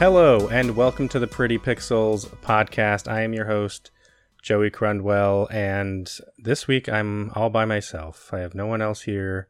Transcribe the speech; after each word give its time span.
Hello, 0.00 0.48
and 0.48 0.76
welcome 0.76 1.10
to 1.10 1.18
the 1.18 1.26
Pretty 1.26 1.58
Pixels 1.58 2.26
podcast. 2.40 3.06
I 3.06 3.20
am 3.20 3.34
your 3.34 3.44
host, 3.44 3.90
Joey 4.40 4.70
Crundwell, 4.70 5.46
and 5.52 6.10
this 6.38 6.66
week 6.66 6.88
I'm 6.88 7.30
all 7.34 7.50
by 7.50 7.66
myself. 7.66 8.30
I 8.32 8.38
have 8.38 8.54
no 8.54 8.64
one 8.64 8.80
else 8.80 9.02
here 9.02 9.48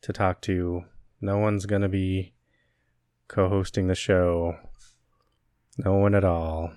to 0.00 0.14
talk 0.14 0.40
to. 0.40 0.84
No 1.20 1.36
one's 1.36 1.66
going 1.66 1.82
to 1.82 1.90
be 1.90 2.32
co 3.28 3.50
hosting 3.50 3.86
the 3.86 3.94
show. 3.94 4.56
No 5.76 5.96
one 5.96 6.14
at 6.14 6.24
all. 6.24 6.72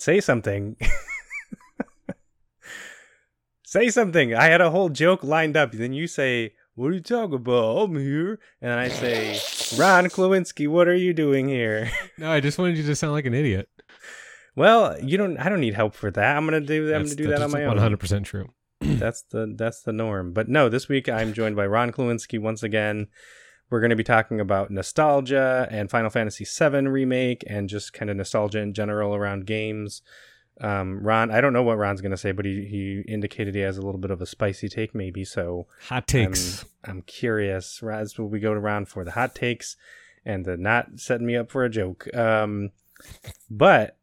Say 0.00 0.18
something. 0.18 0.76
say 3.62 3.88
something. 3.88 4.34
I 4.34 4.46
had 4.46 4.60
a 4.60 4.70
whole 4.70 4.88
joke 4.88 5.22
lined 5.22 5.56
up. 5.56 5.70
Then 5.70 5.92
you 5.92 6.08
say, 6.08 6.54
What 6.74 6.86
are 6.86 6.94
you 6.94 7.00
talking 7.00 7.34
about? 7.34 7.82
I'm 7.82 7.96
here. 7.96 8.38
And 8.62 8.72
I 8.72 8.88
say, 8.88 9.32
Ron 9.78 10.06
Klawinski, 10.06 10.68
what 10.68 10.88
are 10.88 10.94
you 10.94 11.12
doing 11.12 11.48
here? 11.48 11.90
No, 12.18 12.30
I 12.30 12.40
just 12.40 12.58
wanted 12.58 12.76
you 12.76 12.84
to 12.84 12.94
sound 12.94 13.14
like 13.14 13.26
an 13.26 13.34
idiot. 13.34 13.68
Well, 14.54 14.96
you 15.02 15.16
don't 15.16 15.38
I 15.38 15.48
don't 15.48 15.60
need 15.60 15.74
help 15.74 15.94
for 15.94 16.10
that. 16.10 16.36
I'm 16.36 16.44
gonna 16.44 16.60
do 16.60 16.86
that. 16.86 16.96
I'm 16.96 17.04
gonna 17.04 17.14
do 17.14 17.28
that 17.28 17.42
on 17.42 17.50
my 17.50 17.62
own. 17.62 17.68
One 17.68 17.78
hundred 17.78 18.00
percent 18.00 18.26
true. 18.26 18.50
that's 18.80 19.22
the 19.22 19.54
that's 19.56 19.82
the 19.82 19.92
norm. 19.92 20.32
But 20.32 20.48
no, 20.48 20.68
this 20.68 20.88
week 20.88 21.08
I'm 21.08 21.32
joined 21.32 21.56
by 21.56 21.66
Ron 21.66 21.90
Klawinski 21.90 22.40
once 22.40 22.62
again. 22.62 23.08
We're 23.70 23.80
going 23.80 23.90
to 23.90 23.96
be 23.96 24.04
talking 24.04 24.38
about 24.38 24.70
nostalgia 24.70 25.66
and 25.70 25.90
Final 25.90 26.10
Fantasy 26.10 26.44
VII 26.44 26.88
remake 26.88 27.42
and 27.46 27.70
just 27.70 27.94
kind 27.94 28.10
of 28.10 28.18
nostalgia 28.18 28.58
in 28.60 28.74
general 28.74 29.14
around 29.14 29.46
games. 29.46 30.02
Um, 30.60 31.00
Ron, 31.02 31.30
I 31.30 31.40
don't 31.40 31.52
know 31.52 31.62
what 31.62 31.78
Ron's 31.78 32.00
going 32.00 32.12
to 32.12 32.16
say, 32.16 32.32
but 32.32 32.44
he, 32.44 32.66
he 32.66 33.12
indicated 33.12 33.54
he 33.54 33.62
has 33.62 33.78
a 33.78 33.82
little 33.82 34.00
bit 34.00 34.10
of 34.10 34.20
a 34.20 34.26
spicy 34.26 34.68
take, 34.68 34.94
maybe. 34.94 35.24
So 35.24 35.66
hot 35.88 36.06
takes. 36.06 36.64
I'm, 36.84 36.90
I'm 36.90 37.02
curious. 37.02 37.80
That's 37.82 38.18
what 38.18 38.30
we 38.30 38.40
go 38.40 38.52
around 38.52 38.88
for 38.88 39.04
the 39.04 39.12
hot 39.12 39.34
takes 39.34 39.76
and 40.24 40.44
the 40.44 40.56
not 40.56 41.00
setting 41.00 41.26
me 41.26 41.36
up 41.36 41.50
for 41.50 41.64
a 41.64 41.70
joke. 41.70 42.14
Um, 42.14 42.70
but 43.50 43.96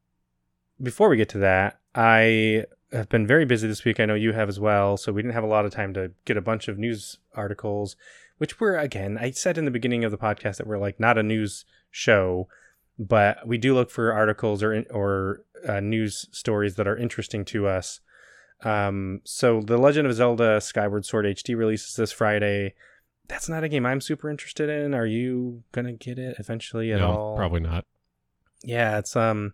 before 0.81 1.09
we 1.09 1.17
get 1.17 1.29
to 1.29 1.37
that, 1.39 1.79
I 1.95 2.65
have 2.91 3.09
been 3.09 3.27
very 3.27 3.45
busy 3.45 3.67
this 3.67 3.85
week. 3.85 3.99
I 3.99 4.05
know 4.05 4.15
you 4.15 4.33
have 4.33 4.49
as 4.49 4.59
well. 4.59 4.97
So 4.97 5.13
we 5.13 5.21
didn't 5.21 5.35
have 5.35 5.43
a 5.43 5.47
lot 5.47 5.65
of 5.65 5.71
time 5.71 5.93
to 5.93 6.11
get 6.25 6.35
a 6.35 6.41
bunch 6.41 6.67
of 6.67 6.77
news 6.77 7.17
articles 7.35 7.95
which 8.39 8.59
we're 8.59 8.77
again, 8.77 9.17
I 9.19 9.31
said 9.31 9.57
in 9.57 9.65
the 9.65 9.71
beginning 9.71 10.03
of 10.03 10.11
the 10.11 10.17
podcast 10.17 10.57
that 10.57 10.67
we're 10.67 10.79
like 10.79 10.99
not 10.99 11.17
a 11.17 11.23
news 11.23 11.65
show, 11.91 12.47
but 12.99 13.47
we 13.47 13.57
do 13.57 13.73
look 13.73 13.89
for 13.89 14.11
articles 14.11 14.61
or 14.61 14.83
or 14.91 15.41
uh, 15.67 15.79
news 15.79 16.27
stories 16.31 16.75
that 16.75 16.87
are 16.87 16.97
interesting 16.97 17.45
to 17.45 17.67
us. 17.67 18.01
Um, 18.63 19.21
so 19.23 19.61
the 19.61 19.77
Legend 19.77 20.05
of 20.05 20.13
Zelda 20.13 20.59
Skyward 20.59 21.05
Sword 21.05 21.25
HD 21.25 21.57
releases 21.57 21.95
this 21.95 22.11
Friday. 22.11 22.75
That's 23.29 23.47
not 23.47 23.63
a 23.63 23.69
game 23.69 23.85
I'm 23.85 24.01
super 24.01 24.29
interested 24.29 24.69
in. 24.69 24.93
Are 24.93 25.05
you 25.05 25.63
gonna 25.71 25.93
get 25.93 26.19
it 26.19 26.35
eventually 26.39 26.91
at 26.91 26.99
no, 26.99 27.11
all? 27.11 27.37
Probably 27.37 27.61
not. 27.61 27.85
Yeah, 28.63 28.97
it's 28.97 29.15
um 29.15 29.53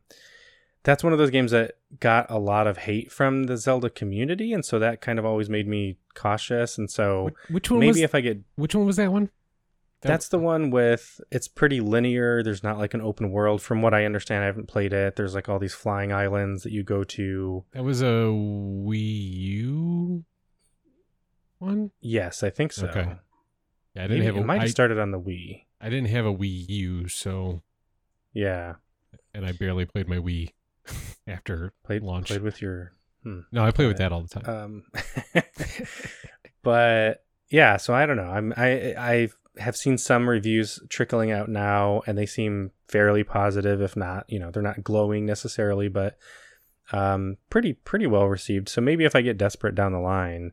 that's 0.84 1.04
one 1.04 1.14
of 1.14 1.20
those 1.20 1.32
games 1.32 1.52
that 1.52 1.74
got 2.00 2.30
a 2.32 2.40
lot 2.40 2.68
of 2.68 2.78
hate 2.78 3.12
from 3.12 3.44
the 3.44 3.58
Zelda 3.58 3.90
community, 3.90 4.54
and 4.54 4.66
so 4.66 4.80
that 4.80 5.02
kind 5.02 5.20
of 5.20 5.26
always 5.26 5.50
made 5.50 5.68
me 5.68 5.98
cautious. 6.16 6.78
And 6.78 6.90
so, 6.90 7.32
which 7.50 7.70
one? 7.70 7.80
Maybe 7.80 7.90
was, 7.90 8.02
if 8.02 8.16
I 8.16 8.22
get 8.22 8.40
which 8.56 8.74
one 8.74 8.86
was 8.86 8.96
that 8.96 9.12
one? 9.12 9.30
That 10.06 10.12
that's 10.12 10.28
the 10.30 10.40
one 10.40 10.70
with 10.70 11.20
it's 11.32 11.48
pretty 11.48 11.82
linear. 11.82 12.44
There's 12.44 12.64
not 12.64 12.78
like 12.78 12.94
an 12.94 13.02
open 13.02 13.32
world, 13.32 13.62
from 13.62 13.82
what 13.82 13.94
I 13.94 14.06
understand. 14.06 14.44
I 14.44 14.46
haven't 14.46 14.68
played 14.68 14.94
it. 14.94 15.16
There's 15.16 15.34
like 15.34 15.50
all 15.50 15.60
these 15.60 15.74
flying 15.74 16.14
islands 16.14 16.64
that 16.64 16.72
you 16.72 16.84
go 16.84 17.04
to. 17.04 17.66
That 17.74 17.84
was 17.84 18.02
a 18.02 18.06
Wii 18.06 19.34
U 19.34 20.26
one. 21.60 21.92
Yes, 22.02 22.44
I 22.44 22.50
think 22.50 22.72
so. 22.72 22.88
Okay. 22.88 23.16
Yeah, 23.96 24.04
I 24.04 24.08
didn't 24.08 24.20
Maybe, 24.20 24.26
have. 24.26 24.36
A, 24.36 24.40
it 24.40 24.46
might 24.46 24.56
have 24.56 24.64
I, 24.64 24.68
started 24.68 25.00
on 25.00 25.12
the 25.12 25.20
Wii. 25.20 25.64
I 25.82 25.90
didn't 25.90 26.10
have 26.10 26.26
a 26.26 26.34
Wii 26.34 26.70
U, 26.70 27.08
so 27.08 27.62
yeah. 28.34 28.76
And 29.34 29.46
I 29.46 29.52
barely 29.52 29.86
played 29.86 30.08
my 30.08 30.18
Wii 30.18 30.54
after 31.28 31.74
played 31.84 32.04
launch. 32.04 32.28
Played 32.28 32.44
with 32.44 32.62
your. 32.62 32.92
Hmm. 33.24 33.42
No, 33.52 33.66
I 33.66 33.72
play 33.72 33.88
with 33.88 33.98
that 33.98 34.12
all 34.12 34.22
the 34.22 34.40
time. 34.40 34.46
Um, 34.48 34.84
but 36.64 37.24
yeah, 37.50 37.78
so 37.78 37.94
I 37.94 38.06
don't 38.06 38.18
know. 38.18 38.30
I'm 38.30 38.54
I 38.56 38.94
I 38.98 39.30
have 39.60 39.76
seen 39.76 39.98
some 39.98 40.30
reviews 40.30 40.80
trickling 40.90 41.32
out 41.32 41.50
now, 41.50 42.02
and 42.08 42.18
they 42.18 42.26
seem 42.26 42.72
fairly 42.88 43.24
positive. 43.24 43.82
If 43.82 43.96
not, 43.96 44.26
you 44.28 44.40
know, 44.40 44.52
they're 44.52 44.64
not 44.64 44.84
glowing 44.84 45.26
necessarily, 45.26 45.88
but 45.88 46.18
um, 46.92 47.38
pretty 47.50 47.74
pretty 47.74 48.08
well 48.08 48.28
received. 48.28 48.70
So 48.70 48.82
maybe 48.82 49.06
if 49.06 49.16
I 49.16 49.22
get 49.22 49.38
desperate 49.38 49.76
down 49.76 49.92
the 49.92 50.00
line, 50.00 50.52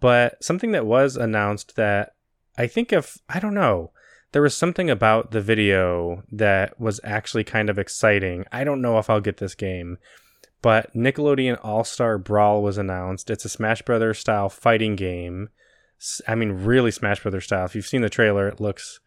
but 0.00 0.42
something 0.42 0.72
that 0.72 0.86
was 0.86 1.16
announced 1.16 1.76
that 1.76 2.14
I 2.58 2.66
think 2.66 2.92
if 2.92 3.18
I 3.28 3.40
don't 3.40 3.54
know 3.54 3.92
there 4.32 4.42
was 4.42 4.56
something 4.56 4.90
about 4.90 5.30
the 5.30 5.40
video 5.40 6.24
that 6.32 6.78
was 6.80 7.00
actually 7.04 7.44
kind 7.44 7.70
of 7.70 7.78
exciting. 7.78 8.44
I 8.50 8.64
don't 8.64 8.80
know 8.80 8.98
if 8.98 9.08
I'll 9.08 9.20
get 9.20 9.36
this 9.36 9.54
game, 9.54 9.98
but 10.62 10.92
Nickelodeon 10.94 11.58
All 11.62 11.84
Star 11.84 12.18
Brawl 12.18 12.62
was 12.62 12.78
announced. 12.78 13.30
It's 13.30 13.44
a 13.44 13.50
Smash 13.50 13.82
Brothers 13.82 14.18
style 14.18 14.48
fighting 14.48 14.96
game. 14.96 15.50
I 16.26 16.34
mean, 16.34 16.52
really 16.64 16.90
Smash 16.90 17.22
Brothers 17.22 17.44
style. 17.44 17.64
If 17.64 17.74
you've 17.74 17.86
seen 17.86 18.02
the 18.02 18.10
trailer, 18.10 18.48
it 18.48 18.60
looks 18.60 19.00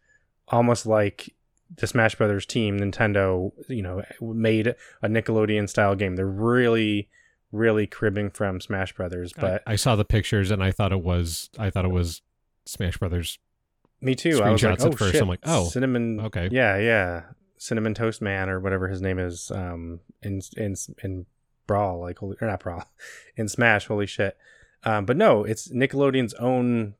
almost 0.48 0.86
like 0.86 1.34
the 1.76 1.86
Smash 1.86 2.14
Brothers 2.14 2.46
team, 2.46 2.78
Nintendo, 2.78 3.52
you 3.68 3.82
know, 3.82 4.02
made 4.20 4.68
a 5.02 5.08
Nickelodeon 5.08 5.68
style 5.68 5.94
game. 5.94 6.16
They're 6.16 6.26
really, 6.26 7.08
really 7.52 7.86
cribbing 7.86 8.30
from 8.30 8.60
Smash 8.60 8.94
Brothers. 8.94 9.32
But 9.32 9.62
I, 9.66 9.72
I 9.72 9.76
saw 9.76 9.96
the 9.96 10.04
pictures 10.04 10.50
and 10.50 10.62
I 10.62 10.70
thought 10.70 10.92
it 10.92 11.02
was, 11.02 11.50
I 11.58 11.70
thought 11.70 11.84
it 11.84 11.90
was 11.90 12.22
Smash 12.64 12.96
Brothers 12.98 13.38
me 14.00 14.14
too. 14.14 14.42
I 14.42 14.50
was 14.50 14.62
like, 14.62 14.80
oh, 14.80 14.92
first. 14.92 15.12
Shit. 15.12 15.22
I'm 15.22 15.28
like, 15.28 15.40
oh, 15.44 15.68
cinnamon. 15.68 16.20
Okay. 16.20 16.48
Yeah, 16.50 16.76
yeah. 16.78 17.22
Cinnamon 17.58 17.94
Toast 17.94 18.20
Man 18.20 18.48
or 18.48 18.60
whatever 18.60 18.88
his 18.88 19.00
name 19.00 19.18
is. 19.18 19.50
Um, 19.50 20.00
in 20.22 20.40
in 20.56 20.74
in 21.02 21.26
Brawl, 21.66 22.00
like 22.00 22.18
holy, 22.18 22.36
or 22.40 22.48
not 22.48 22.60
Brawl, 22.60 22.84
in 23.36 23.48
Smash. 23.48 23.86
Holy 23.86 24.06
shit. 24.06 24.36
Um, 24.84 25.04
but 25.04 25.16
no, 25.16 25.44
it's 25.44 25.68
Nickelodeon's 25.68 26.34
own 26.34 26.94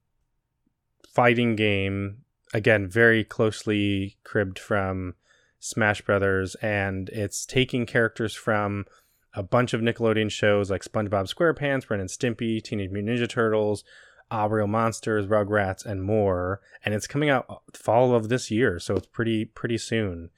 fighting 1.08 1.56
game. 1.56 2.18
Again, 2.52 2.88
very 2.88 3.24
closely 3.24 4.16
cribbed 4.24 4.58
from 4.58 5.14
Smash 5.58 6.02
Brothers, 6.02 6.54
and 6.56 7.08
it's 7.10 7.46
taking 7.46 7.86
characters 7.86 8.34
from 8.34 8.86
a 9.34 9.42
bunch 9.42 9.74
of 9.74 9.80
Nickelodeon 9.80 10.30
shows 10.30 10.70
like 10.70 10.82
SpongeBob 10.82 11.32
SquarePants, 11.32 11.90
Ren 11.90 12.00
and 12.00 12.08
Stimpy, 12.08 12.62
Teenage 12.62 12.90
Mutant 12.90 13.18
Ninja 13.18 13.28
Turtles, 13.28 13.84
uh, 14.30 14.48
Real 14.50 14.66
Monsters, 14.66 15.26
Rugrats, 15.26 15.84
and 15.84 16.02
more. 16.02 16.60
And 16.84 16.94
it's 16.94 17.06
coming 17.06 17.28
out 17.28 17.62
fall 17.74 18.14
of 18.14 18.28
this 18.28 18.50
year, 18.50 18.78
so 18.78 18.96
it's 18.96 19.06
pretty 19.06 19.44
pretty 19.44 19.78
soon. 19.78 20.30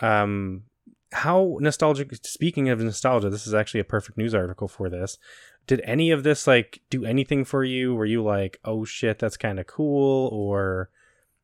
Um, 0.00 0.64
how 1.12 1.56
nostalgic? 1.60 2.14
Speaking 2.26 2.68
of 2.68 2.80
nostalgia, 2.80 3.30
this 3.30 3.46
is 3.46 3.54
actually 3.54 3.80
a 3.80 3.84
perfect 3.84 4.18
news 4.18 4.34
article 4.34 4.68
for 4.68 4.90
this. 4.90 5.18
Did 5.66 5.80
any 5.84 6.10
of 6.10 6.22
this 6.22 6.46
like 6.46 6.80
do 6.90 7.04
anything 7.04 7.44
for 7.44 7.64
you? 7.64 7.94
Were 7.94 8.06
you 8.06 8.22
like, 8.22 8.58
oh 8.64 8.84
shit, 8.84 9.18
that's 9.18 9.36
kind 9.36 9.58
of 9.58 9.66
cool, 9.66 10.28
or 10.28 10.90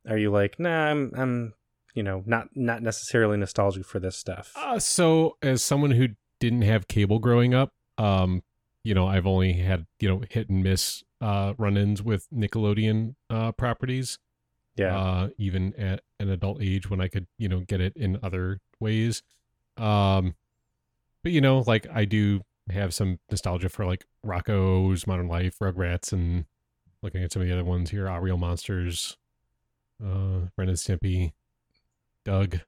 are 0.09 0.19
you 0.19 0.31
like, 0.31 0.59
nah, 0.59 0.87
I'm 0.87 1.13
I'm 1.17 1.55
you 1.95 2.03
know 2.03 2.23
not 2.27 2.49
not 2.55 2.83
necessarily 2.83 3.37
nostalgic 3.37 3.85
for 3.85 3.99
this 3.99 4.17
stuff? 4.17 4.53
Uh, 4.57 4.79
so 4.79 5.37
as 5.43 5.63
someone 5.63 5.93
who 5.93 6.09
didn't 6.39 6.63
have 6.63 6.89
cable 6.89 7.19
growing 7.19 7.55
up, 7.55 7.73
um, 7.99 8.43
you 8.85 8.95
know, 8.95 9.07
I've 9.07 9.27
only 9.27 9.55
had 9.55 9.87
you 9.99 10.09
know 10.09 10.23
hit 10.29 10.49
and 10.49 10.63
miss 10.63 11.03
uh, 11.21 11.55
run-ins 11.59 12.03
with 12.03 12.29
Nickelodeon 12.31 13.15
uh, 13.31 13.53
properties. 13.53 14.19
Yeah. 14.77 14.97
Uh, 14.97 15.29
even 15.37 15.75
at 15.75 16.01
an 16.19 16.31
adult 16.31 16.63
age 16.63 16.89
when 16.89 16.99
I 16.99 17.09
could, 17.09 17.27
you 17.37 17.47
know, 17.47 17.61
get 17.61 17.83
it 17.83 17.95
in 17.95 18.19
other 18.23 18.59
ways. 18.81 19.23
Um, 19.77 20.35
but 21.23 21.33
you 21.33 21.41
know, 21.41 21.63
like 21.67 21.87
I 21.93 22.07
do 22.07 22.41
have 22.71 22.95
some 22.95 23.19
nostalgia 23.31 23.69
for 23.69 23.85
like 23.85 24.05
Rocko's 24.25 25.07
Modern 25.07 25.29
Life, 25.29 25.59
Rugrats, 25.61 26.13
and 26.13 26.45
looking 27.03 27.23
at 27.23 27.33
some 27.33 27.43
of 27.43 27.49
the 27.49 27.55
other 27.55 27.65
ones 27.65 27.91
here, 27.91 28.09
Ah 28.09 28.17
Real 28.17 28.39
Monsters, 28.39 29.17
uh, 30.03 30.47
Ren 30.57 30.69
and 30.69 30.79
Stimpy, 30.79 31.33
Doug. 32.25 32.61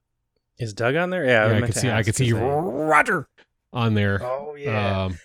Is 0.57 0.73
Doug 0.73 0.95
on 0.95 1.09
there? 1.09 1.25
Yeah, 1.25 1.47
yeah 1.47 1.53
I, 1.53 1.57
I 1.57 1.61
could 1.61 1.75
see. 1.75 1.89
I 1.89 2.03
could 2.03 2.15
see 2.15 2.33
Roger 2.33 3.27
on 3.73 3.93
there. 3.93 4.21
Oh 4.23 4.55
yeah. 4.55 5.03
Um, 5.03 5.19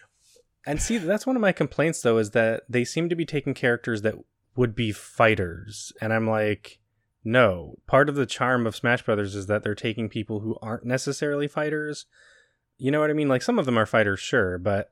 and 0.67 0.81
see, 0.81 0.99
that's 0.99 1.27
one 1.27 1.37
of 1.37 1.43
my 1.43 1.53
complaints 1.53 2.03
though, 2.03 2.19
is 2.19 2.31
that 2.31 2.63
they 2.69 2.85
seem 2.85 3.09
to 3.09 3.17
be 3.17 3.25
taking 3.25 3.55
characters 3.55 4.03
that 4.03 4.17
would 4.57 4.75
be 4.75 4.93
fighters. 4.93 5.93
And 6.01 6.13
I'm 6.13 6.29
like, 6.29 6.81
no. 7.25 7.77
Part 7.87 8.09
of 8.09 8.15
the 8.15 8.27
charm 8.27 8.67
of 8.67 8.77
Smash 8.77 9.03
Brothers 9.03 9.35
is 9.35 9.47
that 9.47 9.63
they're 9.63 9.75
taking 9.75 10.09
people 10.09 10.41
who 10.41 10.57
aren't 10.61 10.85
necessarily 10.85 11.49
fighters. 11.49 12.07
You 12.81 12.91
know 12.91 13.00
what 13.00 13.11
I 13.11 13.15
mean? 13.15 13.29
Like 13.29 13.43
some 13.43 13.59
of 13.59 13.67
them 13.67 13.79
are 13.79 13.87
fighters, 13.87 14.21
sure, 14.21 14.59
but 14.59 14.88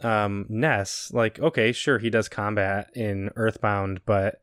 um 0.00 0.46
Ness, 0.48 1.10
like, 1.12 1.40
okay, 1.40 1.72
sure, 1.72 1.98
he 1.98 2.10
does 2.10 2.28
combat 2.28 2.90
in 2.94 3.30
Earthbound, 3.34 4.00
but 4.06 4.36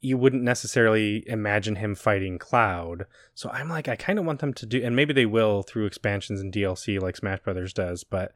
you 0.00 0.16
wouldn't 0.16 0.44
necessarily 0.44 1.24
imagine 1.28 1.74
him 1.74 1.96
fighting 1.96 2.38
Cloud. 2.38 3.06
So 3.34 3.50
I'm 3.50 3.68
like, 3.68 3.88
I 3.88 3.96
kind 3.96 4.18
of 4.18 4.24
want 4.24 4.38
them 4.38 4.54
to 4.54 4.66
do, 4.66 4.80
and 4.82 4.94
maybe 4.94 5.12
they 5.12 5.26
will 5.26 5.62
through 5.64 5.86
expansions 5.86 6.40
and 6.40 6.52
DLC 6.52 7.00
like 7.02 7.16
Smash 7.16 7.40
Brothers 7.40 7.72
does, 7.72 8.04
but 8.04 8.32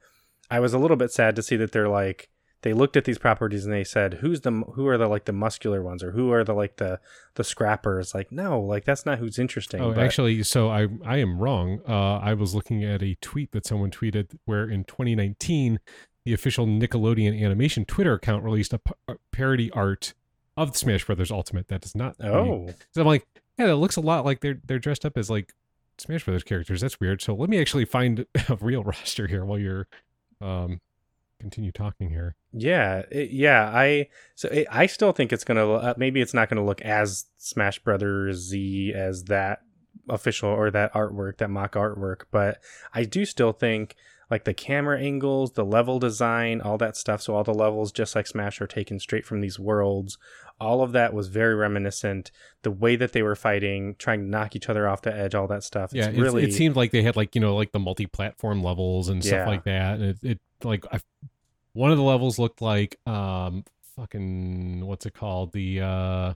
I 0.51 0.59
was 0.59 0.75
a 0.75 0.79
little 0.79 0.97
bit 0.97 1.13
sad 1.13 1.37
to 1.37 1.43
see 1.43 1.57
that 1.57 1.71
they're 1.71 1.89
like 1.89 2.29
they 2.63 2.73
looked 2.73 2.97
at 2.97 3.05
these 3.05 3.19
properties 3.19 3.65
and 3.65 3.73
they 3.75 3.85
said, 3.85 4.15
"Who's 4.15 4.41
the 4.43 4.51
who 4.75 4.87
are 4.89 4.97
the 4.99 5.09
like 5.09 5.25
the 5.27 5.33
muscular 5.33 5.83
ones, 5.83 6.03
or 6.03 6.13
who 6.13 6.31
are 6.33 6.43
the 6.45 6.55
like 6.55 6.77
the 6.77 7.01
the 7.35 7.45
scrappers?" 7.45 8.15
Like, 8.15 8.33
no, 8.33 8.61
like 8.61 8.85
that's 8.85 9.05
not 9.05 9.19
who's 9.19 9.39
interesting. 9.39 9.81
Oh, 9.81 9.93
but- 9.93 10.03
actually, 10.05 10.43
so 10.43 10.69
I 10.71 10.89
I 11.05 11.19
am 11.19 11.39
wrong. 11.39 11.81
Uh, 11.89 12.19
I 12.19 12.35
was 12.35 12.55
looking 12.55 12.85
at 12.85 13.03
a 13.03 13.17
tweet 13.21 13.53
that 13.53 13.67
someone 13.67 13.91
tweeted 13.91 14.37
where 14.45 14.69
in 14.69 14.85
2019, 14.85 15.81
the 16.25 16.33
official 16.33 16.67
Nickelodeon 16.67 17.41
animation 17.43 17.85
Twitter 17.85 18.15
account 18.15 18.45
released 18.45 18.73
a, 18.73 18.79
p- 18.79 18.93
a 19.09 19.17
parody 19.33 19.71
art 19.73 20.15
of 20.57 20.73
the 20.73 20.79
Smash 20.79 21.05
Brothers 21.05 21.31
Ultimate. 21.33 21.69
That 21.69 21.81
does 21.81 21.95
not. 21.97 22.15
oh, 22.23 22.69
so 22.95 23.01
I'm 23.01 23.07
like, 23.07 23.27
yeah, 23.59 23.67
that 23.67 23.77
looks 23.77 23.97
a 23.97 24.01
lot 24.01 24.25
like 24.25 24.41
they're 24.41 24.59
they're 24.65 24.79
dressed 24.79 25.05
up 25.05 25.17
as 25.19 25.29
like 25.29 25.53
Smash 25.99 26.25
Brothers 26.25 26.45
characters. 26.45 26.81
That's 26.81 27.01
weird. 27.01 27.21
So 27.23 27.35
let 27.35 27.49
me 27.51 27.61
actually 27.61 27.87
find 27.87 28.25
a 28.49 28.57
real 28.61 28.85
roster 28.85 29.27
here 29.27 29.45
while 29.45 29.59
you're 29.59 29.89
um 30.41 30.81
continue 31.43 31.73
talking 31.73 32.09
here. 32.09 32.37
Yeah, 32.53 33.03
it, 33.11 33.31
yeah. 33.33 33.71
I 33.75 34.09
so 34.35 34.49
it, 34.49 34.67
I 34.71 34.87
still 34.87 35.13
think 35.13 35.33
it's 35.33 35.45
gonna 35.45 35.71
uh, 35.71 35.95
maybe 35.97 36.21
it's 36.21 36.33
not 36.35 36.49
gonna 36.49 36.65
look 36.65 36.81
as 36.81 37.27
Smash 37.37 37.79
Brothers 37.81 38.37
Z 38.39 38.93
as 38.95 39.25
that 39.25 39.61
official 40.09 40.49
or 40.49 40.71
that 40.71 40.93
artwork, 40.95 41.39
that 41.39 41.51
mock 41.51 41.73
artwork, 41.75 42.23
but 42.31 42.59
I 42.95 43.05
do 43.05 43.25
still 43.25 43.53
think 43.53 43.95
like 44.31 44.45
the 44.45 44.55
camera 44.55 44.99
angles, 44.99 45.53
the 45.53 45.65
level 45.65 45.99
design, 45.99 46.63
all 46.63 46.79
that 46.79 46.97
stuff. 46.97 47.21
So 47.21 47.35
all 47.37 47.45
the 47.45 47.53
levels, 47.53 47.93
just 47.93 48.17
like 48.17 48.27
Smash, 48.27 48.63
are 48.63 48.67
taken 48.67 48.99
straight 48.99 49.27
from 49.27 49.43
these 49.43 49.59
worlds. 49.59 50.17
All 50.59 50.83
of 50.83 50.93
that 50.93 51.13
was 51.13 51.29
very 51.29 51.55
reminiscent. 51.55 52.31
The 52.63 52.71
way 52.71 52.97
that 52.97 53.13
they 53.13 53.23
were 53.23 53.35
fighting, 53.37 53.95
trying 53.99 54.21
to 54.21 54.27
knock 54.27 54.57
each 54.57 54.71
other 54.71 54.89
off 54.89 55.03
the 55.03 55.15
edge, 55.15 55.35
all 55.35 55.49
that 55.49 55.65
stuff. 55.65 55.91
yeah, 55.93 56.09
really 56.09 56.45
it 56.45 56.55
seemed 56.55 56.77
like 56.77 56.93
they 56.93 57.03
had 57.03 57.15
like 57.17 57.35
you 57.35 57.41
know 57.43 57.55
like 57.55 57.73
the 57.73 57.79
multi-platform 57.79 58.63
levels 58.63 59.09
and 59.11 59.23
stuff 59.23 59.39
Yeah. 59.41 59.47
like 59.47 59.65
that. 59.65 59.95
And 60.01 60.05
it, 60.05 60.19
it 60.23 60.41
like 60.65 60.87
I, 60.91 61.01
one 61.75 61.91
of 61.91 61.97
the 61.97 62.03
levels 62.05 62.39
looked 62.39 62.61
like 62.63 62.99
um 63.07 63.65
fucking 63.97 64.85
what's 64.87 65.07
it 65.07 65.15
called 65.15 65.53
the 65.53 65.81
uh 65.81 66.35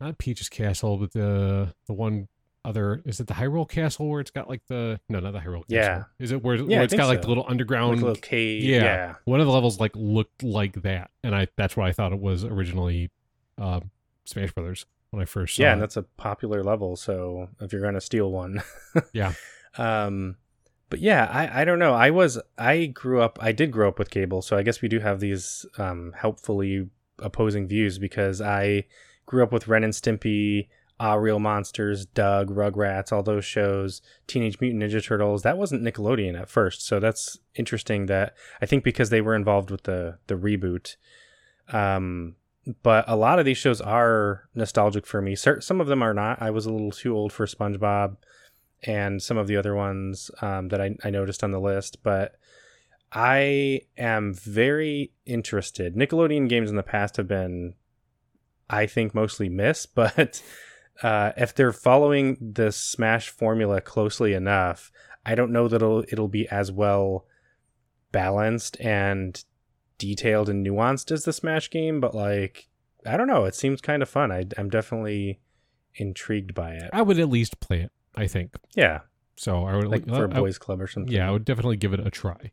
not 0.00 0.18
Peach's 0.18 0.48
Castle, 0.48 0.96
but 0.98 1.12
the 1.12 1.74
the 1.86 1.92
one 1.92 2.28
other 2.64 3.02
is 3.04 3.20
it 3.20 3.26
the 3.26 3.34
Hyrule 3.34 3.68
Castle 3.68 4.08
where 4.08 4.20
it's 4.20 4.30
got 4.30 4.48
like 4.48 4.62
the 4.68 4.98
no 5.10 5.20
not 5.20 5.32
the 5.32 5.38
Hyrule 5.38 5.60
Castle 5.68 5.76
Yeah. 5.76 6.04
is 6.18 6.32
it 6.32 6.42
where, 6.42 6.56
Yeah, 6.56 6.64
where 6.78 6.82
it's 6.82 6.94
got 6.94 7.08
like 7.08 7.20
the 7.22 7.28
little 7.28 7.44
underground 7.46 8.00
a 8.00 8.06
little 8.06 8.14
cave. 8.22 8.62
yeah. 8.64 8.82
yeah. 8.82 9.14
one 9.26 9.40
of 9.40 9.46
the 9.46 9.52
levels 9.52 9.78
like 9.80 9.92
looked 9.94 10.42
like 10.42 10.80
that 10.82 11.10
and 11.22 11.34
I 11.34 11.46
that's 11.56 11.76
what 11.76 11.86
I 11.86 11.92
thought 11.92 12.12
it 12.14 12.20
was 12.20 12.42
originally 12.44 13.10
uh, 13.58 13.80
Smash 14.24 14.52
Brothers 14.52 14.86
when 15.10 15.20
I 15.20 15.26
first 15.26 15.56
saw 15.56 15.62
yeah 15.62 15.70
it. 15.70 15.72
and 15.74 15.82
that's 15.82 15.98
a 15.98 16.02
popular 16.16 16.64
level 16.64 16.96
so 16.96 17.48
if 17.60 17.70
you're 17.72 17.82
gonna 17.82 18.00
steal 18.00 18.30
one 18.32 18.62
Yeah. 19.12 19.34
um 19.78 20.36
but 20.94 21.02
yeah 21.02 21.28
i 21.32 21.62
i 21.62 21.64
don't 21.64 21.78
know 21.78 21.92
i 21.92 22.10
was 22.10 22.38
i 22.56 22.86
grew 22.86 23.20
up 23.20 23.38
i 23.40 23.50
did 23.50 23.70
grow 23.70 23.88
up 23.88 23.98
with 23.98 24.10
cable 24.10 24.40
so 24.40 24.56
i 24.56 24.62
guess 24.62 24.80
we 24.80 24.88
do 24.88 25.00
have 25.00 25.20
these 25.20 25.66
um 25.78 26.12
helpfully 26.16 26.88
opposing 27.18 27.66
views 27.66 27.98
because 27.98 28.40
i 28.40 28.84
grew 29.26 29.42
up 29.42 29.52
with 29.52 29.66
ren 29.68 29.84
and 29.84 29.92
stimpy 29.92 30.68
Ah 31.00 31.14
Real 31.14 31.40
Monsters, 31.40 32.06
Doug, 32.06 32.50
Rugrats, 32.50 33.12
all 33.12 33.24
those 33.24 33.44
shows, 33.44 34.00
Teenage 34.28 34.60
Mutant 34.60 34.82
Ninja 34.82 35.04
Turtles. 35.04 35.42
That 35.42 35.58
wasn't 35.58 35.82
Nickelodeon 35.82 36.40
at 36.40 36.48
first, 36.48 36.86
so 36.86 37.00
that's 37.00 37.36
interesting. 37.56 38.06
That 38.06 38.34
I 38.62 38.66
think 38.66 38.84
because 38.84 39.10
they 39.10 39.20
were 39.20 39.34
involved 39.34 39.72
with 39.72 39.82
the 39.82 40.18
the 40.28 40.36
reboot, 40.36 40.94
um, 41.72 42.36
but 42.84 43.04
a 43.08 43.16
lot 43.16 43.40
of 43.40 43.44
these 43.44 43.58
shows 43.58 43.80
are 43.80 44.48
nostalgic 44.54 45.04
for 45.04 45.20
me. 45.20 45.34
Some 45.34 45.80
of 45.80 45.88
them 45.88 46.02
are 46.02 46.14
not. 46.14 46.40
I 46.40 46.50
was 46.50 46.64
a 46.64 46.72
little 46.72 46.92
too 46.92 47.16
old 47.16 47.32
for 47.32 47.46
SpongeBob, 47.46 48.16
and 48.84 49.22
some 49.22 49.36
of 49.36 49.46
the 49.46 49.56
other 49.56 49.74
ones 49.74 50.30
um, 50.42 50.68
that 50.68 50.80
I, 50.80 50.96
I 51.02 51.10
noticed 51.10 51.42
on 51.42 51.50
the 51.50 51.60
list. 51.60 52.02
But 52.02 52.36
I 53.12 53.82
am 53.96 54.34
very 54.34 55.12
interested. 55.24 55.94
Nickelodeon 55.94 56.48
games 56.48 56.70
in 56.70 56.76
the 56.76 56.82
past 56.82 57.16
have 57.16 57.28
been, 57.28 57.74
I 58.68 58.86
think, 58.86 59.14
mostly 59.14 59.48
miss, 59.48 59.86
but 59.94 60.42
uh, 61.02 61.32
if 61.36 61.54
they're 61.54 61.72
following 61.72 62.36
the 62.40 62.72
Smash 62.72 63.28
formula 63.28 63.80
closely 63.80 64.34
enough, 64.34 64.92
I 65.26 65.34
don't 65.34 65.52
know 65.52 65.68
that 65.68 65.76
it'll 65.76 66.04
it'll 66.08 66.28
be 66.28 66.48
as 66.48 66.70
well 66.70 67.26
balanced 68.12 68.80
and 68.80 69.42
detailed 69.98 70.48
and 70.48 70.64
nuanced 70.64 71.10
as 71.10 71.24
the 71.24 71.32
Smash 71.32 71.70
game, 71.70 72.00
but 72.00 72.14
like 72.14 72.68
I 73.06 73.16
don't 73.16 73.26
know, 73.26 73.44
it 73.44 73.54
seems 73.54 73.80
kind 73.80 74.02
of 74.02 74.08
fun. 74.08 74.32
I, 74.32 74.46
I'm 74.56 74.70
definitely 74.70 75.40
intrigued 75.94 76.54
by 76.54 76.72
it. 76.72 76.90
I 76.92 77.02
would 77.02 77.18
at 77.18 77.28
least 77.28 77.60
play 77.60 77.80
it. 77.80 77.92
I 78.16 78.26
think 78.26 78.54
Yeah, 78.74 79.00
so. 79.36 79.64
I 79.64 79.76
would 79.76 79.88
like 79.88 80.06
for 80.06 80.24
a 80.26 80.30
I- 80.30 80.40
boys 80.40 80.58
club 80.58 80.80
or 80.80 80.86
something. 80.86 81.12
Yeah, 81.12 81.28
I 81.28 81.30
would 81.32 81.44
definitely 81.44 81.76
give 81.76 81.92
it 81.92 82.06
a 82.06 82.10
try. 82.10 82.52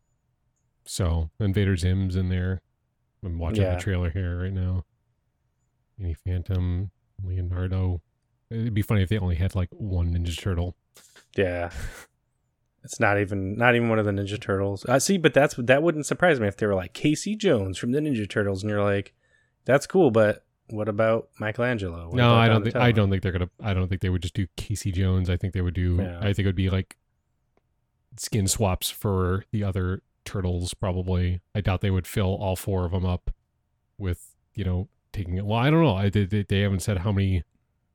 So 0.84 1.30
Invader 1.38 1.76
Zim's 1.76 2.16
in 2.16 2.28
there. 2.28 2.60
I'm 3.24 3.38
watching 3.38 3.62
Yeah. 3.62 3.74
the 3.76 3.80
trailer 3.80 4.10
here 4.10 4.42
right 4.42 4.52
now. 4.52 4.84
Danny 5.98 6.14
Phantom, 6.14 6.90
Leonardo. 7.22 8.02
It'd 8.50 8.74
be 8.74 8.82
funny 8.82 9.02
if 9.02 9.08
they 9.08 9.18
only 9.18 9.36
had 9.36 9.54
like 9.54 9.68
one 9.72 10.12
Ninja 10.14 10.36
Turtle. 10.38 10.76
yeah. 11.36 11.70
It's 12.84 12.98
not 12.98 13.20
even 13.20 13.56
not 13.56 13.76
even 13.76 13.88
one 13.88 14.00
of 14.00 14.04
the 14.06 14.10
Ninja 14.10 14.40
Turtles. 14.40 14.84
Uh, 14.88 14.98
see, 14.98 15.16
but 15.16 15.32
that's 15.32 15.54
that 15.54 15.84
wouldn't 15.84 16.04
surprise 16.04 16.40
me 16.40 16.48
if 16.48 16.56
they 16.56 16.66
were 16.66 16.74
like 16.74 16.92
Casey 16.94 17.36
Jones 17.36 17.78
from 17.78 17.92
the 17.92 18.00
Ninja 18.00 18.28
Turtles, 18.28 18.64
and 18.64 18.70
you're 18.70 18.82
like, 18.82 19.14
that's 19.64 19.86
cool, 19.86 20.10
but 20.10 20.44
what 20.70 20.88
about 20.88 21.28
Michelangelo? 21.38 22.08
What 22.08 22.16
no, 22.16 22.30
about 22.30 22.38
I 22.38 22.48
don't 22.48 22.62
think 22.62 22.76
I 22.76 22.92
don't 22.92 23.10
think 23.10 23.22
they're 23.22 23.32
gonna. 23.32 23.50
I 23.60 23.74
don't 23.74 23.88
think 23.88 24.00
they 24.00 24.08
would 24.08 24.22
just 24.22 24.34
do 24.34 24.46
Casey 24.56 24.92
Jones. 24.92 25.28
I 25.28 25.36
think 25.36 25.52
they 25.54 25.60
would 25.60 25.74
do. 25.74 25.98
Yeah. 26.00 26.18
I 26.18 26.32
think 26.32 26.40
it 26.40 26.46
would 26.46 26.56
be 26.56 26.70
like 26.70 26.96
skin 28.16 28.48
swaps 28.48 28.90
for 28.90 29.44
the 29.52 29.64
other 29.64 30.02
turtles. 30.24 30.74
Probably. 30.74 31.40
I 31.54 31.60
doubt 31.60 31.80
they 31.80 31.90
would 31.90 32.06
fill 32.06 32.34
all 32.34 32.56
four 32.56 32.84
of 32.84 32.92
them 32.92 33.04
up 33.04 33.30
with 33.98 34.34
you 34.54 34.64
know 34.64 34.88
taking 35.12 35.36
it. 35.36 35.46
Well, 35.46 35.58
I 35.58 35.70
don't 35.70 35.82
know. 35.82 35.96
I 35.96 36.08
they, 36.08 36.24
they, 36.24 36.60
haven't 36.60 36.80
said 36.80 36.98
how 36.98 37.12
many 37.12 37.42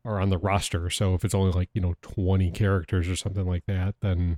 are 0.06 0.20
on 0.20 0.30
the 0.30 0.38
roster. 0.38 0.90
So 0.90 1.14
if 1.14 1.26
it's 1.26 1.36
only 1.36 1.52
like 1.52 1.70
you 1.74 1.82
know 1.82 1.96
twenty 2.02 2.52
characters 2.52 3.10
or 3.10 3.16
something 3.16 3.46
like 3.46 3.66
that, 3.66 3.96
then 4.02 4.38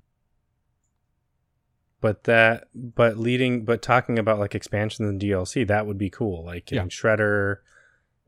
But 2.00 2.24
that, 2.24 2.68
but 2.74 3.18
leading, 3.18 3.66
but 3.66 3.81
talking 3.81 4.18
about 4.18 4.40
like 4.40 4.56
expansions 4.56 5.10
and 5.10 5.20
DLC, 5.20 5.68
that 5.68 5.86
would 5.86 5.98
be 5.98 6.10
cool. 6.10 6.46
Like 6.46 6.68
getting 6.68 6.86
Yeah. 6.86 6.90
Shredder 6.90 7.58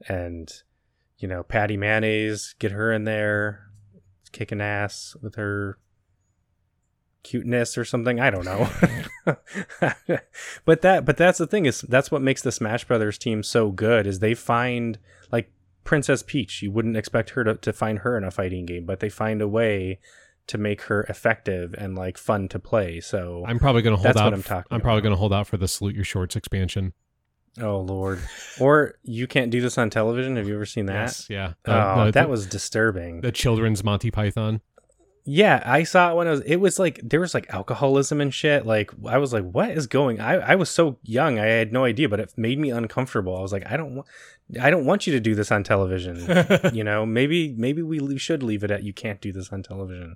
and, 0.07 0.51
you 1.17 1.27
know, 1.27 1.43
Patty 1.43 1.77
Mayonnaise, 1.77 2.55
get 2.59 2.71
her 2.71 2.91
in 2.91 3.03
there, 3.03 3.71
kicking 4.31 4.61
ass 4.61 5.15
with 5.21 5.35
her 5.35 5.77
cuteness 7.23 7.77
or 7.77 7.85
something. 7.85 8.19
I 8.19 8.29
don't 8.29 8.45
know. 8.45 8.69
but 10.65 10.81
that, 10.81 11.05
but 11.05 11.17
that's 11.17 11.37
the 11.37 11.47
thing 11.47 11.65
is 11.65 11.81
that's 11.81 12.11
what 12.11 12.21
makes 12.21 12.41
the 12.41 12.51
Smash 12.51 12.85
Brothers 12.85 13.17
team 13.17 13.43
so 13.43 13.71
good 13.71 14.07
is 14.07 14.19
they 14.19 14.33
find 14.33 14.97
like 15.31 15.51
Princess 15.83 16.23
Peach. 16.23 16.61
You 16.61 16.71
wouldn't 16.71 16.97
expect 16.97 17.31
her 17.31 17.43
to, 17.43 17.55
to 17.55 17.73
find 17.73 17.99
her 17.99 18.17
in 18.17 18.23
a 18.23 18.31
fighting 18.31 18.65
game, 18.65 18.85
but 18.85 18.99
they 18.99 19.09
find 19.09 19.41
a 19.41 19.47
way 19.47 19.99
to 20.47 20.57
make 20.57 20.83
her 20.83 21.03
effective 21.03 21.73
and 21.77 21.95
like 21.95 22.17
fun 22.17 22.47
to 22.49 22.59
play. 22.59 22.99
So 22.99 23.43
I'm 23.47 23.59
probably 23.59 23.81
gonna 23.81 23.95
hold 23.97 24.07
That's 24.07 24.17
out. 24.17 24.25
what 24.25 24.33
I'm 24.33 24.43
talking 24.43 24.67
I'm 24.75 24.81
probably 24.81 24.99
about. 24.99 25.09
gonna 25.09 25.17
hold 25.17 25.33
out 25.33 25.47
for 25.47 25.57
the 25.57 25.67
Salute 25.67 25.95
Your 25.95 26.03
Shorts 26.03 26.35
expansion. 26.35 26.93
Oh 27.59 27.79
lord. 27.81 28.19
or 28.59 28.95
you 29.03 29.27
can't 29.27 29.51
do 29.51 29.59
this 29.61 29.77
on 29.77 29.89
television. 29.89 30.37
Have 30.37 30.47
you 30.47 30.55
ever 30.55 30.65
seen 30.65 30.85
that? 30.85 30.93
Yes, 30.93 31.27
yeah. 31.29 31.53
Oh, 31.67 31.71
Uh, 31.73 32.05
the- 32.05 32.11
that 32.11 32.23
the- 32.23 32.29
was 32.29 32.45
disturbing. 32.45 33.21
the 33.21 33.31
children's 33.31 33.83
Monty 33.83 34.09
Python. 34.11 34.61
yeah, 35.25 35.61
I 35.65 35.83
saw 35.83 36.11
it 36.11 36.15
when 36.15 36.27
I 36.27 36.31
was 36.31 36.41
it 36.41 36.55
was 36.55 36.79
like 36.79 36.99
there 37.03 37.19
was 37.19 37.33
like 37.33 37.47
alcoholism 37.53 38.21
and 38.21 38.33
shit. 38.33 38.65
Like 38.65 38.91
I 39.05 39.17
was 39.17 39.33
like, 39.33 39.43
what 39.43 39.69
is 39.71 39.85
going 39.87 40.19
I, 40.21 40.35
I 40.35 40.55
was 40.55 40.69
so 40.69 40.97
young, 41.03 41.39
I 41.39 41.45
had 41.45 41.73
no 41.73 41.83
idea, 41.83 42.07
but 42.09 42.19
it 42.21 42.33
made 42.37 42.57
me 42.57 42.69
uncomfortable. 42.71 43.35
I 43.37 43.41
was 43.41 43.51
like, 43.51 43.69
I 43.69 43.75
don't 43.77 43.95
want 43.95 44.07
I 44.61 44.69
don't 44.69 44.85
want 44.85 45.05
you 45.05 45.13
to 45.13 45.19
do 45.19 45.35
this 45.35 45.51
on 45.51 45.63
television. 45.63 46.15
you 46.73 46.83
know, 46.83 47.05
maybe 47.05 47.53
maybe 47.57 47.81
we 47.81 48.17
should 48.17 48.43
leave 48.43 48.63
it 48.63 48.71
at 48.71 48.83
you 48.83 48.93
can't 48.93 49.19
do 49.21 49.31
this 49.33 49.49
on 49.51 49.61
television. 49.61 50.15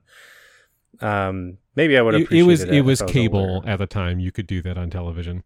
Um 1.02 1.58
maybe 1.76 1.98
I 1.98 2.02
would 2.02 2.16
it, 2.16 2.24
appreciate 2.24 2.40
it 2.40 2.44
was 2.48 2.62
it 2.64 2.70
it 2.70 2.78
if 2.80 2.86
was 2.86 3.02
cable 3.02 3.40
older. 3.58 3.70
at 3.70 3.80
the 3.80 3.86
time. 3.88 4.20
You 4.20 4.32
could 4.32 4.48
do 4.48 4.62
that 4.62 4.78
on 4.78 4.90
television. 4.90 5.44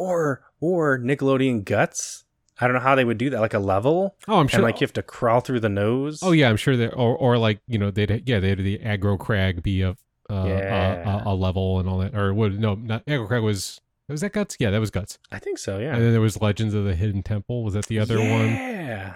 Or 0.00 0.42
or 0.60 0.98
Nickelodeon 0.98 1.64
Guts. 1.64 2.24
I 2.62 2.66
don't 2.66 2.74
know 2.74 2.80
how 2.82 2.94
they 2.94 3.04
would 3.04 3.16
do 3.18 3.30
that 3.30 3.40
like 3.40 3.54
a 3.54 3.58
level 3.58 4.16
Oh, 4.28 4.38
I'm 4.38 4.46
sure. 4.48 4.58
and 4.58 4.64
like 4.64 4.80
you 4.80 4.84
have 4.84 4.92
to 4.94 5.02
crawl 5.02 5.40
through 5.40 5.60
the 5.60 5.68
nose. 5.70 6.20
oh 6.22 6.32
yeah, 6.32 6.48
I'm 6.50 6.56
sure 6.56 6.76
that 6.76 6.90
or 6.94 7.16
or 7.16 7.38
like 7.38 7.60
you 7.66 7.78
know 7.78 7.90
they'd 7.90 8.22
yeah 8.28 8.38
they'd 8.38 8.58
the 8.58 8.78
aggro 8.78 9.18
crag 9.18 9.62
be 9.62 9.82
a 9.82 9.90
uh, 10.28 10.44
Yeah. 10.46 11.22
a, 11.24 11.28
a, 11.28 11.32
a 11.32 11.34
level 11.34 11.78
and 11.80 11.88
all 11.88 11.98
that 11.98 12.14
or 12.14 12.34
what 12.34 12.52
no 12.52 12.74
not 12.74 13.04
aggro 13.06 13.26
crag 13.28 13.42
was 13.42 13.80
was 14.08 14.20
that 14.20 14.32
guts 14.32 14.56
yeah 14.60 14.70
that 14.70 14.78
was 14.80 14.90
guts 14.90 15.18
I 15.32 15.38
think 15.38 15.56
so, 15.58 15.78
yeah. 15.78 15.94
and 15.94 16.02
then 16.02 16.12
there 16.12 16.20
was 16.20 16.40
Legends 16.40 16.74
of 16.74 16.84
the 16.84 16.94
Hidden 16.94 17.22
Temple 17.22 17.62
was 17.64 17.74
that 17.74 17.86
the 17.86 17.98
other 17.98 18.18
one 18.18 18.48
Yeah. 18.48 19.14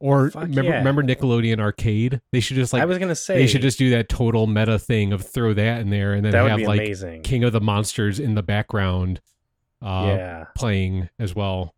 or 0.00 0.30
Fuck 0.30 0.42
remember 0.44 0.70
yeah. 0.70 0.78
remember 0.78 1.02
Nickelodeon 1.02 1.60
Arcade 1.60 2.20
they 2.32 2.40
should 2.40 2.56
just 2.56 2.72
like 2.72 2.80
I 2.80 2.86
was 2.86 2.96
gonna 2.98 3.14
say 3.14 3.36
they 3.36 3.46
should 3.46 3.60
just 3.62 3.76
do 3.78 3.90
that 3.90 4.08
total 4.08 4.46
meta 4.46 4.78
thing 4.78 5.12
of 5.12 5.20
throw 5.26 5.52
that 5.52 5.80
in 5.82 5.90
there 5.90 6.14
and 6.14 6.24
then 6.24 6.32
that 6.32 6.40
would 6.42 6.50
have 6.52 6.58
be 6.60 6.66
like 6.66 6.80
amazing. 6.80 7.22
King 7.24 7.44
of 7.44 7.52
the 7.52 7.60
Monsters 7.60 8.18
in 8.18 8.34
the 8.36 8.42
background 8.42 9.20
uh 9.82 10.04
yeah. 10.06 10.44
playing 10.56 11.08
as 11.18 11.34
well 11.34 11.74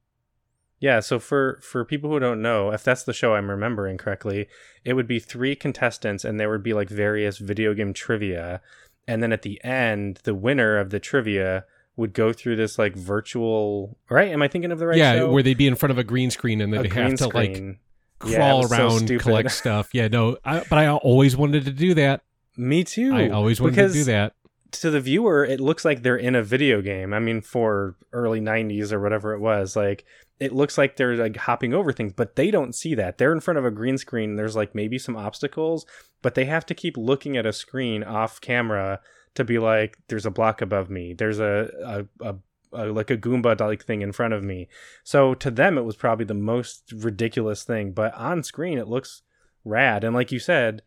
Yeah, 0.81 1.01
so 1.01 1.19
for 1.19 1.59
for 1.61 1.85
people 1.85 2.11
who 2.11 2.21
don't 2.21 2.41
know, 2.41 2.71
if 2.71 2.85
that's 2.85 3.03
the 3.03 3.13
show 3.13 3.35
I'm 3.35 3.51
remembering 3.51 3.99
correctly, 3.99 4.47
it 4.85 4.93
would 4.95 5.09
be 5.09 5.19
three 5.19 5.57
contestants 5.57 6.25
and 6.25 6.39
there 6.39 6.49
would 6.49 6.63
be 6.63 6.73
like 6.73 6.89
various 6.89 7.39
video 7.39 7.75
game 7.75 7.93
trivia 7.93 8.61
and 9.09 9.23
then 9.23 9.33
at 9.33 9.43
the 9.43 9.63
end 9.65 10.21
the 10.23 10.35
winner 10.35 10.77
of 10.79 10.91
the 10.91 11.01
trivia 11.01 11.65
would 11.97 12.13
go 12.13 12.33
through 12.33 12.55
this 12.55 12.79
like 12.79 12.95
virtual 12.95 13.99
right 14.09 14.29
am 14.29 14.41
i 14.41 14.47
thinking 14.47 14.71
of 14.71 14.79
the 14.79 14.87
right 14.87 14.99
yeah, 14.99 15.17
show? 15.17 15.31
where 15.33 15.43
they'd 15.43 15.59
be 15.59 15.67
in 15.67 15.75
front 15.75 15.91
of 15.91 15.99
a 15.99 16.05
green 16.05 16.31
screen 16.31 16.61
and 16.61 16.73
then 16.73 16.83
they 16.83 16.89
green 16.89 17.11
have 17.11 17.19
to 17.19 17.29
like 17.29 17.57
screen. 17.57 17.79
Yeah, 18.25 18.31
it 18.31 18.37
crawl 18.37 18.63
so 18.65 18.77
around, 18.77 18.99
stupid. 18.99 19.23
collect 19.23 19.51
stuff. 19.53 19.91
Yeah, 19.93 20.09
no, 20.09 20.39
I, 20.45 20.65
but 20.69 20.77
I 20.77 20.89
always 20.89 21.37
wanted 21.37 21.65
to 21.67 21.71
do 21.71 21.95
that. 21.95 22.23
me 22.57 22.83
too 22.83 23.15
I 23.15 23.31
always 23.31 23.61
wanted 23.61 23.77
to 23.77 23.93
do 23.93 24.05
that. 24.05 24.35
To 24.71 24.91
the 24.91 25.01
viewer 25.01 25.45
it 25.45 25.61
looks 25.61 25.85
like 25.85 26.03
they're 26.03 26.17
in 26.17 26.35
a 26.35 26.43
video 26.43 26.83
game. 26.83 27.15
I 27.15 27.19
mean 27.19 27.41
for 27.41 27.97
early 28.13 28.41
90s 28.41 28.93
or 28.93 29.01
whatever 29.01 29.33
it 29.33 29.41
was 29.41 29.77
like 29.77 30.05
it 30.39 30.53
looks 30.53 30.79
like 30.79 30.97
they're 30.97 31.17
like 31.17 31.37
hopping 31.37 31.75
over 31.75 31.93
things 31.93 32.13
but 32.13 32.37
they 32.37 32.51
don't 32.51 32.75
see 32.75 32.95
that. 32.95 33.19
They're 33.19 33.33
in 33.33 33.41
front 33.41 33.59
of 33.59 33.65
a 33.65 33.71
green 33.71 33.99
screen. 33.99 34.37
There's 34.37 34.57
like 34.57 34.75
maybe 34.75 34.99
some 34.99 35.17
obstacles 35.17 35.87
but 36.23 36.35
they 36.35 36.45
have 36.45 36.67
to 36.67 36.75
keep 36.75 36.97
looking 36.97 37.37
at 37.37 37.47
a 37.47 37.53
screen 37.53 38.03
off 38.03 38.41
camera 38.41 39.01
to 39.35 39.45
be 39.45 39.59
like 39.59 39.99
there's 40.09 40.27
a 40.27 40.31
block 40.31 40.61
above 40.61 40.91
me. 40.91 41.15
There's 41.15 41.41
a 41.41 42.07
a, 42.21 42.35
a, 42.73 42.87
like 42.87 43.11
a 43.11 43.17
goomba 43.17 43.59
like 43.61 43.85
thing 43.85 44.03
in 44.03 44.13
front 44.13 44.35
of 44.35 44.45
me. 44.45 44.69
So 45.03 45.35
to 45.35 45.51
them 45.51 45.79
it 45.79 45.85
was 45.85 45.97
probably 45.97 46.27
the 46.27 46.35
most 46.35 46.93
ridiculous 46.93 47.65
thing 47.65 47.93
but 47.93 48.15
on 48.15 48.43
screen 48.43 48.79
it 48.79 48.89
looks 48.89 49.23
rad. 49.65 50.05
And 50.05 50.15
like 50.15 50.31
you 50.31 50.39
said 50.39 50.83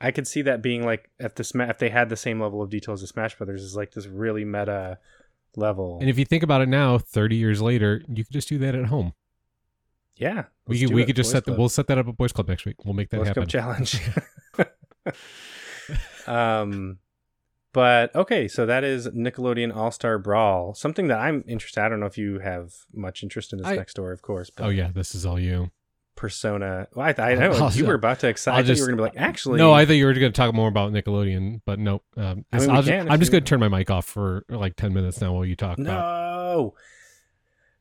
I 0.00 0.10
could 0.10 0.26
see 0.26 0.42
that 0.42 0.62
being 0.62 0.84
like 0.84 1.10
if 1.18 1.34
the 1.34 1.66
if 1.68 1.78
they 1.78 1.88
had 1.88 2.08
the 2.08 2.16
same 2.16 2.40
level 2.40 2.62
of 2.62 2.70
detail 2.70 2.94
as 2.94 3.00
Smash 3.00 3.36
Brothers 3.36 3.62
is 3.62 3.74
like 3.76 3.92
this 3.92 4.06
really 4.06 4.44
meta 4.44 4.98
level. 5.56 5.98
And 6.00 6.08
if 6.08 6.18
you 6.18 6.24
think 6.24 6.42
about 6.42 6.60
it 6.60 6.68
now, 6.68 6.98
thirty 6.98 7.36
years 7.36 7.60
later, 7.60 8.02
you 8.08 8.24
could 8.24 8.32
just 8.32 8.48
do 8.48 8.58
that 8.58 8.74
at 8.74 8.86
home. 8.86 9.12
yeah, 10.16 10.44
We 10.66 10.80
could 10.80 10.94
we 10.94 11.04
could 11.04 11.16
just 11.16 11.28
Boys 11.28 11.32
set 11.32 11.44
the, 11.44 11.54
we'll 11.54 11.68
set 11.68 11.86
that 11.88 11.98
up 11.98 12.08
at 12.08 12.16
Boys 12.16 12.32
Club 12.32 12.48
next 12.48 12.64
week. 12.64 12.84
We'll 12.84 12.94
make 12.94 13.10
that 13.10 13.18
Boys 13.18 13.28
happen. 13.28 13.46
Club 13.46 13.50
challenge. 13.50 14.00
um, 16.28 16.98
but 17.72 18.14
okay, 18.14 18.48
so 18.48 18.66
that 18.66 18.84
is 18.84 19.08
Nickelodeon 19.08 19.74
All 19.74 19.90
Star 19.90 20.18
Brawl. 20.18 20.74
Something 20.74 21.08
that 21.08 21.18
I'm 21.18 21.44
interested. 21.46 21.82
I 21.82 21.88
don't 21.88 22.00
know 22.00 22.06
if 22.06 22.18
you 22.18 22.38
have 22.38 22.72
much 22.92 23.22
interest 23.22 23.52
in 23.52 23.58
this 23.58 23.68
I- 23.68 23.76
next 23.76 23.92
story, 23.92 24.12
of 24.12 24.22
course. 24.22 24.50
But 24.50 24.66
Oh 24.66 24.68
yeah, 24.68 24.90
this 24.92 25.14
is 25.14 25.26
all 25.26 25.38
you. 25.38 25.70
Persona. 26.18 26.88
Well, 26.94 27.06
I, 27.16 27.22
I 27.22 27.34
know 27.36 27.52
I'll- 27.52 27.72
you 27.72 27.86
were 27.86 27.94
about 27.94 28.18
to 28.20 28.28
excite. 28.28 28.54
I'll 28.54 28.60
I 28.60 28.62
thought 28.66 28.76
you 28.76 28.82
were 28.82 28.88
gonna 28.88 28.96
be 28.96 29.02
like, 29.02 29.16
actually, 29.16 29.58
No, 29.58 29.72
I 29.72 29.86
thought 29.86 29.92
you 29.92 30.04
were 30.04 30.12
going 30.12 30.32
to 30.32 30.36
talk 30.36 30.52
more 30.52 30.68
about 30.68 30.90
Nickelodeon, 30.92 31.60
but 31.64 31.78
nope. 31.78 32.02
Um, 32.16 32.44
I 32.52 32.58
mean, 32.58 32.68
we 32.68 32.74
I'll 32.74 32.82
ju- 32.82 32.90
can 32.90 33.06
if 33.06 33.12
I'm 33.12 33.20
just 33.20 33.30
going 33.30 33.44
to 33.44 33.48
turn 33.48 33.60
my 33.60 33.68
mic 33.68 33.88
off 33.88 34.04
for 34.04 34.44
like 34.48 34.74
ten 34.76 34.92
minutes 34.92 35.20
now 35.20 35.32
while 35.32 35.44
you 35.44 35.54
talk 35.56 35.78
about. 35.78 35.86
No. 35.86 36.74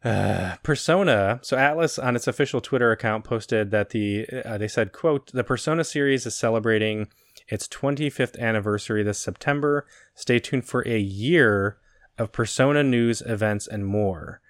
Uh, 0.04 0.56
Persona. 0.62 1.40
So 1.42 1.58
Atlus 1.58 2.02
on 2.02 2.16
its 2.16 2.28
official 2.28 2.62
Twitter 2.62 2.92
account 2.92 3.24
posted 3.24 3.72
that 3.72 3.90
the 3.90 4.28
uh, 4.46 4.58
they 4.60 4.68
said, 4.68 4.92
"quote 4.94 5.32
The 5.34 5.44
Persona 5.44 5.84
series 5.84 6.26
is 6.28 6.36
celebrating 6.36 7.08
its 7.48 7.68
25th 7.68 8.38
anniversary 8.40 9.02
this 9.04 9.18
September. 9.20 9.86
Stay 10.14 10.38
tuned 10.40 10.66
for 10.66 10.88
a 10.88 11.00
year 11.00 11.78
of 12.20 12.32
Persona 12.32 12.84
news, 12.84 13.22
events, 13.26 13.68
and 13.68 13.86
more." 13.88 14.42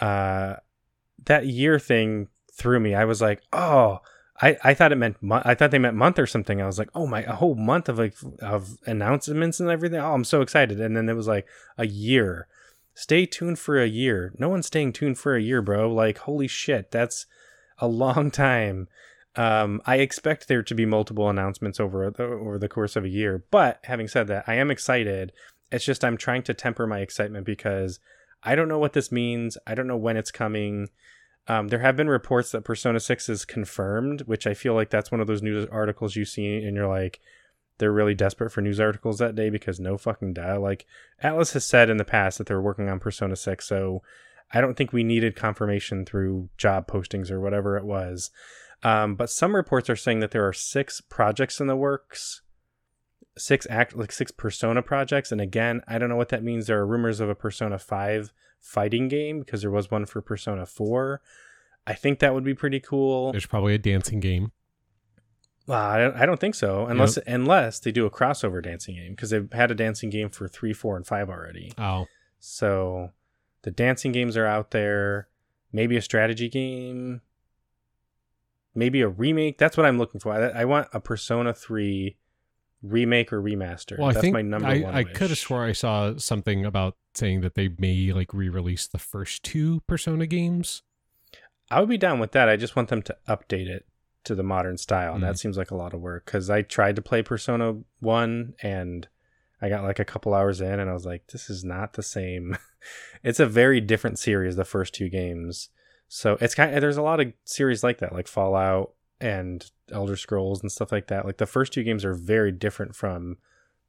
Uh, 0.00 0.56
that 1.26 1.46
year 1.46 1.78
thing 1.78 2.28
threw 2.58 2.80
me. 2.80 2.94
I 2.94 3.04
was 3.04 3.20
like, 3.20 3.42
"Oh." 3.52 4.00
I, 4.40 4.56
I 4.62 4.72
thought 4.72 4.92
it 4.92 4.98
meant 4.98 5.20
mo- 5.20 5.42
I 5.44 5.56
thought 5.56 5.72
they 5.72 5.80
meant 5.80 5.96
month 5.96 6.16
or 6.16 6.24
something. 6.24 6.62
I 6.62 6.66
was 6.66 6.78
like, 6.78 6.90
oh 6.94 7.08
my, 7.08 7.24
a 7.24 7.34
whole 7.34 7.56
month 7.56 7.88
of 7.88 7.98
like 7.98 8.14
of 8.40 8.76
announcements 8.86 9.58
and 9.58 9.68
everything. 9.68 9.98
Oh, 9.98 10.14
I'm 10.14 10.22
so 10.22 10.42
excited. 10.42 10.80
And 10.80 10.96
then 10.96 11.08
it 11.08 11.14
was 11.14 11.26
like 11.26 11.44
a 11.76 11.88
year 11.88 12.46
stay 12.98 13.24
tuned 13.24 13.60
for 13.60 13.80
a 13.80 13.86
year. 13.86 14.32
No 14.38 14.48
one's 14.48 14.66
staying 14.66 14.92
tuned 14.92 15.18
for 15.18 15.36
a 15.36 15.40
year, 15.40 15.62
bro. 15.62 15.88
Like, 15.88 16.18
holy 16.18 16.48
shit, 16.48 16.90
that's 16.90 17.26
a 17.78 17.86
long 17.86 18.30
time. 18.32 18.88
Um, 19.36 19.80
I 19.86 19.98
expect 19.98 20.48
there 20.48 20.64
to 20.64 20.74
be 20.74 20.84
multiple 20.84 21.30
announcements 21.30 21.78
over 21.78 22.10
the, 22.10 22.24
over 22.24 22.58
the 22.58 22.68
course 22.68 22.96
of 22.96 23.04
a 23.04 23.08
year. 23.08 23.44
But 23.52 23.78
having 23.84 24.08
said 24.08 24.26
that, 24.26 24.44
I 24.48 24.54
am 24.54 24.72
excited. 24.72 25.30
It's 25.70 25.84
just 25.84 26.04
I'm 26.04 26.16
trying 26.16 26.42
to 26.44 26.54
temper 26.54 26.88
my 26.88 26.98
excitement 26.98 27.46
because 27.46 28.00
I 28.42 28.56
don't 28.56 28.68
know 28.68 28.80
what 28.80 28.94
this 28.94 29.12
means. 29.12 29.56
I 29.64 29.76
don't 29.76 29.86
know 29.86 29.96
when 29.96 30.16
it's 30.16 30.32
coming. 30.32 30.88
Um, 31.48 31.68
there 31.68 31.78
have 31.78 31.96
been 31.96 32.10
reports 32.10 32.52
that 32.52 32.64
Persona 32.64 33.00
6 33.00 33.28
is 33.30 33.44
confirmed, 33.46 34.22
which 34.22 34.46
I 34.46 34.52
feel 34.52 34.74
like 34.74 34.90
that's 34.90 35.10
one 35.10 35.20
of 35.20 35.26
those 35.26 35.42
news 35.42 35.66
articles 35.72 36.14
you 36.14 36.26
see 36.26 36.62
and 36.62 36.76
you're 36.76 36.86
like, 36.86 37.20
they're 37.78 37.92
really 37.92 38.14
desperate 38.14 38.50
for 38.50 38.60
news 38.60 38.78
articles 38.78 39.18
that 39.18 39.34
day 39.34 39.50
because 39.50 39.80
no 39.80 39.96
fucking 39.96 40.34
doubt. 40.34 40.60
Like 40.60 40.84
Atlus 41.22 41.54
has 41.54 41.64
said 41.64 41.88
in 41.88 41.96
the 41.96 42.04
past 42.04 42.38
that 42.38 42.46
they're 42.46 42.60
working 42.60 42.88
on 42.88 43.00
Persona 43.00 43.34
6, 43.34 43.66
so 43.66 44.02
I 44.52 44.60
don't 44.60 44.76
think 44.76 44.92
we 44.92 45.04
needed 45.04 45.36
confirmation 45.36 46.04
through 46.04 46.48
job 46.58 46.86
postings 46.86 47.30
or 47.30 47.40
whatever 47.40 47.76
it 47.76 47.84
was. 47.84 48.30
Um, 48.82 49.14
but 49.14 49.30
some 49.30 49.56
reports 49.56 49.88
are 49.88 49.96
saying 49.96 50.20
that 50.20 50.32
there 50.32 50.46
are 50.46 50.52
six 50.52 51.00
projects 51.00 51.60
in 51.60 51.66
the 51.66 51.76
works, 51.76 52.42
six 53.36 53.66
act 53.70 53.96
like 53.96 54.12
six 54.12 54.30
Persona 54.30 54.82
projects, 54.82 55.32
and 55.32 55.40
again, 55.40 55.82
I 55.88 55.98
don't 55.98 56.08
know 56.08 56.16
what 56.16 56.28
that 56.28 56.44
means. 56.44 56.66
There 56.66 56.78
are 56.78 56.86
rumors 56.86 57.20
of 57.20 57.28
a 57.28 57.34
Persona 57.34 57.78
5 57.78 58.32
fighting 58.60 59.08
game 59.08 59.40
because 59.40 59.62
there 59.62 59.70
was 59.70 59.90
one 59.90 60.06
for 60.06 60.20
Persona 60.20 60.66
4. 60.66 61.20
I 61.86 61.94
think 61.94 62.18
that 62.18 62.34
would 62.34 62.44
be 62.44 62.54
pretty 62.54 62.80
cool. 62.80 63.32
There's 63.32 63.46
probably 63.46 63.74
a 63.74 63.78
dancing 63.78 64.20
game. 64.20 64.52
Well, 65.66 65.82
I 65.82 65.98
don't, 65.98 66.16
I 66.16 66.26
don't 66.26 66.40
think 66.40 66.54
so, 66.54 66.86
unless 66.86 67.18
unless 67.26 67.78
they 67.78 67.92
do 67.92 68.06
a 68.06 68.10
crossover 68.10 68.62
dancing 68.62 68.94
game 68.94 69.10
because 69.10 69.30
they've 69.30 69.52
had 69.52 69.70
a 69.70 69.74
dancing 69.74 70.08
game 70.08 70.30
for 70.30 70.48
three, 70.48 70.72
four, 70.72 70.96
and 70.96 71.06
five 71.06 71.28
already. 71.28 71.72
Oh, 71.76 72.06
So 72.38 73.10
the 73.62 73.70
dancing 73.70 74.12
games 74.12 74.36
are 74.36 74.46
out 74.46 74.70
there. 74.70 75.28
Maybe 75.70 75.98
a 75.98 76.02
strategy 76.02 76.48
game. 76.48 77.20
Maybe 78.74 79.02
a 79.02 79.08
remake. 79.08 79.58
That's 79.58 79.76
what 79.76 79.84
I'm 79.84 79.98
looking 79.98 80.20
for. 80.20 80.32
I, 80.32 80.62
I 80.62 80.64
want 80.64 80.88
a 80.94 81.00
Persona 81.00 81.52
Three 81.52 82.16
remake 82.82 83.32
or 83.32 83.42
remaster. 83.42 83.98
well, 83.98 84.08
I 84.08 84.12
That's 84.12 84.22
think 84.22 84.32
my 84.32 84.42
number 84.42 84.68
I, 84.68 84.80
one. 84.80 84.94
I 84.94 85.04
could 85.04 85.30
have 85.30 85.38
swore 85.38 85.64
I 85.64 85.72
saw 85.72 86.16
something 86.16 86.64
about 86.64 86.96
saying 87.18 87.42
that 87.42 87.54
they 87.54 87.68
may 87.78 88.12
like 88.12 88.32
re-release 88.32 88.86
the 88.86 88.98
first 88.98 89.42
two 89.42 89.80
Persona 89.86 90.26
games. 90.26 90.82
I 91.70 91.80
would 91.80 91.88
be 91.88 91.98
down 91.98 92.18
with 92.18 92.32
that. 92.32 92.48
I 92.48 92.56
just 92.56 92.76
want 92.76 92.88
them 92.88 93.02
to 93.02 93.16
update 93.28 93.66
it 93.68 93.84
to 94.24 94.34
the 94.34 94.42
modern 94.42 94.78
style, 94.78 95.14
and 95.14 95.22
Mm. 95.22 95.26
that 95.26 95.38
seems 95.38 95.56
like 95.58 95.70
a 95.70 95.76
lot 95.76 95.92
of 95.94 96.00
work. 96.00 96.24
Because 96.24 96.48
I 96.48 96.62
tried 96.62 96.96
to 96.96 97.02
play 97.02 97.22
Persona 97.22 97.80
One, 98.00 98.54
and 98.62 99.06
I 99.60 99.68
got 99.68 99.84
like 99.84 99.98
a 99.98 100.04
couple 100.04 100.32
hours 100.34 100.60
in, 100.60 100.80
and 100.80 100.88
I 100.88 100.92
was 100.94 101.04
like, 101.06 101.26
"This 101.28 101.50
is 101.50 101.64
not 101.64 101.92
the 101.94 102.02
same." 102.02 102.56
it's 103.22 103.40
a 103.40 103.46
very 103.46 103.80
different 103.80 104.18
series. 104.18 104.56
The 104.56 104.64
first 104.64 104.94
two 104.94 105.08
games, 105.08 105.68
so 106.08 106.38
it's 106.40 106.54
kind. 106.54 106.74
Of, 106.74 106.80
there's 106.80 106.96
a 106.96 107.02
lot 107.02 107.20
of 107.20 107.32
series 107.44 107.82
like 107.82 107.98
that, 107.98 108.12
like 108.14 108.28
Fallout 108.28 108.94
and 109.20 109.70
Elder 109.90 110.16
Scrolls 110.16 110.62
and 110.62 110.70
stuff 110.72 110.92
like 110.92 111.08
that. 111.08 111.24
Like 111.26 111.38
the 111.38 111.46
first 111.46 111.72
two 111.72 111.82
games 111.82 112.04
are 112.04 112.14
very 112.14 112.52
different 112.52 112.94
from 112.94 113.36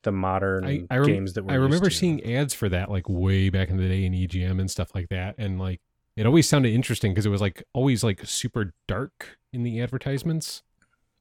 the 0.04 0.12
modern 0.12 0.66
I, 0.66 0.86
I, 0.90 0.98
rem- 0.98 1.08
games 1.08 1.34
that 1.34 1.44
we're 1.44 1.54
I 1.54 1.56
remember 1.56 1.90
seeing 1.90 2.24
ads 2.24 2.54
for 2.54 2.70
that 2.70 2.90
like 2.90 3.10
way 3.10 3.50
back 3.50 3.70
in 3.70 3.78
the 3.78 3.88
day 3.88 4.06
in 4.06 4.14
EGM 4.14 4.60
and 4.60 4.70
stuff 4.72 4.96
like 4.96 5.10
that, 5.10 5.36
and 5.38 5.60
like 5.60 5.82
it 6.16 6.26
always 6.26 6.48
sounded 6.50 6.74
interesting 6.74 7.14
because 7.14 7.26
it 7.26 7.30
was 7.30 7.42
like 7.42 7.64
always 7.74 8.04
like 8.04 8.22
super 8.26 8.74
dark 8.88 9.38
in 9.54 9.64
the 9.64 9.82
advertisements. 9.82 10.64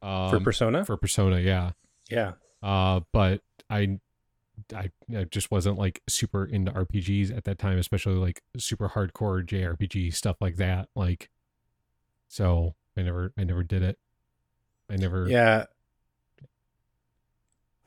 Um, 0.03 0.31
for 0.31 0.41
Persona. 0.41 0.85
for 0.85 0.97
Persona, 0.97 1.41
yeah. 1.41 1.73
yeah, 2.11 2.33
Uh, 2.63 3.01
but 3.13 3.43
I, 3.69 3.99
I, 4.75 4.91
I 5.17 5.25
just 5.25 5.51
wasn't 5.51 5.79
like 5.79 6.03
super 6.09 6.45
into 6.45 6.71
RPGs 6.73 7.37
at 7.37 7.45
that 7.45 7.59
time, 7.59 7.79
especially 7.79 8.15
like 8.15 8.43
super 8.57 8.89
hardcore 8.89 9.45
JRPG 9.45 10.15
stuff 10.15 10.37
like 10.41 10.57
that. 10.57 10.89
Like, 10.95 11.31
so 12.29 12.75
I 12.97 13.03
never, 13.03 13.33
I 13.37 13.45
never 13.45 13.63
did 13.63 13.83
it. 13.83 13.99
I 14.91 14.97
never. 14.97 15.29
Yeah. 15.29 15.65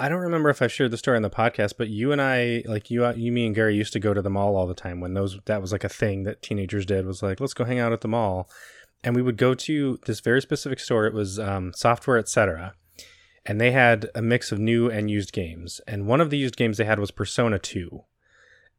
I 0.01 0.09
don't 0.09 0.21
remember 0.21 0.49
if 0.49 0.63
I 0.63 0.67
shared 0.67 0.89
the 0.89 0.97
story 0.97 1.15
on 1.15 1.21
the 1.21 1.29
podcast, 1.29 1.73
but 1.77 1.89
you 1.89 2.11
and 2.11 2.19
I, 2.19 2.63
like 2.65 2.89
you, 2.89 3.07
you, 3.11 3.31
me, 3.31 3.45
and 3.45 3.53
Gary 3.53 3.75
used 3.75 3.93
to 3.93 3.99
go 3.99 4.15
to 4.15 4.21
the 4.23 4.31
mall 4.31 4.55
all 4.55 4.65
the 4.65 4.73
time 4.73 4.99
when 4.99 5.13
those 5.13 5.37
that 5.45 5.61
was 5.61 5.71
like 5.71 5.83
a 5.83 5.89
thing 5.89 6.23
that 6.23 6.41
teenagers 6.41 6.87
did. 6.87 7.05
Was 7.05 7.21
like, 7.21 7.39
let's 7.39 7.53
go 7.53 7.65
hang 7.65 7.77
out 7.77 7.93
at 7.93 8.01
the 8.01 8.07
mall, 8.07 8.49
and 9.03 9.15
we 9.15 9.21
would 9.21 9.37
go 9.37 9.53
to 9.53 9.99
this 10.07 10.19
very 10.19 10.41
specific 10.41 10.79
store. 10.79 11.05
It 11.05 11.13
was 11.13 11.37
um, 11.37 11.71
Software 11.75 12.17
Etc., 12.17 12.73
and 13.45 13.61
they 13.61 13.69
had 13.69 14.09
a 14.15 14.23
mix 14.23 14.51
of 14.51 14.57
new 14.57 14.89
and 14.89 15.11
used 15.11 15.33
games. 15.33 15.79
And 15.87 16.07
one 16.07 16.19
of 16.19 16.31
the 16.31 16.37
used 16.39 16.57
games 16.57 16.77
they 16.77 16.85
had 16.85 16.97
was 16.97 17.11
Persona 17.11 17.59
Two, 17.59 18.05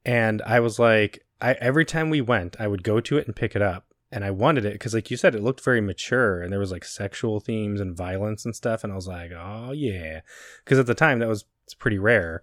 and 0.05 0.43
I 0.43 0.59
was 0.59 0.81
like, 0.81 1.25
I 1.41 1.53
every 1.53 1.85
time 1.85 2.11
we 2.11 2.21
went, 2.21 2.57
I 2.59 2.67
would 2.67 2.83
go 2.83 2.99
to 2.99 3.17
it 3.17 3.29
and 3.29 3.37
pick 3.37 3.55
it 3.55 3.63
up 3.63 3.92
and 4.13 4.27
I 4.27 4.31
wanted 4.31 4.67
it 4.67 4.75
because, 4.75 4.93
like 4.93 5.11
you 5.11 5.17
said, 5.17 5.35
it 5.35 5.43
looked 5.43 5.65
very 5.65 5.81
mature 5.81 6.43
and 6.43 6.53
there 6.53 6.61
was 6.61 6.71
like 6.71 6.85
sexual 6.85 7.41
themes 7.41 7.81
and 7.81 7.97
violence 7.97 8.45
and 8.45 8.55
stuff. 8.55 8.85
And 8.85 8.93
I 8.93 8.97
was 8.97 9.09
like, 9.09 9.33
oh 9.33 9.73
yeah, 9.73 10.21
because 10.63 10.79
at 10.79 10.87
the 10.87 10.95
time 10.95 11.19
that 11.19 11.29
was 11.29 11.47
pretty 11.79 11.99
rare. 11.99 12.43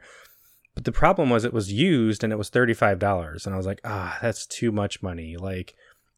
But 0.74 0.86
the 0.86 0.92
problem 0.92 1.30
was 1.30 1.46
it 1.46 1.54
was 1.54 1.72
used 1.72 2.24
and 2.24 2.34
it 2.34 2.38
was 2.38 2.50
thirty 2.50 2.74
five 2.74 2.98
dollars, 2.98 3.46
and 3.46 3.54
I 3.54 3.58
was 3.58 3.68
like, 3.68 3.82
ah, 3.86 4.18
that's 4.20 4.48
too 4.48 4.72
much 4.72 5.04
money. 5.04 5.38
Like, 5.38 5.76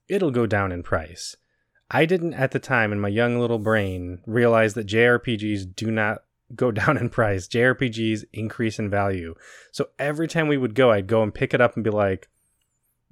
it'll 0.07 0.31
go 0.31 0.45
down 0.45 0.71
in 0.71 0.83
price. 0.83 1.35
I 1.89 2.05
didn't 2.05 2.35
at 2.35 2.51
the 2.51 2.59
time 2.59 2.93
in 2.93 3.01
my 3.01 3.09
young 3.09 3.37
little 3.37 3.59
brain 3.59 4.21
realize 4.25 4.75
that 4.75 4.87
JRPGs 4.87 5.75
do 5.75 5.91
not 5.91 6.23
go 6.55 6.71
down 6.71 6.97
in 6.97 7.09
price. 7.09 7.49
JRPGs 7.49 8.23
increase 8.31 8.79
in 8.79 8.89
value. 8.89 9.35
So 9.73 9.89
every 9.99 10.29
time 10.29 10.47
we 10.47 10.57
would 10.57 10.75
go, 10.75 10.91
I'd 10.91 11.07
go 11.07 11.21
and 11.21 11.33
pick 11.33 11.53
it 11.53 11.59
up 11.59 11.75
and 11.75 11.83
be 11.83 11.89
like, 11.89 12.29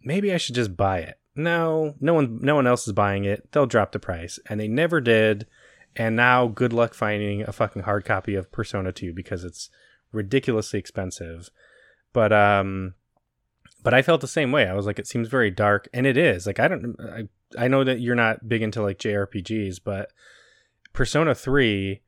maybe 0.01 0.33
I 0.33 0.37
should 0.37 0.55
just 0.55 0.77
buy 0.77 0.99
it. 0.99 1.18
No, 1.35 1.95
no 1.99 2.13
one 2.13 2.39
no 2.41 2.55
one 2.55 2.67
else 2.67 2.87
is 2.87 2.93
buying 2.93 3.25
it. 3.25 3.51
They'll 3.51 3.65
drop 3.65 3.91
the 3.91 3.99
price. 3.99 4.39
And 4.47 4.59
they 4.59 4.67
never 4.67 4.99
did. 4.99 5.47
And 5.95 6.15
now 6.15 6.47
good 6.47 6.73
luck 6.73 6.93
finding 6.93 7.41
a 7.41 7.51
fucking 7.51 7.83
hard 7.83 8.05
copy 8.05 8.35
of 8.35 8.51
Persona 8.51 8.91
2 8.91 9.13
because 9.13 9.43
it's 9.43 9.69
ridiculously 10.11 10.79
expensive. 10.79 11.49
But 12.13 12.33
um 12.33 12.95
but 13.83 13.93
I 13.93 14.01
felt 14.01 14.21
the 14.21 14.27
same 14.27 14.51
way. 14.51 14.67
I 14.67 14.73
was 14.73 14.85
like, 14.85 14.99
it 14.99 15.07
seems 15.07 15.27
very 15.29 15.51
dark, 15.51 15.87
and 15.93 16.05
it 16.05 16.17
is. 16.17 16.45
Like 16.45 16.59
I 16.59 16.67
don't, 16.67 16.95
I, 16.99 17.27
I 17.57 17.67
know 17.67 17.83
that 17.83 17.99
you're 17.99 18.15
not 18.15 18.47
big 18.47 18.61
into 18.61 18.81
like 18.81 18.99
JRPGs, 18.99 19.79
but 19.83 20.11
Persona 20.93 21.33
Three, 21.33 22.01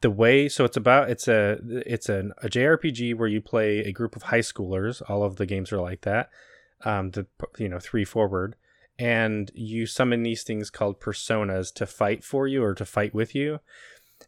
the 0.00 0.10
way 0.10 0.48
so 0.48 0.64
it's 0.64 0.76
about 0.76 1.10
it's 1.10 1.28
a 1.28 1.58
it's 1.86 2.08
an, 2.08 2.32
a 2.42 2.48
JRPG 2.48 3.16
where 3.16 3.28
you 3.28 3.40
play 3.40 3.80
a 3.80 3.92
group 3.92 4.16
of 4.16 4.24
high 4.24 4.40
schoolers. 4.40 5.02
All 5.08 5.22
of 5.22 5.36
the 5.36 5.46
games 5.46 5.72
are 5.72 5.80
like 5.80 6.02
that. 6.02 6.30
Um, 6.84 7.10
the 7.12 7.26
you 7.58 7.68
know 7.68 7.78
three 7.78 8.04
forward, 8.04 8.56
and 8.98 9.50
you 9.54 9.86
summon 9.86 10.22
these 10.22 10.42
things 10.42 10.70
called 10.70 11.00
personas 11.00 11.72
to 11.74 11.86
fight 11.86 12.22
for 12.24 12.46
you 12.46 12.62
or 12.62 12.74
to 12.74 12.84
fight 12.84 13.14
with 13.14 13.34
you. 13.34 13.60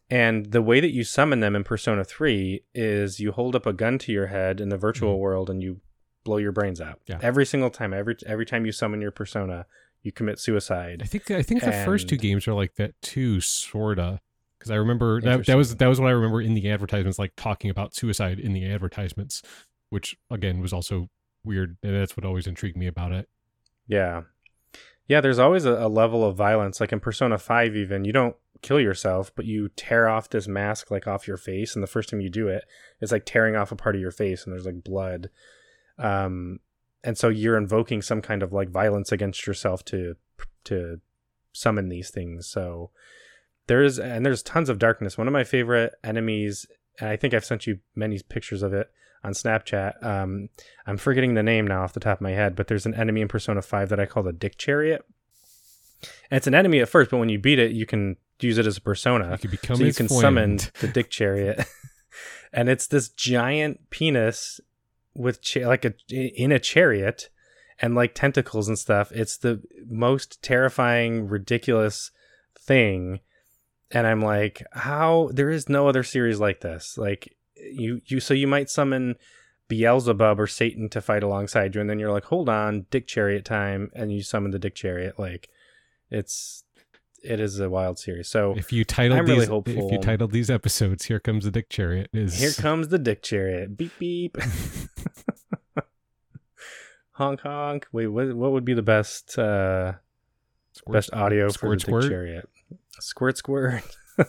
And 0.09 0.47
the 0.47 0.61
way 0.61 0.79
that 0.79 0.93
you 0.93 1.03
summon 1.03 1.39
them 1.39 1.55
in 1.55 1.63
Persona 1.63 2.03
3 2.03 2.61
is 2.75 3.19
you 3.19 3.31
hold 3.31 3.55
up 3.55 3.65
a 3.65 3.73
gun 3.73 3.97
to 3.99 4.11
your 4.11 4.27
head 4.27 4.59
in 4.61 4.69
the 4.69 4.77
virtual 4.77 5.15
Mhm. 5.15 5.19
world 5.19 5.49
and 5.49 5.61
you 5.63 5.81
blow 6.23 6.37
your 6.37 6.51
brains 6.51 6.79
out. 6.81 6.99
Yeah. 7.07 7.19
Every 7.21 7.45
single 7.45 7.69
time, 7.69 7.93
every 7.93 8.15
every 8.25 8.45
time 8.45 8.65
you 8.65 8.71
summon 8.71 9.01
your 9.01 9.11
persona, 9.11 9.65
you 10.03 10.11
commit 10.11 10.39
suicide. 10.39 11.01
I 11.03 11.05
think 11.07 11.29
I 11.31 11.41
think 11.41 11.61
the 11.63 11.71
first 11.71 12.07
two 12.09 12.17
games 12.17 12.47
are 12.47 12.53
like 12.53 12.75
that 12.75 12.99
too, 13.01 13.39
sorta. 13.41 14.19
Because 14.59 14.71
I 14.71 14.75
remember 14.75 15.21
that 15.21 15.45
that 15.45 15.55
was 15.57 15.75
that 15.75 15.87
was 15.87 15.99
what 15.99 16.07
I 16.07 16.11
remember 16.11 16.41
in 16.41 16.53
the 16.53 16.69
advertisements, 16.69 17.17
like 17.19 17.33
talking 17.37 17.69
about 17.69 17.95
suicide 17.95 18.39
in 18.39 18.53
the 18.53 18.65
advertisements, 18.69 19.41
which 19.89 20.17
again 20.29 20.59
was 20.59 20.73
also 20.73 21.09
weird. 21.47 21.77
That's 21.81 22.15
what 22.17 22.25
always 22.25 22.47
intrigued 22.47 22.77
me 22.77 22.87
about 22.87 23.11
it. 23.11 23.27
Yeah. 23.87 24.23
Yeah, 25.07 25.21
there's 25.21 25.39
always 25.39 25.65
a, 25.65 25.73
a 25.73 25.87
level 25.87 26.25
of 26.25 26.35
violence. 26.35 26.79
Like 26.79 26.91
in 26.91 26.99
Persona 26.99 27.37
5, 27.37 27.75
even, 27.75 28.03
you 28.03 28.11
don't 28.11 28.35
kill 28.61 28.79
yourself, 28.79 29.31
but 29.35 29.45
you 29.45 29.69
tear 29.69 30.09
off 30.09 30.29
this 30.29 30.47
mask 30.47 30.91
like 30.91 31.07
off 31.07 31.27
your 31.27 31.37
face. 31.37 31.75
And 31.75 31.81
the 31.81 31.87
first 31.87 32.09
time 32.09 32.21
you 32.21 32.29
do 32.29 32.47
it, 32.47 32.65
it's 32.99 33.11
like 33.11 33.25
tearing 33.25 33.55
off 33.55 33.71
a 33.71 33.75
part 33.75 33.95
of 33.95 34.01
your 34.01 34.11
face 34.11 34.43
and 34.43 34.53
there's 34.53 34.65
like 34.65 34.83
blood. 34.83 35.29
Um, 35.97 36.59
and 37.03 37.17
so 37.17 37.29
you're 37.29 37.57
invoking 37.57 38.01
some 38.01 38.21
kind 38.21 38.43
of 38.43 38.51
like 38.51 38.69
violence 38.69 39.11
against 39.11 39.47
yourself 39.47 39.85
to 39.85 40.15
to 40.65 40.99
summon 41.53 41.89
these 41.89 42.09
things. 42.09 42.47
So 42.47 42.91
there's 43.67 43.99
and 43.99 44.25
there's 44.25 44.43
tons 44.43 44.69
of 44.69 44.79
darkness. 44.79 45.17
One 45.17 45.27
of 45.27 45.33
my 45.33 45.43
favorite 45.43 45.93
enemies, 46.03 46.65
and 46.99 47.09
I 47.09 47.15
think 47.15 47.33
I've 47.33 47.45
sent 47.45 47.67
you 47.67 47.79
many 47.95 48.19
pictures 48.27 48.63
of 48.63 48.73
it 48.73 48.91
on 49.23 49.33
Snapchat. 49.33 50.03
Um, 50.03 50.49
I'm 50.85 50.97
forgetting 50.97 51.33
the 51.33 51.43
name 51.43 51.67
now 51.67 51.83
off 51.83 51.93
the 51.93 51.99
top 51.99 52.17
of 52.17 52.21
my 52.21 52.31
head, 52.31 52.55
but 52.55 52.67
there's 52.67 52.85
an 52.85 52.93
enemy 52.93 53.21
in 53.21 53.27
Persona 53.27 53.61
5 53.61 53.89
that 53.89 53.99
I 53.99 54.05
call 54.05 54.23
the 54.23 54.33
Dick 54.33 54.57
Chariot. 54.57 55.03
And 56.29 56.37
it's 56.37 56.47
an 56.47 56.55
enemy 56.55 56.79
at 56.79 56.89
first, 56.89 57.11
but 57.11 57.17
when 57.17 57.29
you 57.29 57.39
beat 57.39 57.59
it, 57.59 57.71
you 57.71 57.85
can 57.85 58.17
use 58.39 58.57
it 58.57 58.67
as 58.67 58.77
a 58.77 58.81
persona. 58.81 59.31
You 59.31 59.37
could 59.37 59.51
become 59.51 59.77
so 59.77 59.83
you 59.83 59.93
can 59.93 60.07
friend. 60.07 60.21
summon 60.21 60.59
the 60.79 60.87
Dick 60.93 61.09
Chariot. 61.09 61.65
and 62.53 62.69
it's 62.69 62.87
this 62.87 63.09
giant 63.09 63.89
penis 63.89 64.59
with 65.15 65.41
cha- 65.41 65.67
like 65.67 65.83
a 65.83 65.93
in 66.09 66.51
a 66.51 66.59
chariot 66.59 67.29
and 67.79 67.95
like 67.95 68.13
tentacles 68.13 68.67
and 68.67 68.77
stuff. 68.77 69.11
It's 69.11 69.37
the 69.37 69.61
most 69.87 70.41
terrifying, 70.41 71.27
ridiculous 71.27 72.11
thing. 72.59 73.19
And 73.91 74.05
I'm 74.05 74.21
like, 74.21 74.63
how 74.73 75.29
there 75.33 75.49
is 75.49 75.69
no 75.69 75.87
other 75.87 76.03
series 76.03 76.39
like 76.39 76.61
this. 76.61 76.97
Like 76.97 77.36
you 77.71 78.01
you 78.05 78.19
so 78.19 78.33
you 78.33 78.47
might 78.47 78.69
summon 78.69 79.15
Beelzebub 79.67 80.39
or 80.39 80.47
Satan 80.47 80.89
to 80.89 81.01
fight 81.01 81.23
alongside 81.23 81.75
you, 81.75 81.81
and 81.81 81.89
then 81.89 81.99
you're 81.99 82.11
like, 82.11 82.25
hold 82.25 82.47
on, 82.49 82.85
Dick 82.89 83.07
Chariot 83.07 83.43
time, 83.45 83.91
and 83.93 84.11
you 84.11 84.23
summon 84.23 84.51
the 84.51 84.59
Dick 84.59 84.75
Chariot. 84.75 85.19
Like 85.19 85.49
it's 86.09 86.63
it 87.23 87.39
is 87.39 87.59
a 87.59 87.69
wild 87.69 87.99
series. 87.99 88.27
So 88.29 88.53
If 88.55 88.71
you 88.71 88.85
titled 88.85 89.19
I'm 89.19 89.25
really 89.25 89.39
these, 89.39 89.47
hopeful. 89.49 89.85
if 89.87 89.91
you 89.91 89.99
titled 89.99 90.31
these 90.31 90.49
episodes, 90.49 91.05
here 91.05 91.19
comes 91.19 91.43
the 91.45 91.51
Dick 91.51 91.67
Chariot. 91.69 92.09
Is 92.13 92.39
here 92.39 92.51
comes 92.53 92.87
the 92.89 92.99
Dick 92.99 93.23
Chariot. 93.23 93.75
Beep 93.75 93.91
beep. 93.99 94.37
honk 97.11 97.41
honk. 97.41 97.87
Wait, 97.91 98.07
what 98.07 98.33
what 98.35 98.51
would 98.51 98.65
be 98.65 98.73
the 98.73 98.81
best 98.81 99.37
uh 99.37 99.93
Squirt- 100.73 100.93
best 100.93 101.13
audio 101.13 101.49
squirt, 101.49 101.59
for 101.59 101.75
the 101.75 101.79
squirt? 101.79 102.01
Dick 102.03 102.11
Chariot? 102.11 102.49
Squirt 102.99 103.37
squirt. 103.37 103.83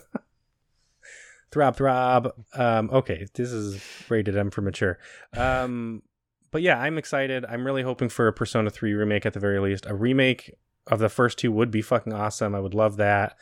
throb 1.50 1.76
throb. 1.76 2.32
Um 2.54 2.90
okay, 2.90 3.26
this 3.34 3.52
is 3.52 3.82
rated 4.08 4.36
M 4.36 4.50
for 4.50 4.62
mature. 4.62 4.98
Um 5.36 6.02
but 6.50 6.62
yeah, 6.62 6.78
I'm 6.78 6.96
excited. 6.96 7.44
I'm 7.44 7.64
really 7.64 7.82
hoping 7.82 8.08
for 8.08 8.26
a 8.26 8.32
Persona 8.32 8.70
3 8.70 8.94
remake 8.94 9.26
at 9.26 9.34
the 9.34 9.40
very 9.40 9.60
least. 9.60 9.86
A 9.86 9.94
remake 9.94 10.54
of 10.86 10.98
the 10.98 11.10
first 11.10 11.38
two 11.38 11.52
would 11.52 11.70
be 11.70 11.82
fucking 11.82 12.12
awesome. 12.12 12.54
I 12.54 12.60
would 12.60 12.74
love 12.74 12.96
that. 12.96 13.36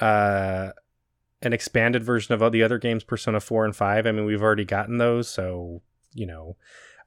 Uh 0.00 0.70
an 1.42 1.52
expanded 1.52 2.04
version 2.04 2.34
of 2.34 2.42
all 2.42 2.50
the 2.50 2.62
other 2.62 2.78
games, 2.78 3.02
Persona 3.02 3.40
4 3.40 3.64
and 3.64 3.76
5. 3.76 4.06
I 4.06 4.12
mean, 4.12 4.24
we've 4.24 4.42
already 4.42 4.64
gotten 4.64 4.98
those, 4.98 5.28
so 5.28 5.82
you 6.14 6.26
know. 6.26 6.56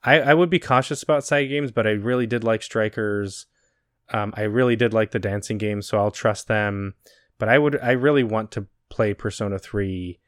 I, 0.03 0.19
I 0.19 0.33
would 0.35 0.51
be 0.51 0.59
cautious 0.59 1.01
about 1.01 1.23
side 1.23 1.49
games, 1.49 1.71
but 1.71 1.87
I 1.87 1.91
really 1.91 2.27
did 2.27 2.43
like 2.43 2.61
Strikers. 2.61 3.47
Um, 4.09 4.33
I 4.37 4.43
really 4.43 4.75
did 4.75 4.93
like 4.93 5.11
the 5.11 5.19
dancing 5.19 5.57
games, 5.57 5.87
so 5.87 5.97
I'll 5.97 6.11
trust 6.11 6.47
them. 6.47 6.93
But 7.39 7.49
I 7.49 7.57
would 7.57 7.79
I 7.81 7.91
really 7.91 8.23
want 8.23 8.51
to 8.51 8.67
play 8.89 9.13
Persona 9.13 9.57
3 9.57 10.19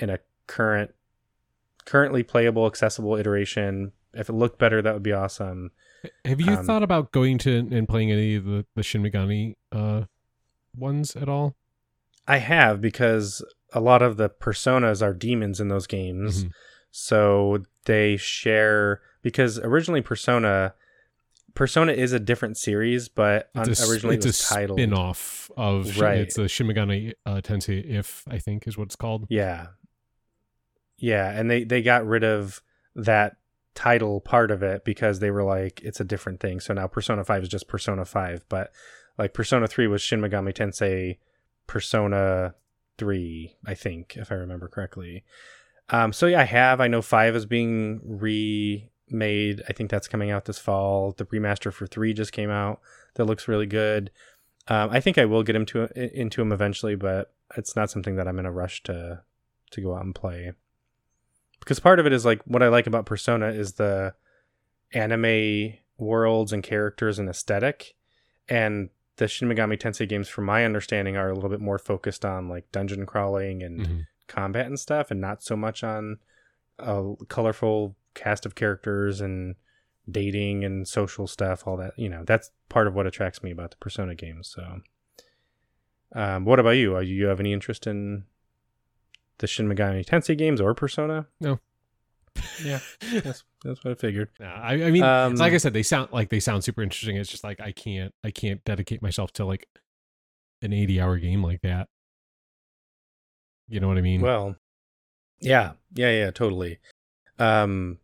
in 0.00 0.10
a 0.10 0.18
current 0.46 0.92
currently 1.84 2.22
playable, 2.22 2.66
accessible 2.66 3.14
iteration. 3.16 3.92
If 4.12 4.28
it 4.28 4.32
looked 4.32 4.58
better, 4.58 4.82
that 4.82 4.92
would 4.94 5.02
be 5.02 5.12
awesome. 5.12 5.70
Have 6.24 6.40
you 6.40 6.52
Um, 6.52 6.64
thought 6.66 6.82
about 6.82 7.12
going 7.12 7.38
to 7.38 7.56
and 7.58 7.88
playing 7.88 8.10
any 8.10 8.34
of 8.34 8.44
the, 8.44 8.64
the 8.74 8.82
Shin 8.82 9.02
Megami 9.02 9.54
uh, 9.72 10.04
ones 10.76 11.14
at 11.16 11.28
all? 11.28 11.54
I 12.26 12.38
have 12.38 12.80
because 12.80 13.44
a 13.72 13.80
lot 13.80 14.02
of 14.02 14.16
the 14.16 14.28
personas 14.28 15.00
are 15.02 15.12
demons 15.14 15.60
in 15.60 15.68
those 15.68 15.86
games. 15.86 16.44
Mhm. 16.44 16.50
So 16.90 17.62
they 17.84 18.16
share 18.16 19.00
because 19.22 19.58
originally 19.58 20.00
Persona 20.00 20.74
Persona 21.54 21.92
is 21.92 22.12
a 22.12 22.18
different 22.20 22.58
series, 22.58 23.08
but 23.08 23.48
on, 23.54 23.70
It's 23.70 23.86
a, 23.86 23.90
originally 23.90 24.16
it's 24.16 24.26
it 24.26 24.28
a 24.28 24.30
was 24.30 24.48
titled 24.48 24.78
spin-off 24.78 25.50
of 25.56 25.98
Right. 25.98 26.18
it's 26.18 26.34
the 26.36 26.48
Shin 26.48 26.66
Megami 26.66 27.14
uh, 27.24 27.40
Tensei 27.42 27.82
If 27.84 28.24
I 28.28 28.38
think 28.38 28.66
is 28.68 28.76
what 28.76 28.84
it's 28.84 28.96
called. 28.96 29.26
Yeah. 29.30 29.68
Yeah, 30.98 31.30
and 31.30 31.50
they 31.50 31.64
they 31.64 31.82
got 31.82 32.06
rid 32.06 32.24
of 32.24 32.62
that 32.94 33.36
title 33.74 34.20
part 34.20 34.50
of 34.50 34.62
it 34.62 34.84
because 34.84 35.18
they 35.18 35.30
were 35.30 35.44
like 35.44 35.80
it's 35.82 36.00
a 36.00 36.04
different 36.04 36.40
thing. 36.40 36.58
So 36.60 36.74
now 36.74 36.86
Persona 36.86 37.24
5 37.24 37.42
is 37.44 37.48
just 37.48 37.68
Persona 37.68 38.04
5, 38.04 38.44
but 38.48 38.72
like 39.18 39.34
Persona 39.34 39.68
3 39.68 39.86
was 39.86 40.02
Shin 40.02 40.20
Megami 40.20 40.54
Tensei 40.54 41.18
Persona 41.66 42.54
3, 42.98 43.56
I 43.66 43.74
think, 43.74 44.16
if 44.16 44.32
I 44.32 44.36
remember 44.36 44.68
correctly. 44.68 45.24
Um 45.90 46.12
so 46.12 46.26
yeah, 46.26 46.40
I 46.40 46.44
have. 46.44 46.80
I 46.80 46.88
know 46.88 47.02
5 47.02 47.36
is 47.36 47.44
being 47.44 48.00
remade. 48.02 49.62
I 49.68 49.72
think 49.74 49.90
that's 49.90 50.08
coming 50.08 50.30
out 50.30 50.46
this 50.46 50.58
fall. 50.58 51.12
The 51.12 51.26
remaster 51.26 51.72
for 51.72 51.86
3 51.86 52.14
just 52.14 52.32
came 52.32 52.50
out. 52.50 52.80
That 53.16 53.26
looks 53.26 53.46
really 53.46 53.66
good. 53.66 54.10
Um, 54.68 54.90
I 54.90 55.00
think 55.00 55.16
I 55.16 55.26
will 55.26 55.42
get 55.42 55.54
him 55.54 55.66
to 55.66 55.88
into 56.18 56.42
him 56.42 56.50
eventually, 56.50 56.96
but 56.96 57.32
it's 57.56 57.76
not 57.76 57.90
something 57.90 58.16
that 58.16 58.26
I'm 58.26 58.38
in 58.38 58.46
a 58.46 58.52
rush 58.52 58.82
to 58.84 59.22
to 59.70 59.80
go 59.80 59.94
out 59.94 60.04
and 60.04 60.14
play. 60.14 60.52
Because 61.66 61.80
part 61.80 61.98
of 61.98 62.06
it 62.06 62.12
is 62.12 62.24
like 62.24 62.40
what 62.44 62.62
I 62.62 62.68
like 62.68 62.86
about 62.86 63.06
Persona 63.06 63.48
is 63.48 63.72
the 63.72 64.14
anime 64.92 65.72
worlds 65.98 66.52
and 66.52 66.62
characters 66.62 67.18
and 67.18 67.28
aesthetic, 67.28 67.96
and 68.48 68.88
the 69.16 69.26
Shin 69.26 69.48
Megami 69.48 69.76
Tensei 69.76 70.08
games, 70.08 70.28
from 70.28 70.44
my 70.44 70.64
understanding, 70.64 71.16
are 71.16 71.28
a 71.28 71.34
little 71.34 71.50
bit 71.50 71.60
more 71.60 71.80
focused 71.80 72.24
on 72.24 72.48
like 72.48 72.70
dungeon 72.70 73.04
crawling 73.04 73.64
and 73.64 73.80
Mhm. 73.80 74.06
combat 74.28 74.66
and 74.66 74.78
stuff, 74.78 75.10
and 75.10 75.20
not 75.20 75.42
so 75.42 75.56
much 75.56 75.82
on 75.82 76.18
a 76.78 77.14
colorful 77.28 77.96
cast 78.14 78.46
of 78.46 78.54
characters 78.54 79.20
and 79.20 79.56
dating 80.08 80.62
and 80.64 80.86
social 80.86 81.26
stuff. 81.26 81.66
All 81.66 81.76
that 81.78 81.98
you 81.98 82.08
know, 82.08 82.22
that's 82.24 82.52
part 82.68 82.86
of 82.86 82.94
what 82.94 83.08
attracts 83.08 83.42
me 83.42 83.50
about 83.50 83.72
the 83.72 83.76
Persona 83.78 84.14
games. 84.14 84.46
So, 84.46 84.82
um, 86.12 86.44
what 86.44 86.60
about 86.60 86.76
you? 86.76 86.94
Are 86.94 87.02
you 87.02 87.16
you 87.16 87.26
have 87.26 87.40
any 87.40 87.52
interest 87.52 87.88
in 87.88 88.24
the 89.38 89.46
Shin 89.46 89.68
Megami 89.68 90.04
Tensei 90.04 90.36
games 90.36 90.60
or 90.60 90.74
Persona? 90.74 91.26
No. 91.40 91.60
Yeah, 92.62 92.80
that's 93.22 93.44
that's 93.64 93.82
what 93.82 93.92
I 93.92 93.94
figured. 93.94 94.28
Yeah, 94.38 94.52
I, 94.52 94.74
I 94.74 94.90
mean, 94.90 95.02
Um, 95.02 95.36
like 95.36 95.54
I 95.54 95.56
said, 95.56 95.72
they 95.72 95.82
sound 95.82 96.10
like 96.12 96.28
they 96.28 96.38
sound 96.40 96.64
super 96.64 96.82
interesting. 96.82 97.16
It's 97.16 97.30
just 97.30 97.42
like 97.44 97.60
I 97.60 97.72
can't, 97.72 98.14
I 98.22 98.30
can't 98.30 98.62
dedicate 98.64 99.00
myself 99.00 99.32
to 99.34 99.46
like 99.46 99.66
an 100.60 100.74
eighty-hour 100.74 101.16
game 101.16 101.42
like 101.42 101.62
that. 101.62 101.88
You 103.68 103.80
know 103.80 103.88
what 103.88 103.96
I 103.96 104.02
mean? 104.02 104.20
Well, 104.20 104.56
yeah, 105.40 105.72
yeah, 105.94 106.10
yeah, 106.10 106.30
totally. 106.30 106.78
Um, 107.38 107.98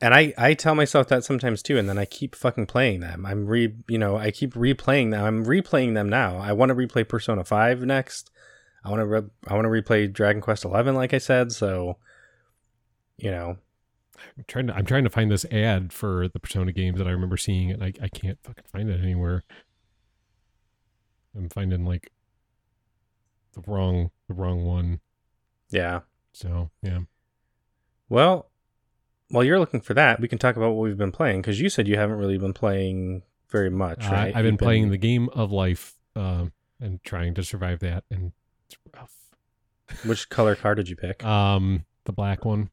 and 0.00 0.14
I 0.14 0.34
I 0.36 0.54
tell 0.54 0.74
myself 0.74 1.08
that 1.08 1.24
sometimes 1.24 1.62
too, 1.62 1.78
and 1.78 1.88
then 1.88 1.96
I 1.98 2.04
keep 2.06 2.34
fucking 2.34 2.66
playing 2.66 3.00
them. 3.00 3.24
I'm 3.24 3.46
re, 3.46 3.72
you 3.88 3.98
know, 3.98 4.16
I 4.16 4.30
keep 4.32 4.54
replaying 4.54 5.12
them. 5.12 5.24
I'm 5.24 5.44
replaying 5.44 5.94
them 5.94 6.08
now. 6.08 6.38
I 6.38 6.52
want 6.52 6.70
to 6.70 6.74
replay 6.74 7.06
Persona 7.06 7.44
Five 7.44 7.82
next. 7.82 8.30
I 8.84 8.88
want 8.90 9.00
to 9.00 9.06
re- 9.06 9.30
I 9.46 9.54
want 9.54 9.64
to 9.64 9.68
replay 9.68 10.12
Dragon 10.12 10.40
Quest 10.40 10.64
Eleven, 10.64 10.94
like 10.94 11.12
I 11.14 11.18
said. 11.18 11.52
So, 11.52 11.98
you 13.18 13.30
know, 13.30 13.58
I'm 14.38 14.44
trying 14.46 14.66
to, 14.68 14.74
I'm 14.74 14.86
trying 14.86 15.04
to 15.04 15.10
find 15.10 15.30
this 15.30 15.44
ad 15.46 15.92
for 15.92 16.28
the 16.28 16.40
Persona 16.40 16.72
games 16.72 16.98
that 16.98 17.06
I 17.06 17.10
remember 17.10 17.36
seeing, 17.36 17.70
and 17.70 17.82
I, 17.84 17.92
I 18.02 18.08
can't 18.08 18.38
fucking 18.42 18.64
find 18.72 18.88
it 18.88 19.00
anywhere. 19.02 19.44
I'm 21.36 21.48
finding 21.48 21.84
like 21.84 22.10
the 23.52 23.62
wrong, 23.66 24.10
the 24.28 24.34
wrong 24.34 24.64
one. 24.64 25.00
yeah. 25.70 26.00
So 26.32 26.70
yeah, 26.80 27.00
Well, 28.08 28.48
while 29.30 29.42
you're 29.42 29.58
looking 29.58 29.80
for 29.80 29.94
that, 29.94 30.20
we 30.20 30.28
can 30.28 30.38
talk 30.38 30.56
about 30.56 30.70
what 30.74 30.82
we've 30.84 30.96
been 30.96 31.10
playing 31.12 31.40
because 31.42 31.60
you 31.60 31.68
said 31.68 31.88
you 31.88 31.96
haven't 31.96 32.18
really 32.18 32.38
been 32.38 32.52
playing 32.52 33.22
very 33.48 33.68
much, 33.70 34.06
Uh, 34.06 34.12
right? 34.12 34.28
I've 34.36 34.44
been 34.44 34.52
You've 34.54 34.58
playing 34.60 34.90
the 34.90 34.96
game 34.96 35.28
of 35.30 35.50
life 35.50 35.94
um, 36.14 36.52
and 36.80 37.02
trying 37.02 37.34
to 37.34 37.42
survive 37.42 37.80
that, 37.80 38.04
and 38.12 38.30
it's 38.72 38.78
rough. 38.94 39.14
Which 40.04 40.28
color 40.28 40.54
car 40.54 40.74
did 40.74 40.88
you 40.88 40.96
pick? 40.96 41.24
Um, 41.24 41.84
the 42.04 42.12
black 42.12 42.44
one. 42.44 42.70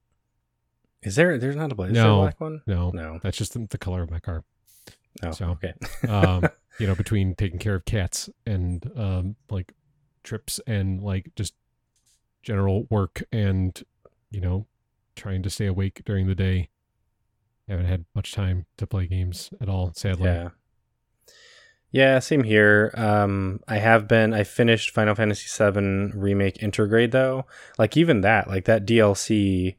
Is 1.03 1.15
there? 1.15 1.37
There's 1.37 1.55
not 1.55 1.71
a 1.71 1.75
black. 1.75 1.89
Is 1.89 1.95
there 1.95 2.03
a 2.05 2.07
No. 2.07 2.21
black 2.21 2.39
one? 2.41 2.61
No, 2.67 2.91
No. 2.91 3.19
that's 3.21 3.37
just 3.37 3.53
the, 3.53 3.67
the 3.69 3.77
color 3.77 4.01
of 4.03 4.11
my 4.11 4.19
car. 4.19 4.43
Oh, 5.23 5.31
So, 5.31 5.49
okay. 5.51 5.73
Um, 6.09 6.47
you 6.79 6.87
know, 6.87 6.95
between 6.95 7.35
taking 7.35 7.59
care 7.59 7.75
of 7.75 7.85
cats 7.85 8.29
and 8.45 8.89
um, 8.95 9.35
like 9.49 9.73
trips 10.23 10.59
and 10.67 11.01
like 11.01 11.31
just 11.35 11.53
general 12.43 12.85
work 12.89 13.23
and 13.31 13.83
you 14.29 14.39
know 14.39 14.67
trying 15.15 15.41
to 15.43 15.49
stay 15.49 15.65
awake 15.65 16.03
during 16.05 16.27
the 16.27 16.35
day. 16.35 16.69
I 17.67 17.73
Haven't 17.73 17.87
had 17.87 18.05
much 18.15 18.31
time 18.31 18.65
to 18.77 18.87
play 18.87 19.07
games 19.07 19.49
at 19.59 19.67
all, 19.69 19.91
sadly. 19.93 20.25
Yeah. 20.29 20.49
Yeah, 21.91 22.19
same 22.19 22.43
here. 22.43 22.91
Um, 22.95 23.61
I 23.67 23.77
have 23.77 24.07
been. 24.07 24.33
I 24.33 24.43
finished 24.43 24.91
Final 24.91 25.15
Fantasy 25.15 25.47
VII 25.47 26.11
Remake 26.13 26.57
Intergrade 26.57 27.11
though. 27.11 27.45
Like 27.77 27.95
even 27.95 28.21
that, 28.21 28.47
like 28.47 28.65
that 28.65 28.85
DLC, 28.85 29.75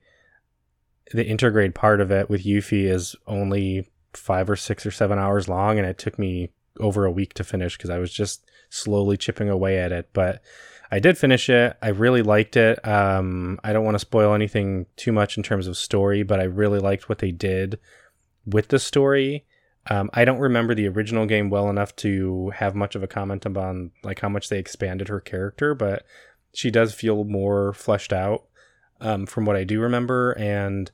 the 1.12 1.24
Intergrade 1.24 1.74
part 1.74 2.00
of 2.00 2.10
it 2.10 2.30
with 2.30 2.44
Yuffie 2.44 2.90
is 2.90 3.14
only 3.26 3.88
five 4.14 4.48
or 4.48 4.56
six 4.56 4.86
or 4.86 4.90
seven 4.90 5.18
hours 5.18 5.48
long, 5.48 5.78
and 5.78 5.86
it 5.86 5.98
took 5.98 6.18
me 6.18 6.50
over 6.80 7.04
a 7.04 7.10
week 7.10 7.34
to 7.34 7.44
finish 7.44 7.76
because 7.76 7.90
I 7.90 7.98
was 7.98 8.12
just 8.12 8.44
slowly 8.70 9.16
chipping 9.16 9.50
away 9.50 9.78
at 9.78 9.92
it. 9.92 10.08
But 10.12 10.42
I 10.90 11.00
did 11.00 11.18
finish 11.18 11.50
it. 11.50 11.76
I 11.82 11.88
really 11.88 12.22
liked 12.22 12.56
it. 12.56 12.86
Um, 12.86 13.60
I 13.62 13.74
don't 13.74 13.84
want 13.84 13.96
to 13.96 14.00
spoil 14.00 14.34
anything 14.34 14.86
too 14.96 15.12
much 15.12 15.36
in 15.36 15.42
terms 15.42 15.66
of 15.66 15.76
story, 15.76 16.22
but 16.22 16.40
I 16.40 16.44
really 16.44 16.78
liked 16.78 17.08
what 17.08 17.18
they 17.18 17.32
did 17.32 17.78
with 18.46 18.68
the 18.68 18.78
story. 18.78 19.44
Um, 19.90 20.10
I 20.12 20.24
don't 20.24 20.38
remember 20.38 20.74
the 20.74 20.88
original 20.88 21.26
game 21.26 21.48
well 21.50 21.70
enough 21.70 21.96
to 21.96 22.50
have 22.50 22.74
much 22.74 22.94
of 22.94 23.02
a 23.02 23.08
comment 23.08 23.46
on 23.46 23.90
like 24.02 24.20
how 24.20 24.28
much 24.28 24.48
they 24.48 24.58
expanded 24.58 25.08
her 25.08 25.20
character, 25.20 25.74
but 25.74 26.04
she 26.52 26.70
does 26.70 26.94
feel 26.94 27.24
more 27.24 27.72
fleshed 27.72 28.12
out 28.12 28.44
um, 29.00 29.26
from 29.26 29.46
what 29.46 29.56
I 29.56 29.64
do 29.64 29.80
remember. 29.80 30.32
And 30.32 30.90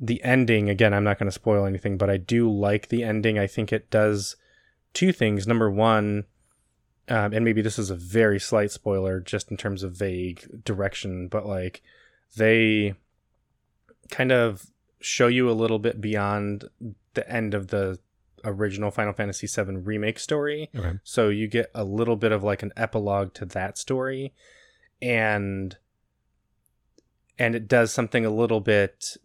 the 0.00 0.22
ending, 0.24 0.70
again, 0.70 0.94
I'm 0.94 1.04
not 1.04 1.18
going 1.18 1.28
to 1.28 1.32
spoil 1.32 1.66
anything, 1.66 1.98
but 1.98 2.08
I 2.08 2.16
do 2.16 2.50
like 2.50 2.88
the 2.88 3.04
ending. 3.04 3.38
I 3.38 3.46
think 3.46 3.72
it 3.72 3.90
does 3.90 4.36
two 4.94 5.12
things. 5.12 5.46
Number 5.46 5.70
one, 5.70 6.24
um, 7.08 7.34
and 7.34 7.44
maybe 7.44 7.60
this 7.60 7.78
is 7.78 7.90
a 7.90 7.94
very 7.94 8.40
slight 8.40 8.70
spoiler 8.70 9.20
just 9.20 9.50
in 9.50 9.58
terms 9.58 9.82
of 9.82 9.92
vague 9.92 10.64
direction, 10.64 11.28
but 11.28 11.46
like 11.46 11.82
they 12.36 12.94
kind 14.10 14.32
of 14.32 14.66
show 15.00 15.26
you 15.26 15.50
a 15.50 15.52
little 15.52 15.78
bit 15.78 16.00
beyond 16.00 16.64
the 17.12 17.30
end 17.30 17.52
of 17.52 17.68
the 17.68 17.98
original 18.44 18.90
Final 18.90 19.12
Fantasy 19.12 19.46
VII 19.46 19.76
remake 19.76 20.18
story. 20.18 20.70
Okay. 20.74 20.98
So 21.02 21.28
you 21.28 21.48
get 21.48 21.70
a 21.74 21.84
little 21.84 22.16
bit 22.16 22.32
of 22.32 22.42
like 22.42 22.62
an 22.62 22.72
epilogue 22.76 23.34
to 23.34 23.44
that 23.46 23.78
story, 23.78 24.32
and 25.00 25.76
and 27.38 27.54
it 27.54 27.66
does 27.66 27.92
something 27.92 28.24
a 28.24 28.30
little 28.30 28.60
bit, 28.60 29.16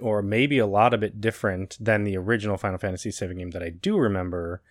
or 0.00 0.22
maybe 0.22 0.58
a 0.58 0.66
lot 0.66 0.94
of 0.94 1.02
it 1.02 1.20
different 1.20 1.76
than 1.80 2.04
the 2.04 2.16
original 2.16 2.56
Final 2.56 2.78
Fantasy 2.78 3.10
VII 3.10 3.34
game 3.34 3.50
that 3.50 3.62
I 3.62 3.70
do 3.70 3.98
remember. 3.98 4.62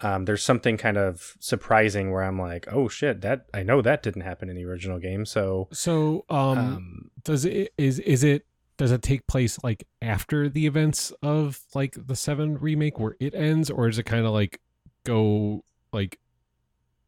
Um, 0.00 0.26
there's 0.26 0.44
something 0.44 0.76
kind 0.76 0.96
of 0.96 1.36
surprising 1.40 2.12
where 2.12 2.22
I'm 2.22 2.38
like, 2.38 2.68
oh 2.70 2.88
shit, 2.88 3.20
that 3.22 3.46
I 3.52 3.64
know 3.64 3.82
that 3.82 4.02
didn't 4.02 4.22
happen 4.22 4.48
in 4.48 4.54
the 4.54 4.64
original 4.64 5.00
game. 5.00 5.24
So 5.26 5.68
So, 5.72 6.24
um, 6.30 6.58
um, 6.58 7.10
does 7.24 7.44
it 7.44 7.72
is 7.76 7.98
is 8.00 8.22
it 8.22 8.46
does 8.78 8.90
it 8.90 9.02
take 9.02 9.26
place 9.26 9.58
like 9.62 9.86
after 10.00 10.48
the 10.48 10.66
events 10.66 11.12
of 11.22 11.60
like 11.74 11.94
the 12.06 12.16
seven 12.16 12.56
remake 12.58 12.98
where 12.98 13.16
it 13.20 13.34
ends, 13.34 13.68
or 13.70 13.88
is 13.88 13.98
it 13.98 14.04
kind 14.04 14.24
of 14.24 14.32
like 14.32 14.60
go 15.04 15.62
like 15.92 16.18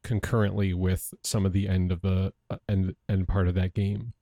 concurrently 0.02 0.74
with 0.74 1.14
some 1.22 1.46
of 1.46 1.52
the 1.54 1.68
end 1.68 1.90
of 1.90 2.02
the 2.02 2.34
uh, 2.50 2.56
end 2.68 2.94
end 3.08 3.26
part 3.26 3.48
of 3.48 3.54
that 3.54 3.72
game? 3.72 4.12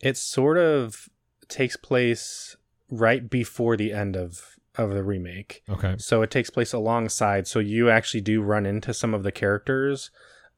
it 0.00 0.16
sort 0.16 0.58
of 0.58 1.08
takes 1.48 1.76
place 1.76 2.56
right 2.90 3.28
before 3.28 3.76
the 3.76 3.92
end 3.92 4.16
of 4.16 4.56
of 4.76 4.90
the 4.90 5.02
remake. 5.02 5.62
Okay. 5.68 5.96
So 5.98 6.22
it 6.22 6.30
takes 6.30 6.48
place 6.48 6.72
alongside. 6.72 7.46
So 7.46 7.58
you 7.58 7.90
actually 7.90 8.20
do 8.20 8.40
run 8.40 8.66
into 8.66 8.94
some 8.94 9.12
of 9.12 9.24
the 9.24 9.32
characters. 9.32 10.10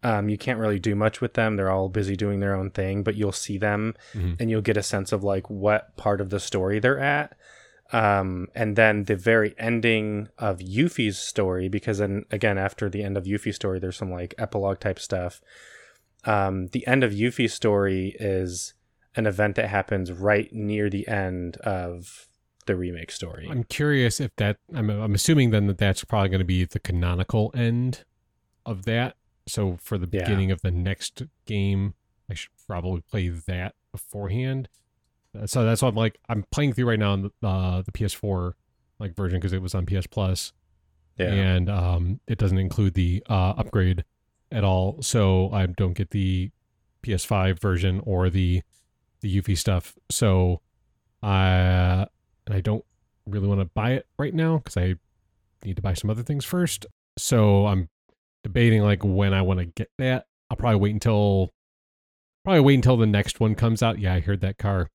Um, 0.05 0.29
you 0.29 0.37
can't 0.37 0.59
really 0.59 0.81
do 0.81 0.95
much 0.97 1.21
with 1.21 1.35
them. 1.35 1.57
They're 1.57 1.71
all 1.71 1.89
busy 1.89 2.17
doing 2.17 2.41
their 2.41 2.55
own 2.57 2.71
thing, 2.71 3.03
but 3.03 3.15
you'll 3.15 3.31
see 3.33 3.57
them 3.59 3.95
Mhm. 4.15 4.37
and 4.41 4.51
you'll 4.51 4.61
get 4.61 4.77
a 4.77 4.83
sense 4.83 5.13
of 5.13 5.23
like 5.23 5.49
what 5.49 5.97
part 5.97 6.21
of 6.21 6.31
the 6.31 6.41
story 6.41 6.79
they're 6.81 6.99
at. 6.99 7.37
Um, 7.93 8.49
and 8.55 8.75
then 8.75 9.05
the 9.05 9.17
very 9.17 9.55
ending 9.59 10.29
of 10.39 10.59
Yuffie's 10.59 11.19
story, 11.19 11.69
because 11.69 11.99
then 11.99 12.25
again, 12.31 12.57
after 12.59 12.89
the 12.89 13.03
end 13.05 13.17
of 13.17 13.25
Yuffie's 13.25 13.57
story, 13.57 13.79
there's 13.79 13.97
some 13.97 14.11
like 14.11 14.35
epilogue 14.39 14.81
type 14.81 14.99
stuff. 14.99 15.41
Um, 16.25 16.69
the 16.69 16.87
end 16.87 17.05
of 17.05 17.13
Yuffie's 17.13 17.53
story 17.53 18.17
is 18.19 18.75
an 19.15 19.27
event 19.27 19.57
that 19.57 19.69
happens 19.69 20.11
right 20.11 20.51
near 20.53 20.89
the 20.89 21.07
end 21.07 21.59
of 21.59 22.29
the 22.67 22.77
remake 22.77 23.11
story. 23.11 23.47
I'm 23.51 23.65
curious 23.65 24.21
if 24.21 24.35
that 24.37 24.57
I'm 24.73 24.89
I'm 24.89 25.15
assuming 25.15 25.51
then 25.51 25.67
that 25.67 25.79
that's 25.79 26.05
probably 26.05 26.29
going 26.31 26.39
to 26.39 26.45
be 26.47 26.65
the 26.65 26.79
canonical 26.81 27.51
end 27.55 28.05
of 28.65 28.85
that. 28.85 29.17
So 29.47 29.79
for 29.83 29.99
the 29.99 30.09
Yeah. 30.11 30.21
beginning 30.25 30.51
of 30.51 30.63
the 30.63 30.71
next 30.71 31.23
game, 31.47 31.95
I 32.31 32.35
should 32.35 32.51
probably 32.67 33.01
play 33.03 33.29
that 33.29 33.75
beforehand. 33.91 34.69
Uh, 35.39 35.47
So 35.47 35.65
that's 35.65 35.83
why 35.83 35.89
I'm 35.89 35.95
like 35.95 36.19
I'm 36.29 36.45
playing 36.51 36.73
through 36.75 36.89
right 36.89 36.99
now 36.99 37.13
on 37.13 37.23
the, 37.41 37.47
uh, 37.47 37.83
the 37.83 37.93
PS4 37.93 38.53
like 38.99 39.15
version 39.17 39.39
because 39.41 39.53
it 39.53 39.63
was 39.63 39.75
on 39.75 39.85
PS 39.87 40.07
Plus 40.07 40.53
yeah. 41.19 41.27
and 41.33 41.69
um, 41.69 42.21
it 42.29 42.39
doesn't 42.39 42.59
include 42.59 42.95
the 42.95 43.23
uh, 43.29 43.55
upgrade 43.57 44.05
at 44.51 44.63
all. 44.65 45.01
So 45.03 45.51
I 45.53 45.67
don't 45.67 45.95
get 45.95 46.11
the 46.11 46.51
PS5 47.03 47.59
version 47.61 48.01
or 48.05 48.31
the 48.31 48.63
the 49.21 49.41
Yuffie 49.41 49.57
stuff. 49.59 49.95
So 50.11 50.61
I 51.23 52.07
and 52.47 52.55
I 52.55 52.61
don't 52.61 52.85
really 53.27 53.47
want 53.49 53.61
to 53.61 53.65
buy 53.67 53.93
it 53.93 54.07
right 54.19 54.35
now 54.35 54.59
because 54.59 54.77
I 54.77 54.95
need 55.65 55.77
to 55.77 55.83
buy 55.83 55.95
some 55.95 56.11
other 56.11 56.23
things 56.23 56.45
first. 56.45 56.87
So 57.17 57.67
I'm 57.67 57.89
debating 58.45 58.83
like 58.83 59.05
when 59.05 59.35
I 59.35 59.43
want 59.43 59.61
to 59.61 59.67
get 59.67 59.91
that. 59.99 60.27
I'll 60.51 60.57
probably 60.57 60.81
wait 60.81 60.93
until 60.95 61.51
probably 62.45 62.61
wait 62.61 62.75
until 62.75 62.97
the 62.97 63.07
next 63.07 63.41
one 63.41 63.55
comes 63.55 63.83
out. 63.83 63.99
Yeah, 63.99 64.15
I 64.15 64.21
heard 64.21 64.41
that 64.41 64.59
car. 64.59 64.89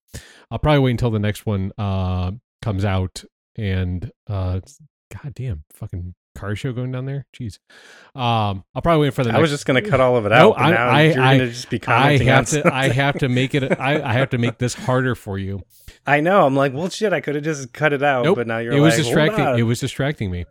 I'll 0.50 0.58
probably 0.58 0.80
wait 0.80 0.90
until 0.92 1.10
the 1.10 1.18
next 1.18 1.46
one 1.46 1.72
uh 1.78 2.32
comes 2.62 2.84
out 2.84 3.24
and 3.56 4.10
uh 4.28 4.60
god 5.12 5.34
damn 5.34 5.64
fucking 5.72 6.14
car 6.38 6.54
show 6.56 6.72
going 6.72 6.92
down 6.92 7.04
there. 7.06 7.26
Jeez. 7.38 7.58
Um 8.14 8.64
I'll 8.74 8.82
probably 8.82 9.06
wait 9.08 9.14
for 9.14 9.22
the 9.24 9.30
I 9.30 9.32
next 9.34 9.42
was 9.42 9.50
just 9.50 9.66
gonna 9.66 9.82
cut 9.82 10.00
all 10.00 10.16
of 10.16 10.26
it 10.26 10.30
No, 10.30 10.52
out. 10.52 10.58
I- 10.58 10.70
now 10.70 10.88
I- 10.88 11.02
you're 11.02 11.20
I- 11.22 11.38
gonna 11.38 11.50
just 11.50 11.70
be 11.70 11.76
I 11.76 11.80
commenting 11.80 12.28
on 12.30 12.34
have 12.36 12.46
to 12.50 12.74
I 12.74 12.88
have 12.88 13.18
to 13.18 13.28
make 13.28 13.54
it 13.54 13.78
I, 13.80 14.02
I 14.02 14.12
have 14.14 14.30
to 14.30 14.38
make 14.38 14.58
this 14.58 14.74
harder 14.74 15.14
for 15.14 15.38
you. 15.38 15.60
I 16.06 16.20
know. 16.20 16.46
I'm 16.46 16.56
like, 16.56 16.72
well, 16.72 16.88
shit. 16.88 17.12
I 17.12 17.20
could 17.20 17.34
have 17.34 17.44
just 17.44 17.72
cut 17.74 17.92
it 17.92 18.02
out, 18.02 18.24
Nope. 18.24 18.36
but 18.36 18.46
now 18.46 18.58
you're 18.58 18.72
it 18.72 18.80
was 18.80 18.94
like, 18.96 19.04
distracting. 19.04 19.58
It 19.58 19.62
was 19.64 19.78
distracting 19.78 20.30
me. 20.30 20.46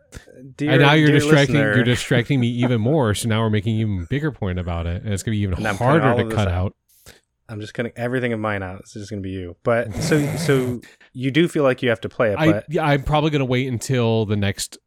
dear, 0.56 0.70
and 0.72 0.82
now 0.82 0.92
you're 0.92 1.10
distracting 1.10 1.56
listener. 1.56 1.74
you're 1.74 1.84
distracting 1.84 2.38
me 2.38 2.46
even 2.48 2.80
more. 2.92 3.12
So 3.14 3.28
now 3.28 3.40
we're 3.40 3.50
making 3.50 3.74
even 3.76 4.06
bigger 4.08 4.30
point 4.30 4.60
about 4.60 4.86
it. 4.86 5.02
And 5.02 5.12
it's 5.12 5.22
gonna 5.24 5.34
be 5.34 5.40
even 5.42 5.54
And 5.56 5.66
I'm 5.66 5.76
cutting 5.76 6.02
all 6.02 6.14
harder 6.16 6.28
to 6.30 6.34
cut 6.36 6.46
out. 6.48 6.54
out. 6.66 6.74
I'm 7.48 7.60
just 7.60 7.72
cutting 7.74 7.92
everything 7.96 8.32
of 8.32 8.38
mine 8.40 8.62
out. 8.62 8.80
It's 8.80 8.92
just 8.92 9.10
gonna 9.10 9.22
be 9.22 9.30
you. 9.30 9.56
But 9.64 9.92
so 9.96 10.24
so 10.36 10.80
you 11.12 11.30
do 11.32 11.48
feel 11.48 11.64
like 11.64 11.82
you 11.82 11.88
have 11.88 12.02
to 12.02 12.08
play 12.08 12.30
it, 12.32 12.38
I 12.38 12.52
but 12.52 12.64
yeah, 12.68 12.84
I'm 12.84 13.02
probably 13.02 13.30
gonna 13.30 13.44
wait 13.44 13.66
until 13.66 14.26
the 14.26 14.36
next 14.36 14.78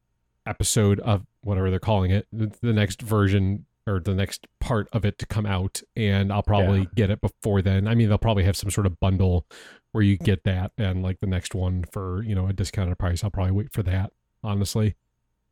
episode 0.46 1.00
of 1.02 1.26
whatever 1.42 1.70
they're 1.70 1.80
calling 1.80 2.12
it, 2.12 2.28
the, 2.32 2.74
next 2.74 3.02
version 3.02 3.66
or 3.88 4.00
the 4.00 4.14
next 4.14 4.48
part 4.60 4.88
of 4.94 5.06
it 5.06 5.18
to 5.20 5.26
come 5.26 5.46
out, 5.46 5.82
and 5.96 6.32
I'll 6.32 6.44
probably 6.44 6.82
Yeah. 6.82 6.86
get 6.96 7.10
it 7.10 7.22
before 7.22 7.62
then. 7.62 7.88
I 7.88 7.96
mean, 7.96 8.10
they'll 8.10 8.18
probably 8.18 8.44
have 8.44 8.56
some 8.56 8.70
sort 8.70 8.86
of 8.86 9.00
bundle 9.00 9.46
where 9.92 10.04
you 10.04 10.18
get 10.18 10.44
that 10.44 10.72
and 10.78 11.04
like 11.04 11.20
the 11.20 11.28
next 11.28 11.54
one 11.56 11.84
for 11.92 12.24
you 12.24 12.34
know 12.36 12.48
a 12.48 12.54
discounted 12.54 12.98
price. 13.00 13.24
I'll 13.24 13.32
probably 13.32 13.52
wait 13.54 13.74
for 13.74 13.84
that, 13.84 14.12
honestly. 14.44 14.96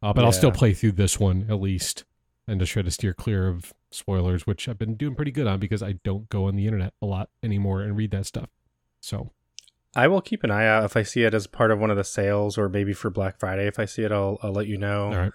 Uh, 0.01 0.13
but 0.13 0.23
I'll 0.23 0.31
still 0.31 0.51
play 0.51 0.73
through 0.73 0.93
this 0.93 1.19
one 1.19 1.45
at 1.49 1.59
least, 1.59 2.05
and 2.47 2.59
just 2.59 2.71
try 2.71 2.81
to 2.83 2.91
steer 2.91 3.13
clear 3.13 3.47
of 3.47 3.73
spoilers, 3.91 4.45
which 4.47 4.69
I've 4.69 4.77
been 4.77 4.95
doing 4.95 5.15
pretty 5.15 5.31
good 5.31 5.47
on 5.47 5.59
because 5.59 5.81
I 5.83 5.93
don't 6.03 6.29
go 6.29 6.45
on 6.45 6.55
the 6.55 6.65
internet 6.67 6.93
a 7.01 7.05
lot 7.05 7.29
anymore 7.43 7.81
and 7.81 7.97
read 7.97 8.11
that 8.11 8.25
stuff. 8.27 8.49
So 9.01 9.31
I 9.95 10.07
will 10.07 10.21
keep 10.21 10.43
an 10.43 10.51
eye 10.51 10.67
out 10.67 10.83
if 10.85 10.95
I 10.95 11.03
see 11.03 11.23
it 11.23 11.33
as 11.33 11.47
part 11.47 11.71
of 11.71 11.79
one 11.79 11.89
of 11.89 11.97
the 11.97 12.03
sales 12.03 12.57
or 12.57 12.69
maybe 12.69 12.93
for 12.93 13.09
Black 13.09 13.39
Friday. 13.39 13.65
If 13.67 13.79
I 13.79 13.85
see 13.85 14.03
it, 14.03 14.11
I'll 14.11 14.37
I'll 14.43 14.51
let 14.51 14.67
you 14.67 14.77
know. 14.77 15.05
all 15.07 15.15
right, 15.17 15.31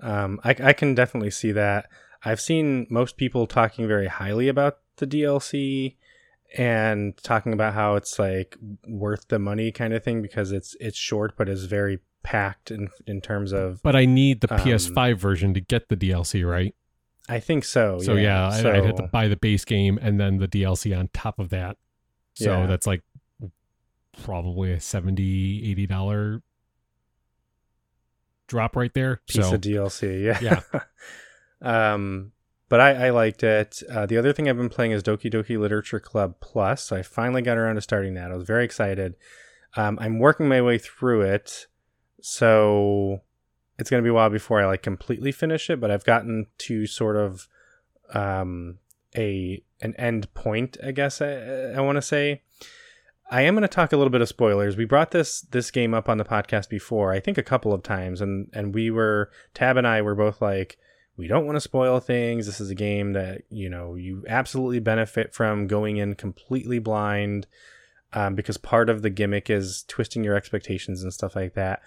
Um, 0.00 0.40
I, 0.44 0.54
I 0.62 0.72
can 0.72 0.94
definitely 0.94 1.30
see 1.30 1.52
that. 1.52 1.90
I've 2.24 2.40
seen 2.40 2.86
most 2.90 3.16
people 3.16 3.46
talking 3.46 3.86
very 3.86 4.06
highly 4.08 4.48
about 4.48 4.78
the 4.96 5.06
DLC 5.06 5.96
and 6.56 7.16
talking 7.18 7.52
about 7.52 7.74
how 7.74 7.94
it's 7.96 8.18
like 8.18 8.56
worth 8.86 9.28
the 9.28 9.38
money 9.38 9.70
kind 9.70 9.92
of 9.92 10.02
thing 10.02 10.22
because 10.22 10.50
it's 10.50 10.74
it's 10.80 10.96
short 10.96 11.36
but 11.36 11.48
is 11.48 11.64
very 11.66 11.98
packed 12.22 12.70
in 12.70 12.88
in 13.06 13.20
terms 13.20 13.52
of. 13.52 13.82
but 13.82 13.94
I 13.94 14.06
need 14.06 14.40
the 14.40 14.52
Um, 14.52 14.60
PS5 14.60 15.18
version 15.18 15.54
to 15.54 15.60
get 15.60 15.88
the 15.88 15.96
DLC, 15.96 16.48
right? 16.48 16.74
I 17.28 17.40
think 17.40 17.64
so. 17.64 17.98
So 17.98 18.14
yeah, 18.14 18.48
I, 18.48 18.58
I'd 18.78 18.84
have 18.86 18.94
to 18.96 19.02
buy 19.12 19.28
the 19.28 19.36
base 19.36 19.66
game 19.66 19.98
and 20.00 20.18
then 20.18 20.38
the 20.38 20.48
DLC 20.48 20.98
on 20.98 21.10
top 21.12 21.38
of 21.38 21.50
that. 21.50 21.76
So 22.34 22.60
Yeah. 22.62 22.66
that's 22.66 22.86
like 22.86 23.02
probably 24.22 24.72
a 24.72 24.80
70 24.80 25.70
80 25.70 25.86
dollar 25.86 26.42
drop 28.46 28.76
right 28.76 28.92
there. 28.94 29.20
Piece 29.26 29.46
so 29.46 29.54
of 29.54 29.60
DLC, 29.60 30.24
yeah. 30.24 30.38
Yeah. 30.40 30.82
um, 31.94 32.32
but 32.68 32.80
I, 32.80 33.06
I 33.06 33.10
liked 33.10 33.42
it. 33.42 33.82
Uh, 33.90 34.06
the 34.06 34.18
other 34.18 34.32
thing 34.32 34.48
I've 34.48 34.56
been 34.56 34.68
playing 34.68 34.92
is 34.92 35.02
Doki 35.02 35.32
Doki 35.32 35.58
Literature 35.58 36.00
Club 36.00 36.36
Plus. 36.40 36.84
So 36.84 36.96
I 36.96 37.02
finally 37.02 37.42
got 37.42 37.56
around 37.56 37.76
to 37.76 37.80
starting 37.80 38.14
that. 38.14 38.30
I 38.30 38.34
was 38.34 38.46
very 38.46 38.64
excited. 38.64 39.14
Um, 39.76 39.98
I'm 40.00 40.18
working 40.18 40.48
my 40.48 40.60
way 40.60 40.78
through 40.78 41.22
it, 41.22 41.66
so 42.20 43.20
it's 43.78 43.90
going 43.90 44.02
to 44.02 44.06
be 44.06 44.10
a 44.10 44.14
while 44.14 44.30
before 44.30 44.60
I 44.60 44.66
like 44.66 44.82
completely 44.82 45.32
finish 45.32 45.70
it. 45.70 45.80
But 45.80 45.90
I've 45.90 46.04
gotten 46.04 46.46
to 46.58 46.86
sort 46.86 47.16
of 47.16 47.48
um, 48.12 48.78
a 49.16 49.62
an 49.80 49.94
end 49.96 50.32
point, 50.34 50.76
I 50.84 50.90
guess 50.90 51.22
I, 51.22 51.72
I 51.76 51.80
want 51.80 51.96
to 51.96 52.02
say. 52.02 52.42
I 53.30 53.42
am 53.42 53.54
going 53.54 53.62
to 53.62 53.68
talk 53.68 53.92
a 53.92 53.96
little 53.96 54.10
bit 54.10 54.22
of 54.22 54.28
spoilers. 54.28 54.76
We 54.76 54.86
brought 54.86 55.10
this 55.10 55.42
this 55.42 55.70
game 55.70 55.92
up 55.92 56.08
on 56.08 56.18
the 56.18 56.24
podcast 56.24 56.68
before, 56.68 57.12
I 57.12 57.20
think 57.20 57.36
a 57.36 57.42
couple 57.42 57.72
of 57.72 57.82
times, 57.82 58.20
and 58.20 58.48
and 58.52 58.74
we 58.74 58.90
were 58.90 59.30
Tab 59.54 59.76
and 59.76 59.86
I 59.86 60.00
were 60.02 60.14
both 60.14 60.40
like, 60.40 60.78
we 61.16 61.28
don't 61.28 61.44
want 61.44 61.56
to 61.56 61.60
spoil 61.60 62.00
things. 62.00 62.46
This 62.46 62.60
is 62.60 62.70
a 62.70 62.74
game 62.74 63.12
that 63.12 63.42
you 63.50 63.68
know 63.68 63.96
you 63.96 64.24
absolutely 64.28 64.80
benefit 64.80 65.34
from 65.34 65.66
going 65.66 65.98
in 65.98 66.14
completely 66.14 66.78
blind, 66.78 67.46
um, 68.14 68.34
because 68.34 68.56
part 68.56 68.88
of 68.88 69.02
the 69.02 69.10
gimmick 69.10 69.50
is 69.50 69.84
twisting 69.88 70.24
your 70.24 70.34
expectations 70.34 71.02
and 71.02 71.12
stuff 71.12 71.36
like 71.36 71.54
that. 71.54 71.82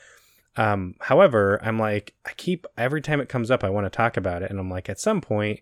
Um, 0.58 0.95
however, 0.99 1.60
I'm 1.63 1.80
like, 1.80 2.13
I 2.25 2.34
keep 2.34 2.67
every 2.77 3.01
time 3.01 3.21
it 3.21 3.30
comes 3.30 3.49
up, 3.49 3.63
I 3.63 3.69
want 3.69 3.86
to 3.86 3.89
talk 3.89 4.15
about 4.15 4.43
it, 4.43 4.51
and 4.51 4.60
I'm 4.60 4.69
like, 4.69 4.89
at 4.89 4.99
some 4.99 5.21
point, 5.21 5.62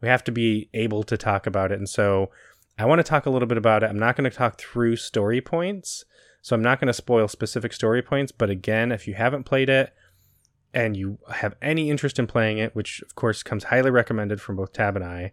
we 0.00 0.08
have 0.08 0.22
to 0.24 0.32
be 0.32 0.68
able 0.72 1.02
to 1.04 1.16
talk 1.16 1.48
about 1.48 1.72
it, 1.72 1.78
and 1.78 1.88
so 1.88 2.30
I 2.78 2.84
want 2.84 2.98
to 2.98 3.04
talk 3.04 3.26
a 3.26 3.30
little 3.30 3.48
bit 3.48 3.58
about 3.58 3.82
it. 3.82 3.90
I'm 3.90 3.98
not 3.98 4.16
going 4.16 4.30
to 4.30 4.36
talk 4.36 4.58
through 4.58 4.96
story 4.96 5.40
points, 5.40 6.04
so 6.42 6.54
I'm 6.54 6.62
not 6.62 6.78
going 6.78 6.88
to 6.88 6.92
spoil 6.92 7.26
specific 7.28 7.72
story 7.72 8.02
points. 8.02 8.32
But 8.32 8.50
again, 8.50 8.92
if 8.92 9.08
you 9.08 9.14
haven't 9.14 9.44
played 9.44 9.68
it 9.68 9.94
and 10.74 10.96
you 10.96 11.18
have 11.30 11.54
any 11.62 11.90
interest 11.90 12.18
in 12.18 12.26
playing 12.26 12.58
it, 12.58 12.76
which 12.76 13.00
of 13.02 13.14
course 13.14 13.42
comes 13.42 13.64
highly 13.64 13.90
recommended 13.90 14.40
from 14.40 14.56
both 14.56 14.72
Tab 14.74 14.96
and 14.96 15.04
I, 15.04 15.32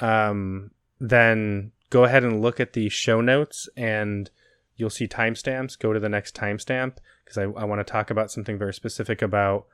um, 0.00 0.72
then 1.00 1.72
go 1.88 2.04
ahead 2.04 2.22
and 2.22 2.42
look 2.42 2.60
at 2.60 2.74
the 2.74 2.88
show 2.90 3.20
notes 3.20 3.68
and 3.76 4.30
you'll 4.76 4.90
see 4.90 5.08
timestamps. 5.08 5.78
Go 5.78 5.92
to 5.92 6.00
the 6.00 6.08
next 6.08 6.34
timestamp 6.34 6.96
because 7.24 7.38
I, 7.38 7.44
I 7.44 7.64
want 7.64 7.78
to 7.80 7.90
talk 7.90 8.10
about 8.10 8.30
something 8.30 8.58
very 8.58 8.74
specific 8.74 9.22
about 9.22 9.66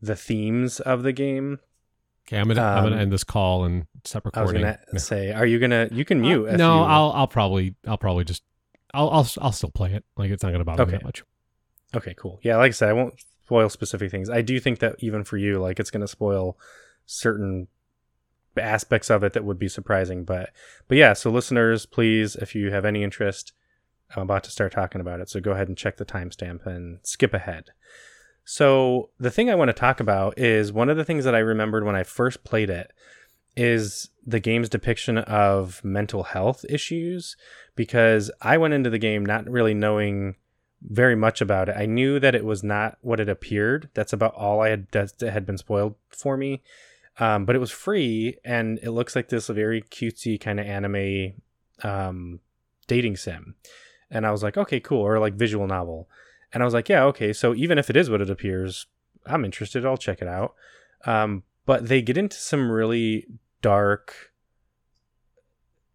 the 0.00 0.16
themes 0.16 0.80
of 0.80 1.04
the 1.04 1.12
game. 1.12 1.60
Okay, 2.28 2.38
I'm 2.38 2.46
gonna 2.48 2.62
I'm 2.62 2.84
Um, 2.84 2.90
gonna 2.90 3.02
end 3.02 3.12
this 3.12 3.24
call 3.24 3.64
and 3.64 3.86
stop 4.04 4.26
I 4.34 4.42
was 4.42 4.52
recording. 4.52 4.62
gonna 4.86 5.00
say, 5.00 5.32
are 5.32 5.46
you 5.46 5.58
gonna? 5.58 5.88
You 5.90 6.04
can 6.04 6.20
mute. 6.20 6.46
Uh, 6.48 6.56
no, 6.56 6.76
you- 6.78 6.84
I'll 6.84 7.10
I'll 7.12 7.26
probably 7.28 7.74
I'll 7.86 7.96
probably 7.98 8.24
just 8.24 8.42
I'll 8.92 9.08
I'll 9.10 9.28
I'll 9.40 9.52
still 9.52 9.70
play 9.70 9.94
it. 9.94 10.04
Like 10.16 10.30
it's 10.30 10.42
not 10.42 10.52
gonna 10.52 10.64
bother 10.64 10.84
me 10.84 10.88
Okay. 10.92 10.98
that 10.98 11.04
much. 11.04 11.24
Okay, 11.96 12.14
cool. 12.18 12.38
Yeah, 12.42 12.56
like 12.58 12.68
I 12.68 12.72
said, 12.72 12.90
I 12.90 12.92
won't 12.92 13.14
spoil 13.44 13.70
specific 13.70 14.10
things. 14.10 14.28
I 14.28 14.42
do 14.42 14.60
think 14.60 14.78
that 14.80 14.96
even 14.98 15.24
for 15.24 15.38
you, 15.38 15.58
like 15.58 15.80
it's 15.80 15.90
going 15.90 16.02
to 16.02 16.06
spoil 16.08 16.58
certain 17.06 17.66
aspects 18.58 19.08
of 19.08 19.22
it 19.24 19.32
that 19.32 19.42
would 19.44 19.58
be 19.58 19.68
surprising. 19.68 20.24
But 20.24 20.50
but 20.86 20.98
yeah, 20.98 21.14
so 21.14 21.30
listeners, 21.30 21.86
please, 21.86 22.36
if 22.36 22.54
you 22.54 22.70
have 22.72 22.84
any 22.84 23.02
interest, 23.02 23.54
I'm 24.14 24.22
about 24.24 24.44
to 24.44 24.50
start 24.50 24.72
talking 24.72 25.00
about 25.00 25.20
it. 25.20 25.30
So 25.30 25.40
go 25.40 25.52
ahead 25.52 25.68
and 25.68 25.78
check 25.78 25.96
the 25.96 26.04
timestamp 26.04 26.66
and 26.66 26.98
skip 27.04 27.32
ahead. 27.32 27.70
So 28.50 29.10
the 29.20 29.30
thing 29.30 29.50
I 29.50 29.56
want 29.56 29.68
to 29.68 29.74
talk 29.74 30.00
about 30.00 30.38
is 30.38 30.72
one 30.72 30.88
of 30.88 30.96
the 30.96 31.04
things 31.04 31.26
that 31.26 31.34
I 31.34 31.40
remembered 31.40 31.84
when 31.84 31.94
I 31.94 32.02
first 32.02 32.44
played 32.44 32.70
it 32.70 32.90
is 33.58 34.08
the 34.26 34.40
game's 34.40 34.70
depiction 34.70 35.18
of 35.18 35.84
mental 35.84 36.22
health 36.22 36.64
issues 36.66 37.36
because 37.76 38.30
I 38.40 38.56
went 38.56 38.72
into 38.72 38.88
the 38.88 38.96
game 38.96 39.26
not 39.26 39.46
really 39.46 39.74
knowing 39.74 40.36
very 40.80 41.14
much 41.14 41.42
about 41.42 41.68
it. 41.68 41.76
I 41.76 41.84
knew 41.84 42.18
that 42.20 42.34
it 42.34 42.42
was 42.42 42.64
not 42.64 42.96
what 43.02 43.20
it 43.20 43.28
appeared. 43.28 43.90
That's 43.92 44.14
about 44.14 44.34
all 44.34 44.62
I 44.62 44.70
had 44.70 44.88
that 44.92 45.20
had 45.20 45.44
been 45.44 45.58
spoiled 45.58 45.96
for 46.08 46.38
me. 46.38 46.62
Um, 47.18 47.44
but 47.44 47.54
it 47.54 47.58
was 47.58 47.70
free, 47.70 48.38
and 48.46 48.78
it 48.82 48.92
looks 48.92 49.14
like 49.14 49.28
this 49.28 49.48
very 49.48 49.82
cutesy 49.82 50.40
kind 50.40 50.58
of 50.58 50.64
anime 50.64 51.34
um, 51.82 52.40
dating 52.86 53.18
sim. 53.18 53.56
And 54.10 54.26
I 54.26 54.30
was 54.30 54.42
like, 54.42 54.56
okay, 54.56 54.80
cool, 54.80 55.02
or 55.02 55.18
like 55.18 55.34
visual 55.34 55.66
novel. 55.66 56.08
And 56.52 56.62
I 56.62 56.66
was 56.66 56.74
like, 56.74 56.88
yeah, 56.88 57.04
okay. 57.04 57.32
So 57.32 57.54
even 57.54 57.78
if 57.78 57.90
it 57.90 57.96
is 57.96 58.08
what 58.08 58.20
it 58.20 58.30
appears, 58.30 58.86
I'm 59.26 59.44
interested. 59.44 59.84
I'll 59.84 59.96
check 59.96 60.22
it 60.22 60.28
out. 60.28 60.54
Um, 61.04 61.42
but 61.66 61.88
they 61.88 62.00
get 62.00 62.16
into 62.16 62.36
some 62.36 62.70
really 62.70 63.26
dark 63.60 64.32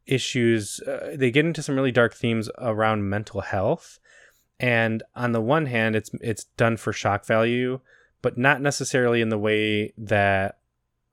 issues. 0.06 0.80
Uh, 0.82 1.16
they 1.16 1.32
get 1.32 1.46
into 1.46 1.64
some 1.64 1.76
really 1.76 1.92
dark 1.92 2.14
themes 2.14 2.50
around 2.58 3.10
mental 3.10 3.42
health. 3.42 4.00
And 4.60 5.04
on 5.16 5.32
the 5.32 5.42
one 5.42 5.66
hand, 5.66 5.96
it's 5.96 6.12
it's 6.22 6.46
done 6.56 6.78
for 6.78 6.94
shock 6.94 7.26
value, 7.26 7.80
but 8.22 8.38
not 8.38 8.62
necessarily 8.62 9.22
in 9.22 9.30
the 9.30 9.38
way 9.38 9.94
that 9.98 10.60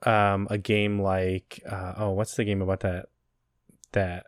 um, 0.05 0.47
a 0.51 0.59
game 0.59 1.01
like 1.01 1.63
uh, 1.69 1.95
oh, 1.97 2.11
what's 2.11 2.35
the 2.35 2.45
game 2.45 2.63
about 2.63 2.81
that 2.81 3.07
that 3.93 4.27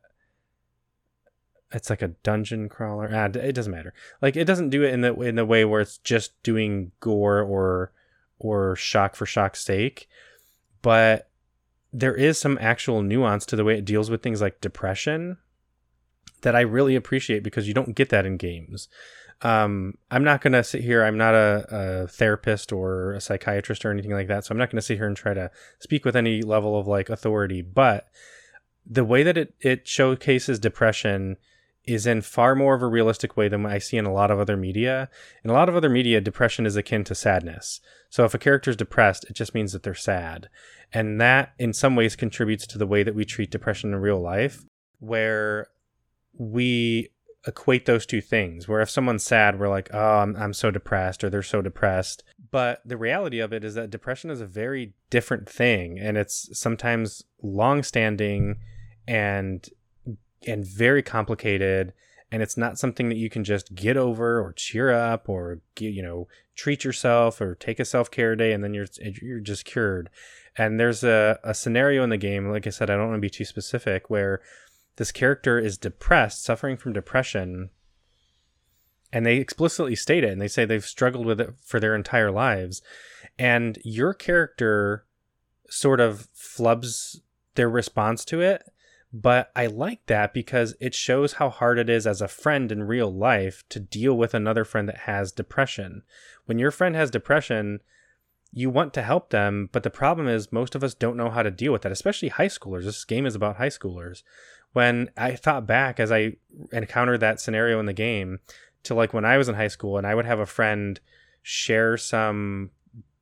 it's 1.72 1.90
like 1.90 2.02
a 2.02 2.08
dungeon 2.08 2.68
crawler. 2.68 3.11
Ah, 3.12 3.26
it 3.26 3.54
doesn't 3.54 3.72
matter. 3.72 3.94
Like 4.20 4.37
it 4.37 4.44
doesn't 4.44 4.70
do 4.70 4.82
it 4.82 4.92
in 4.92 5.00
the 5.00 5.14
in 5.20 5.37
the 5.37 5.46
way 5.46 5.64
where 5.64 5.80
it's 5.80 5.98
just 5.98 6.40
doing 6.42 6.92
gore 7.00 7.40
or 7.40 7.92
or 8.38 8.76
shock 8.76 9.14
for 9.14 9.26
shock's 9.26 9.64
sake, 9.64 10.08
but 10.82 11.28
there 11.92 12.14
is 12.14 12.38
some 12.38 12.58
actual 12.61 13.02
nuance 13.02 13.46
to 13.46 13.56
the 13.56 13.64
way 13.64 13.78
it 13.78 13.85
deals 13.85 14.11
with 14.11 14.22
things 14.22 14.40
like 14.40 14.61
depression 14.61 15.37
that 16.40 16.56
I 16.56 16.61
really 16.61 16.96
appreciate 16.96 17.42
because 17.42 17.68
you 17.68 17.74
don't 17.74 17.94
get 17.94 18.08
that 18.08 18.26
in 18.26 18.37
games. 18.37 18.88
Um, 19.42 19.98
I'm 20.11 20.24
not 20.24 20.40
going 20.40 20.52
to 20.52 20.64
sit 20.64 20.82
here. 20.82 21.04
I'm 21.04 21.18
not 21.18 21.35
a, 21.35 21.66
a 21.70 22.08
therapist 22.08 22.72
or 22.72 23.12
a 23.12 23.20
psychiatrist 23.20 23.85
or 23.85 23.90
anything 23.90 24.12
like 24.12 24.28
that. 24.28 24.44
So 24.44 24.52
I'm 24.52 24.58
not 24.58 24.70
going 24.70 24.78
to 24.78 24.82
sit 24.87 24.98
here 24.98 25.06
and 25.06 25.16
try 25.16 25.35
to 25.35 25.50
speak 25.80 26.04
with 26.04 26.16
any 26.16 26.42
level 26.42 26.78
of 26.78 26.87
like 26.87 27.11
authority. 27.11 27.61
But 27.61 28.06
the 28.87 29.04
way 29.04 29.22
that 29.22 29.37
it, 29.37 29.54
it 29.61 29.87
showcases 29.87 30.58
depression 30.58 31.37
is 31.84 32.06
in 32.06 32.22
far 32.22 32.54
more 32.54 32.74
of 32.74 32.82
a 32.82 32.86
realistic 32.86 33.36
way 33.36 33.48
than 33.48 33.66
I 33.66 33.78
see 33.78 33.96
in 33.96 34.06
a 34.06 34.12
lot 34.12 34.30
of 34.30 34.38
other 34.38 34.56
media. 34.56 35.08
In 35.42 35.50
a 35.50 35.52
lot 35.52 35.68
of 35.68 35.76
other 35.76 35.88
media, 35.88 36.20
depression 36.20 36.64
is 36.64 36.76
akin 36.76 37.04
to 37.04 37.14
sadness. 37.14 37.80
So 38.08 38.24
if 38.24 38.34
a 38.34 38.38
character 38.38 38.70
is 38.70 38.76
depressed, 38.76 39.24
it 39.28 39.34
just 39.34 39.54
means 39.54 39.72
that 39.72 39.82
they're 39.82 39.94
sad. 39.94 40.48
And 40.92 41.20
that 41.20 41.54
in 41.58 41.72
some 41.72 41.96
ways 41.96 42.14
contributes 42.14 42.66
to 42.68 42.78
the 42.78 42.86
way 42.86 43.02
that 43.02 43.14
we 43.14 43.24
treat 43.24 43.50
depression 43.50 43.92
in 43.92 44.00
real 44.00 44.20
life, 44.20 44.64
where 45.00 45.68
we 46.34 47.08
equate 47.46 47.86
those 47.86 48.06
two 48.06 48.20
things. 48.20 48.68
Where 48.68 48.80
if 48.80 48.90
someone's 48.90 49.24
sad, 49.24 49.58
we're 49.58 49.68
like, 49.68 49.90
oh, 49.92 50.18
I'm, 50.18 50.36
I'm 50.36 50.52
so 50.52 50.70
depressed, 50.70 51.24
or 51.24 51.30
they're 51.30 51.42
so 51.42 51.62
depressed. 51.62 52.22
But 52.50 52.80
the 52.84 52.96
reality 52.96 53.40
of 53.40 53.52
it 53.52 53.64
is 53.64 53.74
that 53.74 53.90
depression 53.90 54.30
is 54.30 54.40
a 54.40 54.46
very 54.46 54.92
different 55.10 55.48
thing, 55.48 55.98
and 55.98 56.16
it's 56.16 56.48
sometimes 56.56 57.24
long 57.42 57.82
standing 57.82 58.58
and 59.08 59.68
and 60.46 60.66
very 60.66 61.02
complicated 61.02 61.92
and 62.31 62.42
it's 62.42 62.57
not 62.57 62.78
something 62.78 63.11
that 63.11 63.18
you 63.18 63.28
can 63.28 63.44
just 63.44 63.74
get 63.74 63.96
over 63.96 64.40
or 64.40 64.55
cheer 64.55 64.90
up 64.90 65.28
or 65.28 65.61
you 65.78 66.02
know 66.02 66.28
treat 66.57 66.85
yourself 66.85 67.40
or 67.40 67.55
take 67.55 67.78
a 67.78 67.85
self-care 67.85 68.37
day 68.37 68.52
and 68.52 68.64
then 68.64 68.74
you're 68.74 68.87
you're 69.20 69.40
just 69.40 69.64
cured. 69.64 70.11
And 70.57 70.78
there's 70.78 71.02
a, 71.02 71.38
a 71.42 71.55
scenario 71.55 72.05
in 72.05 72.11
the 72.11 72.18
game 72.18 72.50
like 72.50 72.66
i 72.66 72.70
said 72.70 72.90
i 72.90 72.96
don't 72.96 73.09
want 73.09 73.16
to 73.16 73.26
be 73.26 73.31
too 73.31 73.46
specific 73.46 74.11
where 74.11 74.42
this 74.96 75.11
character 75.11 75.59
is 75.59 75.78
depressed 75.78 76.44
suffering 76.44 76.76
from 76.76 76.92
depression 76.92 77.70
and 79.12 79.26
they 79.26 79.37
explicitly 79.37 79.94
state 79.94 80.24
it 80.24 80.31
and 80.31 80.40
they 80.40 80.48
say 80.48 80.64
they've 80.64 80.85
struggled 80.85 81.26
with 81.26 81.40
it 81.40 81.55
for 81.62 81.78
their 81.78 81.94
entire 81.94 82.31
lives. 82.31 82.81
And 83.38 83.78
your 83.85 84.14
character 84.14 85.05
sort 85.68 86.00
of 86.00 86.28
flubs 86.35 87.20
their 87.55 87.68
response 87.68 88.24
to 88.26 88.40
it 88.40 88.62
but 89.12 89.51
I 89.55 89.66
like 89.66 90.07
that 90.07 90.33
because 90.33 90.75
it 90.81 90.94
shows 90.94 91.35
how 91.35 91.51
hard 91.51 91.79
it 91.79 91.90
is 91.90 92.07
as 92.07 92.22
a 92.22 92.29
friend 92.29 92.72
in 92.72 92.85
real 92.85 93.12
life 93.12 93.62
to 93.68 93.79
deal 93.79 94.14
with 94.14 94.33
another 94.33 94.64
friend 94.64 94.88
that 94.88 95.01
has 95.01 95.33
depression. 95.33 96.03
When 96.46 96.59
your 96.59 96.70
friend 96.70 96.96
has 96.96 97.11
depression, 97.11 97.81
you 98.53 98.70
want 98.70 98.94
to 98.94 99.03
help 99.03 99.31
them, 99.31 99.68
but 99.70 99.83
the 99.83 99.90
problem 99.90 100.29
is 100.29 100.53
most 100.53 100.75
of 100.75 100.83
us 100.83 100.94
don't 100.94 101.16
know 101.16 101.29
how 101.29 101.42
to 101.42 101.51
deal 101.51 101.72
with 101.72 101.83
that, 101.83 101.92
especially 101.92 102.29
high 102.29 102.48
schoolers. 102.48 102.85
This 102.85 103.05
game 103.05 103.27
is 103.27 103.35
about 103.35 103.57
high 103.57 103.68
schoolers. 103.68 104.22
When 104.72 105.11
I 105.16 105.37
thought 105.37 105.66
back 105.66 106.01
as 106.01 106.11
I 106.11 106.37
encountered 106.72 107.20
that 107.20 107.40
scenario 107.40 107.79
in 107.81 107.87
the 107.87 107.92
game 107.92 108.40
to 108.85 108.94
like 108.94 109.12
when 109.12 109.27
I 109.27 109.37
was 109.37 109.48
in 109.48 109.55
high 109.55 109.68
school 109.68 109.98
and 109.98 110.07
I 110.07 110.14
would 110.14 110.25
have 110.25 110.38
a 110.38 110.46
friend 110.46 110.98
share 111.42 111.98
some 111.98 112.70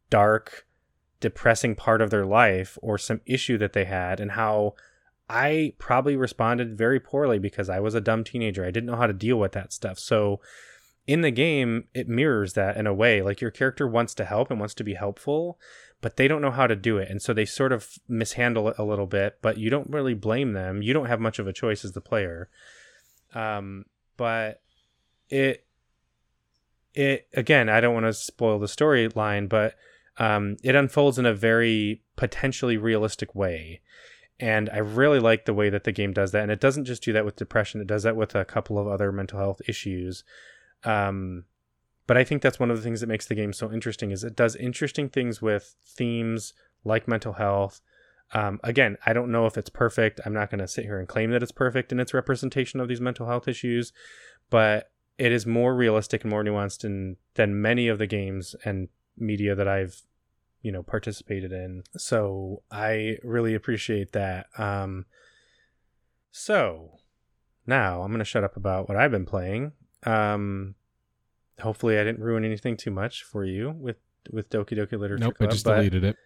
dark, 0.09 0.67
depressing 1.19 1.75
part 1.75 2.01
of 2.01 2.11
their 2.11 2.25
life 2.25 2.79
or 2.81 2.97
some 2.97 3.21
issue 3.27 3.59
that 3.59 3.73
they 3.73 3.87
had 3.87 4.21
and 4.21 4.33
how 4.33 4.75
I 5.31 5.75
probably 5.79 6.17
responded 6.17 6.77
very 6.77 6.99
poorly 6.99 7.39
because 7.39 7.71
I 7.71 7.79
was 7.79 7.95
a 7.95 8.01
dumb 8.01 8.25
teenager. 8.25 8.65
I 8.65 8.73
didn't 8.73 8.87
know 8.87 8.97
how 8.97 9.07
to 9.07 9.13
deal 9.13 9.39
with 9.39 9.53
that 9.53 9.73
stuff. 9.73 9.97
So 10.01 10.41
in 11.07 11.21
the 11.21 11.31
game, 11.31 11.85
it 11.95 12.09
mirrors 12.09 12.55
that 12.55 12.77
in 12.77 12.89
a 12.89 12.93
way. 12.93 13.23
Like 13.23 13.41
your 13.41 13.53
character 13.53 13.87
wants 13.87 14.13
to 14.15 14.25
help 14.25 14.51
and 14.51 14.59
wants 14.59 14.75
to 14.75 14.85
be 14.85 14.95
helpful, 14.95 15.57
but 16.01 16.17
they 16.17 16.27
don't 16.27 16.43
know 16.43 16.51
how 16.51 16.67
to 16.67 16.75
do 16.75 16.99
it. 16.99 17.09
And 17.09 17.23
so 17.23 17.33
they 17.33 17.45
sort 17.45 17.71
of 17.71 17.97
mishandle 18.09 18.69
it 18.71 18.75
a 18.77 18.85
little 18.85 19.07
bit, 19.07 19.39
but 19.41 19.57
you 19.57 19.71
don't 19.71 19.89
really 19.89 20.15
blame 20.15 20.53
them. 20.53 20.83
You 20.83 20.93
don't 20.93 21.07
have 21.07 21.21
much 21.21 21.39
of 21.39 21.47
a 21.47 21.53
choice 21.53 21.85
as 21.85 21.93
the 21.93 22.01
player. 22.01 22.49
Um, 23.33 23.85
but 24.17 24.61
it 25.29 25.65
it 26.93 27.29
again, 27.35 27.69
I 27.69 27.81
don't 27.81 27.95
want 27.95 28.07
to 28.07 28.15
spoil 28.15 28.59
the 28.59 28.67
storyline, 28.67 29.49
but 29.49 29.77
um, 30.19 30.57
it 30.65 30.75
unfolds 30.75 31.21
in 31.21 31.27
a 31.27 31.33
very 31.35 32.03
potentially 32.17 32.77
realistic 32.77 33.33
way. 33.33 33.81
And 34.41 34.71
I 34.71 34.79
really 34.79 35.21
like 35.21 35.45
the 35.45 35.55
way 35.55 35.69
that 35.69 35.85
the 35.85 35.93
game 35.93 36.13
does 36.13 36.33
that. 36.33 36.43
And 36.43 36.51
it 36.51 36.61
doesn't 36.61 36.87
just 36.87 37.03
do 37.03 37.13
that 37.13 37.25
with 37.25 37.37
depression, 37.37 37.81
it 37.81 37.87
does 37.87 38.03
that 38.05 38.17
with 38.17 38.35
a 38.35 38.45
couple 38.45 38.79
of 38.79 38.89
other 38.89 39.13
mental 39.13 39.39
health 39.39 39.61
issues. 39.69 40.25
Um, 40.83 41.45
but 42.07 42.17
I 42.17 42.25
think 42.25 42.43
that's 42.43 42.59
one 42.59 42.71
of 42.71 42.77
the 42.77 42.83
things 42.83 43.01
that 43.01 43.07
makes 43.07 43.27
the 43.27 43.35
game 43.35 43.53
so 43.53 43.71
interesting 43.71 44.11
is 44.11 44.25
it 44.25 44.35
does 44.35 44.57
interesting 44.57 45.09
things 45.09 45.41
with 45.41 45.77
themes 45.87 46.55
like 46.85 47.07
mental 47.07 47.35
health. 47.35 47.83
Um, 48.33 48.61
again, 48.65 48.97
I 49.05 49.13
don't 49.13 49.31
know 49.31 49.47
if 49.47 49.59
it's 49.59 49.71
perfect. 49.71 50.21
I'm 50.25 50.33
not 50.33 50.51
going 50.51 50.61
to 50.61 50.69
sit 50.69 50.87
here 50.87 50.99
and 50.99 51.07
claim 51.07 51.31
that 51.33 51.43
it's 51.43 51.53
perfect 51.53 51.93
in 51.93 52.01
its 52.01 52.15
representation 52.15 52.81
of 52.81 52.89
these 52.89 53.01
mental 53.01 53.27
health 53.27 53.47
issues, 53.47 53.93
but 54.49 54.91
it 55.19 55.33
is 55.33 55.47
more 55.47 55.75
realistic 55.75 56.23
and 56.23 56.31
more 56.31 56.43
nuanced 56.43 56.83
in, 56.85 57.17
than 57.35 57.61
many 57.61 57.89
of 57.89 57.99
the 57.99 58.07
games 58.07 58.57
and 58.65 58.89
media 59.19 59.55
that 59.55 59.69
I've 59.69 60.03
you 60.63 60.71
know 60.73 60.83
participated 60.83 61.53
in 61.53 61.83
so 61.97 62.63
i 62.71 63.17
really 63.23 63.55
appreciate 63.55 64.13
that 64.13 64.47
um 64.59 65.07
so 66.31 66.99
now 67.67 68.03
i'm 68.03 68.11
gonna 68.11 68.25
shut 68.25 68.45
up 68.45 68.57
about 68.57 68.89
what 68.89 68.97
i've 68.97 69.11
been 69.11 69.27
playing 69.27 69.73
um 70.05 70.75
hopefully 71.61 71.99
i 71.99 72.05
didn't 72.05 72.21
ruin 72.21 72.45
anything 72.45 72.77
too 72.77 72.91
much 72.91 73.23
for 73.23 73.45
you 73.45 73.71
with 73.71 73.97
with 74.31 74.49
doki 74.51 74.77
doki 74.77 74.99
literature 74.99 75.25
Nope, 75.25 75.37
I 75.41 75.47
just 75.47 75.65
deleted 75.65 76.05
it. 76.05 76.17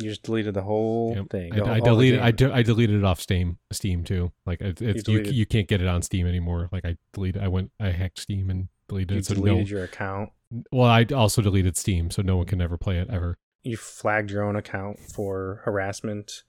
you 0.00 0.08
just 0.08 0.22
deleted 0.22 0.54
the 0.54 0.62
whole 0.62 1.14
Yep. 1.14 1.30
thing 1.30 1.52
I, 1.52 1.56
the- 1.56 1.64
I 1.64 1.68
all 1.68 1.74
the 1.74 1.80
deleted. 1.82 2.20
I, 2.20 2.30
do, 2.30 2.52
I 2.52 2.62
deleted 2.62 2.96
it 2.96 3.04
off 3.04 3.20
Steam. 3.20 3.58
Steam 3.70 4.02
too. 4.04 4.32
Like 4.46 4.60
it, 4.62 4.80
it's 4.80 4.98
you, 4.98 5.02
deleted- 5.18 5.34
you 5.34 5.44
can't 5.46 5.68
get 5.68 5.82
it 5.82 5.88
on 5.88 6.00
Steam 6.02 6.26
anymore. 6.26 6.68
Like 6.72 6.84
I 6.86 6.96
deleted. 7.12 7.42
I 7.42 7.48
went. 7.48 7.70
I 7.80 7.90
hacked 7.90 8.18
Steam 8.20 8.48
and 8.48 8.68
deleted 8.88 9.10
you 9.12 9.18
it. 9.18 9.26
So 9.26 9.34
deleted 9.34 9.66
no. 9.66 9.70
your 9.76 9.84
account 9.84 10.30
Well, 10.72 10.88
I 10.88 11.04
also 11.14 11.42
deleted 11.42 11.76
Steam, 11.76 12.10
so 12.10 12.22
no 12.22 12.36
one 12.38 12.46
can 12.46 12.60
ever 12.62 12.78
play 12.78 12.98
it 12.98 13.08
ever. 13.10 13.36
You 13.62 13.76
flagged 13.76 14.30
your 14.30 14.42
own 14.42 14.56
account 14.56 14.98
for 15.00 15.60
harassment 15.64 16.42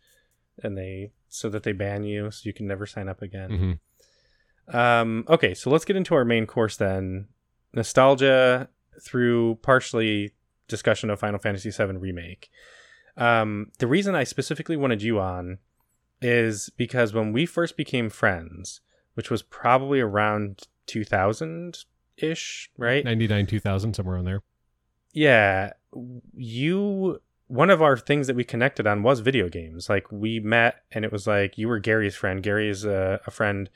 and 0.64 0.78
they 0.78 1.12
so 1.28 1.50
that 1.50 1.64
they 1.64 1.72
ban 1.72 2.04
you 2.04 2.32
so 2.32 2.42
you 2.44 2.54
can 2.54 2.68
never 2.68 2.86
sign 2.86 3.08
up 3.10 3.22
again 3.22 3.80
hmm 4.70 4.76
Um, 4.76 5.26
okay, 5.28 5.54
so 5.56 5.70
let's 5.70 5.86
get 5.86 5.96
into 5.96 6.14
our 6.14 6.26
main 6.26 6.46
course 6.46 6.78
then. 6.78 7.28
Nostalgia 7.74 8.70
through 9.02 9.56
partially 9.64 10.32
discussion 10.68 11.10
of 11.10 11.20
Final 11.20 11.40
Fantasy 11.40 11.72
VII 11.72 11.98
Remake. 11.98 12.50
Um, 13.18 13.72
the 13.80 13.88
reason 13.88 14.14
I 14.16 14.24
specifically 14.24 14.78
wanted 14.78 15.02
you 15.02 15.20
on 15.20 15.58
is 16.22 16.70
because 16.78 17.14
when 17.14 17.32
we 17.34 17.46
first 17.46 17.76
became 17.78 18.10
friends, 18.10 18.82
which 19.16 19.32
was 19.32 19.42
probably 19.42 20.00
around 20.00 20.68
2000 20.86 21.78
ish, 22.18 22.70
right? 22.78 23.04
Ninety 23.04 23.28
nine, 23.28 23.46
two 23.48 23.60
thousand, 23.60 23.96
somewhere 23.96 24.18
on 24.18 24.26
there. 24.26 24.42
Yeah, 25.14 25.74
you 26.36 27.22
one 27.48 27.70
of 27.72 27.82
our 27.82 27.98
things 27.98 28.28
that 28.28 28.36
we 28.36 28.44
connected 28.44 28.86
on 28.86 29.02
was 29.02 29.22
video 29.22 29.50
games. 29.50 29.90
Like 29.90 30.12
we 30.12 30.40
met, 30.40 30.84
and 30.92 31.04
it 31.04 31.12
was 31.12 31.26
like 31.26 31.58
you 31.58 31.68
were 31.68 31.80
Gary's 31.80 32.16
friend. 32.16 32.44
Gary 32.44 32.70
is 32.70 32.86
a, 32.86 33.20
a 33.26 33.32
friend 33.32 33.70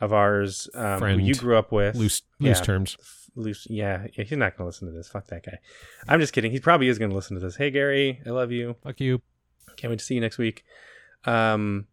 of 0.00 0.12
ours 0.12 0.68
um, 0.74 0.98
Friend. 0.98 1.20
who 1.20 1.26
you 1.26 1.34
grew 1.34 1.56
up 1.56 1.70
with. 1.72 1.94
Loose, 1.94 2.22
loose 2.40 2.58
Yeah. 2.58 2.64
terms. 2.64 2.96
F- 3.00 3.16
Loose, 3.36 3.66
yeah, 3.70 4.08
yeah. 4.16 4.24
He's 4.24 4.36
not 4.36 4.56
gonna 4.56 4.66
listen 4.66 4.88
to 4.88 4.92
this. 4.92 5.06
Fuck 5.08 5.28
that 5.28 5.44
guy. 5.44 5.58
I'm 6.08 6.18
just 6.18 6.32
kidding. 6.32 6.50
He 6.50 6.58
probably 6.58 6.88
is 6.88 6.98
gonna 6.98 7.14
listen 7.14 7.36
to 7.36 7.40
this. 7.40 7.54
Hey 7.54 7.70
Gary, 7.70 8.20
I 8.26 8.30
love 8.30 8.50
you. 8.50 8.74
Fuck 8.82 8.98
you. 9.00 9.22
Can't 9.76 9.90
wait 9.90 10.00
to 10.00 10.04
see 10.04 10.14
you 10.16 10.20
next 10.20 10.36
week. 10.36 10.64
Um, 11.24 11.86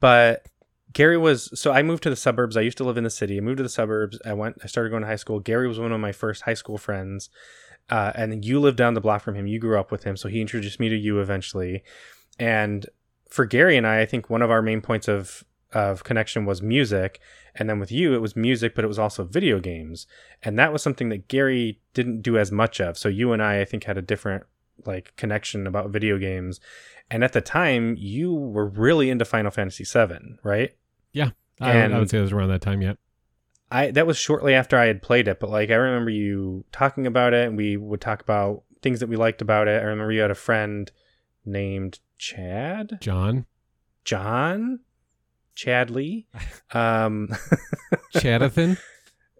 but 0.00 0.46
Gary 0.94 1.18
was 1.18 1.50
so 1.60 1.72
I 1.72 1.82
moved 1.82 2.02
to 2.04 2.10
the 2.10 2.16
suburbs. 2.16 2.56
I 2.56 2.62
used 2.62 2.78
to 2.78 2.84
live 2.84 2.96
in 2.96 3.04
the 3.04 3.10
city. 3.10 3.36
I 3.36 3.40
moved 3.40 3.58
to 3.58 3.62
the 3.62 3.68
suburbs. 3.68 4.18
I 4.24 4.32
went. 4.32 4.56
I 4.64 4.66
started 4.66 4.88
going 4.88 5.02
to 5.02 5.08
high 5.08 5.16
school. 5.16 5.40
Gary 5.40 5.68
was 5.68 5.78
one 5.78 5.92
of 5.92 6.00
my 6.00 6.12
first 6.12 6.42
high 6.42 6.54
school 6.54 6.78
friends, 6.78 7.28
uh, 7.90 8.12
and 8.14 8.44
you 8.44 8.60
lived 8.60 8.76
down 8.78 8.94
the 8.94 9.00
block 9.00 9.22
from 9.22 9.34
him. 9.34 9.46
You 9.46 9.58
grew 9.58 9.78
up 9.78 9.90
with 9.90 10.04
him, 10.04 10.16
so 10.16 10.28
he 10.28 10.40
introduced 10.40 10.80
me 10.80 10.88
to 10.88 10.96
you 10.96 11.20
eventually. 11.20 11.82
And 12.38 12.86
for 13.28 13.44
Gary 13.44 13.76
and 13.76 13.86
I, 13.86 14.00
I 14.00 14.06
think 14.06 14.30
one 14.30 14.42
of 14.42 14.50
our 14.50 14.62
main 14.62 14.80
points 14.80 15.08
of 15.08 15.44
of 15.72 16.02
connection 16.02 16.44
was 16.46 16.60
music, 16.60 17.20
and 17.54 17.68
then 17.70 17.78
with 17.78 17.92
you, 17.92 18.12
it 18.14 18.18
was 18.20 18.34
music, 18.34 18.74
but 18.74 18.84
it 18.84 18.88
was 18.88 18.98
also 18.98 19.22
video 19.24 19.60
games, 19.60 20.06
and 20.42 20.58
that 20.58 20.72
was 20.72 20.82
something 20.82 21.10
that 21.10 21.28
Gary 21.28 21.78
didn't 21.94 22.22
do 22.22 22.36
as 22.38 22.50
much 22.50 22.80
of. 22.80 22.98
So 22.98 23.08
you 23.08 23.32
and 23.32 23.40
I, 23.40 23.60
I 23.60 23.64
think, 23.64 23.84
had 23.84 23.96
a 23.96 24.02
different 24.02 24.44
like 24.86 25.14
connection 25.16 25.66
about 25.66 25.90
video 25.90 26.18
games. 26.18 26.58
And 27.10 27.22
at 27.22 27.32
the 27.34 27.40
time, 27.40 27.96
you 27.98 28.32
were 28.32 28.66
really 28.66 29.10
into 29.10 29.24
Final 29.24 29.50
Fantasy 29.50 29.84
VII, 29.84 30.38
right? 30.42 30.72
Yeah, 31.12 31.30
I, 31.60 31.74
would- 31.74 31.92
I 31.94 31.98
would 31.98 32.10
say 32.10 32.18
it 32.18 32.22
was 32.22 32.32
around 32.32 32.48
that 32.50 32.62
time 32.62 32.80
yet. 32.82 32.98
I 33.70 33.90
that 33.92 34.06
was 34.06 34.16
shortly 34.16 34.54
after 34.54 34.76
I 34.76 34.86
had 34.86 35.02
played 35.02 35.28
it, 35.28 35.40
but 35.40 35.50
like 35.50 35.70
I 35.70 35.74
remember 35.74 36.10
you 36.10 36.64
talking 36.72 37.06
about 37.06 37.34
it, 37.34 37.46
and 37.46 37.56
we 37.56 37.76
would 37.76 38.00
talk 38.00 38.22
about 38.22 38.64
things 38.82 39.00
that 39.00 39.08
we 39.08 39.16
liked 39.16 39.42
about 39.42 39.68
it. 39.68 39.80
I 39.80 39.84
remember 39.84 40.12
you 40.12 40.22
had 40.22 40.30
a 40.30 40.34
friend 40.34 40.90
named 41.44 42.00
Chad, 42.18 42.98
John, 43.00 43.46
John, 44.04 44.80
Chad 45.54 45.90
Lee, 45.90 46.26
um, 46.72 47.28
Chadathan. 48.14 48.78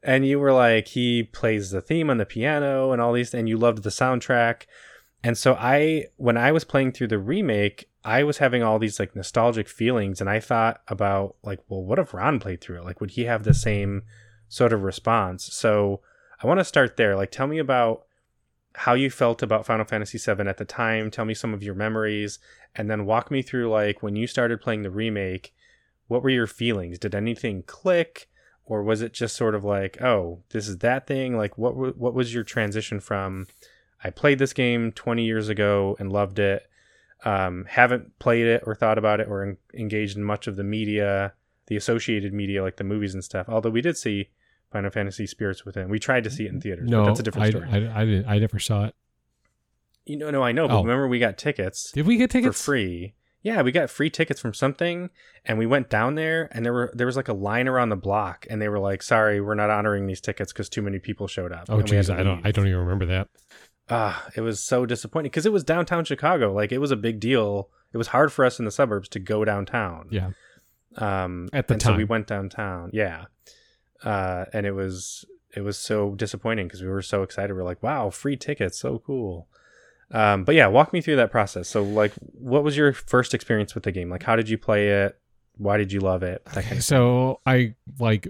and 0.02 0.26
you 0.26 0.38
were 0.38 0.52
like 0.52 0.88
he 0.88 1.24
plays 1.24 1.70
the 1.70 1.80
theme 1.80 2.10
on 2.10 2.18
the 2.18 2.26
piano 2.26 2.92
and 2.92 3.00
all 3.02 3.12
these, 3.12 3.34
and 3.34 3.48
you 3.48 3.56
loved 3.56 3.82
the 3.82 3.90
soundtrack. 3.90 4.62
And 5.22 5.36
so 5.36 5.54
I, 5.54 6.06
when 6.16 6.38
I 6.38 6.50
was 6.50 6.64
playing 6.64 6.92
through 6.92 7.08
the 7.08 7.18
remake, 7.18 7.89
I 8.04 8.22
was 8.22 8.38
having 8.38 8.62
all 8.62 8.78
these 8.78 8.98
like 8.98 9.14
nostalgic 9.14 9.68
feelings, 9.68 10.20
and 10.20 10.30
I 10.30 10.40
thought 10.40 10.80
about 10.88 11.36
like, 11.42 11.60
well, 11.68 11.82
what 11.82 11.98
if 11.98 12.14
Ron 12.14 12.40
played 12.40 12.60
through 12.60 12.78
it? 12.78 12.84
Like, 12.84 13.00
would 13.00 13.12
he 13.12 13.24
have 13.24 13.44
the 13.44 13.54
same 13.54 14.02
sort 14.48 14.72
of 14.72 14.82
response? 14.82 15.52
So 15.52 16.00
I 16.42 16.46
want 16.46 16.60
to 16.60 16.64
start 16.64 16.96
there. 16.96 17.14
Like, 17.16 17.30
tell 17.30 17.46
me 17.46 17.58
about 17.58 18.04
how 18.74 18.94
you 18.94 19.10
felt 19.10 19.42
about 19.42 19.66
Final 19.66 19.84
Fantasy 19.84 20.18
VII 20.18 20.48
at 20.48 20.56
the 20.56 20.64
time. 20.64 21.10
Tell 21.10 21.24
me 21.24 21.34
some 21.34 21.52
of 21.52 21.62
your 21.62 21.74
memories, 21.74 22.38
and 22.74 22.90
then 22.90 23.06
walk 23.06 23.30
me 23.30 23.42
through 23.42 23.68
like 23.70 24.02
when 24.02 24.16
you 24.16 24.26
started 24.26 24.60
playing 24.60 24.82
the 24.82 24.90
remake. 24.90 25.54
What 26.08 26.22
were 26.22 26.30
your 26.30 26.46
feelings? 26.46 26.98
Did 26.98 27.14
anything 27.14 27.62
click? 27.62 28.28
Or 28.64 28.82
was 28.82 29.02
it 29.02 29.12
just 29.12 29.36
sort 29.36 29.54
of 29.54 29.64
like, 29.64 30.00
oh, 30.00 30.42
this 30.50 30.68
is 30.68 30.78
that 30.78 31.06
thing? 31.06 31.36
Like, 31.36 31.58
what 31.58 31.76
wa- 31.76 31.90
what 31.90 32.14
was 32.14 32.32
your 32.32 32.44
transition 32.44 33.00
from? 33.00 33.48
I 34.02 34.10
played 34.10 34.38
this 34.38 34.52
game 34.52 34.92
20 34.92 35.24
years 35.24 35.48
ago 35.48 35.96
and 35.98 36.12
loved 36.12 36.38
it. 36.38 36.69
Um, 37.24 37.66
haven't 37.68 38.18
played 38.18 38.46
it 38.46 38.62
or 38.66 38.74
thought 38.74 38.96
about 38.98 39.20
it 39.20 39.28
or 39.28 39.42
en- 39.44 39.56
engaged 39.74 40.16
in 40.16 40.24
much 40.24 40.46
of 40.46 40.56
the 40.56 40.64
media, 40.64 41.34
the 41.66 41.76
associated 41.76 42.32
media 42.32 42.62
like 42.62 42.76
the 42.76 42.84
movies 42.84 43.12
and 43.14 43.22
stuff. 43.22 43.46
Although 43.48 43.70
we 43.70 43.80
did 43.82 43.96
see 43.96 44.30
Final 44.72 44.90
Fantasy 44.90 45.26
Spirits 45.26 45.64
Within. 45.64 45.88
We 45.90 45.98
tried 45.98 46.24
to 46.24 46.30
see 46.30 46.46
it 46.46 46.52
in 46.52 46.60
theaters, 46.60 46.88
No, 46.88 47.02
but 47.02 47.06
that's 47.08 47.20
a 47.20 47.22
different 47.24 47.46
I, 47.46 47.50
story. 47.50 47.68
I, 47.68 48.02
I 48.02 48.04
didn't. 48.04 48.26
I 48.26 48.38
never 48.38 48.58
saw 48.58 48.84
it. 48.86 48.94
you 50.06 50.16
know, 50.16 50.30
no, 50.30 50.42
I 50.42 50.52
know, 50.52 50.66
but 50.66 50.76
Oh. 50.78 50.82
remember 50.82 51.08
we 51.08 51.18
got 51.18 51.36
tickets 51.36 51.92
Did 51.92 52.06
we 52.06 52.16
get 52.16 52.30
tickets 52.30 52.56
for 52.58 52.62
free. 52.64 53.14
Yeah, 53.42 53.62
we 53.62 53.72
got 53.72 53.88
free 53.88 54.10
tickets 54.10 54.38
from 54.38 54.52
something, 54.52 55.08
and 55.46 55.58
we 55.58 55.64
went 55.64 55.88
down 55.88 56.14
there, 56.14 56.50
and 56.52 56.62
there 56.64 56.74
were 56.74 56.92
there 56.94 57.06
was 57.06 57.16
like 57.16 57.28
a 57.28 57.32
line 57.32 57.68
around 57.68 57.88
the 57.88 57.96
block, 57.96 58.46
and 58.50 58.60
they 58.60 58.68
were 58.68 58.78
like, 58.78 59.02
"Sorry, 59.02 59.40
we're 59.40 59.54
not 59.54 59.70
honoring 59.70 60.06
these 60.06 60.20
tickets 60.20 60.52
because 60.52 60.68
too 60.68 60.82
many 60.82 60.98
people 60.98 61.26
showed 61.26 61.50
up." 61.50 61.64
Oh, 61.70 61.78
and 61.78 61.88
we 61.88 61.96
had 61.96 62.04
jeez, 62.04 62.14
I 62.18 62.22
don't. 62.22 62.44
I 62.46 62.50
don't 62.50 62.66
even 62.66 62.80
remember 62.80 63.06
that. 63.06 63.28
Ah, 63.90 64.28
it 64.36 64.40
was 64.40 64.62
so 64.62 64.86
disappointing 64.86 65.30
because 65.30 65.46
it 65.46 65.52
was 65.52 65.64
downtown 65.64 66.04
Chicago. 66.04 66.52
Like 66.52 66.72
it 66.72 66.78
was 66.78 66.90
a 66.90 66.96
big 66.96 67.20
deal. 67.20 67.68
It 67.92 67.98
was 67.98 68.08
hard 68.08 68.32
for 68.32 68.44
us 68.44 68.58
in 68.58 68.64
the 68.64 68.70
suburbs 68.70 69.08
to 69.10 69.18
go 69.18 69.44
downtown. 69.44 70.08
Yeah. 70.10 70.30
Um, 70.96 71.48
At 71.52 71.68
the 71.68 71.74
and 71.74 71.82
so 71.82 71.96
we 71.96 72.04
went 72.04 72.26
downtown. 72.26 72.90
Yeah. 72.92 73.26
Uh, 74.04 74.44
and 74.52 74.64
it 74.64 74.72
was 74.72 75.24
it 75.54 75.62
was 75.62 75.76
so 75.76 76.14
disappointing 76.14 76.66
because 76.66 76.82
we 76.82 76.88
were 76.88 77.02
so 77.02 77.22
excited. 77.22 77.52
We 77.54 77.60
are 77.60 77.64
like, 77.64 77.82
wow, 77.82 78.10
free 78.10 78.36
tickets, 78.36 78.78
so 78.78 79.00
cool. 79.00 79.48
Um, 80.12 80.44
but 80.44 80.54
yeah, 80.54 80.66
walk 80.66 80.92
me 80.92 81.00
through 81.00 81.16
that 81.16 81.30
process. 81.30 81.68
So 81.68 81.82
like, 81.82 82.12
what 82.32 82.64
was 82.64 82.76
your 82.76 82.92
first 82.92 83.34
experience 83.34 83.74
with 83.74 83.84
the 83.84 83.92
game? 83.92 84.10
Like, 84.10 84.22
how 84.22 84.36
did 84.36 84.48
you 84.48 84.58
play 84.58 84.88
it? 84.88 85.18
Why 85.56 85.76
did 85.76 85.92
you 85.92 86.00
love 86.00 86.22
it? 86.22 86.44
That 86.46 86.64
kind 86.64 86.78
of 86.78 86.84
So 86.84 87.40
I 87.44 87.74
like. 87.98 88.28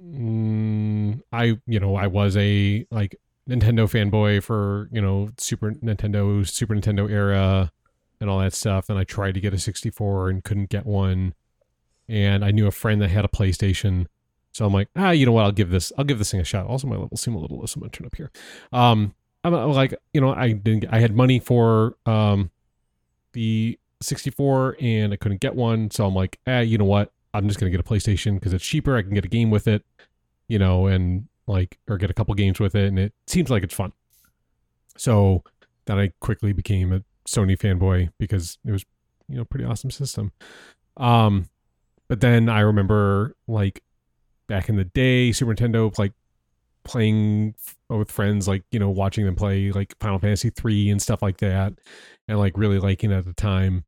Mm, 0.00 1.22
I 1.32 1.58
you 1.66 1.80
know 1.80 1.96
I 1.96 2.06
was 2.06 2.36
a 2.36 2.86
like 2.90 3.16
Nintendo 3.48 3.88
fanboy 3.88 4.42
for 4.42 4.88
you 4.92 5.00
know 5.00 5.30
Super 5.38 5.72
Nintendo 5.72 6.46
Super 6.48 6.74
Nintendo 6.74 7.10
era 7.10 7.72
and 8.20 8.28
all 8.28 8.38
that 8.40 8.54
stuff, 8.54 8.88
and 8.88 8.98
I 8.98 9.04
tried 9.04 9.34
to 9.34 9.40
get 9.40 9.54
a 9.54 9.58
64 9.58 10.28
and 10.28 10.44
couldn't 10.44 10.70
get 10.70 10.84
one, 10.84 11.34
and 12.08 12.44
I 12.44 12.50
knew 12.50 12.66
a 12.66 12.72
friend 12.72 13.00
that 13.00 13.08
had 13.08 13.24
a 13.24 13.28
PlayStation, 13.28 14.06
so 14.52 14.66
I'm 14.66 14.72
like, 14.72 14.88
ah, 14.96 15.10
you 15.10 15.24
know 15.24 15.32
what? 15.32 15.44
I'll 15.44 15.52
give 15.52 15.70
this 15.70 15.92
I'll 15.96 16.04
give 16.04 16.18
this 16.18 16.30
thing 16.30 16.40
a 16.40 16.44
shot. 16.44 16.66
Also, 16.66 16.86
my 16.86 16.96
level 16.96 17.16
seem 17.16 17.34
a 17.34 17.38
little 17.38 17.58
low, 17.58 17.66
so 17.66 17.76
I'm 17.76 17.82
gonna 17.82 17.90
turn 17.90 18.06
up 18.06 18.16
here. 18.16 18.30
Um, 18.72 19.14
I'm 19.44 19.52
like, 19.72 19.94
you 20.12 20.20
know, 20.20 20.34
I 20.34 20.52
didn't. 20.52 20.86
I 20.90 20.98
had 20.98 21.14
money 21.14 21.38
for 21.38 21.96
um 22.06 22.50
the 23.32 23.78
64 24.00 24.76
and 24.80 25.12
I 25.12 25.16
couldn't 25.16 25.40
get 25.40 25.54
one. 25.54 25.90
So 25.90 26.06
I'm 26.06 26.14
like, 26.14 26.38
ah, 26.46 26.60
you 26.60 26.78
know 26.78 26.84
what? 26.84 27.12
I'm 27.34 27.46
just 27.48 27.60
to 27.60 27.70
get 27.70 27.80
a 27.80 27.82
PlayStation 27.82 28.34
because 28.34 28.52
it's 28.52 28.64
cheaper. 28.64 28.96
I 28.96 29.02
can 29.02 29.14
get 29.14 29.24
a 29.24 29.28
game 29.28 29.50
with 29.50 29.68
it, 29.68 29.84
you 30.48 30.58
know, 30.58 30.86
and 30.86 31.28
like, 31.48 31.78
or 31.88 31.98
get 31.98 32.10
a 32.10 32.14
couple 32.14 32.34
games 32.34 32.60
with 32.60 32.74
it. 32.74 32.88
And 32.88 32.98
it 32.98 33.12
seems 33.26 33.50
like 33.50 33.62
it's 33.62 33.74
fun. 33.74 33.92
So 34.96 35.42
then 35.86 35.98
I 35.98 36.12
quickly 36.20 36.52
became 36.52 36.92
a 36.92 37.02
Sony 37.26 37.58
fanboy 37.58 38.10
because 38.18 38.58
it 38.64 38.72
was, 38.72 38.84
you 39.28 39.36
know, 39.36 39.44
pretty 39.44 39.64
awesome 39.64 39.90
system. 39.90 40.32
Um, 40.96 41.48
but 42.08 42.20
then 42.20 42.48
I 42.48 42.60
remember 42.60 43.36
like 43.46 43.82
back 44.48 44.68
in 44.68 44.76
the 44.76 44.84
day, 44.84 45.32
Super 45.32 45.54
Nintendo, 45.54 45.96
like 45.98 46.12
playing 46.84 47.54
with 47.90 48.10
friends, 48.10 48.48
like 48.48 48.64
you 48.72 48.78
know, 48.78 48.90
watching 48.90 49.24
them 49.24 49.36
play 49.36 49.70
like 49.70 49.94
Final 50.00 50.18
Fantasy 50.18 50.50
three 50.50 50.90
and 50.90 51.00
stuff 51.00 51.22
like 51.22 51.38
that, 51.38 51.74
and 52.26 52.38
like 52.38 52.56
really 52.56 52.78
liking 52.78 53.10
it 53.10 53.16
at 53.16 53.24
the 53.26 53.34
time. 53.34 53.84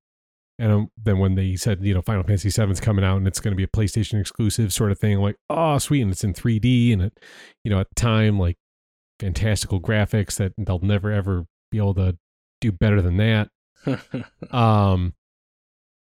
And 0.60 0.72
um, 0.72 0.90
then 1.02 1.18
when 1.18 1.36
they 1.36 1.56
said, 1.56 1.82
you 1.82 1.94
know, 1.94 2.02
Final 2.02 2.22
Fantasy 2.22 2.50
VII 2.50 2.70
is 2.70 2.80
coming 2.80 3.02
out 3.02 3.16
and 3.16 3.26
it's 3.26 3.40
going 3.40 3.52
to 3.52 3.56
be 3.56 3.64
a 3.64 3.66
PlayStation 3.66 4.20
exclusive 4.20 4.74
sort 4.74 4.92
of 4.92 4.98
thing, 4.98 5.18
like, 5.18 5.36
oh, 5.48 5.78
sweet, 5.78 6.02
and 6.02 6.10
it's 6.10 6.22
in 6.22 6.34
3D, 6.34 6.92
and 6.92 7.00
it, 7.00 7.18
you 7.64 7.70
know, 7.70 7.80
at 7.80 7.88
the 7.88 7.94
time, 7.94 8.38
like 8.38 8.58
fantastical 9.18 9.80
graphics 9.80 10.36
that 10.36 10.52
they'll 10.58 10.78
never 10.80 11.10
ever 11.10 11.46
be 11.70 11.78
able 11.78 11.94
to 11.94 12.18
do 12.60 12.70
better 12.72 13.00
than 13.00 13.16
that. 13.16 13.48
um, 14.50 15.14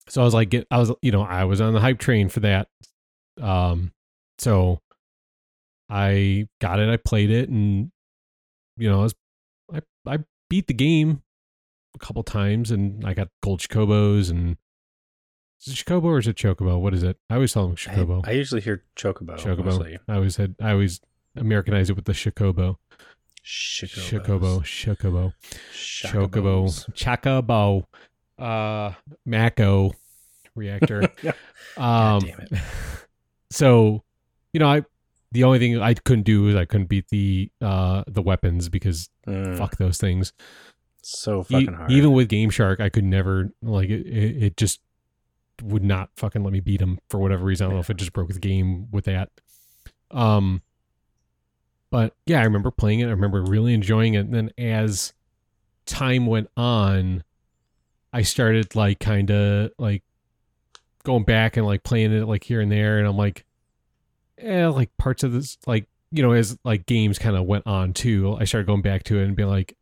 so 0.07 0.21
I 0.21 0.23
was 0.23 0.35
like, 0.35 0.53
I 0.69 0.77
was, 0.77 0.91
you 1.01 1.11
know, 1.11 1.23
I 1.23 1.45
was 1.45 1.59
on 1.59 1.73
the 1.73 1.79
hype 1.79 1.97
train 1.97 2.29
for 2.29 2.41
that. 2.41 2.67
Um, 3.41 3.91
so 4.37 4.81
I 5.89 6.47
got 6.61 6.77
it, 6.77 6.89
I 6.89 6.97
played 6.97 7.31
it, 7.31 7.49
and 7.49 7.91
you 8.77 8.87
know, 8.87 8.99
I 8.99 9.03
was, 9.03 9.15
I, 9.73 9.81
I 10.05 10.19
beat 10.47 10.67
the 10.67 10.75
game 10.75 11.22
a 11.95 11.99
couple 11.99 12.23
times, 12.23 12.71
and 12.71 13.05
I 13.05 13.13
got 13.13 13.29
gold 13.41 13.59
chocobos 13.59 14.29
and. 14.29 14.57
Is 15.65 15.73
it 15.73 15.85
Chocobo 15.85 16.03
or 16.03 16.17
is 16.17 16.27
it 16.27 16.35
Chocobo? 16.35 16.77
What 16.77 16.93
is 16.93 17.03
it? 17.03 17.17
I 17.29 17.35
always 17.35 17.53
call 17.53 17.67
them 17.67 17.77
Chocobo. 17.77 18.21
I, 18.27 18.31
I 18.31 18.33
usually 18.33 18.59
hear 18.59 18.83
Chocobo. 18.97 19.37
Chocobo. 19.37 19.63
mostly. 19.63 19.97
I 20.09 20.15
always 20.15 20.35
had. 20.35 20.55
I 20.61 20.71
always 20.71 20.99
Americanize 21.37 21.89
it 21.89 21.95
with 21.95 22.03
the 22.03 22.11
Chocobo. 22.11 22.75
Chocobos. 23.45 24.61
Chocobo. 24.61 24.61
Chocobo. 24.63 25.33
Chocobos. 25.73 26.89
Chocobo. 26.93 27.85
Chocobo. 28.37 28.43
Uh, 28.43 28.93
Mako 29.25 29.93
reactor. 30.55 31.09
God 31.23 31.35
um, 31.77 32.19
damn 32.19 32.39
it. 32.41 32.49
so, 33.51 34.03
you 34.51 34.59
know, 34.59 34.67
I 34.67 34.83
the 35.31 35.45
only 35.45 35.59
thing 35.59 35.79
I 35.81 35.93
couldn't 35.93 36.23
do 36.23 36.49
is 36.49 36.55
I 36.55 36.65
couldn't 36.65 36.87
beat 36.87 37.07
the 37.09 37.49
uh 37.61 38.03
the 38.07 38.21
weapons 38.21 38.67
because 38.67 39.09
Mm, 39.27 39.57
fuck 39.57 39.77
those 39.77 39.97
things. 39.97 40.33
So 41.09 41.43
fucking 41.43 41.73
hard. 41.73 41.91
even 41.91 42.11
with 42.11 42.29
Game 42.29 42.49
Shark, 42.49 42.79
I 42.79 42.89
could 42.89 43.03
never 43.03 43.51
like 43.61 43.89
it. 43.89 44.05
It, 44.05 44.43
it 44.43 44.57
just 44.57 44.81
would 45.61 45.83
not 45.83 46.09
fucking 46.15 46.43
let 46.43 46.53
me 46.53 46.59
beat 46.59 46.81
him 46.81 46.99
for 47.09 47.19
whatever 47.19 47.45
reason. 47.45 47.65
I 47.65 47.67
don't 47.69 47.75
know 47.77 47.81
if 47.81 47.89
it 47.89 47.97
just 47.97 48.13
broke 48.13 48.29
the 48.33 48.39
game 48.39 48.87
with 48.91 49.05
that. 49.05 49.29
Um, 50.11 50.61
but 51.89 52.15
yeah, 52.25 52.41
I 52.41 52.43
remember 52.43 52.71
playing 52.71 53.01
it. 53.01 53.07
I 53.07 53.11
remember 53.11 53.43
really 53.43 53.73
enjoying 53.73 54.15
it. 54.15 54.25
And 54.25 54.33
then 54.33 54.51
as 54.57 55.13
time 55.85 56.25
went 56.25 56.49
on, 56.57 57.23
I 58.11 58.21
started 58.21 58.75
like 58.75 58.99
kind 58.99 59.29
of 59.31 59.71
like 59.77 60.03
going 61.03 61.23
back 61.23 61.57
and 61.57 61.65
like 61.65 61.83
playing 61.83 62.13
it 62.13 62.25
like 62.27 62.43
here 62.43 62.61
and 62.61 62.71
there, 62.71 62.97
and 62.99 63.07
I'm 63.07 63.17
like, 63.17 63.45
eh, 64.37 64.67
like 64.67 64.95
parts 64.97 65.23
of 65.23 65.33
this 65.33 65.57
like 65.65 65.87
you 66.11 66.21
know 66.23 66.31
as 66.31 66.57
like 66.63 66.85
games 66.85 67.19
kind 67.19 67.35
of 67.35 67.45
went 67.45 67.67
on 67.67 67.93
too. 67.93 68.37
I 68.39 68.45
started 68.45 68.67
going 68.67 68.81
back 68.81 69.03
to 69.03 69.19
it 69.19 69.25
and 69.25 69.35
being 69.35 69.49
like 69.49 69.75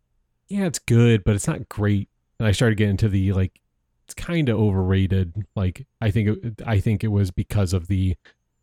yeah, 0.52 0.66
it's 0.66 0.80
good, 0.80 1.24
but 1.24 1.36
it's 1.36 1.48
not 1.48 1.70
great. 1.70 2.10
And 2.40 2.48
I 2.48 2.52
started 2.52 2.76
getting 2.76 2.98
to 2.98 3.10
the 3.10 3.34
like, 3.34 3.60
it's 4.06 4.14
kind 4.14 4.50
of 4.50 4.60
overrated. 4.60 5.46
Like, 5.56 5.86
I 6.02 6.12
think 6.12 6.44
it, 6.44 6.62
I 6.66 6.80
think 6.80 7.04
it 7.04 7.10
was 7.10 7.32
because 7.32 7.74
of 7.74 7.88
the 7.88 8.16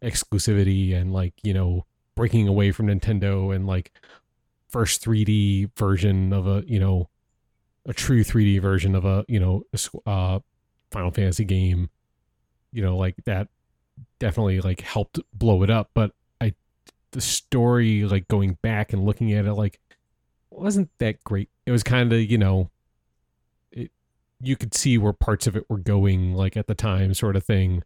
exclusivity 0.03 0.95
and 0.95 1.13
like 1.13 1.35
you 1.43 1.53
know 1.53 1.85
breaking 2.15 2.47
away 2.47 2.71
from 2.71 2.87
Nintendo 2.87 3.55
and 3.55 3.67
like 3.67 3.93
first 4.69 5.05
3D 5.05 5.71
version 5.77 6.33
of 6.33 6.47
a 6.47 6.63
you 6.67 6.79
know 6.79 7.09
a 7.87 7.93
true 7.93 8.23
3D 8.23 8.61
version 8.61 8.95
of 8.95 9.05
a 9.05 9.25
you 9.27 9.41
know 9.41 9.65
a 9.73 10.09
uh 10.09 10.39
Final 10.91 11.11
Fantasy 11.11 11.45
game. 11.45 11.91
You 12.73 12.83
know, 12.83 12.97
like 12.97 13.17
that 13.25 13.49
definitely 14.19 14.61
like 14.61 14.81
helped 14.83 15.19
blow 15.33 15.63
it 15.63 15.71
up. 15.71 15.91
But 15.95 16.13
I, 16.41 16.55
the 17.13 17.21
story 17.21 18.05
like 18.05 18.29
going 18.29 18.59
back 18.63 18.93
and 18.93 19.05
looking 19.05 19.33
at 19.33 19.47
it 19.47 19.55
like 19.55 19.81
wasn't 20.51 20.91
that 20.99 21.23
great. 21.25 21.51
It 21.69 21.71
was 21.71 21.83
kind 21.83 22.11
of, 22.15 22.19
you 22.19 22.39
know, 22.39 22.71
it, 23.71 23.91
you 24.41 24.57
could 24.57 24.73
see 24.73 24.97
where 24.97 25.13
parts 25.13 25.47
of 25.47 25.55
it 25.55 25.69
were 25.69 25.77
going, 25.77 26.33
like 26.33 26.57
at 26.57 26.67
the 26.67 26.75
time, 26.75 27.13
sort 27.13 27.37
of 27.37 27.45
thing. 27.45 27.83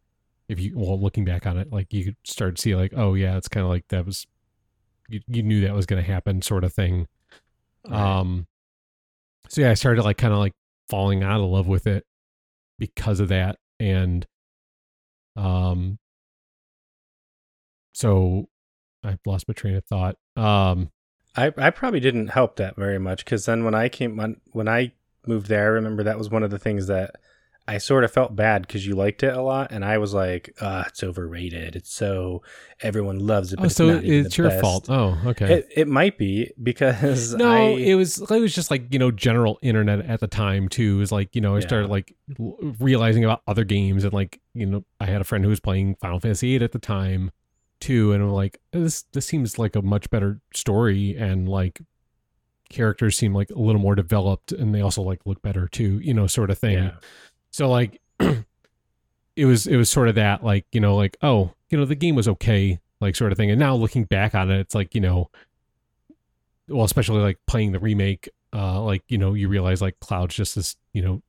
If 0.49 0.61
you, 0.61 0.79
well, 0.79 1.01
looking 1.01 1.25
back 1.25 1.49
on 1.49 1.59
it, 1.59 1.73
like 1.73 1.93
you 1.93 2.05
could 2.05 2.17
start 2.23 2.55
to 2.55 2.63
see, 2.63 2.77
like, 2.77 2.93
oh 2.97 3.15
yeah, 3.15 3.37
it's 3.37 3.49
kind 3.49 3.65
of 3.65 3.71
like 3.71 3.89
that 3.89 4.07
was, 4.07 4.29
you, 5.09 5.21
you 5.27 5.43
knew 5.43 5.63
that 5.63 5.75
was 5.75 5.87
going 5.87 6.01
to 6.01 6.09
happen, 6.09 6.43
sort 6.43 6.63
of 6.63 6.73
thing. 6.73 7.09
Right. 7.89 8.01
Um, 8.01 8.47
so 9.49 9.63
yeah, 9.63 9.73
I 9.73 9.75
started 9.75 10.05
like 10.05 10.17
kind 10.17 10.33
of 10.33 10.39
like 10.39 10.55
falling 10.89 11.25
out 11.25 11.41
of 11.41 11.51
love 11.51 11.67
with 11.67 11.89
it 11.89 12.07
because 12.79 13.19
of 13.19 13.31
that, 13.31 13.59
and 13.81 14.25
um, 15.35 15.99
so 17.93 18.49
I 19.03 19.19
lost 19.27 19.49
my 19.49 19.55
train 19.55 19.75
of 19.75 19.85
thought. 19.87 20.15
Um, 20.37 20.93
I, 21.37 21.53
I 21.57 21.71
probably 21.71 22.01
didn't 22.01 22.29
help 22.29 22.57
that 22.57 22.77
very 22.77 22.99
much 22.99 23.25
because 23.25 23.47
then 23.47 23.65
when 23.65 23.75
I 23.75 23.89
came 23.89 24.17
when, 24.17 24.41
when 24.53 24.69
I 24.69 24.93
moved 25.27 25.47
there, 25.49 25.65
I 25.65 25.69
remember 25.69 26.03
that 26.03 26.19
was 26.19 26.31
one 26.31 26.43
of 26.43 26.51
the 26.51 26.59
things 26.59 26.87
that 26.89 27.17
I 27.67 27.79
sort 27.79 28.03
of 28.03 28.11
felt 28.13 28.35
bad 28.35 28.63
because 28.63 28.87
you 28.87 28.97
liked 28.97 29.23
it 29.23 29.33
a 29.35 29.41
lot, 29.41 29.71
and 29.71 29.85
I 29.85 29.97
was 29.99 30.13
like, 30.13 30.53
"Ah, 30.61 30.85
it's 30.89 31.03
overrated. 31.03 31.77
It's 31.77 31.93
so 31.95 32.43
everyone 32.83 33.21
loves 33.21 33.53
it, 33.53 33.57
but 33.57 33.63
oh, 33.63 33.67
it's 33.67 33.77
so 33.77 34.01
it's 34.03 34.37
your 34.37 34.49
best." 34.49 34.61
fault. 34.61 34.91
Oh, 34.91 35.17
okay. 35.27 35.55
It 35.55 35.69
it 35.77 35.89
might 35.89 36.19
be 36.19 36.51
because 36.61 37.33
no, 37.35 37.77
I, 37.77 37.81
it 37.81 37.95
was 37.95 38.19
it 38.19 38.41
was 38.41 38.53
just 38.53 38.71
like 38.71 38.93
you 38.93 38.99
know 38.99 39.13
general 39.13 39.59
internet 39.63 40.05
at 40.07 40.19
the 40.19 40.27
time 40.27 40.69
too. 40.69 41.01
Is 41.01 41.13
like 41.13 41.35
you 41.37 41.41
know 41.41 41.55
I 41.55 41.59
Yeah. 41.61 41.67
started 41.67 41.89
like 41.89 42.15
realizing 42.81 43.25
about 43.25 43.43
other 43.47 43.65
games 43.65 44.03
and 44.03 44.13
like 44.13 44.41
you 44.55 44.67
know 44.67 44.85
I 45.01 45.07
had 45.07 45.21
a 45.21 45.25
friend 45.25 45.45
who 45.45 45.51
was 45.51 45.61
playing 45.61 45.95
Final 46.01 46.19
Fantasy 46.19 46.59
VIII 46.59 46.65
at 46.65 46.73
the 46.73 46.79
time 46.81 47.31
too, 47.83 48.13
and 48.13 48.23
I'm 48.23 48.31
like 48.31 48.61
this 48.71 49.03
this 49.13 49.27
seems 49.27 49.59
like 49.59 49.77
a 49.77 49.83
much 49.83 50.09
better 50.09 50.41
story 50.55 51.17
and 51.17 51.49
like 51.49 51.83
characters 52.71 53.19
seem 53.19 53.35
like 53.35 53.51
a 53.51 53.59
little 53.59 53.81
more 53.81 53.95
developed 53.95 54.53
and 54.53 54.75
they 54.75 54.81
also 54.81 55.03
like 55.03 55.21
look 55.27 55.43
better 55.43 55.69
too, 55.69 55.99
you 55.99 56.15
know, 56.15 56.27
sort 56.27 56.51
of 56.51 56.59
thing. 56.59 56.79
yeah, 56.79 56.93
So 57.51 57.69
like 57.69 58.01
it 58.21 59.45
was 59.45 59.67
it 59.67 59.77
was 59.77 59.91
sort 59.91 60.09
of 60.09 60.15
that 60.15 60.43
like, 60.43 60.65
you 60.73 60.81
know, 60.81 60.97
like, 60.97 61.17
oh, 61.23 61.53
you 61.71 61.77
know, 61.77 61.85
the 61.85 61.95
game 61.95 62.15
was 62.15 62.29
okay, 62.29 62.81
like 63.01 63.17
sort 63.17 63.33
of 63.33 63.37
thing. 63.37 63.51
And 63.51 63.61
now 63.61 63.75
looking 63.75 64.05
back 64.05 64.35
on 64.35 64.51
it, 64.51 64.61
it's 64.61 64.75
like, 64.75 64.95
you 64.95 65.01
know, 65.01 65.31
well, 66.69 66.85
especially 66.85 67.21
like 67.21 67.39
playing 67.47 67.73
the 67.73 67.81
remake, 67.81 68.29
uh, 68.55 68.81
like, 68.81 69.03
you 69.09 69.19
know, 69.19 69.35
you 69.35 69.49
realize 69.49 69.83
like 69.83 69.99
Cloud's 70.01 70.35
just 70.35 70.55
this, 70.55 70.77
you 70.93 71.03
know, 71.03 71.21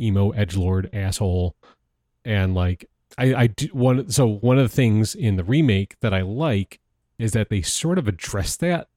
emo 0.00 0.30
edge 0.30 0.56
lord 0.56 0.88
asshole. 0.92 1.54
And 2.24 2.54
like 2.54 2.88
I, 3.18 3.34
I 3.34 3.46
do 3.48 3.66
one 3.72 4.10
so 4.10 4.26
one 4.26 4.58
of 4.58 4.64
the 4.70 4.74
things 4.74 5.14
in 5.14 5.36
the 5.36 5.44
remake 5.44 5.98
that 6.00 6.14
I 6.14 6.22
like 6.22 6.80
is 7.18 7.32
that 7.32 7.50
they 7.50 7.60
sort 7.62 7.98
of 7.98 8.06
address 8.08 8.56
that 8.56 8.88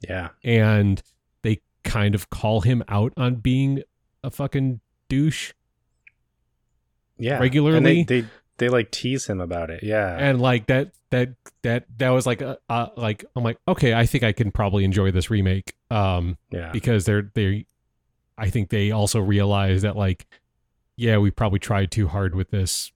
yeah, 0.00 0.28
and 0.44 1.02
they 1.42 1.60
kind 1.84 2.14
of 2.14 2.30
call 2.30 2.60
him 2.60 2.84
out 2.88 3.12
on 3.16 3.36
being 3.36 3.82
a 4.22 4.30
fucking 4.30 4.80
douche. 5.08 5.52
yeah. 7.18 7.38
Regularly? 7.38 7.76
and 7.76 7.86
they, 7.86 8.02
they 8.02 8.28
they 8.58 8.68
like 8.68 8.90
tease 8.90 9.26
him 9.26 9.40
about 9.40 9.70
it. 9.70 9.82
Yeah, 9.82 10.16
and 10.16 10.40
like 10.40 10.66
that 10.66 10.92
that 11.10 11.30
that 11.62 11.84
that 11.98 12.10
was 12.10 12.26
like 12.26 12.42
a, 12.42 12.58
uh, 12.68 12.88
like 12.96 13.24
I'm 13.34 13.42
like 13.42 13.58
okay 13.66 13.94
I 13.94 14.06
think 14.06 14.24
I 14.24 14.32
can 14.32 14.50
probably 14.50 14.84
enjoy 14.84 15.10
this 15.10 15.30
remake 15.30 15.74
um 15.90 16.36
yeah, 16.50 16.70
because 16.72 17.04
they're 17.04 17.30
they 17.34 17.66
I 18.36 18.50
think 18.50 18.70
they 18.70 18.90
also 18.90 19.20
realize 19.20 19.82
that 19.82 19.96
like 19.96 20.26
yeah 20.96 21.18
we 21.18 21.30
probably 21.30 21.58
tried 21.58 21.90
too 21.90 22.08
hard 22.08 22.34
with 22.34 22.50
this 22.50 22.92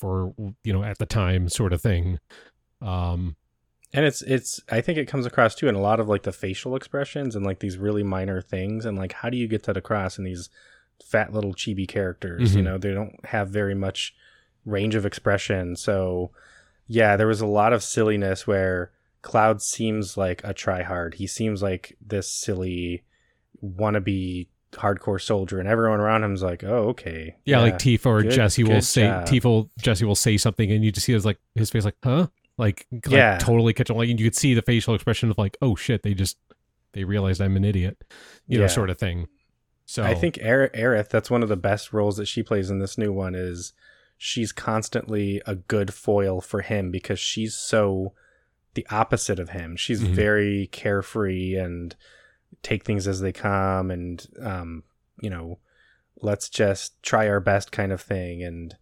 for 0.00 0.34
you 0.64 0.72
know 0.72 0.82
at 0.82 0.98
the 0.98 1.06
time 1.06 1.48
sort 1.48 1.72
of 1.72 1.80
thing. 1.82 2.18
Um 2.80 3.36
and 3.92 4.04
it's 4.04 4.22
it's 4.22 4.60
I 4.70 4.80
think 4.80 4.98
it 4.98 5.06
comes 5.08 5.26
across 5.26 5.54
too 5.54 5.68
in 5.68 5.74
a 5.74 5.80
lot 5.80 6.00
of 6.00 6.08
like 6.08 6.22
the 6.22 6.32
facial 6.32 6.74
expressions 6.76 7.36
and 7.36 7.44
like 7.44 7.58
these 7.60 7.76
really 7.76 8.02
minor 8.02 8.40
things 8.40 8.86
and 8.86 8.96
like 8.96 9.12
how 9.12 9.28
do 9.30 9.36
you 9.36 9.46
get 9.48 9.64
that 9.64 9.76
across 9.76 10.16
in 10.18 10.24
these 10.24 10.48
fat 11.04 11.32
little 11.32 11.52
chibi 11.54 11.86
characters? 11.88 12.54
You 12.54 12.62
Mhm. 12.62 12.64
know 12.64 12.78
they 12.78 12.92
don't 12.94 13.24
have 13.26 13.50
very 13.50 13.74
much 13.74 14.14
range 14.64 14.94
of 14.94 15.04
expression. 15.04 15.76
So 15.76 16.30
yeah 16.86 17.16
there 17.16 17.26
was 17.26 17.40
a 17.40 17.46
lot 17.46 17.72
of 17.72 17.82
silliness 17.82 18.46
where 18.46 18.92
cloud 19.22 19.60
seems 19.60 20.16
like 20.16 20.42
a 20.44 20.54
tryhard. 20.54 21.14
He 21.14 21.26
seems 21.26 21.62
like 21.62 21.96
this 22.00 22.30
silly 22.32 23.02
wannabe 23.62 24.46
hardcore 24.72 25.20
soldier 25.20 25.58
and 25.58 25.68
everyone 25.68 25.98
around 26.00 26.22
him's 26.22 26.42
like 26.42 26.62
oh 26.62 26.88
okay 26.90 27.34
yeah, 27.44 27.60
like 27.60 27.76
Tifa 27.78 28.06
or 28.06 28.22
Good- 28.22 28.30
Jessie 28.32 28.62
will 28.64 28.80
say 28.82 29.02
job. 29.02 29.26
Tifa 29.26 29.68
Jessie 29.80 30.04
will 30.04 30.14
say 30.14 30.36
something 30.36 30.70
and 30.70 30.84
you 30.84 30.92
just 30.92 31.06
see 31.06 31.12
his 31.12 31.24
like 31.24 31.38
his 31.56 31.70
face 31.70 31.84
like 31.84 31.96
huh 32.04 32.28
like, 32.56 32.86
like 32.92 33.06
Yeah. 33.08 33.38
totally 33.38 33.72
catch 33.72 33.90
on 33.90 33.96
like 33.96 34.08
and 34.10 34.20
you 34.20 34.26
could 34.26 34.36
see 34.36 34.54
the 34.54 34.62
facial 34.62 34.94
expression 34.94 35.30
of 35.30 35.38
like 35.38 35.56
oh 35.60 35.74
shit 35.74 36.02
they 36.02 36.14
just 36.14 36.36
they 36.92 37.04
realized 37.04 37.40
I'm 37.40 37.56
an 37.56 37.64
idiot 37.64 38.02
you 38.46 38.58
know 38.58 38.66
sort 38.68 38.90
of 38.90 38.98
thing 38.98 39.26
so 39.86 40.04
I 40.04 40.14
think 40.14 40.38
Aer- 40.40 40.70
Aerith, 40.72 41.08
that's 41.08 41.30
one 41.32 41.42
of 41.42 41.48
the 41.48 41.56
best 41.56 41.92
roles 41.92 42.16
that 42.18 42.26
she 42.26 42.44
plays 42.44 42.70
in 42.70 42.78
this 42.78 42.96
new 42.96 43.12
one 43.12 43.34
is 43.34 43.72
she's 44.16 44.52
constantly 44.52 45.42
a 45.46 45.56
good 45.56 45.92
foil 45.92 46.40
for 46.40 46.60
him 46.60 46.92
because 46.92 47.18
she's 47.18 47.56
so 47.56 48.12
the 48.74 48.86
opposite 48.88 49.40
of 49.40 49.48
him. 49.48 49.74
She's 49.74 50.00
Mhm. 50.00 50.14
very 50.14 50.68
carefree 50.70 51.56
and 51.56 51.96
take 52.62 52.84
things 52.84 53.06
as 53.06 53.20
they 53.20 53.32
come 53.32 53.90
and 53.90 54.26
um, 54.42 54.82
you 55.20 55.30
know, 55.30 55.58
let's 56.22 56.48
just 56.48 57.02
try 57.02 57.28
our 57.28 57.40
best 57.40 57.72
kind 57.72 57.92
of 57.92 58.00
thing 58.00 58.42
and 58.42 58.76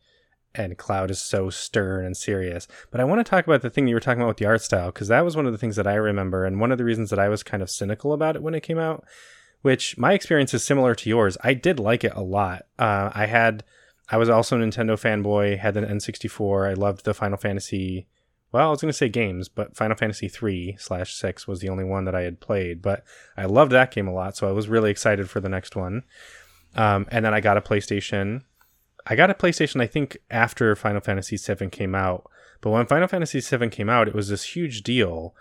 and 0.54 0.76
Cloud 0.76 1.10
is 1.10 1.20
so 1.20 1.50
stern 1.50 2.04
and 2.04 2.16
serious. 2.16 2.66
But 2.90 3.00
I 3.00 3.04
want 3.04 3.24
to 3.24 3.28
talk 3.28 3.46
about 3.46 3.62
the 3.62 3.70
thing 3.70 3.86
you 3.86 3.94
were 3.94 4.00
talking 4.00 4.20
about 4.20 4.28
with 4.28 4.36
the 4.38 4.46
art 4.46 4.62
style 4.62 4.86
because 4.86 5.08
that 5.08 5.24
was 5.24 5.36
one 5.36 5.46
of 5.46 5.52
the 5.52 5.58
things 5.58 5.76
that 5.76 5.86
I 5.86 5.94
remember, 5.94 6.44
and 6.44 6.60
one 6.60 6.72
of 6.72 6.78
the 6.78 6.84
reasons 6.84 7.10
that 7.10 7.18
I 7.18 7.28
was 7.28 7.42
kind 7.42 7.62
of 7.62 7.70
cynical 7.70 8.12
about 8.12 8.36
it 8.36 8.42
when 8.42 8.54
it 8.54 8.62
came 8.62 8.78
out. 8.78 9.04
Which 9.62 9.98
my 9.98 10.12
experience 10.12 10.54
is 10.54 10.62
similar 10.62 10.94
to 10.94 11.08
yours. 11.08 11.36
I 11.42 11.52
did 11.52 11.80
like 11.80 12.04
it 12.04 12.12
a 12.14 12.22
lot. 12.22 12.66
Uh, 12.78 13.10
I 13.12 13.26
had, 13.26 13.64
I 14.08 14.16
was 14.16 14.28
also 14.28 14.56
a 14.56 14.60
Nintendo 14.60 14.92
fanboy. 14.92 15.58
Had 15.58 15.74
the 15.74 15.80
N64. 15.80 16.70
I 16.70 16.74
loved 16.74 17.04
the 17.04 17.12
Final 17.12 17.38
Fantasy. 17.38 18.06
Well, 18.50 18.68
I 18.68 18.70
was 18.70 18.80
going 18.80 18.90
to 18.90 18.96
say 18.96 19.08
games, 19.08 19.48
but 19.48 19.76
Final 19.76 19.96
Fantasy 19.96 20.28
three 20.28 20.76
slash 20.78 21.14
six 21.14 21.46
was 21.46 21.60
the 21.60 21.68
only 21.68 21.84
one 21.84 22.04
that 22.06 22.14
I 22.14 22.22
had 22.22 22.40
played. 22.40 22.80
But 22.80 23.04
I 23.36 23.44
loved 23.44 23.72
that 23.72 23.90
game 23.90 24.08
a 24.08 24.12
lot, 24.12 24.36
so 24.36 24.48
I 24.48 24.52
was 24.52 24.68
really 24.68 24.90
excited 24.90 25.28
for 25.28 25.40
the 25.40 25.48
next 25.48 25.76
one. 25.76 26.04
Um, 26.74 27.06
and 27.10 27.24
then 27.24 27.34
I 27.34 27.40
got 27.40 27.56
a 27.56 27.60
PlayStation 27.60 28.42
I 29.08 29.16
got 29.16 29.30
a 29.30 29.34
PlayStation, 29.34 29.80
I 29.80 29.86
think, 29.86 30.18
after 30.30 30.76
Final 30.76 31.00
Fantasy 31.00 31.36
VII 31.36 31.68
came 31.70 31.94
out. 31.94 32.30
But 32.60 32.70
when 32.70 32.86
Final 32.86 33.08
Fantasy 33.08 33.40
VII 33.40 33.70
came 33.70 33.88
out, 33.88 34.06
it 34.06 34.14
was 34.14 34.28
this 34.28 34.54
huge 34.54 34.82
deal, 34.82 35.34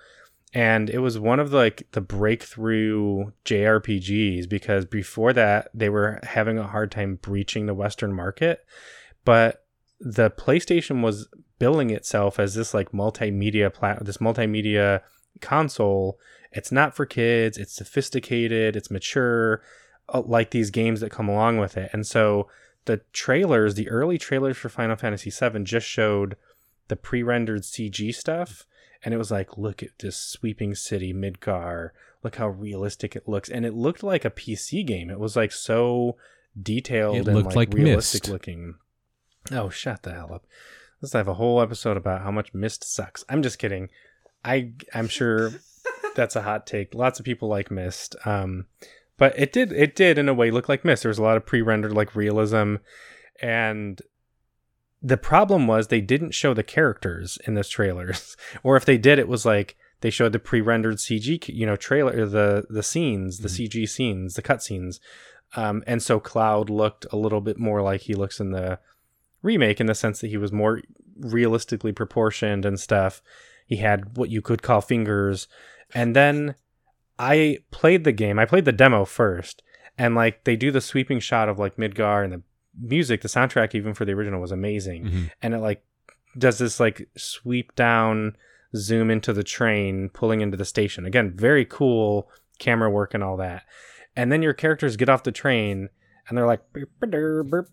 and 0.53 0.89
it 0.89 0.99
was 0.99 1.19
one 1.19 1.39
of 1.39 1.49
the, 1.49 1.57
like 1.57 1.87
the 1.91 2.01
breakthrough 2.01 3.31
JRPGs 3.43 4.47
because 4.47 4.85
before 4.85 5.33
that 5.33 5.69
they 5.73 5.89
were 5.89 6.19
having 6.23 6.57
a 6.57 6.67
hard 6.67 6.91
time 6.91 7.19
breaching 7.21 7.65
the 7.65 7.73
Western 7.73 8.13
market. 8.13 8.65
But 9.25 9.65
the 9.99 10.29
PlayStation 10.29 11.01
was 11.01 11.27
billing 11.59 11.89
itself 11.89 12.39
as 12.39 12.55
this 12.55 12.73
like 12.73 12.91
multimedia 12.91 13.73
plat, 13.73 14.03
this 14.05 14.17
multimedia 14.17 15.01
console. 15.41 16.19
It's 16.51 16.71
not 16.71 16.95
for 16.95 17.05
kids. 17.05 17.57
It's 17.57 17.73
sophisticated. 17.73 18.75
It's 18.75 18.89
mature, 18.91 19.61
uh, 20.09 20.21
like 20.21 20.51
these 20.51 20.71
games 20.71 21.01
that 21.01 21.11
come 21.11 21.29
along 21.29 21.57
with 21.57 21.77
it, 21.77 21.89
and 21.93 22.05
so 22.05 22.47
the 22.85 23.01
trailers, 23.11 23.75
the 23.75 23.89
early 23.89 24.17
trailers 24.17 24.57
for 24.57 24.69
Final 24.69 24.95
Fantasy 24.95 25.29
VII 25.29 25.63
just 25.63 25.85
showed 25.85 26.37
the 26.87 26.95
pre-rendered 26.95 27.63
CG 27.63 28.15
stuff, 28.15 28.65
and 29.03 29.13
it 29.13 29.17
was 29.17 29.29
like, 29.29 29.57
look 29.57 29.83
at 29.83 29.99
this 29.99 30.15
sweeping 30.17 30.73
city, 30.73 31.13
Midgar. 31.13 31.89
Look 32.23 32.37
how 32.37 32.47
realistic 32.47 33.15
it 33.15 33.27
looks, 33.27 33.49
and 33.49 33.65
it 33.65 33.73
looked 33.73 34.03
like 34.03 34.25
a 34.25 34.31
PC 34.31 34.85
game. 34.85 35.09
It 35.09 35.19
was 35.19 35.35
like 35.35 35.51
so 35.51 36.15
detailed 36.59 37.15
It 37.17 37.27
and 37.27 37.35
looked 37.35 37.47
like, 37.55 37.69
like 37.69 37.73
realistic 37.73 38.23
Myst. 38.23 38.31
looking. 38.31 38.75
Oh, 39.51 39.69
shut 39.69 40.03
the 40.03 40.13
hell 40.13 40.33
up! 40.33 40.45
Let's 41.01 41.13
have 41.13 41.27
a 41.27 41.35
whole 41.35 41.61
episode 41.61 41.97
about 41.97 42.21
how 42.21 42.31
much 42.31 42.53
Myst 42.53 42.83
sucks. 42.83 43.23
I'm 43.29 43.43
just 43.43 43.59
kidding. 43.59 43.89
I 44.43 44.71
I'm 44.93 45.07
sure 45.07 45.51
that's 46.15 46.35
a 46.35 46.41
hot 46.41 46.65
take. 46.65 46.95
Lots 46.95 47.19
of 47.19 47.25
people 47.25 47.47
like 47.47 47.69
Myst. 47.69 48.15
Um, 48.25 48.65
but 49.17 49.37
it 49.37 49.51
did 49.51 49.71
it 49.71 49.95
did 49.95 50.17
in 50.17 50.29
a 50.29 50.33
way 50.33 50.51
look 50.51 50.69
like 50.69 50.85
Myst. 50.85 51.03
There 51.03 51.09
was 51.09 51.19
a 51.19 51.23
lot 51.23 51.37
of 51.37 51.45
pre-rendered 51.45 51.93
like 51.93 52.15
realism, 52.15 52.75
and 53.41 54.01
the 55.01 55.17
problem 55.17 55.67
was 55.67 55.87
they 55.87 56.01
didn't 56.01 56.33
show 56.33 56.53
the 56.53 56.63
characters 56.63 57.37
in 57.45 57.53
this 57.53 57.69
trailers, 57.69 58.35
or 58.63 58.75
if 58.75 58.85
they 58.85 58.97
did, 58.97 59.19
it 59.19 59.27
was 59.27 59.45
like 59.45 59.75
they 60.01 60.09
showed 60.09 60.31
the 60.31 60.39
pre-rendered 60.39 60.97
CG, 60.97 61.47
you 61.47 61.65
know, 61.65 61.75
trailer 61.75 62.25
the 62.25 62.65
the 62.69 62.83
scenes, 62.83 63.39
the 63.39 63.49
CG 63.49 63.87
scenes, 63.89 64.33
the 64.33 64.41
cutscenes, 64.41 64.99
um, 65.55 65.83
and 65.87 66.01
so 66.01 66.19
Cloud 66.19 66.69
looked 66.69 67.05
a 67.11 67.17
little 67.17 67.41
bit 67.41 67.57
more 67.57 67.81
like 67.81 68.01
he 68.01 68.13
looks 68.13 68.39
in 68.39 68.51
the 68.51 68.79
remake 69.47 69.79
in 69.79 69.87
the 69.87 69.95
sense 69.95 70.19
that 70.21 70.27
he 70.27 70.37
was 70.37 70.51
more 70.51 70.81
realistically 71.19 71.91
proportioned 71.91 72.65
and 72.65 72.79
stuff. 72.79 73.21
He 73.65 73.77
had 73.77 74.17
what 74.17 74.29
you 74.29 74.41
could 74.41 74.61
call 74.61 74.81
fingers, 74.81 75.47
and 75.93 76.15
then 76.15 76.55
I 77.19 77.59
played 77.71 78.03
the 78.03 78.11
game. 78.11 78.37
I 78.39 78.45
played 78.45 78.65
the 78.65 78.71
demo 78.71 79.05
first, 79.05 79.63
and 79.97 80.15
like 80.15 80.43
they 80.43 80.55
do 80.55 80.71
the 80.71 80.81
sweeping 80.81 81.19
shot 81.19 81.49
of 81.49 81.59
like 81.59 81.77
Midgar 81.77 82.23
and 82.23 82.33
the 82.33 82.41
music, 82.79 83.21
the 83.21 83.27
soundtrack 83.27 83.73
even 83.73 83.93
for 83.93 84.05
the 84.05 84.11
original 84.13 84.39
was 84.39 84.51
amazing, 84.51 85.05
Mhm. 85.05 85.31
and 85.41 85.53
it 85.55 85.59
like 85.59 85.83
does 86.37 86.59
this 86.59 86.79
like 86.79 87.09
sweep 87.17 87.75
down, 87.75 88.35
zoom 88.75 89.09
into 89.09 89.33
the 89.33 89.43
train, 89.43 90.09
pulling 90.09 90.41
into 90.41 90.55
the 90.57 90.65
station. 90.65 91.05
Again, 91.05 91.33
very 91.35 91.65
cool 91.65 92.29
camera 92.59 92.89
work 92.89 93.13
and 93.15 93.23
all 93.23 93.37
that. 93.37 93.63
And 94.15 94.31
then 94.31 94.41
your 94.43 94.53
characters 94.53 94.97
get 94.97 95.09
off 95.09 95.23
the 95.23 95.31
train. 95.31 95.89
And 96.29 96.37
they're 96.37 96.45
like 96.45 96.61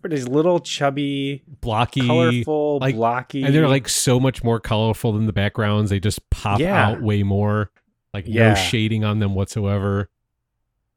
these 0.03 0.27
little 0.27 0.59
chubby, 0.59 1.43
blocky, 1.61 2.07
colorful, 2.07 2.79
like- 2.79 2.95
blocky, 2.95 3.43
and 3.43 3.53
they're 3.53 3.67
like 3.67 3.89
so 3.89 4.19
much 4.19 4.43
more 4.43 4.59
colorful 4.61 5.11
than 5.11 5.25
the 5.25 5.33
backgrounds. 5.33 5.89
They 5.89 5.99
just 5.99 6.29
pop 6.29 6.59
Yeah. 6.59 6.87
out 6.89 7.01
way 7.01 7.23
more. 7.23 7.71
Like 8.13 8.25
Yeah. 8.27 8.49
no 8.49 8.55
shading 8.55 9.03
on 9.03 9.19
them 9.19 9.35
whatsoever. 9.35 10.09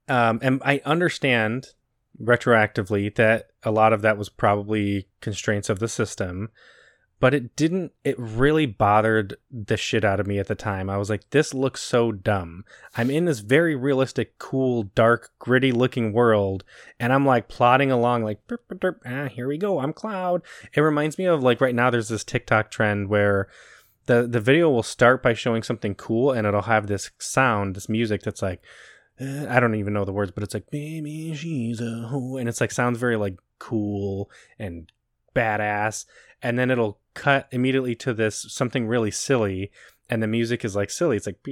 um, 0.09 0.39
and 0.41 0.63
I 0.65 0.81
understand 0.87 1.67
retroactively 2.23 3.15
that 3.17 3.49
a 3.63 3.71
lot 3.71 3.93
of 3.93 4.03
that 4.03 4.17
was 4.17 4.29
probably 4.29 5.09
constraints 5.21 5.69
of 5.69 5.81
the 5.81 5.89
system, 5.89 6.49
but 7.21 7.35
it 7.35 7.57
didn't. 7.57 7.93
It 8.05 8.19
really 8.19 8.67
bothered 8.67 9.37
the 9.51 9.77
shit 9.77 10.05
out 10.05 10.21
of 10.21 10.27
me 10.27 10.39
at 10.39 10.47
the 10.47 10.55
time. 10.55 10.89
I 10.89 10.97
was 10.97 11.11
like, 11.11 11.31
"This 11.31 11.53
looks 11.53 11.81
so 11.81 12.13
dumb." 12.13 12.65
I'm 12.97 13.11
in 13.11 13.25
this 13.25 13.41
very 13.41 13.75
realistic, 13.75 14.39
cool, 14.39 14.85
dark, 14.95 15.31
gritty 15.39 15.73
looking 15.73 16.13
world, 16.13 16.65
and 17.01 17.13
I'm 17.13 17.27
like 17.27 17.49
plodding 17.49 17.91
along, 17.91 18.25
like, 18.25 18.47
"Derp, 18.47 18.59
derp, 18.71 18.79
derp, 18.79 18.97
ah, 19.07 19.29
"Here 19.29 19.49
we 19.49 19.59
go, 19.59 19.81
I'm 19.81 19.93
Cloud." 19.93 20.43
It 20.75 20.81
reminds 20.81 21.19
me 21.19 21.25
of 21.25 21.43
like 21.43 21.61
right 21.61 21.75
now. 21.75 21.91
There's 21.91 22.09
this 22.09 22.25
TikTok 22.25 22.71
trend 22.71 23.09
where 23.09 23.49
the 24.07 24.27
the 24.27 24.41
video 24.41 24.71
will 24.71 24.83
start 24.83 25.23
by 25.23 25.35
showing 25.35 25.63
something 25.63 25.95
cool, 25.95 26.33
and 26.33 26.47
it'll 26.47 26.63
have 26.63 26.87
this 26.87 27.11
sound, 27.19 27.77
this 27.77 27.89
music 27.89 28.23
that's 28.23 28.43
like 28.43 28.63
uh, 29.21 29.47
I 29.49 29.61
don't 29.61 29.75
even 29.75 29.93
know 29.93 30.05
the 30.05 30.13
words, 30.13 30.31
but 30.31 30.43
it's 30.43 30.55
like 30.55 30.71
"Baby, 30.71 31.35
she's 31.35 31.81
a 31.81 32.09
hoe," 32.09 32.37
and 32.37 32.49
it's 32.49 32.61
like 32.61 32.71
sounds 32.71 32.99
very 32.99 33.17
like 33.17 33.39
cool 33.59 34.31
and 34.59 34.91
badass, 35.35 36.07
and 36.43 36.59
then 36.59 36.71
it'll 36.71 36.99
cut 37.19 37.49
immediately 37.51 37.95
to 37.97 38.15
this 38.15 38.47
something 38.49 38.87
really 38.87 39.11
silly 39.11 39.71
and 40.11 40.23
the 40.23 40.27
music 40.27 40.65
is 40.65 40.75
like 40.75 40.91
silly. 40.91 41.17
It's 41.17 41.27
like 41.27 41.43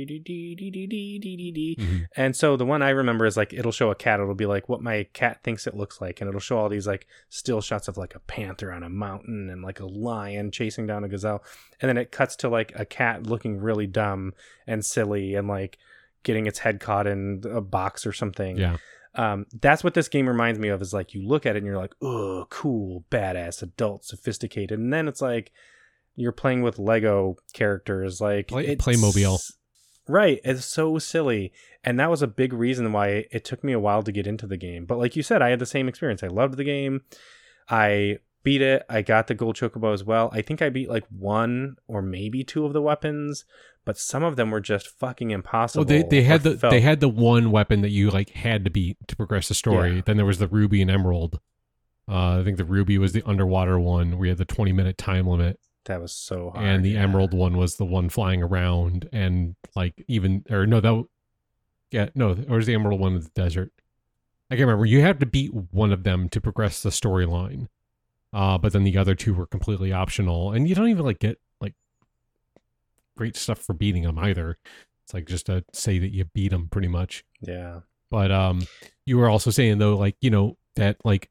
and 2.16 2.34
so 2.34 2.56
the 2.56 2.64
one 2.64 2.82
I 2.82 2.90
remember 2.90 3.26
is 3.26 3.36
like 3.36 3.52
it'll 3.52 3.72
show 3.72 3.90
a 3.90 3.94
cat. 3.94 4.20
It'll 4.20 4.34
be 4.34 4.46
like 4.46 4.68
what 4.68 4.80
my 4.80 5.06
cat 5.12 5.42
thinks 5.42 5.66
it 5.66 5.76
looks 5.76 6.00
like, 6.00 6.20
and 6.20 6.28
it'll 6.28 6.40
show 6.40 6.58
all 6.58 6.68
these 6.68 6.86
like 6.86 7.06
still 7.28 7.60
shots 7.60 7.88
of 7.88 7.96
like 7.96 8.14
a 8.14 8.20
panther 8.20 8.72
on 8.72 8.82
a 8.82 8.88
mountain 8.88 9.50
and 9.50 9.62
like 9.62 9.80
a 9.80 9.86
lion 9.86 10.50
chasing 10.50 10.86
down 10.86 11.04
a 11.04 11.08
gazelle, 11.08 11.44
and 11.80 11.88
then 11.88 11.98
it 11.98 12.10
cuts 12.10 12.36
to 12.36 12.48
like 12.48 12.72
a 12.76 12.86
cat 12.86 13.26
looking 13.26 13.58
really 13.58 13.86
dumb 13.86 14.32
and 14.66 14.84
silly 14.84 15.34
and 15.34 15.48
like 15.48 15.76
getting 16.22 16.46
its 16.46 16.60
head 16.60 16.80
caught 16.80 17.06
in 17.06 17.42
a 17.50 17.60
box 17.60 18.06
or 18.06 18.12
something. 18.12 18.56
Yeah. 18.56 18.78
Um, 19.16 19.46
that's 19.60 19.82
what 19.82 19.94
this 19.94 20.08
game 20.08 20.28
reminds 20.28 20.58
me 20.58 20.68
of. 20.68 20.82
Is 20.82 20.92
like 20.92 21.14
you 21.14 21.26
look 21.26 21.46
at 21.46 21.56
it 21.56 21.58
and 21.58 21.66
you're 21.66 21.78
like, 21.78 21.94
oh, 22.02 22.46
cool, 22.50 23.04
badass, 23.10 23.62
adult, 23.62 24.04
sophisticated, 24.04 24.78
and 24.78 24.92
then 24.92 25.08
it's 25.08 25.22
like 25.22 25.52
you're 26.14 26.32
playing 26.32 26.62
with 26.62 26.78
Lego 26.78 27.36
characters, 27.52 28.20
like 28.20 28.48
Play- 28.48 28.76
Playmobil. 28.76 29.52
Right, 30.08 30.40
it's 30.44 30.64
so 30.64 30.98
silly, 30.98 31.52
and 31.82 31.98
that 31.98 32.10
was 32.10 32.22
a 32.22 32.28
big 32.28 32.52
reason 32.52 32.92
why 32.92 33.26
it 33.32 33.44
took 33.44 33.64
me 33.64 33.72
a 33.72 33.80
while 33.80 34.04
to 34.04 34.12
get 34.12 34.26
into 34.26 34.46
the 34.46 34.56
game. 34.56 34.84
But 34.84 34.98
like 34.98 35.16
you 35.16 35.22
said, 35.24 35.42
I 35.42 35.50
had 35.50 35.58
the 35.58 35.66
same 35.66 35.88
experience. 35.88 36.22
I 36.22 36.28
loved 36.28 36.56
the 36.56 36.64
game. 36.64 37.00
I 37.68 38.18
beat 38.46 38.62
it. 38.62 38.84
I 38.88 39.02
got 39.02 39.26
the 39.26 39.34
gold 39.34 39.56
chocobo 39.56 39.92
as 39.92 40.04
well. 40.04 40.30
I 40.32 40.40
think 40.40 40.62
I 40.62 40.68
beat 40.68 40.88
like 40.88 41.04
one 41.10 41.74
or 41.88 42.00
maybe 42.00 42.44
two 42.44 42.64
of 42.64 42.72
the 42.72 42.80
weapons, 42.80 43.44
but 43.84 43.98
some 43.98 44.22
of 44.22 44.36
them 44.36 44.52
were 44.52 44.60
just 44.60 44.86
fucking 44.86 45.32
impossible. 45.32 45.84
Well, 45.84 45.88
they 45.88 46.04
they 46.08 46.22
had 46.22 46.44
the 46.44 46.56
felt- 46.56 46.70
they 46.70 46.80
had 46.80 47.00
the 47.00 47.08
one 47.08 47.50
weapon 47.50 47.82
that 47.82 47.90
you 47.90 48.08
like 48.10 48.30
had 48.30 48.64
to 48.64 48.70
beat 48.70 48.98
to 49.08 49.16
progress 49.16 49.48
the 49.48 49.54
story. 49.54 49.96
Yeah. 49.96 50.02
Then 50.06 50.16
there 50.16 50.24
was 50.24 50.38
the 50.38 50.46
ruby 50.46 50.80
and 50.80 50.88
emerald. 50.90 51.40
Uh, 52.08 52.38
I 52.38 52.44
think 52.44 52.56
the 52.56 52.64
ruby 52.64 52.98
was 52.98 53.12
the 53.12 53.24
underwater 53.26 53.80
one 53.80 54.16
where 54.16 54.26
you 54.26 54.30
had 54.30 54.38
the 54.38 54.44
twenty 54.44 54.72
minute 54.72 54.96
time 54.96 55.26
limit, 55.26 55.58
that 55.86 56.00
was 56.00 56.12
so 56.12 56.50
hard. 56.50 56.64
and 56.64 56.84
the 56.84 56.90
yeah. 56.90 57.02
emerald 57.02 57.34
one 57.34 57.56
was 57.56 57.78
the 57.78 57.84
one 57.84 58.08
flying 58.08 58.44
around 58.44 59.08
and 59.12 59.56
like 59.74 60.04
even 60.06 60.44
or 60.48 60.68
no 60.68 60.80
that 60.80 61.04
yeah 61.90 62.08
no 62.14 62.36
or 62.48 62.58
was 62.58 62.66
the 62.66 62.74
emerald 62.74 63.00
one 63.00 63.16
in 63.16 63.22
the 63.22 63.30
desert. 63.34 63.72
I 64.48 64.54
can't 64.54 64.66
remember. 64.68 64.86
You 64.86 65.00
have 65.00 65.18
to 65.18 65.26
beat 65.26 65.52
one 65.52 65.92
of 65.92 66.04
them 66.04 66.28
to 66.28 66.40
progress 66.40 66.80
the 66.80 66.90
storyline, 66.90 67.66
uh, 68.32 68.58
but 68.58 68.72
then 68.72 68.84
the 68.84 68.96
other 68.98 69.14
two 69.14 69.34
were 69.34 69.46
completely 69.46 69.92
optional, 69.92 70.52
and 70.52 70.68
you 70.68 70.74
don't 70.74 70.88
even 70.88 71.04
like 71.04 71.18
get 71.18 71.38
like 71.60 71.74
great 73.16 73.36
stuff 73.36 73.58
for 73.58 73.72
beating 73.72 74.02
them 74.02 74.18
either. 74.18 74.58
It's 75.04 75.14
like 75.14 75.26
just 75.26 75.46
to 75.46 75.64
say 75.72 75.98
that 75.98 76.12
you 76.12 76.24
beat 76.24 76.48
them 76.50 76.68
pretty 76.68 76.88
much. 76.88 77.24
Yeah, 77.40 77.80
But 78.10 78.30
um, 78.32 78.66
you 79.04 79.18
were 79.18 79.28
also 79.28 79.50
saying 79.50 79.78
though, 79.78 79.96
like 79.96 80.16
you 80.20 80.30
know 80.30 80.56
that 80.74 80.96
like 81.04 81.30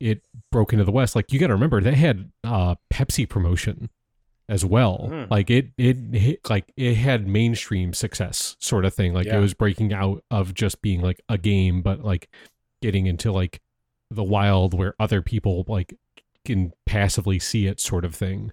it 0.00 0.22
broke 0.50 0.72
into 0.72 0.84
the 0.84 0.92
West. 0.92 1.14
Like 1.14 1.32
you 1.32 1.38
got 1.38 1.48
to 1.48 1.52
remember 1.54 1.80
they 1.80 1.94
had 1.94 2.30
uh 2.44 2.76
Pepsi 2.92 3.28
promotion 3.28 3.90
as 4.48 4.64
well. 4.64 5.08
Mm. 5.12 5.30
Like 5.30 5.50
it 5.50 5.68
it 5.76 5.96
hit 6.14 6.48
like 6.48 6.72
it 6.76 6.94
had 6.94 7.28
mainstream 7.28 7.92
success 7.92 8.56
sort 8.58 8.84
of 8.86 8.94
thing. 8.94 9.12
Like 9.12 9.26
Yeah. 9.26 9.36
it 9.36 9.40
was 9.40 9.52
breaking 9.54 9.92
out 9.92 10.24
of 10.30 10.54
just 10.54 10.80
being 10.80 11.02
like 11.02 11.20
a 11.28 11.36
game, 11.36 11.82
but 11.82 12.02
like 12.02 12.30
getting 12.80 13.06
into 13.06 13.30
like 13.30 13.60
the 14.10 14.24
wild 14.24 14.72
where 14.72 14.94
other 14.98 15.20
people 15.22 15.64
like 15.68 15.94
can 16.44 16.72
passively 16.86 17.38
see 17.38 17.66
it 17.66 17.80
sort 17.80 18.04
of 18.04 18.14
thing 18.14 18.50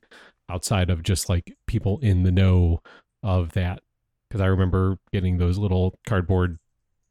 outside 0.49 0.89
of 0.89 1.03
just 1.03 1.29
like 1.29 1.55
people 1.65 1.99
in 1.99 2.23
the 2.23 2.31
know 2.31 2.81
of 3.23 3.53
that 3.53 3.81
because 4.27 4.41
i 4.41 4.45
remember 4.45 4.97
getting 5.11 5.38
those 5.38 5.57
little 5.57 5.97
cardboard 6.05 6.57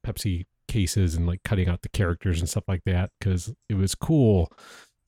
pepsi 0.07 0.47
cases 0.68 1.14
and 1.14 1.27
like 1.27 1.43
cutting 1.43 1.68
out 1.68 1.83
the 1.83 1.89
characters 1.89 2.41
and 2.41 2.49
stuff 2.49 2.64
like 2.68 2.85
that 2.85 3.11
because 3.18 3.55
it 3.68 3.74
was 3.74 3.95
cool 3.95 4.53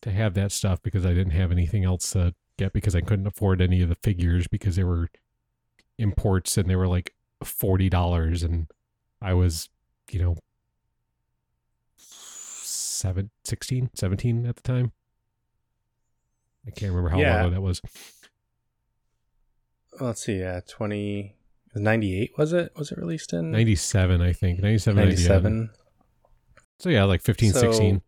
to 0.00 0.10
have 0.10 0.34
that 0.34 0.52
stuff 0.52 0.82
because 0.82 1.04
I 1.04 1.10
didn't 1.10 1.32
have 1.32 1.50
anything 1.50 1.84
else 1.84 2.12
to 2.12 2.34
get 2.56 2.72
because 2.72 2.94
I 2.94 3.00
couldn't 3.00 3.26
afford 3.26 3.60
any 3.60 3.82
of 3.82 3.88
the 3.88 3.96
figures 3.96 4.46
because 4.46 4.76
they 4.76 4.84
were 4.84 5.10
imports 5.98 6.56
and 6.56 6.68
they 6.70 6.76
were 6.76 6.88
like 6.88 7.14
forty 7.42 7.88
dollars 7.88 8.42
and 8.42 8.68
I 9.20 9.34
was, 9.34 9.68
you 10.10 10.22
know, 10.22 10.36
seven, 11.96 13.30
16, 13.44 13.90
17 13.94 14.46
at 14.46 14.56
the 14.56 14.62
time. 14.62 14.92
I 16.68 16.70
can't 16.70 16.92
remember 16.92 17.08
how 17.08 17.18
Yeah. 17.18 17.36
long 17.36 17.46
ago 17.46 17.54
that 17.54 17.60
was. 17.62 17.80
Let's 20.00 20.22
see. 20.24 20.38
Yeah, 20.38 20.60
twenty. 20.68 21.34
98 21.74 22.32
was 22.36 22.52
it 22.54 22.72
was 22.76 22.90
it 22.90 22.98
released 22.98 23.32
in 23.32 23.50
97, 23.52 24.20
I 24.22 24.32
think. 24.32 24.58
97, 24.60 24.96
97. 24.96 25.42
97 25.52 25.70
So 26.80 26.88
yeah, 26.88 27.04
like 27.04 27.20
15, 27.22 27.52
So- 27.52 27.60
16. 27.60 28.02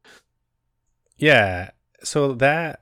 Yeah. 1.19 1.71
So 2.03 2.33
that, 2.35 2.81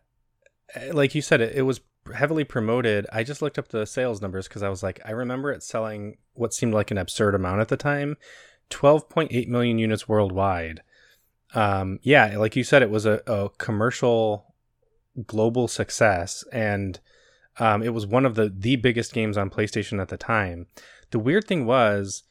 like 0.93 1.15
you 1.15 1.21
said, 1.21 1.41
it, 1.43 1.57
it 1.57 1.63
was 1.63 1.81
heavily 2.15 2.45
promoted. 2.45 3.07
I 3.13 3.23
just 3.25 3.43
looked 3.43 3.59
up 3.59 3.69
the 3.69 3.85
sales 3.87 4.23
numbers 4.23 4.47
because 4.49 4.63
I 4.63 4.69
was 4.71 4.83
like, 4.83 5.01
I 5.05 5.11
remember 5.11 5.51
it 5.53 5.63
selling 5.63 6.17
what 6.35 6.55
seemed 6.55 6.73
like 6.73 6.91
an 6.91 6.97
absurd 6.99 7.35
amount 7.35 7.61
at 7.61 7.69
the 7.69 7.77
time 7.77 8.17
12.8 8.71 9.49
million 9.49 9.79
units 9.79 10.09
worldwide. 10.09 10.81
Um, 11.55 11.99
yeah, 12.03 12.39
like 12.39 12.55
you 12.57 12.63
said, 12.65 12.83
it 12.83 12.91
was 12.91 13.05
a, 13.05 13.21
a 13.27 13.51
commercial 13.59 14.48
global 15.27 15.69
success. 15.69 16.45
And 16.53 17.01
um, 17.59 17.83
it 17.83 17.95
was 17.95 18.07
one 18.07 18.25
of 18.25 18.35
the, 18.35 18.53
the 18.55 18.77
biggest 18.77 19.13
games 19.13 19.37
on 19.37 19.51
PlayStation 19.51 20.01
at 20.01 20.09
the 20.09 20.17
time. 20.17 20.67
The 21.11 21.19
weird 21.19 21.47
thing 21.47 21.67
was, 21.67 22.25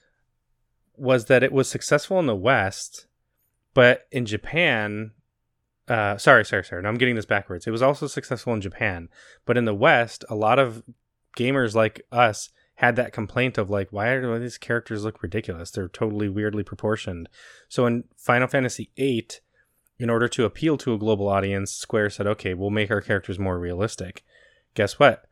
was 0.96 1.26
that 1.26 1.44
it 1.44 1.52
was 1.52 1.70
successful 1.70 2.20
in 2.20 2.26
the 2.26 2.36
West, 2.36 3.08
but 3.74 4.08
in 4.12 4.26
Japan, 4.26 5.12
uh, 5.88 6.18
sorry, 6.18 6.44
sorry, 6.46 6.64
sorry. 6.64 6.82
No, 6.82 6.90
I'm 6.90 6.98
getting 6.98 7.16
this 7.16 7.26
backwards. 7.26 7.68
It 7.68 7.72
was 7.72 7.82
also 7.82 8.08
successful 8.08 8.54
in 8.54 8.62
Japan, 8.62 9.10
but 9.46 9.58
in 9.58 9.66
the 9.66 9.76
West, 9.76 10.26
a 10.30 10.36
lot 10.36 10.60
of 10.60 10.84
gamers 11.38 11.76
like 11.76 12.02
us 12.12 12.50
had 12.76 12.96
that 12.96 13.14
complaint 13.14 13.58
of 13.58 13.70
like, 13.70 13.92
why 13.92 14.20
do 14.20 14.40
these 14.40 14.58
characters 14.58 15.04
look 15.04 15.24
ridiculous? 15.24 15.72
They're 15.72 15.88
totally 15.88 16.30
weirdly 16.30 16.64
proportioned. 16.64 17.28
So 17.68 17.86
in 17.86 18.04
Final 18.16 18.48
Fantasy 18.48 18.92
VIII, 18.96 19.28
in 20.00 20.10
order 20.10 20.28
to 20.28 20.46
appeal 20.46 20.78
to 20.78 20.94
a 20.94 20.98
global 20.98 21.28
audience, 21.28 21.72
Square 21.72 22.12
said, 22.12 22.28
okay, 22.28 22.54
we'll 22.54 22.70
make 22.70 22.92
our 22.92 23.02
characters 23.02 23.40
more 23.40 23.60
realistic. 23.60 24.24
Guess 24.74 25.00
what? 25.00 25.26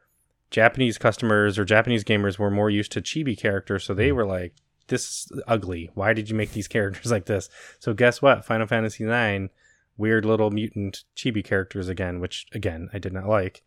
Japanese 0.50 0.98
customers 0.98 1.60
or 1.60 1.66
Japanese 1.66 2.04
gamers 2.04 2.40
were 2.40 2.52
more 2.52 2.70
used 2.70 2.92
to 2.94 3.02
chibi 3.02 3.38
characters, 3.38 3.84
so 3.84 3.94
they 3.94 4.12
were 4.12 4.26
like, 4.26 4.54
this 4.88 5.04
is 5.04 5.42
ugly. 5.48 5.90
Why 5.94 6.14
did 6.14 6.30
you 6.30 6.36
make 6.36 6.52
these 6.52 6.68
characters 6.76 7.12
like 7.12 7.26
this? 7.26 7.50
So 7.80 7.94
guess 7.94 8.22
what? 8.22 8.46
Final 8.46 8.68
Fantasy 8.68 9.04
IX 9.04 9.50
weird 9.98 10.26
little 10.26 10.52
mutant 10.52 11.04
chibi 11.16 11.44
characters 11.44 11.88
again, 11.88 12.20
which 12.20 12.46
again 12.52 12.90
I 12.94 13.00
did 13.00 13.14
not 13.14 13.28
like. 13.28 13.64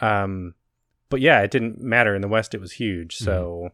Um, 0.00 0.54
but 1.08 1.20
yeah, 1.20 1.40
it 1.40 1.50
didn't 1.50 1.80
matter 1.80 2.14
in 2.14 2.22
the 2.22 2.28
West; 2.28 2.54
it 2.54 2.60
was 2.60 2.72
huge. 2.72 3.16
So, 3.16 3.70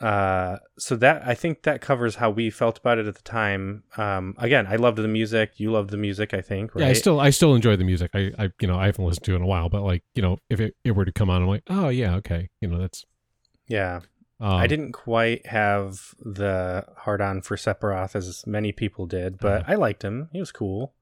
uh, 0.00 0.58
so 0.78 0.94
that 0.96 1.22
I 1.26 1.34
think 1.34 1.62
that 1.62 1.80
covers 1.80 2.16
how 2.16 2.28
we 2.30 2.50
felt 2.50 2.78
about 2.78 2.98
it 2.98 3.06
at 3.06 3.14
the 3.14 3.22
time. 3.22 3.84
Um, 3.96 4.34
again, 4.38 4.66
I 4.66 4.76
loved 4.76 4.98
the 4.98 5.08
music. 5.08 5.52
You 5.56 5.70
loved 5.72 5.90
the 5.90 5.96
music, 5.96 6.34
I 6.34 6.42
think. 6.42 6.74
Right? 6.74 6.82
Yeah, 6.84 6.88
I 6.90 6.92
still 6.92 7.18
I 7.18 7.30
still 7.30 7.54
enjoy 7.54 7.76
the 7.76 7.84
music. 7.84 8.10
I, 8.14 8.30
I 8.38 8.50
you 8.60 8.68
know, 8.68 8.78
I 8.78 8.86
haven't 8.86 9.04
listened 9.04 9.24
to 9.24 9.32
it 9.32 9.36
in 9.36 9.42
a 9.42 9.46
while, 9.46 9.68
but 9.70 9.82
like, 9.82 10.02
you 10.14 10.22
know, 10.22 10.38
if 10.50 10.60
it, 10.60 10.76
it 10.84 10.90
were 10.92 11.04
to 11.06 11.12
come 11.12 11.30
on, 11.30 11.42
I'm 11.42 11.48
like, 11.48 11.62
oh 11.68 11.88
yeah, 11.88 12.16
okay. 12.16 12.50
You 12.60 12.68
know, 12.68 12.78
that's 12.78 13.06
yeah. 13.68 14.00
um, 14.38 14.52
I 14.52 14.66
didn't 14.66 14.92
quite 14.92 15.46
have 15.46 16.14
the 16.20 16.84
hard 16.98 17.20
on 17.22 17.40
for 17.40 17.56
Sephiroth 17.56 18.14
as 18.14 18.46
many 18.46 18.72
people 18.72 19.06
did, 19.06 19.38
but 19.38 19.62
Uh-huh. 19.62 19.72
I 19.72 19.74
liked 19.76 20.04
him. 20.04 20.28
He 20.32 20.40
was 20.40 20.52
cool. 20.52 20.94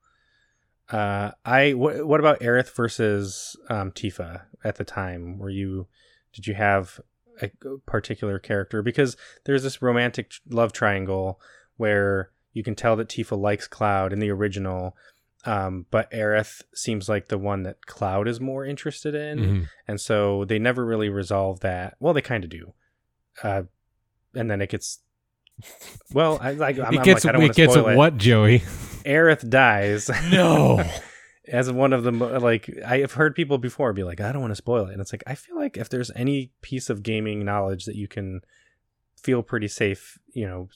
Uh, 0.88 1.32
I 1.44 1.70
wh- 1.72 2.06
what 2.06 2.20
about 2.20 2.40
Aerith 2.40 2.70
versus 2.76 3.56
um, 3.68 3.90
Tifa 3.90 4.42
at 4.62 4.76
the 4.76 4.84
time? 4.84 5.38
Were 5.38 5.50
you 5.50 5.88
did 6.32 6.46
you 6.46 6.54
have 6.54 7.00
a 7.42 7.50
particular 7.86 8.38
character? 8.38 8.82
Because 8.82 9.16
there's 9.44 9.62
this 9.62 9.82
romantic 9.82 10.32
love 10.48 10.72
triangle 10.72 11.40
where 11.76 12.30
you 12.52 12.62
can 12.62 12.74
tell 12.74 12.96
that 12.96 13.08
Tifa 13.08 13.38
likes 13.38 13.66
Cloud 13.66 14.12
in 14.12 14.20
the 14.20 14.30
original, 14.30 14.96
um, 15.44 15.86
but 15.90 16.10
Aerith 16.10 16.62
seems 16.74 17.08
like 17.08 17.28
the 17.28 17.38
one 17.38 17.64
that 17.64 17.86
Cloud 17.86 18.28
is 18.28 18.40
more 18.40 18.64
interested 18.64 19.14
in 19.14 19.38
mhm. 19.38 19.68
and 19.86 20.00
so 20.00 20.44
they 20.44 20.58
never 20.58 20.84
really 20.84 21.08
resolve 21.08 21.60
that. 21.60 21.96
Well, 22.00 22.14
they 22.14 22.22
kind 22.22 22.44
of 22.44 22.50
do, 22.50 22.72
uh, 23.42 23.62
and 24.34 24.50
then 24.50 24.62
it 24.62 24.70
gets. 24.70 25.00
Well, 26.12 26.38
I 26.40 26.52
like. 26.52 26.78
I'm, 26.78 26.94
it 26.94 26.98
I'm 26.98 27.04
gets 27.04 27.24
like, 27.24 27.34
I 27.34 27.38
don't 27.38 27.50
it 27.50 27.56
gets 27.56 27.74
spoil 27.74 27.88
it. 27.88 27.96
what, 27.96 28.16
Joey? 28.16 28.60
Aerith 29.04 29.48
dies 29.48 30.10
No. 30.30 30.82
as 31.48 31.70
one 31.70 31.92
of 31.92 32.02
the 32.04 32.10
like. 32.12 32.70
I 32.86 32.98
have 32.98 33.12
heard 33.12 33.34
people 33.34 33.58
before 33.58 33.92
be 33.92 34.02
like, 34.04 34.20
I 34.20 34.32
don't 34.32 34.40
want 34.42 34.52
to 34.52 34.56
spoil 34.56 34.86
it, 34.86 34.92
and 34.92 35.00
it's 35.00 35.12
like 35.12 35.22
I 35.26 35.34
feel 35.34 35.56
like 35.56 35.76
if 35.76 35.88
there's 35.88 36.10
any 36.16 36.50
piece 36.62 36.90
of 36.90 37.02
gaming 37.02 37.44
knowledge 37.44 37.84
that 37.84 37.96
you 37.96 38.08
can 38.08 38.40
feel 39.16 39.42
pretty 39.42 39.68
safe, 39.68 40.18
you 40.32 40.46
know, 40.46 40.68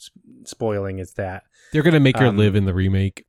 spoiling 0.44 0.98
is 0.98 1.12
that 1.14 1.44
They're 1.72 1.82
gonna 1.82 2.00
make 2.00 2.16
her 2.18 2.26
Um, 2.26 2.36
live 2.38 2.54
in 2.56 2.64
the 2.64 2.74
remake, 2.74 3.26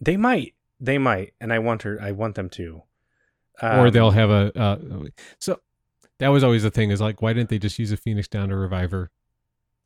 they 0.00 0.16
might, 0.16 0.54
they 0.80 0.98
might, 0.98 1.34
and 1.40 1.52
I 1.52 1.58
want 1.58 1.82
her. 1.82 1.98
I 2.00 2.12
want 2.12 2.34
them 2.36 2.48
to. 2.50 2.82
or 3.62 3.68
Um, 3.86 3.90
they'll 3.90 4.10
have 4.12 4.30
a. 4.30 4.52
Uh, 4.58 4.78
so 5.38 5.60
that 6.18 6.28
was 6.28 6.42
always 6.44 6.62
the 6.62 6.70
thing. 6.70 6.90
Is 6.90 7.00
like, 7.00 7.20
why 7.22 7.32
didn't 7.32 7.48
they 7.50 7.58
just 7.58 7.78
use 7.78 7.92
a 7.92 7.96
Phoenix 7.96 8.28
down 8.28 8.48
to 8.50 8.56
revive 8.56 8.90
her? 8.92 9.10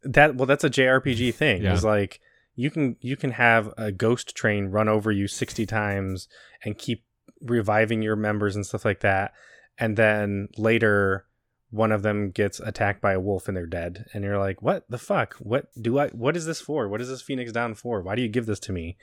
that 0.03 0.34
well 0.34 0.47
that's 0.47 0.64
a 0.64 0.70
jrpg 0.70 1.34
thing 1.34 1.62
Yeah. 1.62 1.74
is 1.74 1.84
like 1.84 2.20
you 2.55 2.70
can 2.70 2.96
you 3.01 3.16
can 3.16 3.32
have 3.32 3.72
a 3.76 3.92
ghost 3.92 4.34
train 4.34 4.66
run 4.66 4.88
over 4.88 5.11
you 5.11 5.28
60 5.28 5.66
times 5.66 6.28
and 6.64 6.78
keep 6.78 7.05
reviving 7.40 8.03
your 8.03 8.16
members 8.16 8.55
and 8.55 8.66
stuff 8.66 8.84
like 8.84 9.01
that. 9.01 9.32
And 9.78 9.96
then 9.96 10.48
later 10.57 11.26
one 11.70 11.92
of 11.92 12.03
them 12.03 12.30
gets 12.30 12.59
attacked 12.61 13.01
by 13.01 13.12
a 13.12 13.20
wolf 13.20 13.46
and 13.46 13.57
they're 13.57 13.66
dead. 13.66 14.07
And 14.12 14.24
you're 14.24 14.38
like 14.38 14.61
what 14.62 14.84
the 14.88 14.98
fuck? 14.98 15.34
What 15.34 15.68
do 15.80 15.98
i 15.98 16.09
what 16.09 16.36
is 16.36 16.46
this 16.46 16.61
for? 16.61 16.88
What 16.88 17.01
is 17.01 17.09
this 17.09 17.22
phoenix 17.22 17.53
down 17.53 17.74
for? 17.74 18.03
Why 18.03 18.14
do 18.14 18.22
you 18.22 18.28
give 18.28 18.46
this 18.46 18.61
to 18.61 18.72
me? 18.72 18.96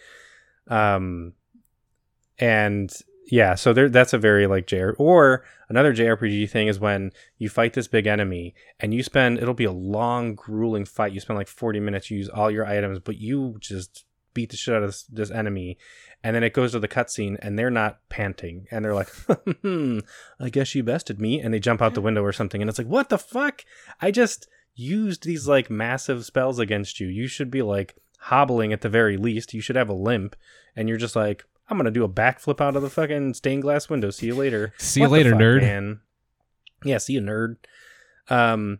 Um 0.67 1.33
and 2.39 2.91
yeah 3.27 3.55
so 3.55 3.73
there 3.73 3.89
that's 3.89 4.13
a 4.13 4.17
very 4.17 4.47
like 4.47 4.67
JR 4.67 4.91
or 4.97 5.43
another 5.69 5.93
JRPG 5.93 6.49
thing 6.49 6.67
is 6.67 6.79
when 6.79 7.11
you 7.37 7.49
fight 7.49 7.73
this 7.73 7.87
big 7.87 8.07
enemy 8.07 8.55
and 8.79 8.93
you 8.93 9.03
spend 9.03 9.37
it'll 9.37 9.53
be 9.53 9.65
a 9.65 9.71
long 9.71 10.35
grueling 10.35 10.85
fight. 10.85 11.11
You 11.11 11.19
spend 11.19 11.37
like 11.37 11.47
40 11.47 11.79
minutes 11.79 12.09
you 12.09 12.17
use 12.17 12.29
all 12.29 12.49
your 12.49 12.65
items 12.65 12.99
but 12.99 13.17
you 13.17 13.57
just 13.59 14.05
beat 14.37 14.51
the 14.51 14.55
shit 14.55 14.75
out 14.75 14.83
of 14.83 14.89
this, 14.89 15.03
this 15.03 15.31
enemy. 15.31 15.79
And 16.23 16.35
then 16.35 16.43
it 16.43 16.53
goes 16.53 16.73
to 16.73 16.79
the 16.79 16.87
cutscene 16.87 17.37
and 17.41 17.57
they're 17.57 17.71
not 17.71 17.97
panting 18.07 18.67
and 18.69 18.85
they're 18.85 18.93
like 18.93 19.09
hmm, 19.61 19.99
i 20.39 20.49
guess 20.49 20.75
you 20.75 20.83
bested 20.83 21.19
me. 21.19 21.41
And 21.41 21.53
they 21.53 21.59
jump 21.59 21.81
out 21.81 21.95
the 21.95 22.01
window 22.01 22.23
or 22.23 22.33
something 22.33 22.61
and 22.61 22.69
it's 22.69 22.77
like 22.77 22.87
what 22.87 23.09
the 23.09 23.17
fuck? 23.17 23.65
I 23.99 24.11
just 24.11 24.47
used 24.75 25.23
these 25.23 25.47
like 25.47 25.69
massive 25.69 26.23
spells 26.23 26.59
against 26.59 26.99
you. 26.99 27.07
You 27.07 27.27
should 27.27 27.49
be 27.49 27.63
like 27.63 27.95
hobbling 28.19 28.71
at 28.71 28.81
the 28.81 28.89
very 28.89 29.17
least. 29.17 29.53
You 29.53 29.61
should 29.61 29.75
have 29.75 29.89
a 29.89 29.93
limp. 29.93 30.35
And 30.75 30.87
you're 30.87 30.99
just 30.99 31.15
like 31.15 31.43
i'm 31.69 31.77
gonna 31.77 31.91
do 31.91 32.03
a 32.03 32.09
backflip 32.09 32.61
out 32.61 32.75
of 32.75 32.81
the 32.81 32.89
fucking 32.89 33.33
stained 33.33 33.61
glass 33.61 33.89
window 33.89 34.09
see 34.09 34.27
you 34.27 34.35
later 34.35 34.73
See 34.77 35.01
you 35.01 35.05
what 35.09 35.09
the 35.17 35.23
later, 35.23 35.31
fuck, 35.31 35.39
nerd. 35.41 35.61
Man? 35.61 35.99
Yeah, 36.83 36.97
see 36.99 37.13
you, 37.13 37.21
nerd. 37.21 37.55
Um, 38.29 38.79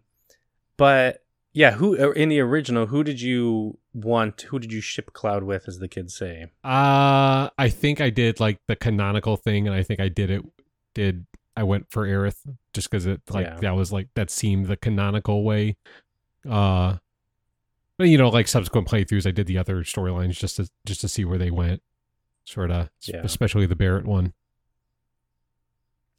but 0.77 1.23
yeah, 1.53 1.71
who 1.71 1.97
uh, 1.99 2.11
in 2.11 2.29
the 2.29 2.39
original? 2.39 2.85
Who 2.85 3.03
did 3.03 3.19
you 3.19 3.79
want? 3.93 4.41
Who 4.43 4.59
did 4.59 4.71
you 4.71 4.79
ship 4.81 5.13
Cloud 5.13 5.41
with, 5.43 5.67
as 5.67 5.79
the 5.79 5.87
kids 5.87 6.15
say? 6.15 6.45
Uh 6.63 7.49
I 7.57 7.69
think 7.69 7.99
I 7.99 8.11
did 8.11 8.39
like 8.39 8.59
the 8.67 8.75
canonical 8.75 9.35
thing, 9.37 9.65
and 9.67 9.75
I 9.75 9.81
think 9.81 9.99
I 9.99 10.09
did 10.09 10.29
it. 10.29 10.43
Did 10.93 11.25
I 11.55 11.63
went 11.63 11.89
for 11.89 12.05
Aerith 12.07 12.37
just 12.73 12.91
because 12.91 13.07
it 13.07 13.21
like 13.31 13.47
Yeah. 13.47 13.57
that 13.61 13.75
was 13.75 13.91
like 13.91 14.09
that 14.13 14.29
seemed 14.29 14.67
the 14.67 14.77
canonical 14.77 15.43
way. 15.43 15.75
Uh, 16.47 16.97
but 17.97 18.09
you 18.09 18.17
know, 18.19 18.29
like 18.29 18.47
subsequent 18.47 18.87
playthroughs, 18.87 19.25
I 19.25 19.31
did 19.31 19.47
the 19.47 19.57
other 19.57 19.77
storylines 19.83 20.33
just 20.37 20.57
to 20.57 20.69
just 20.85 21.01
to 21.01 21.07
see 21.07 21.25
where 21.25 21.39
they 21.39 21.49
went. 21.49 21.81
Sort 22.47 22.71
of, 22.71 22.89
Yeah. 23.05 23.21
especially 23.23 23.65
the 23.65 23.75
Barrett 23.75 24.05
one. 24.05 24.31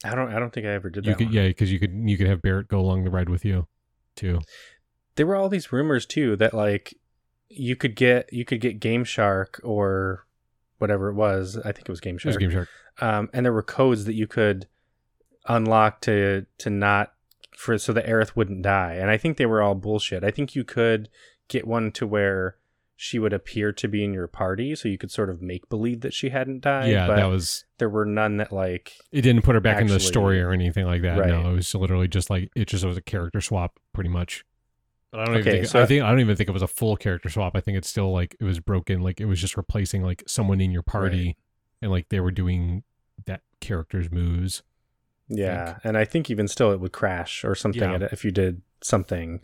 I 0.05 0.15
don't. 0.15 0.33
I 0.33 0.39
don't 0.39 0.53
think 0.53 0.67
I 0.67 0.71
ever 0.71 0.91
did 0.91 1.07
You 1.07 1.13
that. 1.13 1.19
could 1.19 1.27
one. 1.29 1.35
yeah, 1.35 1.49
because 1.49 1.73
you 1.73 1.81
could 1.81 1.93
you 1.93 2.17
could 2.17 2.27
have 2.29 2.43
Barrett 2.43 2.69
go 2.69 2.79
along 2.79 3.05
the 3.05 3.11
ride 3.11 3.29
with 3.29 3.45
you, 3.45 3.67
too. 4.15 4.41
There 5.17 5.27
were 5.27 5.35
all 5.37 5.49
these 5.49 5.73
rumors 5.73 6.07
too 6.07 6.37
that 6.37 6.55
like 6.55 6.95
you 7.49 7.75
could 7.75 7.97
get 7.97 8.33
you 8.33 8.45
could 8.45 8.61
get 8.61 8.79
Game 8.79 9.03
Shark 9.05 9.59
or 9.65 10.27
whatever 10.79 11.09
it 11.09 11.15
was. 11.15 11.57
I 11.57 11.73
think 11.73 11.81
it 11.81 11.89
was 11.89 12.01
Game 12.01 12.17
It 12.17 12.25
was 12.25 12.35
Shark. 12.35 12.41
Game 12.41 12.51
Shark. 12.51 12.69
um, 13.01 13.29
and 13.33 13.45
there 13.45 13.53
were 13.53 13.63
codes 13.63 14.05
that 14.05 14.15
you 14.15 14.27
could 14.29 14.69
unlock 15.49 16.01
to 16.03 16.45
to 16.59 16.71
not 16.71 17.15
for 17.57 17.77
so 17.79 17.93
the 17.93 18.03
Aerith 18.03 18.37
wouldn't 18.37 18.63
die. 18.63 18.93
And 18.95 19.11
I 19.11 19.17
think 19.17 19.37
they 19.39 19.47
were 19.47 19.63
all 19.63 19.75
bullshit. 19.75 20.23
I 20.23 20.31
think 20.31 20.55
you 20.55 20.63
could 20.63 21.09
get 21.49 21.67
one 21.67 21.91
to 21.93 22.07
where 22.07 22.57
she 23.01 23.21
would 23.21 23.33
appear 23.33 23.71
to 23.73 23.87
be 23.87 24.03
in 24.03 24.13
your 24.13 24.27
party, 24.27 24.75
so 24.75 24.89
you 24.89 24.99
could 24.99 25.13
sort 25.13 25.31
of 25.31 25.41
make 25.41 25.69
believe 25.69 26.01
that 26.01 26.13
she 26.13 26.31
hadn't 26.31 26.63
died. 26.63 26.91
yeah, 26.91 27.07
but 27.07 27.15
that 27.15 27.27
was. 27.27 27.65
there 27.79 27.89
were 27.89 28.05
none 28.05 28.39
that 28.39 28.53
like 28.53 28.95
It 29.13 29.23
didn't 29.23 29.43
put 29.43 29.55
her 29.55 29.61
back 29.61 29.81
in 29.81 29.87
the 29.87 30.01
story 30.01 30.43
or 30.43 30.51
anything 30.51 30.85
like 30.85 31.03
that. 31.03 31.17
Right. 31.17 31.29
No, 31.31 31.49
it 31.51 31.55
was 31.55 31.73
literally 31.77 32.09
just 32.09 32.29
like 32.29 32.51
it 32.57 32.67
just 32.67 32.85
was 32.85 32.97
a 32.97 33.01
character 33.01 33.41
swap, 33.41 33.79
pretty 33.93 34.11
much. 34.11 34.45
But 35.13 35.21
I 35.21 35.25
don't 35.27 35.39
even 35.39 35.53
think 35.53 35.67
so- 35.67 35.81
I 35.81 35.87
think 35.87 36.03
I 36.03 36.11
don't 36.11 36.19
even 36.19 36.35
think 36.37 36.49
it 36.49 36.53
was 36.53 36.61
a 36.63 36.67
full 36.67 36.97
character 36.97 37.29
swap. 37.29 37.53
I 37.55 37.61
think 37.61 37.79
it's 37.79 37.89
still 37.89 38.13
like 38.13 38.35
it 38.41 38.45
was 38.45 38.59
broken. 38.59 39.01
Like 39.01 39.21
it 39.21 39.27
was 39.27 39.41
just 39.41 39.57
replacing 39.57 40.03
like 40.03 40.25
someone 40.27 40.61
in 40.61 40.73
your 40.73 40.83
party, 40.83 41.25
Right. 41.27 41.37
and 41.83 41.91
like 41.93 42.09
they 42.09 42.19
were 42.19 42.33
doing 42.33 42.83
that 43.27 43.43
character's 43.61 44.11
moves. 44.11 44.65
Yeah, 45.29 45.79
and 45.85 45.97
I 45.97 46.05
think 46.05 46.31
even 46.31 46.49
still 46.49 46.73
it 46.73 46.81
would 46.81 46.93
crash 46.93 47.45
or 47.45 47.55
something 47.55 47.81
Yeah. 48.01 48.09
if 48.11 48.25
you 48.25 48.33
did 48.33 48.63
something. 48.83 49.41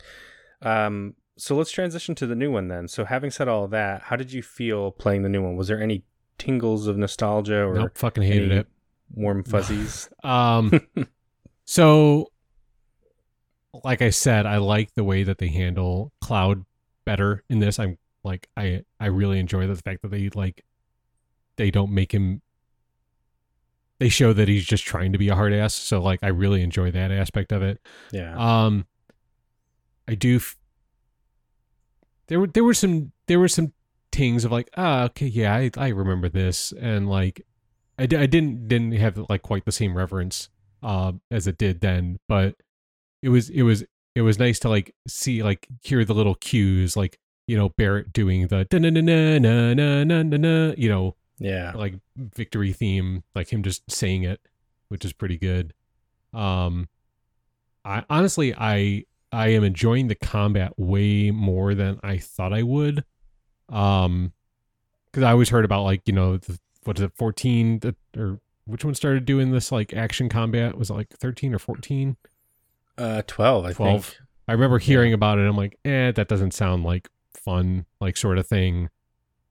Um, 0.60 1.14
so 1.36 1.56
let's 1.56 1.70
transition 1.70 2.14
to 2.16 2.26
the 2.26 2.34
new 2.34 2.50
one 2.52 2.68
then. 2.68 2.88
So 2.88 3.04
having 3.04 3.30
said 3.30 3.48
all 3.48 3.66
that, 3.68 4.02
how 4.02 4.16
did 4.16 4.32
you 4.32 4.42
feel 4.42 4.90
playing 4.92 5.22
the 5.22 5.28
new 5.28 5.42
one? 5.42 5.56
Was 5.56 5.68
there 5.68 5.80
any 5.80 6.04
tingles 6.38 6.86
of 6.86 6.96
nostalgia 6.96 7.62
or 7.64 7.74
Nope, 7.74 7.98
fucking 7.98 8.22
hated 8.22 8.52
it. 8.52 8.66
warm 9.14 9.42
fuzzies? 9.44 10.08
Um, 10.24 10.80
so, 11.64 12.30
like 13.82 14.00
I 14.02 14.10
said, 14.10 14.46
I 14.46 14.58
like 14.58 14.94
the 14.94 15.04
way 15.04 15.24
that 15.24 15.38
they 15.38 15.48
handle 15.48 16.12
Cloud 16.20 16.64
better 17.04 17.42
in 17.50 17.58
this. 17.58 17.78
I'm 17.78 17.98
like, 18.22 18.48
I 18.56 18.82
I 19.00 19.06
really 19.06 19.38
enjoy 19.38 19.66
the 19.66 19.76
fact 19.76 20.02
that 20.02 20.10
they 20.10 20.28
like 20.34 20.64
they 21.56 21.70
don't 21.70 21.92
make 21.92 22.12
him. 22.12 22.40
They 23.98 24.08
show 24.08 24.32
that 24.32 24.48
he's 24.48 24.64
just 24.64 24.84
trying 24.84 25.12
to 25.12 25.18
be 25.18 25.28
a 25.28 25.34
hard 25.34 25.52
ass. 25.52 25.72
So 25.74 26.00
like, 26.02 26.20
I 26.22 26.28
really 26.28 26.62
enjoy 26.62 26.90
that 26.90 27.10
aspect 27.10 27.52
of 27.52 27.62
it. 27.62 27.80
yeah. 28.12 28.34
Um, 28.36 28.86
I 30.08 30.14
do. 30.14 30.36
F- 30.36 30.56
there 32.26 32.40
were 32.40 32.46
there 32.46 32.64
were 32.64 32.74
some 32.74 33.12
there 33.26 33.38
were 33.38 33.48
some 33.48 33.72
tings 34.10 34.44
of 34.44 34.52
like 34.52 34.70
ah 34.76 35.04
okay 35.04 35.26
yeah 35.26 35.54
I 35.54 35.70
I 35.76 35.88
remember 35.88 36.28
this 36.28 36.72
and 36.72 37.08
like 37.08 37.44
I, 37.98 38.04
I 38.04 38.06
didn't 38.06 38.68
didn't 38.68 38.92
have 38.92 39.18
like 39.28 39.42
quite 39.42 39.64
the 39.64 39.72
same 39.72 39.96
reverence 39.96 40.48
uh 40.82 41.12
as 41.30 41.46
it 41.46 41.58
did 41.58 41.80
then 41.80 42.18
but 42.28 42.54
it 43.22 43.30
was 43.30 43.50
it 43.50 43.62
was 43.62 43.84
it 44.14 44.22
was 44.22 44.38
nice 44.38 44.58
to 44.60 44.68
like 44.68 44.94
see 45.08 45.42
like 45.42 45.66
hear 45.82 46.04
the 46.04 46.14
little 46.14 46.36
cues 46.36 46.96
like 46.96 47.18
you 47.46 47.56
know 47.56 47.70
Barrett 47.70 48.12
doing 48.12 48.46
the 48.48 48.66
na 48.72 48.78
na 48.78 48.90
na 48.90 49.38
na 49.38 49.74
na 49.74 50.04
na 50.04 50.22
na 50.22 50.36
na 50.36 50.74
you 50.76 50.88
know 50.88 51.16
yeah. 51.38 51.72
like 51.74 51.94
victory 52.16 52.72
theme, 52.72 53.22
like 53.34 53.52
him 53.52 53.62
just 53.62 53.90
saying 53.90 54.22
it, 54.22 54.40
which 54.88 55.04
is 55.04 55.12
pretty 55.12 55.36
good. 55.36 55.74
Um, 56.32 56.88
I 57.84 58.04
honestly, 58.08 58.54
I 58.56 59.04
I 59.34 59.48
am 59.48 59.64
enjoying 59.64 60.06
the 60.06 60.14
combat 60.14 60.78
way 60.78 61.30
more 61.30 61.74
than 61.74 61.98
I 62.02 62.18
thought 62.18 62.52
I 62.52 62.62
would. 62.62 63.04
Um, 63.68 64.32
because 65.10 65.24
I 65.24 65.32
always 65.32 65.48
heard 65.48 65.64
about 65.64 65.82
like 65.82 66.02
you 66.06 66.12
know 66.12 66.36
the, 66.36 66.58
what 66.84 66.98
is 66.98 67.02
it, 67.02 67.12
fourteen 67.14 67.80
or 68.16 68.40
which 68.66 68.84
one 68.84 68.94
started 68.94 69.24
doing 69.24 69.50
this 69.50 69.72
like 69.72 69.92
action 69.92 70.28
combat? 70.28 70.78
Was 70.78 70.90
it 70.90 70.94
like 70.94 71.08
thirteen 71.10 71.54
or 71.54 71.58
fourteen? 71.58 72.16
Uh, 72.96 73.22
12, 73.26 73.64
I 73.64 73.72
12. 73.72 74.06
think. 74.06 74.20
I 74.46 74.52
remember 74.52 74.78
hearing 74.78 75.12
about 75.12 75.38
it. 75.38 75.48
I'm 75.48 75.56
like, 75.56 75.76
eh, 75.84 76.12
that 76.12 76.28
doesn't 76.28 76.54
sound 76.54 76.84
like 76.84 77.08
fun, 77.32 77.86
like 78.00 78.16
sort 78.16 78.38
of 78.38 78.46
thing. 78.46 78.88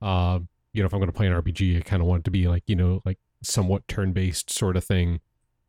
Uh, 0.01 0.39
you 0.71 0.81
know, 0.81 0.85
if 0.85 0.93
I'm 0.93 0.99
going 0.99 1.11
to 1.11 1.17
play 1.17 1.27
an 1.27 1.33
RPG, 1.33 1.77
I 1.77 1.81
kind 1.81 2.01
of 2.01 2.07
want 2.07 2.21
it 2.21 2.23
to 2.25 2.31
be 2.31 2.47
like, 2.47 2.63
you 2.67 2.77
know, 2.77 3.01
like 3.03 3.19
somewhat 3.41 3.85
turn 3.89 4.13
based 4.13 4.49
sort 4.49 4.77
of 4.77 4.85
thing. 4.85 5.19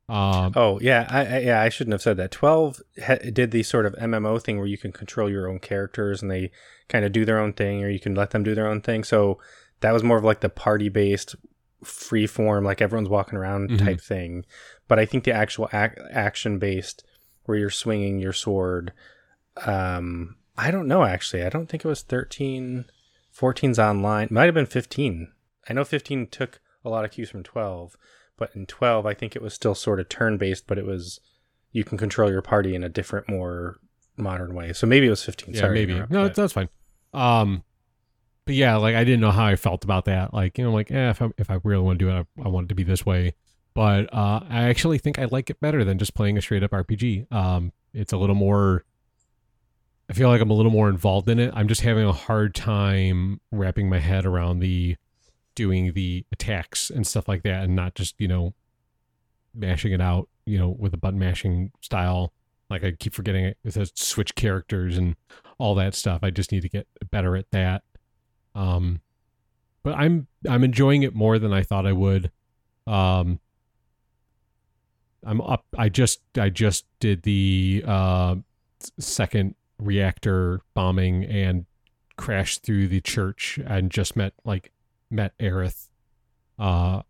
Um, 0.08 0.52
Oh 0.54 0.78
yeah, 0.80 1.06
I, 1.08 1.24
I 1.24 1.38
yeah 1.38 1.60
I 1.62 1.68
shouldn't 1.70 1.92
have 1.92 2.02
said 2.02 2.16
that. 2.18 2.30
Twelve 2.30 2.82
ha- 3.02 3.16
did 3.32 3.50
the 3.52 3.62
sort 3.62 3.86
of 3.86 3.94
MMO 3.94 4.40
thing 4.42 4.58
where 4.58 4.66
you 4.66 4.76
can 4.78 4.92
control 4.92 5.30
your 5.30 5.48
own 5.48 5.58
characters 5.58 6.20
and 6.20 6.30
they 6.30 6.50
kind 6.88 7.04
of 7.04 7.12
do 7.12 7.24
their 7.24 7.38
own 7.38 7.52
thing, 7.54 7.82
or 7.82 7.88
you 7.88 8.00
can 8.00 8.14
let 8.14 8.30
them 8.30 8.42
do 8.42 8.54
their 8.54 8.66
own 8.66 8.80
thing. 8.82 9.02
So 9.04 9.38
that 9.80 9.92
was 9.92 10.02
more 10.02 10.18
of 10.18 10.24
like 10.24 10.40
the 10.40 10.48
party 10.50 10.88
based, 10.90 11.34
free 11.82 12.26
form, 12.26 12.64
like 12.64 12.82
everyone's 12.82 13.08
walking 13.08 13.38
around 13.38 13.70
Mhm. 13.70 13.78
type 13.78 14.00
thing. 14.00 14.44
But 14.88 14.98
I 14.98 15.06
think 15.06 15.24
the 15.24 15.32
actual 15.32 15.68
ac- 15.72 15.96
action 16.12 16.58
based, 16.58 17.02
where 17.44 17.56
you're 17.56 17.70
swinging 17.70 18.18
your 18.18 18.32
sword, 18.34 18.92
um, 19.66 20.36
I 20.56 20.70
don't 20.70 20.88
know 20.88 21.04
actually. 21.04 21.44
I 21.44 21.48
don't 21.48 21.66
think 21.68 21.84
it 21.84 21.88
was 21.88 22.02
13. 22.02 22.84
14's 23.36 23.78
online. 23.78 24.28
Might 24.30 24.44
have 24.44 24.54
been 24.54 24.66
15. 24.66 25.32
I 25.68 25.72
know 25.72 25.84
15 25.84 26.26
took 26.28 26.60
a 26.84 26.88
lot 26.90 27.04
of 27.04 27.10
cues 27.10 27.30
from 27.30 27.42
12 27.42 27.96
but 28.36 28.50
in 28.54 28.66
12 28.66 29.06
i 29.06 29.14
think 29.14 29.34
it 29.36 29.42
was 29.42 29.54
still 29.54 29.74
sort 29.74 30.00
of 30.00 30.08
turn 30.08 30.36
based 30.38 30.66
but 30.66 30.78
it 30.78 30.84
was 30.86 31.20
you 31.72 31.84
can 31.84 31.98
control 31.98 32.30
your 32.30 32.42
party 32.42 32.74
in 32.74 32.82
a 32.84 32.88
different 32.88 33.28
more 33.28 33.78
modern 34.16 34.54
way 34.54 34.72
so 34.72 34.86
maybe 34.86 35.06
it 35.06 35.10
was 35.10 35.24
15 35.24 35.54
yeah, 35.54 35.60
sorry 35.60 35.74
maybe. 35.74 35.94
No, 36.10 36.24
but- 36.28 36.34
that's 36.34 36.52
fine. 36.52 36.68
Um, 37.12 37.62
but 38.44 38.54
yeah, 38.56 38.76
like 38.76 38.94
I 38.94 39.04
didn't 39.04 39.20
know 39.20 39.30
how 39.30 39.46
I 39.46 39.56
felt 39.56 39.84
about 39.84 40.04
that. 40.04 40.34
Like, 40.34 40.58
you 40.58 40.64
know, 40.64 40.72
like, 40.72 40.90
eh, 40.90 41.10
if 41.10 41.22
I, 41.22 41.28
if 41.38 41.50
I 41.50 41.58
really 41.64 41.82
want 41.82 41.98
to 41.98 42.04
do 42.04 42.10
it, 42.10 42.14
I, 42.14 42.42
I 42.44 42.48
want 42.48 42.66
it 42.66 42.68
to 42.68 42.74
be 42.74 42.82
this 42.82 43.06
way. 43.06 43.34
But 43.72 44.12
uh, 44.12 44.40
I 44.48 44.64
actually 44.64 44.98
think 44.98 45.18
I 45.18 45.24
like 45.24 45.48
it 45.48 45.60
better 45.60 45.82
than 45.84 45.96
just 45.98 46.14
playing 46.14 46.36
a 46.36 46.42
straight 46.42 46.62
up 46.62 46.72
RPG. 46.72 47.32
Um, 47.32 47.72
it's 47.92 48.12
a 48.12 48.16
little 48.16 48.34
more. 48.34 48.84
I 50.10 50.12
feel 50.12 50.28
like 50.28 50.40
I'm 50.42 50.50
a 50.50 50.54
little 50.54 50.70
more 50.70 50.90
involved 50.90 51.28
in 51.30 51.38
it. 51.38 51.52
I'm 51.54 51.68
just 51.68 51.80
having 51.80 52.04
a 52.04 52.12
hard 52.12 52.54
time 52.54 53.40
wrapping 53.50 53.88
my 53.88 53.98
head 53.98 54.26
around 54.26 54.58
the 54.58 54.96
doing 55.54 55.92
the 55.92 56.24
attacks 56.32 56.90
and 56.90 57.06
stuff 57.06 57.28
like 57.28 57.42
that, 57.42 57.64
and 57.64 57.76
not 57.76 57.94
just 57.94 58.14
you 58.18 58.28
know 58.28 58.54
mashing 59.54 59.92
it 59.92 60.00
out, 60.00 60.28
you 60.46 60.58
know, 60.58 60.68
with 60.68 60.94
a 60.94 60.98
button 60.98 61.18
mashing 61.18 61.70
style. 61.80 62.32
Like 62.70 62.82
I 62.82 62.92
keep 62.92 63.14
forgetting 63.14 63.44
it. 63.44 63.58
It 63.64 63.74
says 63.74 63.92
switch 63.94 64.34
characters 64.34 64.96
and 64.96 65.16
all 65.58 65.74
that 65.76 65.94
stuff. 65.94 66.20
I 66.22 66.30
just 66.30 66.50
need 66.50 66.62
to 66.62 66.68
get 66.68 66.86
better 67.10 67.36
at 67.36 67.50
that. 67.50 67.82
Um, 68.54 69.00
but 69.82 69.94
I'm 69.94 70.26
I'm 70.48 70.64
enjoying 70.64 71.02
it 71.02 71.14
more 71.14 71.38
than 71.38 71.52
I 71.52 71.62
thought 71.62 71.86
I 71.86 71.92
would. 71.92 72.30
Um, 72.86 73.40
I'm 75.24 75.40
up. 75.40 75.64
I 75.76 75.88
just 75.88 76.20
I 76.36 76.48
just 76.48 76.86
did 77.00 77.22
the 77.22 77.84
uh, 77.86 78.36
second 78.98 79.54
reactor 79.78 80.60
bombing 80.74 81.24
and 81.24 81.66
crashed 82.16 82.62
through 82.62 82.88
the 82.88 83.00
church 83.00 83.58
and 83.66 83.90
just 83.90 84.16
met 84.16 84.32
like 84.44 84.70
met 85.14 85.32
Aerith. 85.38 85.88
Uh, 86.58 87.02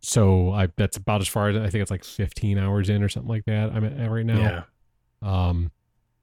so 0.00 0.50
I 0.52 0.68
that's 0.76 0.96
about 0.96 1.20
as 1.20 1.28
far 1.28 1.48
as 1.48 1.56
I 1.56 1.70
think 1.70 1.82
it's 1.82 1.90
like 1.90 2.04
15 2.04 2.58
hours 2.58 2.90
in 2.90 3.02
or 3.02 3.08
something 3.08 3.28
like 3.28 3.44
that. 3.46 3.70
I'm 3.72 3.84
at 3.84 4.10
right 4.10 4.26
now. 4.26 4.38
yeah 4.40 4.62
Um, 5.48 5.70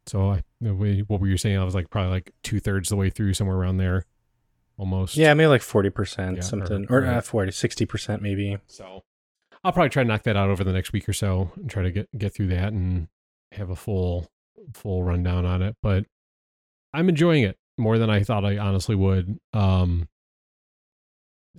so 0.06 0.32
I, 0.32 0.44
what 0.60 1.20
were 1.22 1.28
you 1.28 1.38
saying? 1.38 1.58
I 1.58 1.64
was 1.64 1.76
like 1.76 1.90
probably 1.90 2.12
like 2.12 2.32
two 2.44 2.60
thirds 2.60 2.90
the 2.90 2.96
way 2.96 3.10
through, 3.10 3.34
somewhere 3.34 3.58
around 3.58 3.78
there, 3.78 4.06
almost. 4.78 5.16
yeah 5.18 5.34
maybe 5.34 5.48
like 5.48 5.62
40% 5.62 6.36
Yeah, 6.36 6.42
something 6.42 6.86
or- 6.90 7.00
or, 7.00 7.06
or- 7.06 7.08
uh, 7.18 7.22
40 7.22 7.52
60% 7.52 8.22
maybe 8.22 8.58
So 8.68 9.04
I'll 9.64 9.72
probably 9.72 9.90
try 9.90 10.04
to 10.04 10.08
knock 10.08 10.24
that 10.24 10.36
out 10.38 10.50
over 10.50 10.64
the 10.64 10.74
next 10.74 10.92
week 10.94 11.08
or 11.10 11.14
so 11.14 11.52
and 11.56 11.70
try 11.70 11.84
to 11.84 11.92
get 11.92 12.10
get 12.18 12.34
through 12.34 12.48
that 12.48 12.74
and 12.74 13.08
have 13.52 13.70
a 13.70 13.76
full 13.76 14.28
full 14.74 15.04
rundown 15.04 15.46
on 15.46 15.62
it. 15.62 15.76
But 15.84 16.06
I'm 16.94 17.10
enjoying 17.10 17.44
it 17.44 17.58
more 17.78 17.98
than 17.98 18.10
I 18.10 18.22
thought 18.24 18.44
I 18.46 18.58
honestly 18.58 18.96
would. 18.96 19.40
Um, 19.54 20.08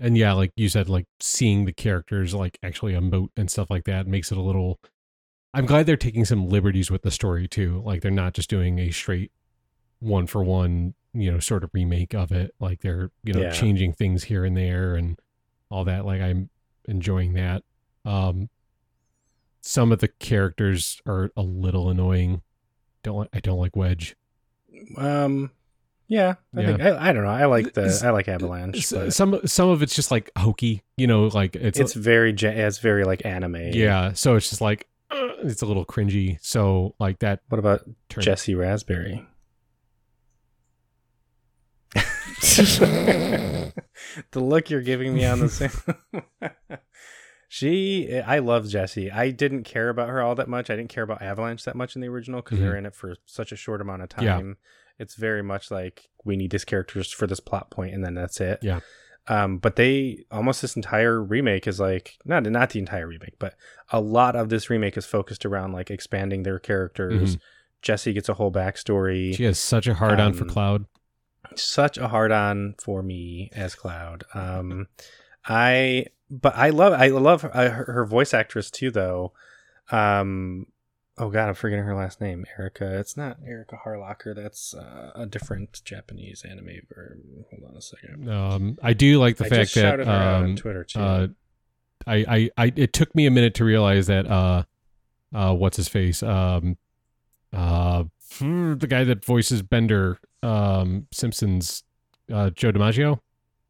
and 0.00 0.16
yeah, 0.16 0.32
like 0.32 0.52
you 0.56 0.68
said, 0.68 0.88
like 0.88 1.06
seeing 1.20 1.64
the 1.64 1.72
characters 1.72 2.34
like 2.34 2.58
actually 2.62 2.92
emote 2.94 3.28
and 3.36 3.50
stuff 3.50 3.70
like 3.70 3.84
that 3.84 4.06
makes 4.06 4.32
it 4.32 4.38
a 4.38 4.42
little. 4.42 4.80
I'm 5.54 5.66
glad 5.66 5.84
they're 5.86 5.96
taking 5.98 6.24
some 6.24 6.48
liberties 6.48 6.90
with 6.90 7.02
the 7.02 7.10
story 7.10 7.46
too. 7.46 7.82
Like 7.84 8.00
they're 8.00 8.10
not 8.10 8.32
just 8.34 8.48
doing 8.48 8.78
a 8.78 8.90
straight 8.90 9.30
one 10.00 10.26
for 10.26 10.42
one, 10.42 10.94
you 11.12 11.30
know, 11.30 11.38
sort 11.40 11.62
of 11.62 11.70
remake 11.74 12.14
of 12.14 12.32
it. 12.32 12.54
Like 12.58 12.80
they're 12.80 13.10
you 13.22 13.34
know 13.34 13.40
Yeah. 13.42 13.52
changing 13.52 13.92
things 13.92 14.24
here 14.24 14.44
and 14.44 14.56
there 14.56 14.94
and 14.94 15.18
all 15.70 15.84
that. 15.84 16.06
Like 16.06 16.22
I'm 16.22 16.48
enjoying 16.86 17.34
that. 17.34 17.62
Um, 18.04 18.48
some 19.60 19.92
of 19.92 20.00
the 20.00 20.08
characters 20.08 21.00
are 21.06 21.30
a 21.36 21.42
little 21.42 21.88
annoying. 21.90 22.42
Don't 23.02 23.16
like, 23.18 23.28
I 23.34 23.40
don't 23.40 23.58
like 23.58 23.76
Wedge. 23.76 24.16
um 24.96 25.50
yeah 26.12 26.34
i 26.54 26.60
Yeah. 26.60 26.66
think 26.66 26.80
I, 26.82 27.08
I 27.08 27.12
don't 27.14 27.24
know 27.24 27.30
i 27.30 27.46
like 27.46 27.72
the 27.72 27.86
I 28.04 28.10
like 28.10 28.28
avalanche 28.28 28.90
but 28.90 29.14
Some 29.14 29.40
some 29.46 29.68
of 29.70 29.82
it's 29.82 29.94
just 29.94 30.10
like 30.10 30.30
hokey, 30.36 30.82
you 30.98 31.06
know, 31.06 31.26
like 31.28 31.56
it's, 31.56 31.78
it's, 31.80 31.94
very 31.94 32.32
it's 32.32 32.78
very 32.78 33.04
like 33.04 33.24
anime 33.24 33.56
yeah. 33.72 34.12
So 34.12 34.36
it's 34.36 34.50
just 34.50 34.60
like 34.60 34.88
uh, 35.10 35.28
it's 35.42 35.62
a 35.62 35.66
little 35.66 35.86
cringy. 35.86 36.38
So 36.42 36.94
like 37.00 37.18
that 37.20 37.40
what 37.48 37.58
about 37.58 37.80
turn. 38.10 38.22
jessie 38.22 38.54
rasberry 38.54 39.24
the 44.30 44.40
look 44.40 44.70
you're 44.70 44.80
giving 44.82 45.14
me 45.14 45.24
on 45.24 45.40
the 45.40 45.48
same 45.48 45.70
she 47.48 48.20
i 48.26 48.38
love 48.38 48.68
jessie 48.68 49.10
i 49.10 49.30
didn't 49.30 49.64
care 49.64 49.88
about 49.88 50.08
her 50.08 50.22
all 50.22 50.34
that 50.34 50.48
much 50.48 50.70
i 50.70 50.76
didn't 50.76 50.90
care 50.90 51.04
about 51.04 51.20
avalanche 51.22 51.64
that 51.64 51.76
much 51.76 51.94
in 51.94 52.00
the 52.02 52.08
original 52.08 52.40
because 52.42 52.58
they're 52.58 52.76
in 52.76 52.86
it 52.86 52.94
for 52.94 53.14
such 53.26 53.52
a 53.52 53.56
short 53.56 53.80
amount 53.80 54.02
of 54.02 54.08
time 54.08 54.24
Yeah. 54.24 54.40
It's 55.02 55.16
very 55.16 55.42
much 55.42 55.70
like 55.70 56.08
we 56.24 56.36
need 56.36 56.50
these 56.52 56.64
characters 56.64 57.12
for 57.12 57.26
this 57.26 57.40
plot 57.40 57.70
point 57.70 57.92
and 57.94 58.02
then 58.04 58.14
that's 58.14 58.40
it 58.40 58.58
Yeah. 58.62 58.80
um 59.28 59.58
but 59.58 59.74
they 59.76 60.24
almost 60.30 60.62
this 60.62 60.76
entire 60.76 61.20
remake 61.22 61.66
is 61.66 61.78
like 61.80 62.16
not 62.24 62.44
not 62.44 62.70
the 62.70 62.78
entire 62.78 63.06
remake 63.08 63.36
but 63.38 63.54
a 63.90 64.00
lot 64.00 64.36
of 64.36 64.48
this 64.48 64.70
remake 64.70 64.96
is 64.96 65.04
focused 65.06 65.44
around 65.44 65.72
like 65.72 65.90
expanding 65.90 66.42
their 66.44 66.58
characters 66.60 67.36
jessie 67.82 68.12
gets 68.12 68.28
a 68.28 68.34
whole 68.34 68.52
backstory 68.52 69.30
Mm-hmm. 69.30 69.36
She 69.36 69.44
has 69.44 69.58
such 69.58 69.86
a 69.88 69.94
hard 69.94 70.20
on 70.20 70.32
for 70.34 70.44
Um, 70.44 70.50
Cloud. 70.50 70.86
such 71.56 71.98
a 71.98 72.08
hard 72.08 72.30
on 72.32 72.74
for 72.84 73.02
me 73.02 73.50
as 73.54 73.74
Cloud. 73.74 74.22
Um, 74.34 74.86
I 75.44 76.06
but 76.30 76.54
I 76.56 76.70
love 76.70 76.92
I 76.92 77.08
love 77.08 77.42
her, 77.42 77.50
her, 77.50 77.84
her 77.92 78.06
voice 78.06 78.32
actress 78.32 78.70
too 78.70 78.90
though. 78.92 79.32
Um, 79.90 80.66
oh 81.22 81.30
god, 81.30 81.48
I'm 81.48 81.54
forgetting 81.54 81.84
her 81.84 81.94
last 81.94 82.20
name. 82.20 82.44
Erica. 82.58 82.98
It's 82.98 83.16
not 83.16 83.38
Erika 83.46 83.78
Harlacher. 83.84 84.34
That's 84.34 84.74
uh, 84.74 85.12
a 85.14 85.24
different 85.24 85.80
Japanese 85.84 86.44
anime. 86.48 86.80
Ver- 86.92 87.18
Hold 87.50 87.70
on 87.70 87.76
a 87.76 87.80
second. 87.80 88.28
Um, 88.28 88.78
I 88.82 88.92
do 88.92 89.18
like 89.18 89.36
the 89.36 89.46
I 89.46 89.48
fact 89.48 89.74
that 89.74 90.00
out 90.00 90.08
on 90.08 90.44
um, 90.44 90.56
Twitter 90.56 90.84
too. 90.84 91.00
uh, 91.00 91.26
I, 92.06 92.16
I, 92.28 92.50
I, 92.58 92.72
it 92.74 92.92
took 92.92 93.14
me 93.14 93.26
a 93.26 93.30
minute 93.30 93.54
to 93.54 93.64
realize 93.64 94.08
that, 94.08 94.26
uh, 94.26 94.64
uh, 95.32 95.54
what's 95.54 95.76
his 95.76 95.86
face? 95.86 96.22
Um, 96.22 96.76
uh, 97.52 98.04
hmm, 98.38 98.74
the 98.74 98.88
guy 98.88 99.04
that 99.04 99.24
voices 99.24 99.62
Bender, 99.62 100.18
um, 100.42 101.06
Simpsons, 101.12 101.84
uh, 102.32 102.50
Joe 102.50 102.72
DiMaggio. 102.72 103.20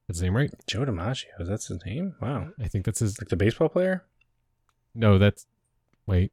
That's 0.09 0.19
his 0.19 0.23
name, 0.23 0.35
right? 0.35 0.51
Joe 0.67 0.87
DiMaggio. 0.87 1.27
That's 1.41 1.69
his 1.69 1.85
name. 1.85 2.15
Wow. 2.23 2.49
I 2.59 2.69
think 2.69 2.87
that's 2.87 3.01
his. 3.01 3.21
Like 3.21 3.29
the 3.29 3.37
baseball 3.37 3.69
player. 3.69 4.05
No, 4.95 5.19
that's. 5.19 5.47
Wait. 6.07 6.33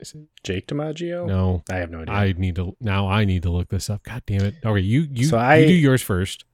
Is 0.00 0.14
it- 0.14 0.28
Jake 0.42 0.66
DiMaggio. 0.68 1.26
No, 1.26 1.62
I 1.70 1.76
have 1.76 1.90
no 1.90 2.00
idea. 2.00 2.14
I 2.14 2.32
need 2.32 2.56
to 2.56 2.76
now. 2.80 3.08
I 3.08 3.24
need 3.24 3.42
to 3.44 3.50
look 3.50 3.68
this 3.68 3.88
up. 3.90 4.02
God 4.04 4.22
damn 4.26 4.44
it! 4.44 4.54
Okay, 4.64 4.80
you 4.80 5.06
you 5.10 5.26
So 5.26 5.38
I- 5.38 5.56
you 5.56 5.66
do 5.68 5.74
yours 5.74 6.02
first. 6.02 6.44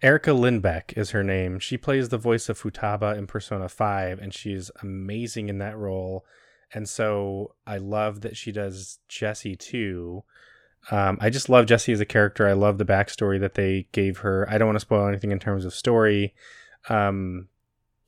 Erica 0.00 0.30
Lindbeck 0.30 0.96
is 0.96 1.10
her 1.10 1.24
name. 1.24 1.58
She 1.58 1.76
plays 1.76 2.08
the 2.08 2.18
voice 2.18 2.48
of 2.48 2.60
Futaba 2.60 3.16
in 3.18 3.26
Persona 3.26 3.68
5, 3.68 4.20
and 4.20 4.32
she's 4.32 4.70
amazing 4.80 5.48
in 5.48 5.58
that 5.58 5.76
role. 5.76 6.24
And 6.72 6.88
so 6.88 7.54
I 7.66 7.78
love 7.78 8.20
that 8.20 8.36
she 8.36 8.52
does 8.52 9.00
Jessie 9.08 9.56
too. 9.56 10.22
Um, 10.92 11.18
I 11.20 11.30
just 11.30 11.48
love 11.48 11.66
Jessie 11.66 11.92
as 11.92 12.00
a 12.00 12.04
character. 12.06 12.46
I 12.46 12.52
love 12.52 12.78
the 12.78 12.84
backstory 12.84 13.40
that 13.40 13.54
they 13.54 13.88
gave 13.90 14.18
her. 14.18 14.46
I 14.48 14.56
don't 14.58 14.68
want 14.68 14.76
to 14.76 14.80
spoil 14.80 15.08
anything 15.08 15.32
in 15.32 15.40
terms 15.40 15.64
of 15.64 15.74
story 15.74 16.34
um, 16.88 17.48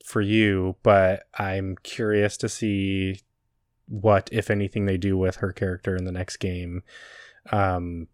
for 0.05 0.21
you, 0.21 0.77
but 0.83 1.23
I'm 1.37 1.75
curious 1.83 2.37
to 2.37 2.47
see 2.49 3.19
what, 3.91 4.29
if 4.31 4.49
anything, 4.49 4.85
they 4.85 4.97
do 4.97 5.17
with 5.17 5.35
her 5.37 5.51
character 5.51 5.95
in 5.95 6.05
the 6.05 6.11
next 6.11 6.37
game. 6.37 6.81
Um, 7.51 8.07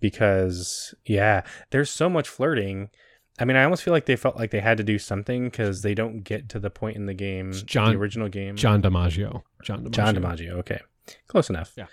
because, 0.00 0.94
yeah, 1.04 1.42
there's 1.70 1.90
so 1.90 2.08
much 2.08 2.28
flirting. 2.28 2.90
I 3.38 3.44
mean, 3.44 3.56
I 3.56 3.64
almost 3.64 3.82
feel 3.82 3.92
like 3.94 4.06
they 4.06 4.16
felt 4.16 4.36
like 4.36 4.50
they 4.50 4.60
had 4.60 4.76
to 4.78 4.84
do 4.84 4.98
something 4.98 5.44
because 5.44 5.82
they 5.82 5.94
don't 5.94 6.20
get 6.22 6.48
to 6.50 6.58
the 6.58 6.70
point 6.70 6.96
in 6.96 7.06
the 7.06 7.14
game, 7.14 7.50
It's 7.50 7.62
John- 7.62 7.92
the 7.92 7.98
original 7.98 8.28
game. 8.28 8.56
John 8.56 8.82
DiMaggio. 8.82 9.42
John 9.62 9.84
DiMaggio. 9.84 9.90
John 9.90 10.14
DiMaggio. 10.16 10.50
Okay, 10.58 10.80
close 11.28 11.48
enough. 11.50 11.72
Yeah. 11.76 11.86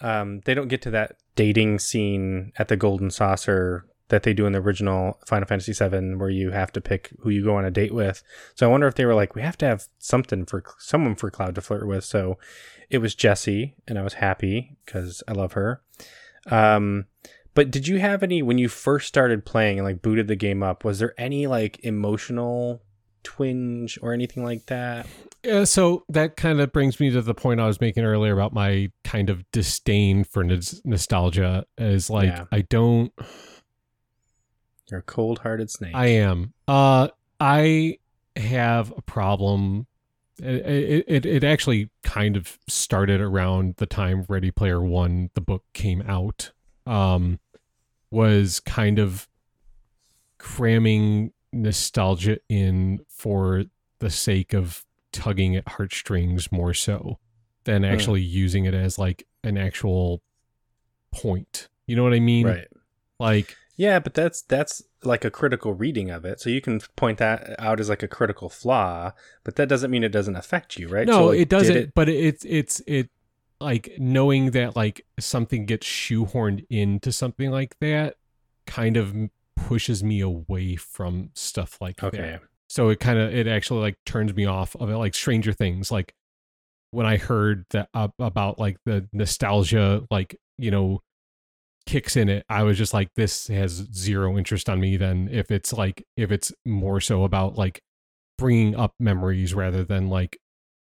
Um, 0.00 0.40
they 0.44 0.54
don't 0.54 0.68
get 0.68 0.82
to 0.82 0.90
that 0.90 1.16
dating 1.36 1.78
scene 1.78 2.52
at 2.58 2.68
the 2.68 2.76
Golden 2.76 3.10
Saucer 3.10 3.86
that 4.12 4.24
they 4.24 4.34
do 4.34 4.44
in 4.44 4.52
the 4.52 4.60
original 4.60 5.18
Final 5.26 5.48
Fantasy 5.48 5.72
VII, 5.72 6.16
where 6.16 6.28
you 6.28 6.50
have 6.50 6.70
to 6.72 6.82
pick 6.82 7.10
who 7.20 7.30
you 7.30 7.42
go 7.42 7.56
on 7.56 7.64
a 7.64 7.70
date 7.70 7.94
with. 7.94 8.22
So 8.54 8.66
I 8.66 8.70
wonder 8.70 8.86
if 8.86 8.94
they 8.94 9.06
were 9.06 9.14
like, 9.14 9.34
we 9.34 9.40
have 9.40 9.56
to 9.58 9.66
have 9.66 9.88
something 9.98 10.44
for 10.44 10.62
someone 10.78 11.14
for 11.14 11.30
Cloud 11.30 11.54
to 11.54 11.62
flirt 11.62 11.86
with. 11.86 12.04
So 12.04 12.36
it 12.90 12.98
was 12.98 13.14
Jessie, 13.14 13.74
and 13.88 13.98
I 13.98 14.02
was 14.02 14.14
happy 14.14 14.76
because 14.84 15.22
I 15.26 15.32
love 15.32 15.54
her. 15.54 15.80
Um, 16.50 17.06
but 17.54 17.70
did 17.70 17.88
you 17.88 18.00
have 18.00 18.22
any 18.22 18.42
when 18.42 18.58
you 18.58 18.68
first 18.68 19.08
started 19.08 19.46
playing 19.46 19.78
and 19.78 19.86
like 19.86 20.02
booted 20.02 20.28
the 20.28 20.36
game 20.36 20.62
up? 20.62 20.84
Was 20.84 20.98
there 20.98 21.14
any 21.16 21.46
like 21.46 21.80
emotional 21.82 22.82
twinge 23.22 23.98
or 24.02 24.12
anything 24.12 24.44
like 24.44 24.66
that? 24.66 25.06
Yeah, 25.42 25.64
so 25.64 26.04
that 26.10 26.36
kind 26.36 26.60
of 26.60 26.70
brings 26.70 27.00
me 27.00 27.10
to 27.10 27.22
the 27.22 27.34
point 27.34 27.60
I 27.60 27.66
was 27.66 27.80
making 27.80 28.04
earlier 28.04 28.34
about 28.34 28.52
my 28.52 28.90
kind 29.04 29.30
of 29.30 29.50
disdain 29.52 30.24
for 30.24 30.44
nos- 30.44 30.82
nostalgia. 30.84 31.64
Is 31.78 32.10
like 32.10 32.28
Yeah. 32.28 32.44
I 32.52 32.60
don't. 32.60 33.10
You're 34.90 35.00
a 35.00 35.02
cold-hearted 35.02 35.70
snake. 35.70 35.94
I 35.94 36.06
am. 36.06 36.52
Uh, 36.68 37.08
I 37.40 37.98
have 38.36 38.92
a 38.96 39.02
problem. 39.02 39.86
It, 40.38 41.04
it 41.06 41.26
it 41.26 41.44
actually 41.44 41.90
kind 42.02 42.36
of 42.36 42.58
started 42.68 43.20
around 43.20 43.76
the 43.76 43.86
time 43.86 44.24
Ready 44.28 44.50
Player 44.50 44.82
One, 44.82 45.30
the 45.34 45.40
book 45.40 45.64
came 45.72 46.02
out. 46.02 46.52
Um, 46.86 47.38
was 48.10 48.60
kind 48.60 48.98
of 48.98 49.28
cramming 50.38 51.32
nostalgia 51.52 52.38
in 52.48 53.00
for 53.08 53.64
the 54.00 54.10
sake 54.10 54.52
of 54.52 54.84
tugging 55.12 55.54
at 55.54 55.68
heartstrings 55.68 56.50
more 56.50 56.74
so 56.74 57.18
than 57.64 57.84
actually 57.84 58.22
using 58.22 58.64
it 58.64 58.74
as 58.74 58.98
like 58.98 59.26
an 59.44 59.56
actual 59.56 60.22
point. 61.12 61.68
You 61.86 61.94
know 61.94 62.02
what 62.02 62.14
I 62.14 62.20
mean? 62.20 62.46
right. 62.46 62.68
Like 63.20 63.56
Yeah, 63.76 63.98
but 63.98 64.14
that's 64.14 64.42
that's 64.42 64.82
like 65.02 65.24
a 65.24 65.30
critical 65.30 65.72
reading 65.74 66.10
of 66.10 66.24
it. 66.24 66.40
So 66.40 66.50
you 66.50 66.60
can 66.60 66.80
point 66.96 67.18
that 67.18 67.58
out 67.58 67.80
as 67.80 67.88
like 67.88 68.02
a 68.02 68.08
critical 68.08 68.48
flaw, 68.48 69.12
but 69.44 69.56
that 69.56 69.68
doesn't 69.68 69.90
mean 69.90 70.04
it 70.04 70.12
doesn't 70.12 70.36
affect 70.36 70.78
you, 70.78 70.88
right? 70.88 71.06
No, 71.06 71.12
So, 71.18 71.26
like, 71.28 71.38
it 71.40 71.48
doesn't. 71.48 71.94
But 71.94 72.08
it's 72.08 72.44
it's 72.44 72.82
it 72.86 73.08
like 73.60 73.92
knowing 73.98 74.50
that 74.50 74.76
like 74.76 75.06
something 75.18 75.66
gets 75.66 75.86
shoehorned 75.86 76.66
into 76.68 77.12
something 77.12 77.50
like 77.50 77.76
that 77.80 78.16
kind 78.66 78.96
of 78.96 79.14
pushes 79.56 80.02
me 80.02 80.20
away 80.20 80.76
from 80.76 81.30
stuff 81.34 81.78
like 81.80 82.02
Okay. 82.02 82.18
that. 82.18 82.42
So 82.68 82.88
it 82.88 83.00
kind 83.00 83.18
of 83.18 83.34
it 83.34 83.46
actually 83.46 83.80
like 83.80 83.96
turns 84.04 84.34
me 84.34 84.46
off 84.46 84.76
of 84.76 84.90
it. 84.90 84.96
Like 84.96 85.14
Stranger 85.14 85.52
Things, 85.52 85.90
like 85.90 86.14
when 86.90 87.06
I 87.06 87.16
heard 87.16 87.64
that 87.70 87.88
uh, 87.94 88.08
about 88.18 88.58
like 88.58 88.78
the 88.84 89.08
nostalgia, 89.12 90.04
like 90.10 90.38
you 90.58 90.70
know 90.70 91.00
kicks 91.86 92.16
in 92.16 92.28
it 92.28 92.44
i 92.48 92.62
was 92.62 92.78
just 92.78 92.94
like 92.94 93.08
this 93.16 93.48
has 93.48 93.86
zero 93.92 94.38
interest 94.38 94.68
on 94.68 94.80
me 94.80 94.96
then 94.96 95.28
if 95.32 95.50
it's 95.50 95.72
like 95.72 96.04
if 96.16 96.30
it's 96.30 96.52
more 96.64 97.00
so 97.00 97.24
about 97.24 97.56
like 97.56 97.80
bringing 98.38 98.74
up 98.76 98.94
memories 99.00 99.54
rather 99.54 99.84
than 99.84 100.08
like 100.08 100.38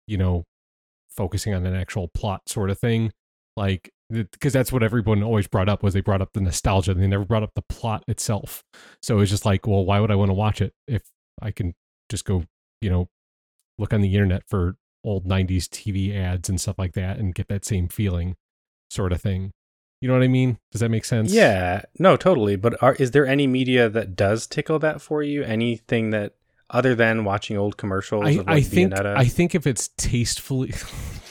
you 0.07 0.16
know 0.16 0.45
focusing 1.14 1.55
on 1.55 1.64
an 1.66 1.74
actual 1.74 2.09
plot 2.09 2.43
sort 2.49 2.70
of 2.70 2.78
thing. 2.78 3.12
Like 3.57 3.91
because 4.11 4.53
that's 4.53 4.72
what 4.72 4.82
everyone 4.82 5.22
always 5.22 5.47
brought 5.47 5.68
up 5.68 5.82
was 5.82 5.95
they 5.95 6.01
brought 6.01 6.20
up 6.20 6.28
the 6.35 6.41
nostalgia 6.41 6.93
they 6.93 7.07
never 7.07 7.24
brought 7.24 7.43
up 7.43 7.53
the 7.55 7.64
plot 7.68 8.05
itself. 8.07 8.62
So 9.03 9.20
it's 9.20 9.30
just 9.30 9.47
like 9.47 9.66
well 9.66 9.85
why 9.85 10.01
would 10.01 10.11
i 10.11 10.14
want 10.14 10.28
to 10.28 10.35
watch 10.35 10.61
it 10.61 10.72
if 10.87 11.03
i 11.41 11.51
can 11.51 11.74
just 12.11 12.24
go 12.24 12.45
you 12.80 12.91
know 12.91 13.09
look 13.78 13.95
on 13.95 14.03
the 14.03 14.12
internet 14.12 14.43
for 14.47 14.76
old 15.05 15.26
90s 15.26 15.64
tv 15.64 16.14
ads 16.14 16.49
and 16.49 16.61
stuff 16.61 16.78
like 16.78 16.93
that 16.93 17.18
and 17.18 17.35
get 17.35 17.49
that 17.49 17.64
same 17.64 17.89
feeling 17.89 18.37
sort 18.91 19.12
of 19.12 19.22
thing 19.22 19.53
you 20.05 20.09
know 20.09 20.12
what 20.12 20.22
i 20.22 20.28
mean 20.28 20.59
does 20.70 20.82
that 20.82 20.90
make 20.90 21.07
sense 21.07 21.32
Yeah, 21.32 21.80
no, 21.98 22.18
totally. 22.18 22.57
But 22.57 22.82
are, 22.82 22.94
is 22.96 23.12
there 23.12 23.26
any 23.26 23.46
media 23.46 23.88
that 23.88 24.14
does 24.14 24.46
tickle 24.46 24.78
that 24.80 25.00
for 25.00 25.22
you? 25.22 25.42
Anything 25.42 26.11
that 26.11 26.34
other 26.68 26.94
than 26.94 27.24
watching 27.24 27.57
old 27.57 27.78
commercials 27.78 28.26
I, 28.26 28.30
of 28.30 28.36
like 28.46 28.48
I 28.48 28.61
think? 28.61 28.92
I 28.92 29.24
think 29.24 29.55
if 29.55 29.66
it's 29.66 29.88
tastefully, 29.96 30.74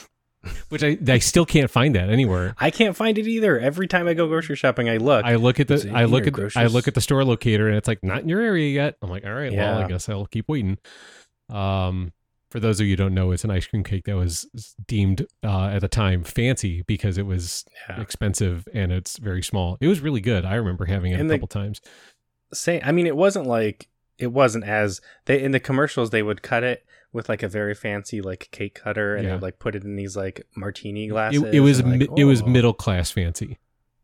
which 0.70 0.82
I 0.82 0.98
I 1.06 1.20
still 1.20 1.46
can't 1.46 1.70
find 1.70 1.94
that 1.94 2.10
anywhere. 2.10 2.56
I 2.58 2.72
can't 2.72 2.96
find 2.96 3.16
it 3.16 3.28
either. 3.28 3.60
Every 3.60 3.86
time 3.86 4.08
I 4.08 4.14
go 4.14 4.26
grocery 4.26 4.56
shopping, 4.56 4.88
I 4.88 4.96
look. 4.96 5.24
I 5.24 5.36
look 5.36 5.60
at 5.60 5.68
the 5.68 5.92
I 5.94 6.06
look 6.06 6.26
at 6.26 6.56
I 6.56 6.66
look 6.66 6.88
at 6.88 6.94
the 6.94 7.00
store 7.00 7.24
locator 7.24 7.68
and 7.68 7.76
it's 7.76 7.86
like 7.86 8.02
not 8.02 8.22
in 8.22 8.28
your 8.28 8.40
area 8.40 8.70
yet. 8.70 8.96
I'm 9.02 9.08
like, 9.08 9.24
all 9.24 9.34
right, 9.34 9.52
well, 9.52 9.78
I 9.78 9.86
guess 9.86 10.08
I'll 10.08 10.26
keep 10.26 10.48
waiting. 10.48 10.78
Um, 11.48 12.12
for 12.54 12.60
those 12.60 12.78
of 12.78 12.86
you 12.86 12.92
who 12.92 12.96
don't 12.96 13.14
know, 13.14 13.32
it's 13.32 13.42
an 13.42 13.50
ice 13.50 13.66
cream 13.66 13.82
cake 13.82 14.04
that 14.04 14.14
was 14.14 14.46
deemed 14.86 15.26
uh, 15.42 15.70
at 15.70 15.80
the 15.80 15.88
time 15.88 16.22
fancy 16.22 16.82
because 16.82 17.18
it 17.18 17.26
was 17.26 17.64
yeah. 17.88 18.00
expensive 18.00 18.68
and 18.72 18.92
it's 18.92 19.16
very 19.16 19.42
small. 19.42 19.76
It 19.80 19.88
was 19.88 19.98
really 19.98 20.20
good. 20.20 20.44
I 20.44 20.54
remember 20.54 20.84
having 20.84 21.10
it 21.10 21.18
And 21.18 21.28
a 21.28 21.32
the- 21.32 21.34
couple 21.34 21.48
times. 21.48 21.80
Say, 22.52 22.80
I 22.84 22.92
mean, 22.92 23.08
it 23.08 23.16
wasn't 23.16 23.48
like 23.48 23.88
it 24.18 24.28
wasn't 24.28 24.62
as 24.62 25.00
they 25.24 25.42
in 25.42 25.50
the 25.50 25.58
commercials 25.58 26.10
they 26.10 26.22
would 26.22 26.42
cut 26.42 26.62
it 26.62 26.86
with 27.12 27.28
like 27.28 27.42
a 27.42 27.48
very 27.48 27.74
fancy 27.74 28.20
like 28.20 28.48
cake 28.52 28.76
cutter 28.76 29.16
and 29.16 29.26
they 29.26 29.32
would 29.32 29.42
like 29.42 29.58
put 29.58 29.74
it 29.74 29.82
in 29.82 29.96
these 29.96 30.16
like 30.16 30.46
martini 30.54 31.08
glasses. 31.08 31.42
It, 31.42 31.54
it 31.56 31.60
was 31.60 31.82
like, 31.82 31.98
mi- 31.98 32.08
it 32.16 32.24
was 32.24 32.42
oh. 32.42 32.46
middle 32.46 32.72
class 32.72 33.10
fancy. 33.10 33.58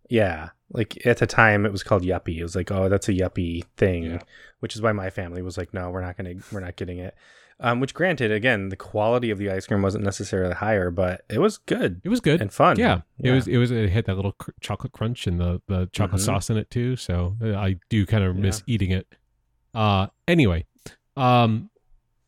Yeah, 0.09 0.49
like 0.73 1.07
at 1.07 1.19
the 1.19 1.27
time 1.29 1.65
it 1.65 1.71
was 1.71 1.85
called 1.85 2.03
yuppie. 2.03 2.39
It 2.39 2.43
was 2.43 2.57
like, 2.57 2.73
oh, 2.73 2.89
that's 2.89 3.09
a 3.09 3.13
yuppie 3.13 3.65
thing, 3.77 4.07
Yeah. 4.07 4.23
which 4.59 4.75
is 4.75 4.83
why 4.83 4.91
my 4.91 5.09
family 5.09 5.41
was 5.41 5.57
like, 5.57 5.73
no, 5.73 5.89
we're 5.91 6.01
not 6.01 6.17
gonna, 6.17 6.35
we're 6.51 6.59
not 6.59 6.75
getting 6.75 6.99
it. 6.99 7.15
Um, 7.63 7.79
which 7.79 7.93
granted, 7.93 8.33
again, 8.33 8.71
the 8.71 8.77
quality 8.77 9.31
of 9.31 9.37
the 9.37 9.51
ice 9.51 9.67
cream 9.67 9.83
wasn't 9.83 10.03
necessarily 10.03 10.55
higher, 10.55 10.91
but 10.91 11.27
it 11.29 11.41
was 11.41 11.59
good 11.59 12.01
It 12.03 12.09
was 12.09 12.21
good. 12.21 12.41
and 12.41 12.51
fun. 12.51 12.79
Yeah, 12.79 13.03
it 13.19 13.31
was. 13.31 13.47
It 13.47 13.59
was. 13.59 13.71
It 13.71 13.91
had 13.91 14.07
that 14.07 14.17
little 14.17 14.33
cr- 14.33 14.53
chocolate 14.63 14.93
crunch 14.93 15.27
and 15.27 15.39
the 15.39 15.61
the 15.67 15.89
chocolate 15.93 16.23
Mhm. 16.23 16.25
sauce 16.25 16.49
in 16.49 16.57
it 16.57 16.71
too. 16.71 16.97
So 16.97 17.37
uh, 17.43 17.55
I 17.57 17.77
do 17.91 18.07
kind 18.07 18.25
of 18.25 18.35
Yeah. 18.37 18.43
miss 18.43 18.63
eating 18.67 18.91
it. 18.93 19.15
Uh, 19.75 20.07
anyway, 20.27 20.65
um, 21.19 21.69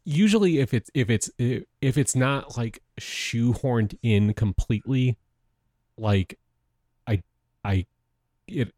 usually 0.04 0.58
if 0.58 0.74
it's 0.74 0.90
if 0.92 1.08
it's 1.08 1.30
if 1.38 1.96
it's 1.96 2.14
not 2.14 2.58
like 2.58 2.82
shoehorned 3.00 3.96
in 4.02 4.34
completely, 4.34 5.16
like 5.96 6.38
I 7.06 7.22
I 7.64 7.86
get 8.48 8.74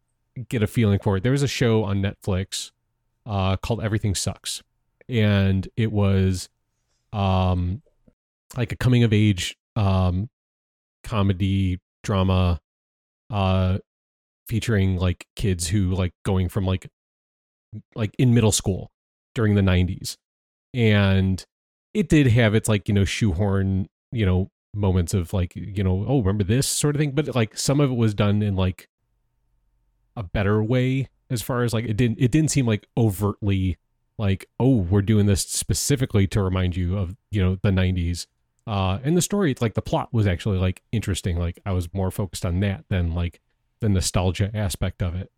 get 0.49 0.63
a 0.63 0.67
feeling 0.69 1.01
for 1.01 1.17
it. 1.17 1.25
There 1.25 1.33
was 1.33 1.43
a 1.43 1.49
show 1.49 1.83
on 1.83 2.01
Netflix, 2.01 2.71
uh, 3.27 3.57
called 3.57 3.83
Everything 3.83 4.15
Sucks, 4.15 4.63
and 5.09 5.69
it 5.77 5.93
was, 5.93 6.49
um, 7.13 7.83
like 8.57 8.73
a 8.73 8.77
coming 8.77 9.03
of 9.03 9.13
age 9.13 9.57
um 9.77 10.29
comedy 11.03 11.81
drama 12.05 12.61
uh 13.31 13.79
featuring 14.47 14.97
like 14.97 15.27
kids 15.35 15.67
who 15.67 15.89
like 15.93 16.13
going 16.25 16.49
from 16.49 16.65
like 16.65 16.89
like 17.97 18.15
in 18.19 18.33
middle 18.33 18.53
school 18.53 18.93
during 19.35 19.57
the 19.57 19.61
90s 19.61 20.17
and 20.73 21.45
it 21.93 22.09
did 22.09 22.29
have 22.29 22.55
its 22.55 22.69
like 22.69 22.87
you 22.87 22.95
know 22.95 23.05
shoehorn 23.05 23.89
you 24.13 24.25
know 24.25 24.49
moments 24.75 25.15
of 25.15 25.33
like 25.33 25.55
you 25.57 25.83
know 25.83 26.05
oh 26.09 26.19
remember 26.19 26.45
this 26.45 26.67
sort 26.67 26.95
of 26.95 27.01
thing? 27.01 27.13
But 27.13 27.35
like 27.35 27.57
some 27.57 27.81
of 27.81 27.91
it 27.91 27.95
was 27.95 28.15
done 28.15 28.43
in 28.43 28.57
like 28.57 28.89
a 30.17 30.23
better 30.23 30.63
way 30.63 31.09
as 31.31 31.43
far 31.43 31.63
as 31.63 31.73
like 31.73 31.85
it 31.85 31.97
didn't 31.97 32.19
it 32.21 32.31
didn't 32.31 32.51
seem 32.51 32.67
like 32.67 32.87
overtly 32.97 33.79
like 34.19 34.49
oh 34.61 34.77
we're 34.77 35.03
doing 35.03 35.27
this 35.27 35.43
specifically 35.43 36.27
to 36.27 36.43
remind 36.43 36.77
you 36.77 36.97
of 36.97 37.17
you 37.31 37.43
know 37.43 37.59
the 37.63 37.71
90s 37.71 38.27
uh 38.67 38.99
and 39.03 39.17
the 39.17 39.23
story 39.23 39.55
like 39.61 39.75
the 39.75 39.83
plot 39.83 40.09
was 40.13 40.27
actually 40.27 40.57
like 40.59 40.83
interesting. 40.93 41.37
Like 41.37 41.59
i 41.67 41.73
was 41.73 41.93
more 41.93 42.11
focused 42.11 42.47
on 42.47 42.61
that 42.61 42.85
than 42.89 43.15
like 43.15 43.41
the 43.81 43.89
nostalgia 43.89 44.51
aspect 44.55 45.03
of 45.03 45.15
it. 45.15 45.31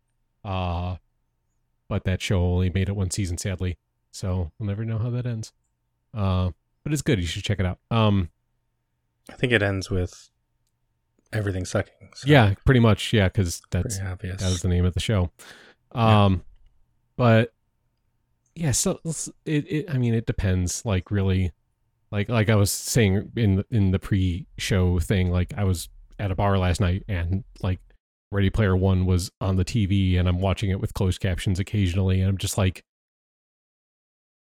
Uh 0.45 0.97
but 1.89 2.03
that 2.03 2.21
show 2.21 2.41
only 2.41 2.69
made 2.69 2.87
it 2.89 2.95
one 2.95 3.09
season 3.11 3.37
sadly. 3.37 3.77
So 4.11 4.51
we'll 4.57 4.67
never 4.67 4.85
know 4.85 4.97
how 4.97 5.09
that 5.09 5.25
ends. 5.25 5.51
Uh 6.13 6.51
but 6.83 6.93
it's 6.93 7.01
good. 7.01 7.19
You 7.19 7.25
should 7.27 7.43
check 7.43 7.59
it 7.59 7.65
out. 7.65 7.79
Um 7.91 8.29
I 9.29 9.33
think 9.33 9.51
it 9.51 9.61
ends 9.61 9.89
with 9.89 10.29
everything 11.33 11.65
sucking. 11.65 12.09
So. 12.15 12.27
Yeah 12.29 12.53
pretty 12.63 12.79
much. 12.79 13.11
Yeah 13.11 13.27
because 13.27 13.61
that's 13.71 13.97
that 13.99 14.21
was 14.21 14.61
the 14.61 14.69
name 14.69 14.85
of 14.85 14.93
the 14.93 14.99
show. 14.99 15.31
Yeah. 15.93 16.25
um 16.25 16.43
but 17.17 17.51
yeah 18.57 18.71
so 18.71 18.99
it, 19.45 19.65
it 19.67 19.89
i 19.89 19.97
mean 19.97 20.13
it 20.13 20.25
depends 20.25 20.83
like 20.85 21.11
really 21.11 21.51
like 22.11 22.29
like 22.29 22.49
i 22.49 22.55
was 22.55 22.71
saying 22.71 23.31
in 23.35 23.63
in 23.69 23.91
the 23.91 23.99
pre-show 23.99 24.99
thing 24.99 25.29
like 25.31 25.53
i 25.57 25.63
was 25.63 25.89
at 26.19 26.31
a 26.31 26.35
bar 26.35 26.57
last 26.57 26.81
night 26.81 27.03
and 27.07 27.43
like 27.61 27.79
ready 28.31 28.49
player 28.49 28.75
one 28.75 29.05
was 29.05 29.31
on 29.39 29.55
the 29.55 29.65
tv 29.65 30.19
and 30.19 30.27
i'm 30.27 30.39
watching 30.39 30.69
it 30.69 30.81
with 30.81 30.93
closed 30.93 31.21
captions 31.21 31.59
occasionally 31.59 32.19
and 32.19 32.29
i'm 32.29 32.37
just 32.37 32.57
like 32.57 32.83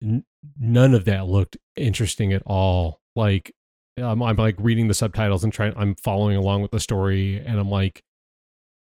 n- 0.03 0.25
none 0.59 0.95
of 0.95 1.05
that 1.05 1.27
looked 1.27 1.57
interesting 1.77 2.33
at 2.33 2.43
all. 2.45 3.01
Like 3.15 3.53
um, 4.01 4.23
i'm 4.23 4.37
like 4.37 4.57
reading 4.59 4.89
the 4.89 4.95
subtitles 4.95 5.45
and 5.45 5.53
trying 5.53 5.75
i'm 5.77 5.95
following 5.97 6.37
along 6.37 6.63
with 6.63 6.71
the 6.71 6.81
story 6.81 7.43
and 7.45 7.61
i'm 7.61 7.69
like 7.69 8.03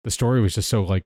the 0.04 0.10
story 0.10 0.42
was 0.42 0.54
just 0.54 0.68
so 0.68 0.82
like 0.82 1.04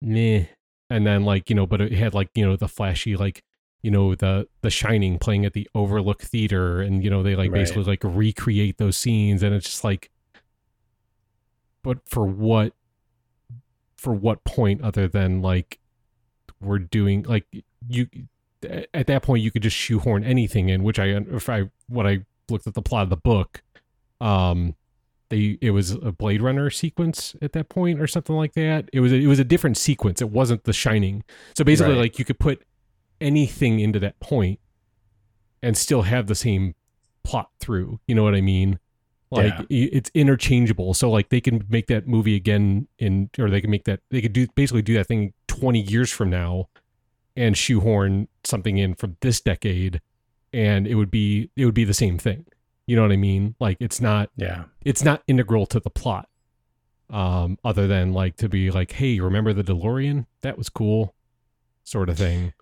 meh. 0.00 0.46
And 0.90 1.06
then 1.06 1.24
like 1.24 1.50
you 1.50 1.56
know 1.56 1.66
but 1.66 1.80
it 1.80 1.92
had 1.92 2.14
like 2.14 2.28
you 2.34 2.46
know 2.46 2.56
the 2.56 2.68
flashy 2.68 3.16
like 3.16 3.42
you 3.84 3.90
know 3.90 4.14
the 4.14 4.48
the 4.62 4.70
shining 4.70 5.18
playing 5.18 5.44
at 5.44 5.52
the 5.52 5.68
overlook 5.74 6.22
theater 6.22 6.80
and 6.80 7.04
you 7.04 7.10
know 7.10 7.22
they 7.22 7.36
like 7.36 7.50
Right. 7.52 7.58
basically 7.60 7.84
like 7.84 8.00
recreate 8.02 8.78
those 8.78 8.96
scenes 8.96 9.42
and 9.42 9.54
it's 9.54 9.66
just 9.66 9.84
like 9.84 10.10
but 11.82 11.98
for 12.08 12.26
what 12.26 12.72
for 13.96 14.12
what 14.12 14.42
point 14.44 14.82
other 14.82 15.06
than 15.06 15.42
like 15.42 15.78
we're 16.60 16.78
doing 16.78 17.22
like 17.24 17.44
you 17.88 18.06
at 18.94 19.06
that 19.06 19.22
point 19.22 19.42
you 19.42 19.50
could 19.50 19.62
just 19.62 19.76
shoehorn 19.76 20.24
anything 20.24 20.68
in 20.70 20.82
which 20.82 20.98
i 20.98 21.06
if 21.08 21.48
i 21.50 21.64
what 21.88 22.06
i 22.06 22.20
looked 22.48 22.66
at 22.66 22.72
the 22.74 22.82
plot 22.82 23.02
of 23.02 23.10
the 23.10 23.16
book 23.16 23.62
um 24.22 24.74
they 25.28 25.58
it 25.60 25.70
was 25.72 25.90
a 25.90 26.12
blade 26.12 26.40
runner 26.40 26.70
sequence 26.70 27.36
at 27.42 27.52
that 27.52 27.68
point 27.68 28.00
or 28.00 28.06
something 28.06 28.34
like 28.36 28.54
that 28.54 28.88
it 28.94 29.00
was 29.00 29.12
a, 29.12 29.16
it 29.16 29.26
was 29.26 29.38
a 29.38 29.44
different 29.44 29.76
sequence 29.76 30.22
it 30.22 30.30
wasn't 30.30 30.64
the 30.64 30.72
shining 30.72 31.22
so 31.54 31.64
basically 31.64 31.92
Right. 31.94 32.00
like 32.00 32.18
you 32.18 32.24
could 32.24 32.38
put 32.38 32.62
anything 33.24 33.80
into 33.80 33.98
that 33.98 34.18
point 34.20 34.60
and 35.62 35.76
still 35.76 36.02
have 36.02 36.26
the 36.26 36.34
same 36.34 36.74
plot 37.24 37.48
through 37.58 37.98
you 38.06 38.14
know 38.14 38.22
what 38.22 38.34
i 38.34 38.40
mean? 38.40 38.78
Like 39.30 39.54
Yeah. 39.68 39.88
it's 39.94 40.10
interchangeable. 40.14 40.94
So 40.94 41.10
like 41.10 41.28
they 41.30 41.40
can 41.40 41.64
make 41.68 41.88
that 41.88 42.06
movie 42.06 42.36
again 42.36 42.86
in 42.98 43.30
or 43.38 43.50
they 43.50 43.60
can 43.60 43.70
make 43.70 43.84
that 43.84 44.00
they 44.10 44.20
could 44.20 44.32
do 44.32 44.46
basically 44.54 44.82
do 44.82 44.94
that 44.94 45.06
thing 45.08 45.32
20 45.48 45.80
years 45.80 46.10
from 46.12 46.30
now 46.30 46.68
and 47.36 47.56
shoehorn 47.56 48.28
something 48.44 48.78
in 48.78 48.94
from 48.94 49.16
this 49.20 49.40
decade 49.40 50.00
and 50.52 50.86
it 50.86 50.94
would 50.94 51.10
be 51.10 51.50
it 51.56 51.64
would 51.64 51.74
be 51.74 51.84
the 51.84 51.94
same 51.94 52.18
thing. 52.18 52.44
You 52.86 52.96
know 52.96 53.02
what 53.02 53.12
i 53.12 53.16
mean? 53.16 53.56
Like 53.58 53.76
it's 53.80 54.00
not 54.00 54.30
yeah. 54.36 54.64
it's 54.84 55.02
not 55.02 55.22
integral 55.26 55.66
to 55.66 55.80
the 55.80 55.90
plot 55.90 56.28
um 57.10 57.58
other 57.64 57.86
than 57.86 58.12
like 58.12 58.36
to 58.36 58.48
be 58.48 58.70
like 58.70 58.92
hey 58.92 59.18
remember 59.18 59.52
the 59.52 59.64
delorean? 59.64 60.26
That 60.42 60.56
was 60.56 60.68
cool 60.68 61.14
sort 61.82 62.08
of 62.08 62.16
thing 62.18 62.52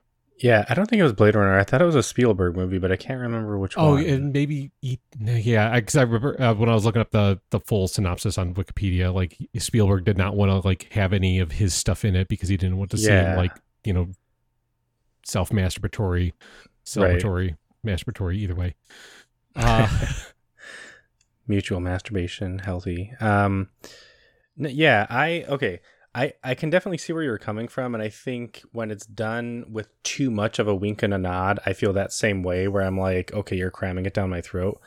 Yeah, 0.42 0.64
I 0.68 0.74
don't 0.74 0.86
think 0.86 1.00
it 1.00 1.04
was 1.04 1.12
Blade 1.12 1.36
Runner. 1.36 1.56
I 1.58 1.62
thought 1.62 1.80
it 1.80 1.86
was 1.86 1.94
a 1.94 2.02
Spielberg 2.02 2.56
movie, 2.56 2.78
but 2.78 2.90
I 2.90 2.96
can't 2.96 3.20
remember 3.20 3.58
which 3.58 3.74
oh 3.76 3.92
one. 3.92 4.04
and 4.04 4.32
maybe 4.32 4.72
yeah 4.80 5.74
because 5.78 5.96
I, 5.96 6.02
remember 6.02 6.40
uh, 6.40 6.52
when 6.54 6.68
i 6.68 6.74
was 6.74 6.84
looking 6.84 7.00
up 7.00 7.10
the 7.12 7.40
the 7.50 7.60
full 7.60 7.86
synopsis 7.86 8.38
on 8.38 8.54
wikipedia 8.54 9.14
like 9.14 9.38
spielberg 9.58 10.04
did 10.04 10.18
not 10.18 10.34
want 10.34 10.50
to 10.50 10.66
like 10.66 10.92
have 10.92 11.12
any 11.12 11.38
of 11.38 11.52
his 11.52 11.74
stuff 11.74 12.04
in 12.04 12.16
it 12.16 12.28
because 12.28 12.48
he 12.48 12.56
didn't 12.56 12.76
want 12.76 12.90
to 12.90 12.98
see 12.98 13.10
him 13.10 13.36
like 13.36 13.52
you 13.84 13.92
know 13.92 14.08
self 15.24 15.50
masturbatory 15.50 16.32
celebratory 16.84 17.56
masturbatory 17.86 18.36
either 18.36 18.54
way 18.54 18.74
uh 19.56 19.88
Mutual 21.46 21.80
masturbation, 21.80 22.60
healthy. 22.60 23.12
Um, 23.20 23.68
yeah, 24.56 25.06
I 25.10 25.44
okay. 25.48 25.80
I, 26.14 26.34
I 26.44 26.54
can 26.54 26.68
definitely 26.68 26.98
see 26.98 27.14
where 27.14 27.22
you're 27.22 27.38
coming 27.38 27.68
from, 27.68 27.94
and 27.94 28.02
I 28.02 28.10
think 28.10 28.62
when 28.72 28.90
it's 28.90 29.06
done 29.06 29.64
with 29.68 29.88
too 30.02 30.30
much 30.30 30.58
of 30.58 30.68
a 30.68 30.74
wink 30.74 31.02
and 31.02 31.14
a 31.14 31.18
nod, 31.18 31.58
I 31.64 31.72
feel 31.72 31.94
that 31.94 32.12
same 32.12 32.42
way 32.42 32.68
where 32.68 32.82
I'm 32.82 32.98
like, 32.98 33.32
okay, 33.32 33.56
you're 33.56 33.70
cramming 33.70 34.04
it 34.04 34.12
down 34.12 34.28
my 34.28 34.42
throat. 34.42 34.78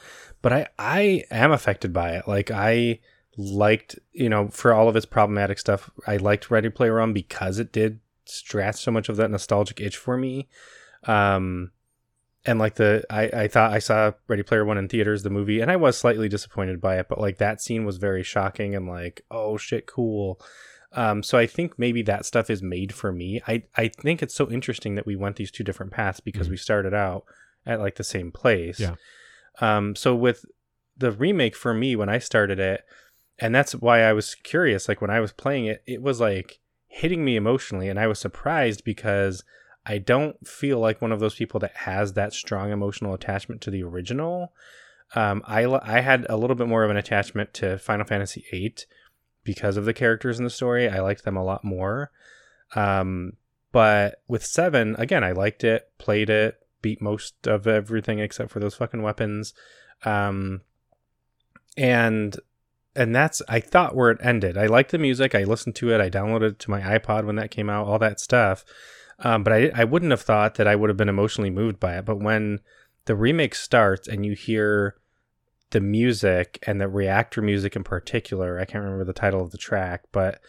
But 0.44 0.54
I 0.54 0.68
I 0.78 1.24
am 1.32 1.52
affected 1.52 1.92
by 1.92 2.12
it. 2.12 2.28
Like 2.28 2.52
I 2.52 3.00
liked, 3.38 3.98
you 4.14 4.30
know, 4.30 4.50
for 4.50 4.72
all 4.72 4.88
of 4.88 4.96
its 4.96 5.08
problematic 5.08 5.58
stuff, 5.58 5.90
I 6.06 6.18
liked 6.18 6.52
Ready 6.52 6.70
Player 6.70 7.00
One 7.00 7.14
because 7.14 7.58
it 7.58 7.72
did 7.72 8.00
scratch 8.26 8.76
so 8.76 8.92
much 8.92 9.10
of 9.10 9.18
that 9.18 9.32
nostalgic 9.32 9.82
itch 9.82 9.98
for 9.98 10.18
me. 10.18 10.48
Um, 11.08 11.72
and 12.46 12.60
like 12.60 12.76
the 12.76 13.04
I, 13.10 13.24
I 13.24 13.48
thought 13.48 13.74
I 13.74 13.80
saw 13.80 14.12
Ready 14.28 14.44
Player 14.44 14.64
One 14.64 14.78
in 14.78 14.88
theaters, 14.88 15.24
the 15.24 15.32
movie, 15.32 15.60
and 15.60 15.72
I 15.72 15.76
was 15.76 15.98
slightly 15.98 16.30
disappointed 16.30 16.80
by 16.80 17.00
it, 17.00 17.08
but 17.10 17.20
like 17.20 17.38
that 17.40 17.62
scene 17.62 17.86
was 17.86 17.98
very 17.98 18.22
shocking 18.22 18.76
and 18.76 18.88
like, 18.88 19.24
oh 19.32 19.58
shit, 19.58 19.88
cool. 19.88 20.40
Um, 20.96 21.22
so 21.24 21.38
I 21.38 21.46
think 21.46 21.78
maybe 21.78 22.02
that 22.04 22.26
stuff 22.26 22.50
is 22.50 22.62
made 22.64 22.94
for 22.94 23.12
me. 23.12 23.42
I 23.48 23.64
I 23.76 23.90
think 23.90 24.24
it's 24.24 24.34
so 24.36 24.50
interesting 24.50 24.96
that 24.96 25.06
we 25.06 25.16
went 25.16 25.36
these 25.36 25.52
two 25.52 25.64
different 25.64 25.92
paths 25.92 26.20
because 26.20 26.48
Mhm. 26.48 26.52
we 26.52 26.58
started 26.58 26.94
out 26.94 27.26
at 27.66 27.80
like 27.80 27.96
the 27.96 28.04
same 28.04 28.32
place. 28.32 28.80
Yeah. 28.80 28.96
Um, 29.60 29.96
so 29.96 30.16
with 30.16 30.46
the 30.98 31.12
remake 31.12 31.56
for 31.56 31.74
me 31.74 31.96
when 31.96 32.10
I 32.10 32.20
started 32.20 32.60
it, 32.60 32.84
and 33.40 33.54
that's 33.54 33.76
why 33.76 34.02
I 34.02 34.14
was 34.14 34.36
curious. 34.36 34.88
Like 34.88 35.02
when 35.02 35.10
I 35.12 35.20
was 35.20 35.34
playing 35.34 35.66
it, 35.66 35.84
it 35.86 36.02
was 36.02 36.20
like 36.22 36.60
hitting 36.88 37.26
me 37.26 37.36
emotionally, 37.36 37.90
and 37.90 38.00
I 38.00 38.08
was 38.08 38.20
surprised 38.20 38.84
because 38.86 39.44
I 39.86 39.98
don't 39.98 40.48
feel 40.48 40.80
like 40.80 41.02
one 41.02 41.12
of 41.12 41.20
those 41.20 41.36
people 41.36 41.60
that 41.60 41.76
has 41.76 42.14
that 42.14 42.34
strong 42.34 42.72
emotional 42.72 43.14
attachment 43.14 43.62
to 43.62 43.72
the 43.72 43.84
original. 43.84 44.54
Um, 45.14 45.44
I 45.46 45.66
I 45.66 46.00
had 46.00 46.26
a 46.30 46.38
little 46.38 46.56
bit 46.56 46.68
more 46.68 46.84
of 46.84 46.90
an 46.90 46.98
attachment 46.98 47.54
to 47.56 47.78
Final 47.78 48.06
Fantasy 48.06 48.46
VIII 48.52 48.76
because 49.46 49.78
of 49.78 49.86
the 49.86 49.94
characters 49.94 50.38
in 50.38 50.44
the 50.44 50.50
story. 50.50 50.90
I 50.90 51.00
liked 51.00 51.24
them 51.24 51.38
a 51.38 51.44
lot 51.44 51.64
more. 51.64 52.12
Um, 52.76 53.34
but 53.72 54.22
with 54.28 54.46
seven, 54.46 54.96
again, 54.98 55.24
I 55.24 55.32
liked 55.32 55.64
it, 55.64 55.90
played 55.98 56.30
it, 56.30 56.58
beat 56.82 57.02
most 57.02 57.48
of 57.48 57.68
everything 57.68 58.20
except 58.20 58.52
for 58.52 58.60
those 58.60 58.76
fucking 58.76 59.02
weapons. 59.02 59.54
Um, 60.04 60.62
and 61.78 62.38
and 62.96 63.16
that's 63.16 63.42
I 63.48 63.60
thought 63.60 63.96
where 63.96 64.12
it 64.12 64.20
ended. 64.22 64.58
I 64.58 64.68
liked 64.68 64.92
the 64.92 64.98
music. 64.98 65.36
I 65.36 65.44
listened 65.44 65.76
to 65.76 65.92
it. 65.92 66.02
I 66.02 66.10
downloaded 66.10 66.52
it 66.52 66.60
to 66.60 66.72
my 66.72 66.82
iPod 66.82 67.26
when 67.26 67.36
that 67.36 67.52
came 67.52 67.70
out. 67.70 67.88
All 67.88 68.00
that 68.00 68.20
stuff. 68.20 68.66
Um, 69.20 69.44
but 69.44 69.54
I 69.54 69.72
I 69.76 69.84
wouldn't 69.84 70.12
have 70.12 70.22
thought 70.22 70.56
that 70.56 70.68
I 70.68 70.76
would 70.76 70.90
have 70.90 70.98
been 70.98 71.10
emotionally 71.10 71.50
moved 71.50 71.80
by 71.80 71.98
it. 71.98 72.06
But 72.06 72.20
when 72.20 72.60
the 73.06 73.16
remake 73.16 73.56
starts 73.56 74.08
and 74.08 74.26
you 74.26 74.34
hear 74.34 74.96
the 75.72 75.82
music 75.82 76.60
and 76.68 76.80
the 76.80 76.88
reactor 76.88 77.42
music 77.42 77.76
in 77.76 77.84
particular, 77.84 78.60
I 78.60 78.66
can't 78.66 78.84
remember 78.84 79.04
the 79.04 79.14
title 79.14 79.42
of 79.42 79.52
the 79.52 79.58
track, 79.58 80.04
but 80.12 80.40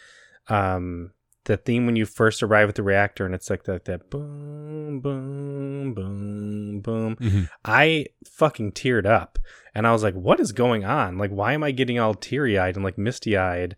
um, 0.49 1.12
the 1.47 1.57
theme 1.57 1.87
when 1.87 1.97
you 1.97 2.07
first 2.07 2.43
arrive 2.43 2.69
at 2.69 2.75
the 2.75 2.83
reactor 2.83 3.25
and 3.25 3.35
it's 3.35 3.49
like 3.49 3.64
that 3.64 3.85
that 3.87 4.11
boom 4.11 5.01
boom 5.01 5.95
boom 5.95 6.81
boom 6.81 7.17
mhm. 7.17 7.49
I 7.64 8.07
fucking 8.25 8.73
teared 8.73 9.07
up 9.07 9.39
and 9.75 9.87
I 9.87 9.93
was 9.93 10.03
like, 10.03 10.14
what 10.14 10.41
is 10.41 10.53
going 10.53 10.85
on? 10.85 11.19
Like, 11.19 11.31
why 11.31 11.53
am 11.53 11.62
I 11.62 11.71
getting 11.71 11.99
all 11.99 12.14
teary 12.14 12.59
eyed 12.59 12.77
and 12.77 12.85
like 12.85 12.99
misty 12.99 13.37
eyed? 13.37 13.77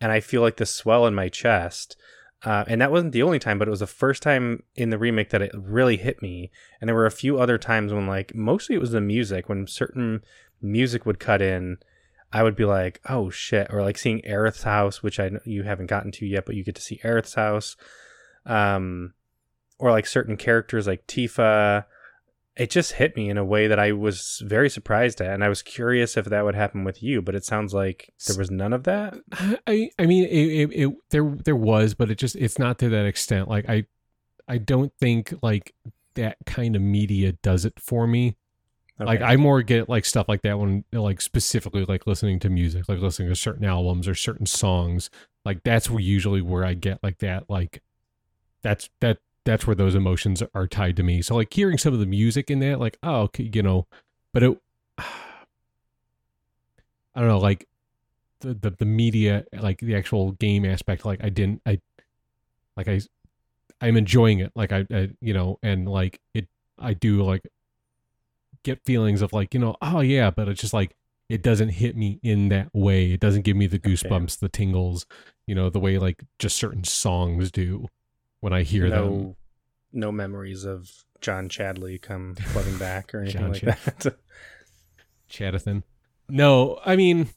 And 0.00 0.12
I 0.12 0.20
feel 0.20 0.42
like 0.42 0.56
this 0.56 0.74
swell 0.74 1.06
in 1.06 1.14
my 1.14 1.28
chest. 1.28 1.96
Uh, 2.44 2.64
and 2.68 2.80
that 2.80 2.92
wasn't 2.92 3.12
the 3.12 3.22
only 3.22 3.40
time, 3.40 3.58
but 3.58 3.66
it 3.66 3.70
was 3.72 3.80
the 3.80 3.86
first 3.86 4.22
time 4.22 4.62
in 4.76 4.90
the 4.90 4.98
remake 4.98 5.30
that 5.30 5.42
it 5.42 5.50
really 5.54 5.96
hit 5.96 6.22
me. 6.22 6.52
And 6.80 6.86
there 6.86 6.94
were 6.94 7.06
a 7.06 7.10
few 7.10 7.40
other 7.40 7.58
times 7.58 7.92
when, 7.92 8.06
like, 8.06 8.32
mostly 8.32 8.76
it 8.76 8.80
was 8.80 8.92
the 8.92 9.00
music. 9.00 9.48
When 9.48 9.66
certain 9.66 10.22
music 10.60 11.06
would 11.06 11.18
cut 11.18 11.42
in, 11.42 11.78
I 12.32 12.42
would 12.42 12.56
be 12.56 12.64
like, 12.64 13.00
oh 13.08 13.30
shit. 13.30 13.68
Or 13.70 13.82
like 13.82 13.98
seeing 13.98 14.20
Aerith's 14.22 14.62
house, 14.62 15.02
which 15.02 15.18
I 15.18 15.30
you 15.44 15.62
haven't 15.62 15.86
gotten 15.86 16.12
to 16.12 16.26
yet, 16.26 16.46
but 16.46 16.54
you 16.54 16.64
get 16.64 16.74
to 16.76 16.82
see 16.82 17.00
Aerith's 17.02 17.34
house. 17.34 17.76
Um, 18.46 19.14
or 19.78 19.90
like 19.90 20.06
certain 20.06 20.36
characters 20.36 20.86
like 20.86 21.06
Tifa 21.06 21.84
it 22.58 22.70
just 22.70 22.94
hit 22.94 23.14
me 23.16 23.30
in 23.30 23.38
a 23.38 23.44
way 23.44 23.68
that 23.68 23.78
I 23.78 23.92
was 23.92 24.42
very 24.44 24.68
surprised 24.68 25.20
at, 25.20 25.32
and 25.32 25.44
I 25.44 25.48
was 25.48 25.62
curious 25.62 26.16
if 26.16 26.24
that 26.26 26.44
would 26.44 26.56
happen 26.56 26.82
with 26.82 27.02
you. 27.02 27.22
But 27.22 27.36
it 27.36 27.44
sounds 27.44 27.72
like 27.72 28.12
there 28.26 28.36
was 28.36 28.50
none 28.50 28.72
of 28.72 28.82
that. 28.82 29.14
I 29.66 29.90
I 29.98 30.06
mean 30.06 30.24
it, 30.24 30.28
it, 30.28 30.70
it 30.72 30.94
there 31.10 31.36
there 31.44 31.56
was, 31.56 31.94
but 31.94 32.10
it 32.10 32.18
just 32.18 32.34
it's 32.34 32.58
not 32.58 32.78
to 32.80 32.88
that 32.88 33.06
extent. 33.06 33.48
Like 33.48 33.68
I 33.68 33.86
I 34.48 34.58
don't 34.58 34.92
think 34.98 35.32
like 35.40 35.72
that 36.14 36.36
kind 36.46 36.74
of 36.74 36.82
media 36.82 37.32
does 37.32 37.64
it 37.64 37.78
for 37.78 38.08
me. 38.08 38.36
Like 39.00 39.20
I 39.20 39.36
more 39.36 39.62
get 39.62 39.88
like 39.88 40.04
stuff 40.04 40.28
like 40.28 40.42
that 40.42 40.58
when 40.58 40.84
like 40.92 41.20
specifically 41.20 41.84
like 41.84 42.06
listening 42.06 42.40
to 42.40 42.48
music, 42.48 42.88
like 42.88 42.98
listening 42.98 43.28
to 43.28 43.36
certain 43.36 43.64
albums 43.64 44.08
or 44.08 44.14
certain 44.14 44.46
songs. 44.46 45.08
Like 45.44 45.62
that's 45.62 45.88
usually 45.88 46.42
where 46.42 46.64
I 46.64 46.74
get 46.74 47.02
like 47.02 47.18
that 47.18 47.48
like 47.48 47.82
that's 48.62 48.90
that 49.00 49.18
that's 49.44 49.66
where 49.66 49.76
those 49.76 49.94
emotions 49.94 50.42
are 50.52 50.66
tied 50.66 50.96
to 50.96 51.02
me. 51.02 51.22
So 51.22 51.36
like 51.36 51.52
hearing 51.52 51.78
some 51.78 51.94
of 51.94 52.00
the 52.00 52.06
music 52.06 52.50
in 52.50 52.58
that, 52.58 52.80
like 52.80 52.98
oh, 53.02 53.22
okay, 53.22 53.50
you 53.52 53.62
know, 53.62 53.86
but 54.32 54.42
it, 54.42 54.58
I 54.98 55.04
don't 57.14 57.28
know, 57.28 57.38
like 57.38 57.68
the, 58.40 58.54
the 58.54 58.70
the 58.70 58.84
media, 58.84 59.44
like 59.52 59.78
the 59.78 59.94
actual 59.94 60.32
game 60.32 60.64
aspect, 60.64 61.04
like 61.04 61.22
I 61.22 61.28
didn't, 61.28 61.62
I 61.64 61.80
like 62.76 62.88
I, 62.88 63.00
I'm 63.80 63.96
enjoying 63.96 64.40
it, 64.40 64.50
like 64.56 64.72
I, 64.72 64.86
I 64.90 65.10
you 65.20 65.34
know, 65.34 65.58
and 65.62 65.88
like 65.88 66.20
it, 66.34 66.48
I 66.78 66.94
do 66.94 67.22
like 67.22 67.46
get 68.62 68.84
feelings 68.84 69.22
of 69.22 69.32
like 69.32 69.54
you 69.54 69.60
know, 69.60 69.76
oh 69.82 70.00
yeah, 70.00 70.30
but 70.30 70.48
it's 70.48 70.60
just 70.60 70.72
like 70.72 70.94
it 71.28 71.42
doesn't 71.42 71.70
hit 71.70 71.96
me 71.96 72.20
in 72.22 72.48
that 72.48 72.70
way. 72.72 73.12
It 73.12 73.20
doesn't 73.20 73.42
give 73.42 73.56
me 73.56 73.66
the 73.66 73.78
goosebumps, 73.78 74.38
the 74.38 74.48
tingles, 74.48 75.06
you 75.46 75.54
know, 75.54 75.68
the 75.68 75.80
way 75.80 75.98
like 75.98 76.24
just 76.38 76.56
certain 76.56 76.84
songs 76.84 77.50
do 77.50 77.86
when 78.40 78.52
I 78.52 78.62
hear 78.62 78.88
no, 78.88 79.04
them. 79.04 79.36
No 79.92 80.12
memories 80.12 80.64
of 80.64 80.90
John 81.20 81.48
Chadley 81.48 82.00
come 82.00 82.34
flooding 82.34 82.78
back 82.78 83.14
or 83.14 83.20
anything 83.22 83.52
like 83.52 83.60
Chad- 83.60 83.78
that. 83.98 84.16
Chadathan. 85.30 85.82
No, 86.30 86.78
I 86.84 86.96
mean, 86.96 87.28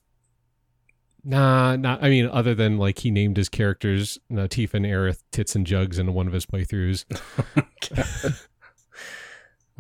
nah, 1.24 1.76
not. 1.76 2.04
I 2.04 2.10
mean, 2.10 2.28
other 2.28 2.56
than 2.56 2.78
like 2.78 3.00
he 3.00 3.12
named 3.12 3.38
his 3.38 3.50
characters 3.50 4.18
uh, 4.32 4.48
Tifa 4.48 4.76
and 4.76 4.86
Aerith 4.86 5.24
tits 5.32 5.56
and 5.56 5.66
jugs 5.66 6.00
in 6.00 6.14
one 6.14 6.28
of 6.28 6.34
his 6.34 6.46
playthroughs. 6.46 7.06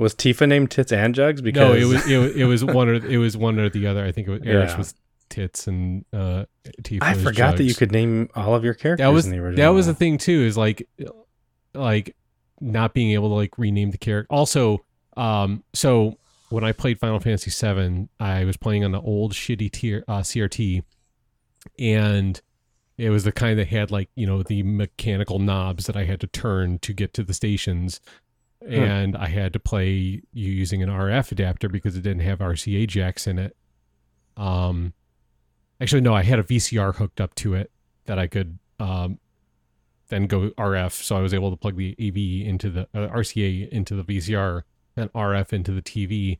was 0.01 0.15
Tifa 0.15 0.47
named 0.47 0.71
Tits 0.71 0.91
and 0.91 1.13
Jugs? 1.15 1.41
Because 1.41 1.69
no, 1.69 1.73
it 1.73 1.85
was 1.85 2.09
it, 2.09 2.17
was- 2.17 2.35
it 2.35 2.43
was 2.45 2.65
one 2.65 2.89
or 2.89 2.93
it 2.95 3.17
was 3.17 3.37
one 3.37 3.59
or 3.59 3.69
the 3.69 3.87
other. 3.87 4.03
I 4.05 4.11
think 4.11 4.27
it 4.27 4.31
was 4.31 4.41
Aerith 4.41 4.69
Yeah. 4.69 4.77
was 4.77 4.93
tits 5.29 5.67
and 5.67 6.03
uh 6.11 6.43
Tifa. 6.81 6.99
I 7.03 7.13
forgot 7.13 7.55
that 7.57 7.63
you 7.63 7.73
could 7.73 7.91
name 7.91 8.29
all 8.35 8.53
of 8.53 8.63
your 8.65 8.73
characters 8.73 9.05
That 9.05 9.13
was 9.13 9.25
in 9.25 9.31
the 9.31 9.37
original. 9.37 9.63
that 9.65 9.73
was 9.73 9.85
the 9.85 9.93
thing 9.93 10.17
too. 10.17 10.41
Is 10.41 10.57
like 10.57 10.85
like 11.73 12.15
not 12.59 12.93
being 12.93 13.11
able 13.11 13.29
to 13.29 13.35
like 13.35 13.57
rename 13.57 13.91
the 13.91 13.97
character. 13.97 14.27
Also, 14.33 14.79
um, 15.17 15.63
so 15.73 16.17
when 16.49 16.63
I 16.65 16.73
played 16.73 16.99
Final 16.99 17.19
Fantasy 17.19 17.49
VII, 17.49 18.09
I 18.19 18.43
was 18.43 18.57
playing 18.57 18.83
on 18.83 18.91
the 18.91 18.99
old 18.99 19.31
shitty 19.33 19.71
tier, 19.71 20.03
uh, 20.07 20.19
CRT, 20.19 20.83
and 21.79 22.41
it 22.97 23.09
was 23.09 23.23
the 23.23 23.31
kind 23.31 23.57
that 23.57 23.67
had 23.69 23.89
like 23.91 24.09
you 24.15 24.27
know 24.27 24.43
the 24.43 24.63
mechanical 24.63 25.39
knobs 25.39 25.85
that 25.85 25.95
I 25.95 26.03
had 26.05 26.19
to 26.21 26.27
turn 26.27 26.79
to 26.79 26.93
get 26.93 27.13
to 27.15 27.23
the 27.23 27.33
stations, 27.33 28.01
and 28.67 29.15
I 29.17 29.27
had 29.27 29.53
to 29.53 29.59
play 29.59 29.89
you 29.89 30.21
using 30.51 30.83
an 30.83 30.89
RF 30.89 31.31
adapter 31.31 31.67
because 31.69 31.95
it 31.97 32.01
didn't 32.01 32.21
have 32.21 32.39
RCA 32.39 32.87
jacks 32.87 33.25
in 33.27 33.39
it. 33.39 33.55
Um, 34.37 34.93
actually, 35.79 36.01
no, 36.01 36.13
I 36.13 36.23
had 36.23 36.39
a 36.39 36.43
VCR 36.43 36.95
hooked 36.95 37.19
up 37.21 37.35
to 37.35 37.53
it 37.55 37.71
that 38.05 38.17
I 38.19 38.27
could 38.27 38.57
um 38.79 39.19
then 40.09 40.27
go 40.27 40.49
RF. 40.57 40.91
So 41.03 41.15
I 41.15 41.21
was 41.21 41.33
able 41.33 41.51
to 41.51 41.57
plug 41.57 41.77
the 41.77 41.95
AV 41.99 42.47
into 42.47 42.69
the 42.69 42.81
uh, 42.93 43.07
RCA 43.15 43.69
into 43.69 43.95
the 43.95 44.03
VCR 44.03 44.63
and 44.97 45.11
RF 45.13 45.53
into 45.53 45.71
the 45.71 45.81
TV. 45.81 46.37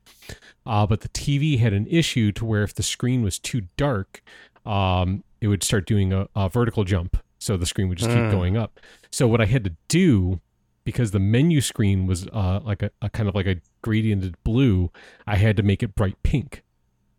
Uh, 0.65 0.86
but 0.86 1.01
the 1.01 1.09
TV 1.09 1.57
had 1.59 1.72
an 1.74 1.88
issue 1.88 2.32
to 2.34 2.43
where 2.45 2.63
if 2.63 2.74
the 2.76 2.84
screen 2.84 3.22
was 3.22 3.39
too 3.39 3.61
dark, 3.78 4.22
um, 4.65 5.24
it 5.39 5.47
would 5.47 5.63
start 5.63 5.86
doing 5.88 6.11
a, 6.11 6.28
a 6.36 6.49
vertical 6.49 6.84
jump. 6.84 7.17
So 7.39 7.55
the 7.57 7.65
screen 7.65 7.88
would 7.89 7.97
just 7.97 8.11
keep 8.11 8.19
Mm. 8.26 8.32
going 8.32 8.57
up. 8.57 8.80
So 9.09 9.26
what 9.28 9.39
I 9.41 9.45
had 9.45 9.63
to 9.63 9.74
do, 9.88 10.41
because 10.84 11.11
the 11.11 11.19
menu 11.19 11.61
screen 11.61 12.07
was 12.07 12.27
uh, 12.34 12.59
like 12.63 12.82
a, 12.82 12.91
a 13.01 13.09
kind 13.09 13.27
of 13.29 13.36
like 13.36 13.45
a 13.47 13.57
gradiented 13.84 14.34
blue, 14.43 14.91
I 15.27 15.36
had 15.38 15.57
to 15.57 15.63
make 15.63 15.84
it 15.84 15.95
bright 15.95 16.21
pink 16.23 16.63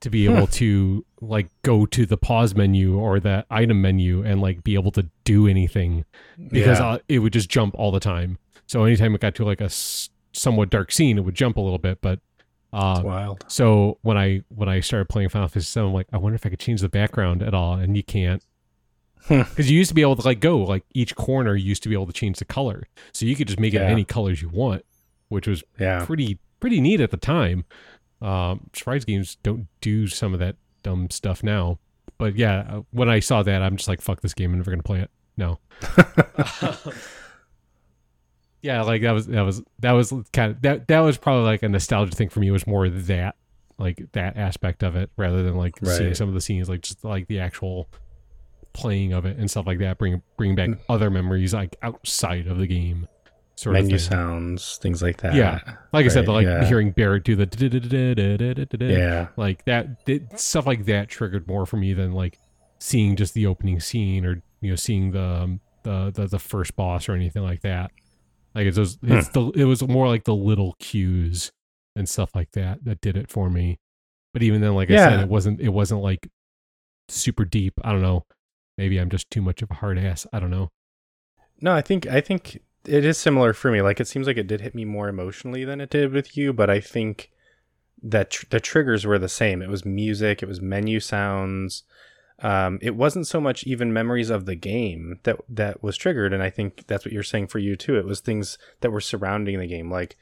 to 0.00 0.10
be 0.10 0.26
able 0.26 0.48
to 0.48 1.04
like 1.20 1.46
go 1.62 1.86
to 1.86 2.04
the 2.04 2.16
pause 2.16 2.56
menu 2.56 2.98
or 2.98 3.20
the 3.20 3.46
item 3.50 3.80
menu 3.80 4.24
and 4.24 4.40
like 4.40 4.64
be 4.64 4.74
able 4.74 4.90
to 4.90 5.08
do 5.22 5.46
anything 5.46 6.04
because 6.50 6.80
Yeah. 6.80 6.86
uh, 6.86 6.98
it 7.08 7.20
would 7.20 7.32
just 7.32 7.48
jump 7.48 7.74
all 7.78 7.92
the 7.92 8.00
time. 8.00 8.38
So 8.66 8.82
anytime 8.84 9.14
it 9.14 9.20
got 9.20 9.34
to 9.36 9.44
like 9.44 9.60
a 9.60 9.64
s- 9.66 10.10
somewhat 10.32 10.70
dark 10.70 10.90
scene, 10.90 11.18
it 11.18 11.20
would 11.20 11.36
jump 11.36 11.56
a 11.56 11.60
little 11.60 11.78
bit. 11.78 12.00
But 12.00 12.18
uh, 12.72 13.00
wild. 13.04 13.44
so 13.48 13.98
when 14.02 14.16
I 14.16 14.42
when 14.48 14.68
I 14.68 14.80
started 14.80 15.08
playing 15.08 15.28
Final 15.28 15.46
Fantasy 15.46 15.78
VII, 15.78 15.86
I'm 15.86 15.92
like, 15.92 16.06
I 16.12 16.16
wonder 16.16 16.34
if 16.34 16.44
I 16.46 16.48
could 16.48 16.58
change 16.58 16.80
the 16.80 16.88
background 16.88 17.42
at 17.42 17.54
all, 17.54 17.74
and 17.74 17.96
you 17.96 18.02
can't. 18.02 18.42
Hmm. 19.28 19.42
Because 19.42 19.70
you 19.70 19.78
used 19.78 19.88
to 19.88 19.94
be 19.94 20.02
able 20.02 20.16
to 20.16 20.22
like 20.26 20.40
go 20.40 20.58
like 20.58 20.84
each 20.94 21.14
corner 21.14 21.54
used 21.54 21.82
to 21.84 21.88
be 21.88 21.94
able 21.94 22.06
to 22.06 22.12
change 22.12 22.38
the 22.38 22.44
color, 22.44 22.88
so 23.12 23.24
you 23.26 23.36
could 23.36 23.46
just 23.48 23.60
make 23.60 23.72
it 23.74 23.80
Yeah. 23.80 23.88
any 23.88 24.04
colors 24.04 24.42
you 24.42 24.48
want, 24.48 24.84
which 25.28 25.46
was 25.46 25.62
Yeah. 25.78 26.04
pretty 26.04 26.38
pretty 26.60 26.80
neat 26.80 27.00
at 27.00 27.10
the 27.10 27.16
time. 27.16 27.64
Um, 28.20 28.68
surprise 28.72 29.04
games 29.04 29.36
don't 29.42 29.66
do 29.80 30.06
some 30.06 30.32
of 30.34 30.40
that 30.40 30.56
dumb 30.82 31.10
stuff 31.10 31.42
now, 31.42 31.78
but 32.18 32.36
yeah, 32.36 32.64
uh, 32.68 32.82
when 32.90 33.08
I 33.08 33.20
saw 33.20 33.42
that, 33.42 33.62
I'm 33.62 33.76
just 33.76 33.88
like, 33.88 34.00
fuck 34.00 34.20
this 34.22 34.34
game, 34.34 34.52
I'm 34.52 34.58
never 34.58 34.70
gonna 34.70 34.82
play 34.82 35.00
it. 35.00 35.10
No. 35.36 35.58
yeah, 38.62 38.82
like 38.82 39.02
that 39.02 39.12
was 39.12 39.26
that 39.26 39.42
was 39.42 39.62
that 39.80 39.92
was 39.92 40.12
kind 40.32 40.52
of 40.52 40.62
that 40.62 40.88
that 40.88 41.00
was 41.00 41.18
probably 41.18 41.44
like 41.44 41.62
a 41.62 41.68
nostalgia 41.68 42.14
thing 42.14 42.28
for 42.28 42.40
me. 42.40 42.50
Was 42.50 42.66
more 42.66 42.88
that 42.88 43.36
like 43.78 44.02
that 44.12 44.36
aspect 44.36 44.82
of 44.82 44.94
it 44.94 45.10
rather 45.16 45.42
than 45.42 45.56
like 45.56 45.74
seeing 45.84 46.14
some 46.14 46.28
of 46.28 46.34
the 46.34 46.40
scenes, 46.40 46.68
like 46.68 46.82
just 46.82 47.04
like 47.04 47.26
the 47.26 47.40
actual 47.40 47.88
playing 48.72 49.12
of 49.12 49.24
it 49.26 49.36
and 49.38 49.50
stuff 49.50 49.66
like 49.66 49.78
that. 49.78 49.98
Bring 49.98 50.22
bring 50.36 50.54
back 50.54 50.70
other 50.88 51.10
memories 51.10 51.54
like 51.54 51.76
outside 51.82 52.46
of 52.46 52.58
the 52.58 52.66
game. 52.66 53.08
Sort 53.54 53.74
Menu 53.74 53.94
of 53.94 54.00
thing. 54.00 54.10
sounds, 54.10 54.78
things 54.82 55.02
like 55.02 55.18
that. 55.20 55.34
Yeah. 55.34 55.60
Like 55.92 56.06
I 56.06 56.08
said, 56.08 56.26
the, 56.26 56.32
like 56.32 56.46
yeah. 56.46 56.64
hearing 56.64 56.90
Barrett 56.90 57.22
do 57.24 57.36
the 57.36 57.46
Yeah. 58.80 59.28
like 59.36 59.64
that 59.66 60.02
it, 60.06 60.40
stuff 60.40 60.66
like 60.66 60.86
that 60.86 61.08
triggered 61.08 61.46
more 61.46 61.66
for 61.66 61.76
me 61.76 61.92
than 61.92 62.12
like 62.12 62.38
seeing 62.80 63.14
just 63.14 63.34
the 63.34 63.46
opening 63.46 63.78
scene 63.78 64.24
or 64.24 64.42
you 64.62 64.70
know 64.70 64.76
seeing 64.76 65.12
the 65.12 65.22
um, 65.22 65.60
the 65.84 66.10
the, 66.14 66.26
the 66.26 66.38
first 66.38 66.74
boss 66.76 67.08
or 67.08 67.12
anything 67.12 67.42
like 67.42 67.60
that. 67.60 67.90
Like 68.54 68.66
it's 68.66 68.76
those, 68.76 68.98
it's 69.02 69.28
Hmm. 69.28 69.32
the 69.32 69.60
it 69.60 69.64
was 69.64 69.86
more 69.86 70.08
like 70.08 70.24
the 70.24 70.34
little 70.34 70.74
cues 70.78 71.52
and 71.94 72.08
stuff 72.08 72.34
like 72.34 72.52
that 72.52 72.84
that 72.84 73.00
did 73.00 73.16
it 73.16 73.30
for 73.30 73.50
me. 73.50 73.78
But 74.32 74.42
even 74.42 74.60
then, 74.62 74.74
like 74.74 74.90
I 74.90 74.94
said, 74.96 75.20
it 75.20 75.28
wasn't 75.28 75.60
it 75.60 75.68
wasn't 75.68 76.00
like 76.00 76.26
super 77.08 77.44
deep. 77.44 77.74
I 77.84 77.92
don't 77.92 78.02
know. 78.02 78.24
Maybe 78.82 78.98
I'm 78.98 79.10
just 79.10 79.30
too 79.30 79.40
much 79.42 79.62
of 79.62 79.70
a 79.70 79.74
hard 79.74 79.96
ass. 79.96 80.26
I 80.32 80.40
don't 80.40 80.50
know. 80.50 80.68
No, 81.60 81.72
I 81.72 81.82
think 81.82 82.04
I 82.08 82.20
think 82.20 82.58
it 82.84 83.04
is 83.04 83.16
similar 83.16 83.52
for 83.52 83.70
me. 83.70 83.80
Like 83.80 84.00
it 84.00 84.08
seems 84.08 84.26
like 84.26 84.36
it 84.36 84.48
did 84.48 84.60
hit 84.60 84.74
me 84.74 84.84
more 84.84 85.08
emotionally 85.08 85.64
than 85.64 85.80
it 85.80 85.88
did 85.90 86.12
with 86.12 86.36
you, 86.36 86.52
but 86.52 86.68
I 86.68 86.80
think 86.80 87.30
that 88.02 88.30
tr- 88.32 88.46
the 88.50 88.58
triggers 88.58 89.06
were 89.06 89.20
the 89.20 89.28
same. 89.28 89.62
It 89.62 89.68
was 89.70 89.84
music, 89.84 90.42
it 90.42 90.48
was 90.48 90.60
menu 90.60 90.98
sounds. 90.98 91.84
Um, 92.40 92.80
it 92.82 92.96
wasn't 92.96 93.28
so 93.28 93.40
much 93.40 93.62
even 93.68 93.92
memories 93.92 94.30
of 94.30 94.46
the 94.46 94.56
game 94.56 95.20
that 95.22 95.36
that 95.48 95.80
was 95.80 95.96
triggered, 95.96 96.32
and 96.32 96.42
I 96.42 96.50
think 96.50 96.88
that's 96.88 97.04
what 97.04 97.12
you're 97.12 97.22
saying 97.22 97.46
for 97.46 97.60
you 97.60 97.76
too. 97.76 97.96
It 97.96 98.04
was 98.04 98.18
things 98.18 98.58
that 98.80 98.90
were 98.90 99.00
surrounding 99.00 99.60
the 99.60 99.68
game, 99.68 99.92
like 99.92 100.16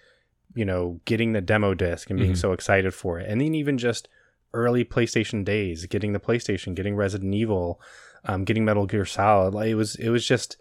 you 0.55 0.67
know, 0.67 1.01
getting 1.07 1.33
the 1.33 1.41
demo 1.41 1.73
disc 1.73 2.11
and 2.11 2.19
being 2.19 2.33
Mhm. 2.33 2.37
so 2.45 2.53
excited 2.53 2.93
for 2.93 3.19
it, 3.19 3.27
and 3.27 3.41
then 3.41 3.55
even 3.55 3.79
just 3.79 4.07
early 4.53 4.85
PlayStation 4.85 5.47
days, 5.47 5.87
getting 5.87 6.13
the 6.13 6.21
PlayStation, 6.21 6.75
getting 6.75 6.95
Resident 6.97 7.33
Evil, 7.33 7.81
um, 8.25 8.45
getting 8.45 8.65
Metal 8.65 8.87
Gear 8.87 9.05
Solid. 9.05 9.55
Like 9.55 9.69
it 9.69 9.75
was, 9.75 9.95
it 9.97 10.09
was 10.11 10.27
just 10.27 10.57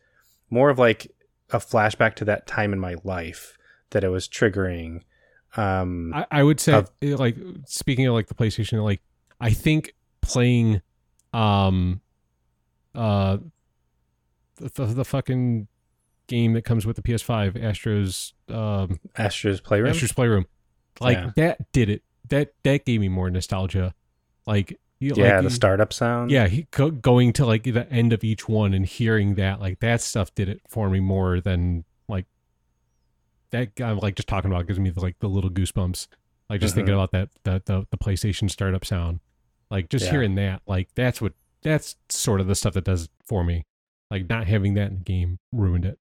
more 0.49 0.69
of 0.69 0.79
like 0.79 1.11
a 1.51 1.57
flashback 1.57 2.15
to 2.15 2.25
that 2.25 2.47
time 2.47 2.73
in 2.73 2.79
my 2.79 2.95
life 3.03 3.57
that 3.91 4.03
it 4.03 4.09
was 4.09 4.27
triggering. 4.27 5.01
Um, 5.57 6.13
I, 6.13 6.25
I 6.31 6.43
would 6.43 6.59
say 6.59 6.73
Of- 6.73 6.91
eh, 7.01 7.15
like 7.15 7.35
speaking 7.65 8.05
of 8.07 8.13
like 8.13 8.27
the 8.27 8.35
PlayStation, 8.35 8.83
like 8.83 9.01
I 9.41 9.49
think 9.51 9.95
playing 10.21 10.81
um 11.33 12.01
uh 12.95 13.37
the, 14.57 14.69
the, 14.69 14.85
the 14.87 15.05
fucking 15.05 15.67
game 16.27 16.53
that 16.53 16.63
comes 16.63 16.85
with 16.85 16.95
the 16.97 17.01
PS5, 17.01 17.61
Astro's 17.63 18.33
um 18.49 18.99
Astro's 19.17 19.59
Playroom. 19.61 19.89
Astro's 19.89 20.11
Playroom, 20.11 20.45
like 20.99 21.17
Yeah. 21.17 21.31
that 21.35 21.71
did 21.71 21.89
it. 21.89 22.03
That 22.29 22.53
that 22.63 22.85
gave 22.85 22.99
me 22.99 23.07
more 23.09 23.29
nostalgia. 23.31 23.93
Like 24.45 24.79
you, 24.99 25.13
yeah, 25.15 25.35
like, 25.35 25.43
the 25.43 25.49
startup 25.49 25.93
sound. 25.93 26.29
yeah, 26.31 26.47
he, 26.47 26.67
go, 26.71 26.91
going 26.91 27.31
to 27.33 27.45
like 27.45 27.63
the 27.63 27.87
end 27.91 28.11
of 28.13 28.23
each 28.23 28.49
one 28.49 28.73
and 28.73 28.85
hearing 28.85 29.35
that, 29.35 29.59
like 29.59 29.79
that 29.79 30.01
stuff 30.01 30.33
did 30.35 30.49
it 30.49 30.61
for 30.67 30.89
me 30.89 30.99
more 30.99 31.39
than 31.39 31.85
like 32.07 32.25
that. 33.51 33.69
I'm 33.81 33.97
like 33.99 34.15
just 34.15 34.27
talking 34.27 34.51
about 34.51 34.61
it 34.61 34.67
gives 34.67 34.79
me 34.79 34.89
the, 34.89 34.99
like 35.01 35.17
the 35.19 35.27
little 35.29 35.49
goosebumps. 35.49 36.07
Like 36.49 36.61
just 36.61 36.73
thinking 36.75 36.93
Mhm. 36.93 36.97
about 36.97 37.11
that, 37.11 37.29
that 37.43 37.65
the 37.67 37.85
the 37.91 37.97
PlayStation 37.97 38.49
startup 38.49 38.83
sound, 38.83 39.19
like 39.69 39.87
just 39.89 40.05
Yeah. 40.05 40.11
hearing 40.11 40.35
that, 40.35 40.61
like 40.65 40.89
that's 40.95 41.21
what 41.21 41.33
that's 41.61 41.95
sort 42.09 42.41
of 42.41 42.47
the 42.47 42.55
stuff 42.55 42.73
that 42.73 42.85
does 42.85 43.03
it 43.05 43.11
for 43.27 43.43
me. 43.43 43.65
Like 44.09 44.27
not 44.27 44.47
having 44.47 44.73
that 44.73 44.89
in 44.89 44.97
the 44.97 45.03
game 45.03 45.37
ruined 45.51 45.85
it. 45.85 45.99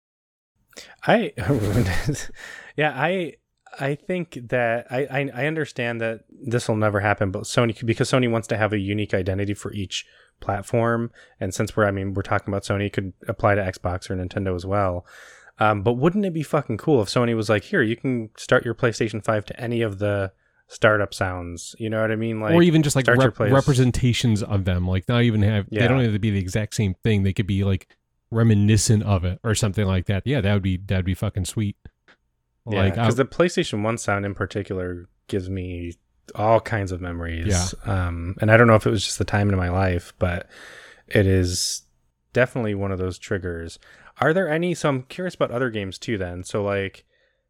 I 1.07 1.33
ruined 1.49 1.89
it. 2.09 2.31
yeah, 2.77 2.93
I 2.97 3.35
I 3.79 3.95
think 3.95 4.39
that 4.49 4.87
I, 4.91 5.07
I 5.11 5.31
I 5.35 5.47
understand 5.47 6.01
that 6.01 6.25
this 6.31 6.69
will 6.69 6.77
never 6.77 7.01
happen, 7.01 7.31
but 7.31 7.45
Sony 7.45 7.85
because 7.85 8.11
Sony 8.11 8.31
wants 8.31 8.49
to 8.49 8.57
have 8.57 8.73
a 8.73 8.79
unique 8.79 9.15
identity 9.15 9.55
for 9.55 9.73
each 9.73 10.07
platform, 10.41 11.11
and 11.41 11.55
since 11.55 11.77
we're 11.77 11.87
I 11.87 11.91
mean 11.91 12.15
we're 12.15 12.23
talking 12.23 12.53
about 12.53 12.63
Sony, 12.63 12.87
it 12.87 12.93
could 12.93 13.13
apply 13.27 13.55
to 13.55 13.63
Xbox 13.63 14.11
or 14.11 14.17
Nintendo 14.17 14.55
as 14.55 14.67
well. 14.67 15.07
Um, 15.61 15.83
but 15.83 15.95
wouldn't 15.95 16.25
it 16.25 16.33
be 16.33 16.43
fucking 16.43 16.79
cool 16.79 17.03
if 17.03 17.09
Sony 17.09 17.35
was 17.35 17.49
like, 17.49 17.65
here, 17.65 17.83
you 17.83 17.97
can 17.97 18.31
start 18.37 18.65
your 18.65 18.75
PlayStation 18.75 19.25
Five 19.25 19.45
to 19.47 19.61
any 19.61 19.83
of 19.83 19.99
the 19.99 20.33
startup 20.69 21.13
sounds. 21.13 21.75
You 21.79 21.91
know 21.91 22.01
what 22.01 22.13
I 22.13 22.17
mean? 22.17 22.41
Like 22.41 22.55
or 22.55 22.63
even 22.63 22.83
just 22.83 22.95
like 22.95 23.07
rep- 23.09 23.39
representations 23.39 24.43
of 24.43 24.65
them. 24.65 24.87
Like 24.87 25.09
not 25.09 25.23
even 25.23 25.43
have 25.43 25.67
they 25.71 25.89
don't 25.89 26.01
have 26.01 26.13
to 26.13 26.19
be 26.19 26.31
the 26.31 26.39
exact 26.39 26.75
same 26.75 26.95
thing. 27.03 27.23
They 27.23 27.33
could 27.33 27.47
be 27.47 27.65
like 27.65 27.97
reminiscent 28.31 29.03
of 29.03 29.25
it 29.25 29.41
or 29.43 29.55
something 29.55 29.87
like 29.87 30.07
that. 30.07 30.23
Yeah, 30.27 30.41
that 30.41 30.53
would 30.53 30.63
be 30.63 30.77
that'd 30.77 31.05
be 31.05 31.15
fucking 31.15 31.47
sweet. 31.47 31.77
Yeah, 32.71 32.79
Like, 32.81 32.95
because 32.95 33.17
the 33.17 33.25
PlayStation 33.25 33.83
One 33.83 33.99
sound 33.99 34.25
in 34.25 34.35
particular 34.35 35.09
gives 35.27 35.49
me 35.49 35.95
all 36.35 36.61
kinds 36.61 36.93
of 36.93 37.01
memories. 37.01 37.75
Yeah. 37.87 38.07
Um, 38.07 38.37
and 38.41 38.51
I 38.51 38.57
don't 38.57 38.67
know 38.67 38.75
if 38.75 38.87
it 38.87 38.91
was 38.91 39.05
just 39.05 39.19
the 39.19 39.25
time 39.25 39.49
in 39.49 39.57
my 39.57 39.71
life, 39.71 40.13
but 40.19 40.49
it 41.07 41.27
is 41.27 41.83
definitely 42.33 42.75
one 42.75 42.93
of 42.93 42.99
those 42.99 43.19
triggers. 43.19 43.79
Are 44.21 44.33
there 44.33 44.49
any? 44.49 44.75
So 44.75 44.89
I'm 44.89 45.03
curious 45.05 45.35
about 45.35 45.51
other 45.51 45.71
games 45.71 45.99
too. 45.99 46.19
Then, 46.19 46.45
so 46.45 46.63
like, 46.63 47.05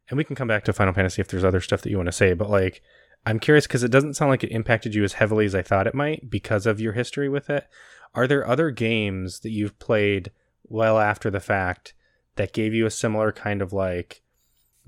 and 0.09 0.17
we 0.17 0.23
can 0.23 0.35
come 0.35 0.47
back 0.47 0.63
to 0.65 0.73
Final 0.73 0.93
Fantasy 0.93 1.21
if 1.21 1.27
there's 1.27 1.43
other 1.43 1.61
stuff 1.61 1.81
that 1.81 1.89
you 1.89 1.97
want 1.97 2.07
to 2.07 2.13
say. 2.13 2.33
But 2.33 2.49
like, 2.49 2.81
I'm 3.25 3.39
curious 3.39 3.67
because 3.67 3.83
it 3.83 3.91
doesn't 3.91 4.15
sound 4.15 4.31
like 4.31 4.43
it 4.43 4.51
impacted 4.51 4.95
you 4.95 5.03
as 5.03 5.13
heavily 5.13 5.45
as 5.45 5.55
I 5.55 5.61
thought 5.61 5.87
it 5.87 5.95
might 5.95 6.29
because 6.29 6.65
of 6.65 6.79
your 6.79 6.93
history 6.93 7.29
with 7.29 7.49
it. 7.49 7.67
Are 8.15 8.27
there 8.27 8.47
other 8.47 8.71
games 8.71 9.41
that 9.41 9.51
you've 9.51 9.77
played 9.79 10.31
well 10.63 10.99
after 10.99 11.29
the 11.29 11.39
fact 11.39 11.93
that 12.35 12.53
gave 12.53 12.73
you 12.73 12.85
a 12.85 12.91
similar 12.91 13.31
kind 13.31 13.61
of 13.61 13.73
like 13.73 14.21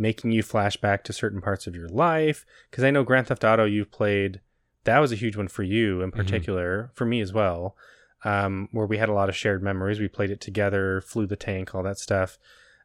making 0.01 0.31
you 0.31 0.43
flashback 0.43 1.03
to 1.03 1.13
certain 1.13 1.41
parts 1.41 1.67
of 1.67 1.75
your 1.75 1.87
life? 1.87 2.45
Because 2.69 2.83
I 2.83 2.91
know 2.91 3.03
Grand 3.03 3.27
Theft 3.27 3.43
Auto 3.43 3.65
you've 3.65 3.91
played. 3.91 4.41
That 4.83 4.99
was 4.99 5.11
a 5.11 5.15
huge 5.15 5.37
one 5.37 5.47
for 5.47 5.63
you 5.63 6.01
in 6.01 6.11
particular, 6.11 6.89
for 6.95 7.05
me 7.05 7.21
as 7.21 7.31
well. 7.31 7.75
Um, 8.23 8.67
where 8.71 8.87
we 8.87 8.97
had 8.97 9.09
a 9.09 9.13
lot 9.13 9.29
of 9.29 9.35
shared 9.35 9.63
memories. 9.63 9.99
We 9.99 10.07
played 10.07 10.31
it 10.31 10.41
together, 10.41 11.01
flew 11.01 11.27
the 11.27 11.35
tank, 11.35 11.73
all 11.73 11.83
that 11.83 11.99
stuff. 11.99 12.37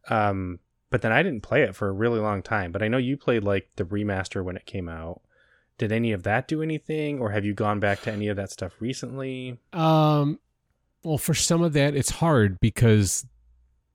Um, 0.08 0.60
but 0.90 1.02
then 1.02 1.12
I 1.12 1.22
didn't 1.22 1.42
play 1.42 1.62
it 1.62 1.74
for 1.74 1.88
a 1.88 1.92
really 1.92 2.20
long 2.20 2.42
time. 2.42 2.70
But 2.70 2.82
I 2.82 2.88
know 2.88 2.98
you 2.98 3.16
played 3.16 3.44
like 3.44 3.70
the 3.76 3.84
remaster 3.84 4.44
when 4.44 4.56
it 4.56 4.66
came 4.66 4.88
out. 4.88 5.22
Did 5.78 5.92
any 5.92 6.12
of 6.12 6.22
that 6.22 6.48
do 6.48 6.62
anything, 6.62 7.18
or 7.18 7.32
have 7.32 7.44
you 7.44 7.52
gone 7.52 7.80
back 7.80 8.00
to 8.02 8.12
any 8.12 8.28
of 8.28 8.36
that 8.36 8.50
stuff 8.50 8.72
recently? 8.80 9.58
Um, 9.74 10.38
well, 11.02 11.18
for 11.18 11.34
some 11.34 11.62
of 11.62 11.74
that, 11.74 11.94
it's 11.94 12.10
hard 12.10 12.58
because 12.60 13.26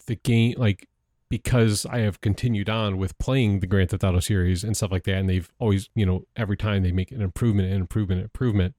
the 0.05 0.15
game, 0.15 0.55
like, 0.57 0.87
because 1.31 1.85
I 1.85 1.99
have 1.99 2.19
continued 2.19 2.69
on 2.69 2.97
with 2.97 3.17
playing 3.17 3.61
the 3.61 3.65
Grand 3.65 3.89
Theft 3.89 4.03
Auto 4.03 4.19
series 4.19 4.65
and 4.65 4.75
stuff 4.75 4.91
like 4.91 5.05
that, 5.05 5.15
and 5.15 5.29
they've 5.29 5.49
always, 5.59 5.89
you 5.95 6.05
know, 6.05 6.25
every 6.35 6.57
time 6.57 6.83
they 6.83 6.91
make 6.91 7.09
an 7.09 7.21
improvement, 7.21 7.71
an 7.71 7.77
improvement, 7.79 8.21
improvement. 8.21 8.75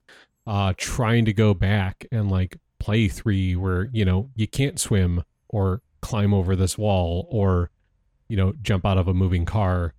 Uh, 0.46 0.74
trying 0.76 1.24
to 1.24 1.32
go 1.32 1.54
back 1.54 2.04
and 2.12 2.30
like 2.30 2.58
play 2.78 3.08
three, 3.08 3.56
where 3.56 3.88
you 3.92 4.04
know 4.04 4.28
you 4.34 4.46
can't 4.46 4.78
swim 4.78 5.24
or 5.48 5.80
climb 6.02 6.34
over 6.34 6.54
this 6.54 6.76
wall 6.76 7.26
or 7.30 7.70
you 8.28 8.36
know 8.36 8.52
jump 8.60 8.84
out 8.84 8.98
of 8.98 9.08
a 9.08 9.14
moving 9.14 9.46
car. 9.46 9.94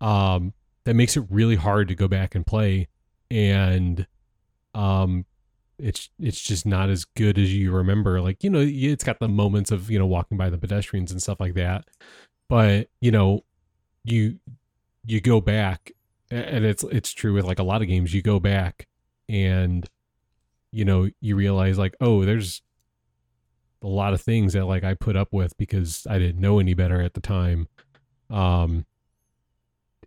Um, 0.00 0.54
that 0.84 0.94
makes 0.94 1.16
it 1.16 1.24
really 1.28 1.56
hard 1.56 1.88
to 1.88 1.94
go 1.94 2.08
back 2.08 2.34
and 2.34 2.46
play, 2.46 2.88
and 3.30 4.06
um 4.74 5.26
it's 5.82 6.10
it's 6.20 6.40
just 6.40 6.64
not 6.64 6.88
as 6.88 7.04
good 7.04 7.38
as 7.38 7.52
you 7.52 7.72
remember. 7.72 8.20
Like 8.20 8.44
you 8.44 8.50
know 8.50 8.64
it's 8.64 9.04
got 9.04 9.18
the 9.18 9.28
moments 9.28 9.70
of 9.70 9.90
you 9.90 9.98
know 9.98 10.06
walking 10.06 10.38
by 10.38 10.48
the 10.48 10.58
pedestrians 10.58 11.10
and 11.10 11.20
stuff 11.20 11.40
like 11.40 11.54
that. 11.54 11.86
But 12.48 12.88
you 13.00 13.10
know 13.10 13.44
you 14.04 14.38
you 15.04 15.20
go 15.20 15.40
back 15.40 15.92
and 16.30 16.64
it's 16.64 16.84
it's 16.84 17.12
true 17.12 17.34
with 17.34 17.44
like 17.44 17.58
a 17.58 17.64
lot 17.64 17.82
of 17.82 17.88
games 17.88 18.14
you 18.14 18.22
go 18.22 18.38
back 18.38 18.86
and 19.28 19.88
you 20.70 20.84
know 20.84 21.10
you 21.20 21.34
realize 21.36 21.78
like 21.78 21.96
oh 22.00 22.24
there's 22.24 22.62
a 23.82 23.88
lot 23.88 24.12
of 24.12 24.20
things 24.20 24.52
that 24.52 24.66
like 24.66 24.84
I 24.84 24.94
put 24.94 25.16
up 25.16 25.32
with 25.32 25.56
because 25.58 26.06
I 26.08 26.18
didn't 26.18 26.40
know 26.40 26.60
any 26.60 26.74
better 26.74 27.02
at 27.02 27.14
the 27.14 27.20
time. 27.20 27.66
Um 28.30 28.86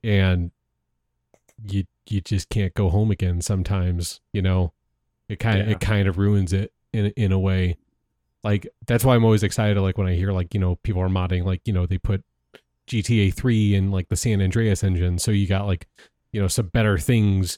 and 0.04 0.52
you 1.70 1.84
you 2.08 2.22
just 2.22 2.50
can't 2.50 2.74
go 2.74 2.90
home 2.90 3.12
again 3.12 3.42
sometimes 3.42 4.22
you 4.32 4.42
know 4.42 4.72
it 5.30 5.40
kind 5.40 5.60
of 5.62 5.68
Yeah. 5.68 5.74
it 5.74 5.80
kind 5.80 6.08
of 6.08 6.18
ruins 6.18 6.54
it 6.54 6.72
in 6.94 7.08
in 7.18 7.32
a 7.32 7.40
way 7.40 7.76
like 8.44 8.68
that's 8.86 9.04
why 9.04 9.16
i'm 9.16 9.26
always 9.26 9.44
excited 9.44 9.80
like 9.82 9.98
when 9.98 10.08
i 10.08 10.14
hear 10.16 10.32
like 10.32 10.54
you 10.54 10.60
know 10.60 10.76
people 10.78 11.02
are 11.02 11.10
modding 11.10 11.44
like 11.44 11.62
you 11.66 11.74
know 11.74 11.86
they 11.86 11.98
put 11.98 12.24
gta 12.88 13.34
3 13.34 13.76
in 13.76 13.92
like 13.92 14.08
the 14.10 14.16
san 14.16 14.42
andreas 14.42 14.84
engine 14.84 15.18
so 15.18 15.32
you 15.32 15.48
got 15.48 15.66
like 15.66 15.88
you 16.32 16.40
know 16.42 16.48
some 16.48 16.68
better 16.68 16.98
things 16.98 17.58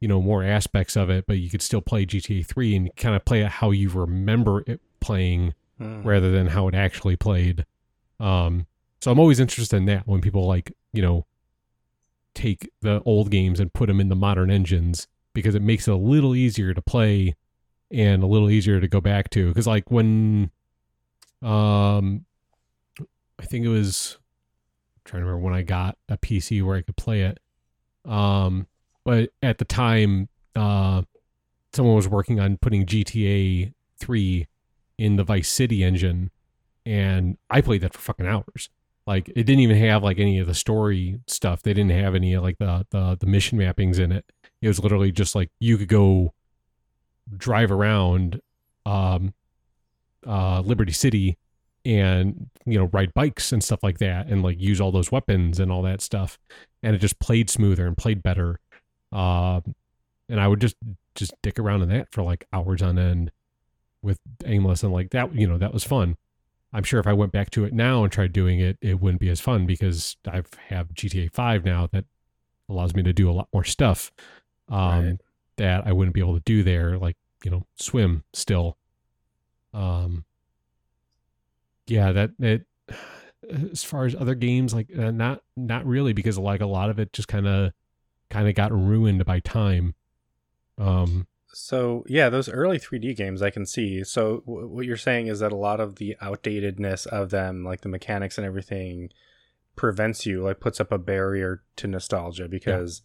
you 0.00 0.06
know 0.06 0.22
more 0.22 0.44
aspects 0.44 0.96
of 0.96 1.10
it 1.10 1.24
but 1.26 1.38
you 1.38 1.50
could 1.50 1.60
still 1.62 1.80
play 1.80 2.06
gta 2.06 2.46
3 2.46 2.76
and 2.76 2.96
kind 2.96 3.16
of 3.16 3.24
play 3.24 3.42
it 3.42 3.48
how 3.48 3.70
you 3.72 3.88
remember 3.90 4.62
it 4.66 4.80
playing 5.00 5.54
Hmm. 5.78 6.02
rather 6.02 6.32
than 6.32 6.48
how 6.48 6.66
it 6.66 6.74
actually 6.74 7.14
played. 7.14 7.64
Um, 8.18 8.66
so 9.00 9.12
I'm 9.12 9.20
always 9.20 9.38
interested 9.38 9.76
in 9.76 9.84
that 9.84 10.08
when 10.08 10.20
people 10.20 10.44
like, 10.44 10.72
you 10.92 11.00
know, 11.00 11.24
take 12.34 12.68
the 12.82 13.00
old 13.04 13.30
games 13.30 13.60
and 13.60 13.72
put 13.72 13.86
them 13.86 14.00
in 14.00 14.08
the 14.08 14.16
modern 14.16 14.50
engines 14.50 15.06
because 15.38 15.54
it 15.54 15.62
makes 15.62 15.88
it 15.88 15.92
a 15.92 15.96
little 15.96 16.34
easier 16.34 16.74
to 16.74 16.82
play 16.82 17.36
and 17.90 18.22
a 18.22 18.26
little 18.26 18.50
easier 18.50 18.80
to 18.80 18.88
go 18.88 19.00
back 19.00 19.30
to. 19.30 19.48
Because 19.48 19.66
like 19.66 19.90
when, 19.90 20.50
um, 21.42 22.24
I 23.38 23.44
think 23.44 23.64
it 23.64 23.68
was 23.68 24.18
I'm 24.96 25.02
trying 25.04 25.22
to 25.22 25.26
remember 25.26 25.44
when 25.44 25.54
I 25.54 25.62
got 25.62 25.96
a 26.08 26.18
PC 26.18 26.62
where 26.62 26.76
I 26.76 26.82
could 26.82 26.96
play 26.96 27.22
it. 27.22 27.38
Um, 28.04 28.66
but 29.04 29.30
at 29.42 29.58
the 29.58 29.64
time, 29.64 30.28
uh, 30.56 31.02
someone 31.72 31.96
was 31.96 32.08
working 32.08 32.40
on 32.40 32.58
putting 32.58 32.84
GTA 32.84 33.72
3 33.98 34.46
in 34.98 35.16
the 35.16 35.24
Vice 35.24 35.48
City 35.48 35.84
engine, 35.84 36.30
and 36.84 37.38
I 37.48 37.60
played 37.60 37.82
that 37.82 37.94
for 37.94 38.00
fucking 38.00 38.26
hours. 38.26 38.70
Like 39.06 39.28
it 39.30 39.44
didn't 39.44 39.60
even 39.60 39.78
have 39.78 40.02
like 40.02 40.18
any 40.18 40.38
of 40.38 40.46
the 40.46 40.54
story 40.54 41.18
stuff. 41.26 41.62
They 41.62 41.72
didn't 41.72 41.92
have 41.92 42.14
any 42.14 42.34
of 42.34 42.42
like 42.42 42.58
the 42.58 42.86
the, 42.90 43.16
the 43.18 43.26
mission 43.26 43.58
mappings 43.58 43.98
in 43.98 44.12
it. 44.12 44.26
It 44.60 44.68
was 44.68 44.80
literally 44.80 45.12
just 45.12 45.34
like 45.34 45.50
you 45.60 45.78
could 45.78 45.88
go 45.88 46.34
drive 47.36 47.70
around 47.70 48.40
um 48.86 49.34
uh 50.26 50.60
Liberty 50.60 50.92
City 50.92 51.36
and 51.84 52.48
you 52.66 52.78
know 52.78 52.88
ride 52.92 53.14
bikes 53.14 53.52
and 53.52 53.62
stuff 53.62 53.82
like 53.82 53.98
that 53.98 54.26
and 54.26 54.42
like 54.42 54.58
use 54.60 54.80
all 54.80 54.90
those 54.90 55.12
weapons 55.12 55.60
and 55.60 55.70
all 55.70 55.82
that 55.82 56.00
stuff. 56.00 56.38
And 56.82 56.94
it 56.94 56.98
just 56.98 57.18
played 57.18 57.50
smoother 57.50 57.86
and 57.86 57.96
played 57.96 58.22
better. 58.22 58.60
Um 59.12 59.74
and 60.28 60.40
I 60.40 60.48
would 60.48 60.60
just 60.60 60.76
just 61.14 61.34
dick 61.42 61.58
around 61.58 61.82
in 61.82 61.88
that 61.90 62.10
for 62.12 62.22
like 62.22 62.46
hours 62.52 62.82
on 62.82 62.98
end 62.98 63.30
with 64.02 64.18
aimless 64.44 64.82
and 64.82 64.92
like 64.92 65.10
that 65.10 65.34
you 65.34 65.46
know 65.46 65.58
that 65.58 65.72
was 65.72 65.84
fun. 65.84 66.16
I'm 66.72 66.82
sure 66.84 67.00
if 67.00 67.06
i 67.06 67.14
went 67.14 67.32
back 67.32 67.50
to 67.52 67.64
it 67.64 67.72
now 67.72 68.02
and 68.04 68.12
tried 68.12 68.32
doing 68.32 68.60
it 68.60 68.76
it 68.82 69.00
wouldn't 69.00 69.20
be 69.20 69.30
as 69.30 69.40
fun 69.40 69.64
because 69.64 70.16
i 70.30 70.42
have 70.68 70.88
gta 70.92 71.32
5 71.32 71.64
now 71.64 71.88
that 71.92 72.04
allows 72.68 72.94
me 72.94 73.02
to 73.02 73.12
do 73.14 73.30
a 73.30 73.32
lot 73.32 73.48
more 73.54 73.64
stuff 73.64 74.12
um 74.68 75.04
Right. 75.04 75.18
that 75.56 75.86
i 75.86 75.92
wouldn't 75.92 76.14
be 76.14 76.20
able 76.20 76.34
to 76.34 76.42
do 76.44 76.62
there 76.62 76.98
like 76.98 77.16
you 77.44 77.50
know 77.50 77.66
swim 77.76 78.24
still 78.32 78.76
um 79.74 80.24
yeah 81.86 82.12
that 82.12 82.30
it 82.38 82.66
as 83.72 83.84
far 83.84 84.04
as 84.04 84.14
other 84.14 84.34
games 84.34 84.74
like 84.74 84.88
uh, 84.98 85.10
not 85.10 85.42
not 85.56 85.86
really 85.86 86.12
because 86.12 86.38
like 86.38 86.60
a 86.60 86.66
lot 86.66 86.90
of 86.90 86.98
it 86.98 87.12
just 87.12 87.28
kind 87.28 87.46
of 87.46 87.72
kind 88.30 88.48
of 88.48 88.54
got 88.54 88.72
ruined 88.72 89.24
by 89.24 89.40
time 89.40 89.94
um 90.76 91.26
So 91.52 92.04
yeah, 92.06 92.28
those 92.28 92.48
early 92.50 92.78
3D 92.78 93.16
games 93.16 93.40
I 93.42 93.50
can 93.50 93.64
see. 93.64 94.04
So 94.04 94.42
w- 94.46 94.68
what 94.68 94.84
you're 94.84 94.98
saying 94.98 95.28
is 95.28 95.40
that 95.40 95.50
a 95.50 95.56
lot 95.56 95.80
of 95.80 95.96
the 95.96 96.14
outdatedness 96.22 97.06
of 97.06 97.30
them, 97.30 97.64
like 97.64 97.80
the 97.80 97.88
mechanics 97.88 98.36
and 98.36 98.46
everything, 98.46 99.10
prevents 99.74 100.26
you, 100.26 100.42
like 100.42 100.60
puts 100.60 100.78
up 100.78 100.92
a 100.92 100.98
barrier 100.98 101.62
to 101.76 101.86
nostalgia 101.88 102.48
because 102.48 103.00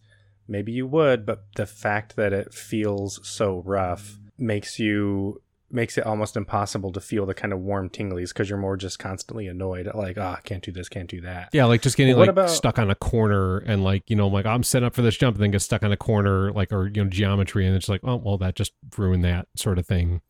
maybe 0.48 0.72
you 0.72 0.86
would, 0.86 1.24
but 1.26 1.44
the 1.56 1.66
fact 1.66 2.16
that 2.16 2.32
it 2.32 2.52
feels 2.54 3.20
so 3.26 3.62
rough 3.64 4.18
makes 4.38 4.78
you 4.78 5.40
makes 5.70 5.98
it 5.98 6.06
almost 6.06 6.36
impossible 6.36 6.92
to 6.92 7.00
feel 7.00 7.26
the 7.26 7.34
kind 7.34 7.52
of 7.52 7.58
warm 7.58 7.88
tinglies 7.90 8.28
because 8.28 8.48
you're 8.48 8.58
more 8.58 8.76
just 8.76 8.98
constantly 9.00 9.48
annoyed 9.48 9.88
at 9.88 9.96
like, 9.96 10.16
ah, 10.16 10.38
can't 10.44 10.62
do 10.62 10.70
this, 10.70 10.88
can't 10.88 11.10
do 11.10 11.20
that. 11.20 11.48
Yeah, 11.52 11.64
like 11.64 11.82
just 11.82 11.96
getting 11.96 12.14
Well, 12.14 12.20
like 12.26 12.30
about- 12.30 12.50
stuck 12.50 12.78
on 12.78 12.90
a 12.90 12.94
corner 12.94 13.58
and 13.58 13.82
like, 13.82 14.08
you 14.08 14.14
know, 14.14 14.28
like 14.28 14.46
I'm 14.46 14.62
set 14.62 14.84
up 14.84 14.94
for 14.94 15.02
this 15.02 15.16
jump 15.16 15.34
and 15.36 15.42
then 15.42 15.50
get 15.50 15.62
stuck 15.62 15.82
on 15.82 15.90
a 15.90 15.96
corner, 15.96 16.52
like 16.52 16.70
or 16.72 16.86
you 16.86 17.02
know, 17.02 17.10
geometry 17.10 17.66
and 17.66 17.74
it's 17.74 17.88
like, 17.88 18.02
oh 18.04 18.16
well 18.16 18.38
that 18.38 18.54
just 18.54 18.72
ruined 18.96 19.24
that 19.24 19.48
sort 19.56 19.78
of 19.80 19.86
thing. 19.86 20.20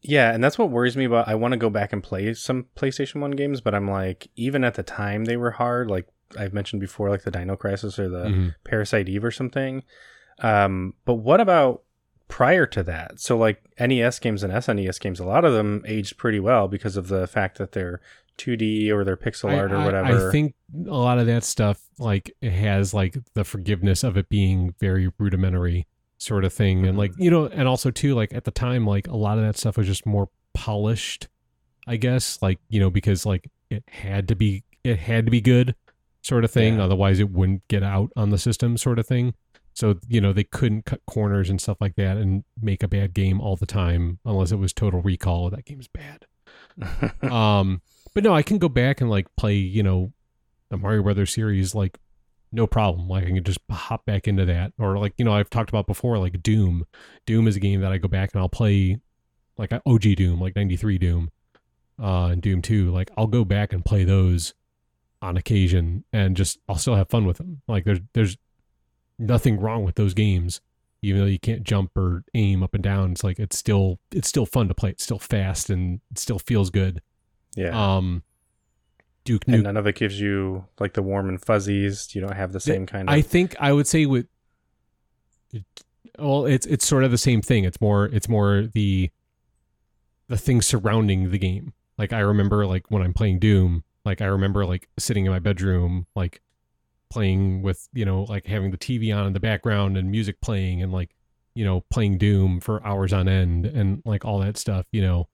Yeah, 0.00 0.32
and 0.32 0.42
that's 0.42 0.58
what 0.58 0.70
worries 0.70 0.96
me 0.96 1.04
about. 1.04 1.28
I 1.28 1.34
want 1.36 1.52
to 1.52 1.58
go 1.58 1.70
back 1.70 1.92
and 1.92 2.02
play 2.02 2.34
some 2.34 2.66
PlayStation 2.76 3.20
1 3.20 3.32
games, 3.32 3.60
but 3.60 3.72
I'm 3.74 3.88
like, 3.88 4.28
even 4.34 4.64
at 4.64 4.74
the 4.74 4.82
time 4.82 5.24
they 5.26 5.36
were 5.36 5.52
hard, 5.52 5.88
like 5.90 6.08
I've 6.38 6.52
mentioned 6.52 6.80
before, 6.80 7.10
like 7.10 7.22
the 7.22 7.30
Dino 7.30 7.56
Crisis 7.56 7.98
or 7.98 8.08
the 8.08 8.24
Mhm. 8.24 8.54
Parasite 8.64 9.08
Eve 9.08 9.24
or 9.24 9.30
something. 9.30 9.82
Um, 10.40 10.94
but 11.04 11.14
what 11.14 11.40
about 11.40 11.82
prior 12.28 12.66
to 12.66 12.82
that? 12.84 13.20
So, 13.20 13.36
like 13.36 13.62
NES 13.78 14.18
games 14.18 14.42
and 14.42 14.52
SNES 14.52 14.98
games, 15.00 15.20
a 15.20 15.24
lot 15.26 15.44
of 15.44 15.52
them 15.52 15.82
aged 15.86 16.16
pretty 16.16 16.40
well 16.40 16.68
because 16.68 16.96
of 16.96 17.08
the 17.08 17.26
fact 17.26 17.58
that 17.58 17.72
they're 17.72 18.00
2D 18.38 18.90
or 18.90 19.04
they're 19.04 19.16
pixel 19.16 19.50
I, 19.50 19.58
art 19.58 19.72
or 19.72 19.84
whatever. 19.84 20.28
I 20.28 20.32
think 20.32 20.54
a 20.86 20.96
lot 20.96 21.18
of 21.18 21.26
that 21.26 21.44
stuff 21.44 21.82
like 21.98 22.34
has 22.42 22.94
like 22.94 23.18
the 23.34 23.44
forgiveness 23.44 24.02
of 24.02 24.16
it 24.16 24.28
being 24.30 24.74
very 24.80 25.12
rudimentary 25.18 25.86
sort 26.16 26.44
of 26.44 26.52
thing 26.52 26.86
and 26.86 26.94
Mhm. 26.94 26.98
like 26.98 27.12
you 27.18 27.30
know 27.30 27.46
and 27.46 27.66
also 27.68 27.90
too 27.90 28.14
like 28.14 28.32
at 28.32 28.44
the 28.44 28.50
time 28.52 28.86
like 28.86 29.08
a 29.08 29.16
lot 29.16 29.38
of 29.38 29.44
that 29.44 29.56
stuff 29.58 29.76
was 29.76 29.88
just 29.88 30.06
more 30.06 30.28
polished 30.54 31.26
i 31.88 31.96
guess 31.96 32.38
like 32.40 32.60
you 32.68 32.78
know 32.78 32.90
because 32.90 33.26
like 33.26 33.50
it 33.70 33.82
had 33.88 34.28
to 34.28 34.36
be 34.36 34.62
it 34.84 35.00
had 35.00 35.24
to 35.26 35.32
be 35.32 35.40
good 35.40 35.74
sort 36.22 36.44
of 36.44 36.50
thing 36.50 36.76
Yeah. 36.76 36.84
otherwise 36.84 37.20
it 37.20 37.30
wouldn't 37.30 37.66
get 37.68 37.82
out 37.82 38.10
on 38.16 38.30
the 38.30 38.38
system 38.38 38.76
sort 38.78 38.98
of 38.98 39.06
thing 39.06 39.34
so 39.74 39.98
you 40.08 40.20
know 40.20 40.32
they 40.32 40.44
couldn't 40.44 40.84
cut 40.84 41.00
corners 41.06 41.50
and 41.50 41.60
stuff 41.60 41.78
like 41.80 41.96
that 41.96 42.16
and 42.16 42.44
make 42.60 42.82
a 42.82 42.88
bad 42.88 43.12
game 43.14 43.40
all 43.40 43.56
the 43.56 43.66
time 43.66 44.18
unless 44.24 44.52
it 44.52 44.56
was 44.56 44.72
total 44.72 45.00
recall 45.02 45.50
that 45.50 45.64
game's 45.64 45.88
bad 45.88 46.26
um, 47.30 47.82
but 48.14 48.24
no, 48.24 48.34
I 48.34 48.42
can 48.42 48.58
go 48.58 48.68
back 48.68 49.00
and 49.00 49.10
like 49.10 49.26
play, 49.36 49.56
you 49.56 49.82
know, 49.82 50.12
the 50.70 50.76
Mario 50.78 51.02
Brothers 51.02 51.32
series 51.34 51.74
like 51.74 51.98
no 52.50 52.66
problem. 52.66 53.08
Like 53.08 53.24
I 53.24 53.26
can 53.26 53.44
just 53.44 53.58
hop 53.70 54.04
back 54.06 54.26
into 54.28 54.44
that, 54.46 54.72
or 54.78 54.98
like 54.98 55.12
you 55.18 55.24
know 55.24 55.32
I've 55.34 55.50
talked 55.50 55.68
about 55.70 55.86
before, 55.86 56.18
like 56.18 56.42
Doom. 56.42 56.86
Doom 57.26 57.46
is 57.46 57.56
a 57.56 57.60
game 57.60 57.80
that 57.82 57.92
I 57.92 57.98
go 57.98 58.08
back 58.08 58.30
and 58.32 58.40
I'll 58.40 58.48
play, 58.48 58.98
like 59.58 59.72
OG 59.86 60.02
Doom, 60.16 60.40
like 60.40 60.56
'93 60.56 60.98
Doom, 60.98 61.30
uh, 62.02 62.26
and 62.32 62.40
Doom 62.42 62.62
Two. 62.62 62.90
Like 62.90 63.10
I'll 63.16 63.26
go 63.26 63.44
back 63.44 63.72
and 63.72 63.84
play 63.84 64.04
those 64.04 64.54
on 65.22 65.36
occasion, 65.36 66.04
and 66.12 66.36
just 66.36 66.58
I'll 66.68 66.76
still 66.76 66.96
have 66.96 67.08
fun 67.08 67.24
with 67.24 67.38
them. 67.38 67.62
Like 67.68 67.84
there's 67.84 68.00
there's 68.12 68.36
nothing 69.18 69.60
wrong 69.60 69.84
with 69.84 69.94
those 69.94 70.12
games, 70.12 70.60
even 71.00 71.20
though 71.20 71.26
you 71.26 71.38
can't 71.38 71.62
jump 71.62 71.96
or 71.96 72.24
aim 72.34 72.62
up 72.62 72.74
and 72.74 72.82
down. 72.82 73.12
It's 73.12 73.24
like 73.24 73.38
it's 73.38 73.56
still 73.56 74.00
it's 74.10 74.28
still 74.28 74.46
fun 74.46 74.68
to 74.68 74.74
play. 74.74 74.90
It's 74.90 75.04
still 75.04 75.18
fast 75.18 75.70
and 75.70 76.00
it 76.10 76.18
still 76.18 76.38
feels 76.38 76.70
good. 76.70 77.00
Yeah. 77.54 77.96
Um, 77.96 78.24
Duke 79.24 79.44
and 79.46 79.62
none 79.62 79.76
of 79.76 79.86
it 79.86 79.94
gives 79.94 80.20
you 80.20 80.66
like 80.80 80.94
the 80.94 81.02
warm 81.02 81.28
and 81.28 81.40
fuzzies. 81.40 82.14
You 82.14 82.20
don't 82.20 82.34
have 82.34 82.52
the 82.52 82.60
same 82.60 82.86
kind 82.86 83.08
of. 83.08 83.14
I 83.14 83.20
think 83.20 83.54
I 83.60 83.72
would 83.72 83.86
say 83.86 84.04
with 84.04 84.26
well, 86.18 86.46
it's 86.46 86.66
it's 86.66 86.86
sort 86.86 87.04
of 87.04 87.10
the 87.10 87.18
same 87.18 87.40
thing. 87.40 87.64
It's 87.64 87.80
more 87.80 88.06
it's 88.06 88.28
more 88.28 88.68
the 88.72 89.10
the 90.28 90.36
things 90.36 90.66
surrounding 90.66 91.30
the 91.30 91.38
game. 91.38 91.72
Like 91.98 92.12
I 92.12 92.20
remember 92.20 92.66
like 92.66 92.90
when 92.90 93.02
I'm 93.02 93.14
playing 93.14 93.38
Doom, 93.38 93.84
like 94.04 94.20
I 94.20 94.26
remember 94.26 94.64
like 94.66 94.88
sitting 94.98 95.26
in 95.26 95.32
my 95.32 95.38
bedroom 95.38 96.06
like 96.14 96.40
playing 97.10 97.62
with, 97.62 97.88
you 97.92 98.04
know, 98.04 98.22
like 98.24 98.46
having 98.46 98.70
the 98.70 98.78
TV 98.78 99.14
on 99.14 99.26
in 99.26 99.32
the 99.32 99.40
background 99.40 99.96
and 99.96 100.10
music 100.10 100.40
playing 100.40 100.82
and 100.82 100.92
like, 100.92 101.14
you 101.54 101.64
know, 101.64 101.82
playing 101.90 102.18
Doom 102.18 102.60
for 102.60 102.84
hours 102.86 103.12
on 103.12 103.28
end 103.28 103.66
and 103.66 104.02
like 104.04 104.24
all 104.24 104.38
that 104.40 104.56
stuff, 104.56 104.86
you 104.92 105.02
know. 105.02 105.28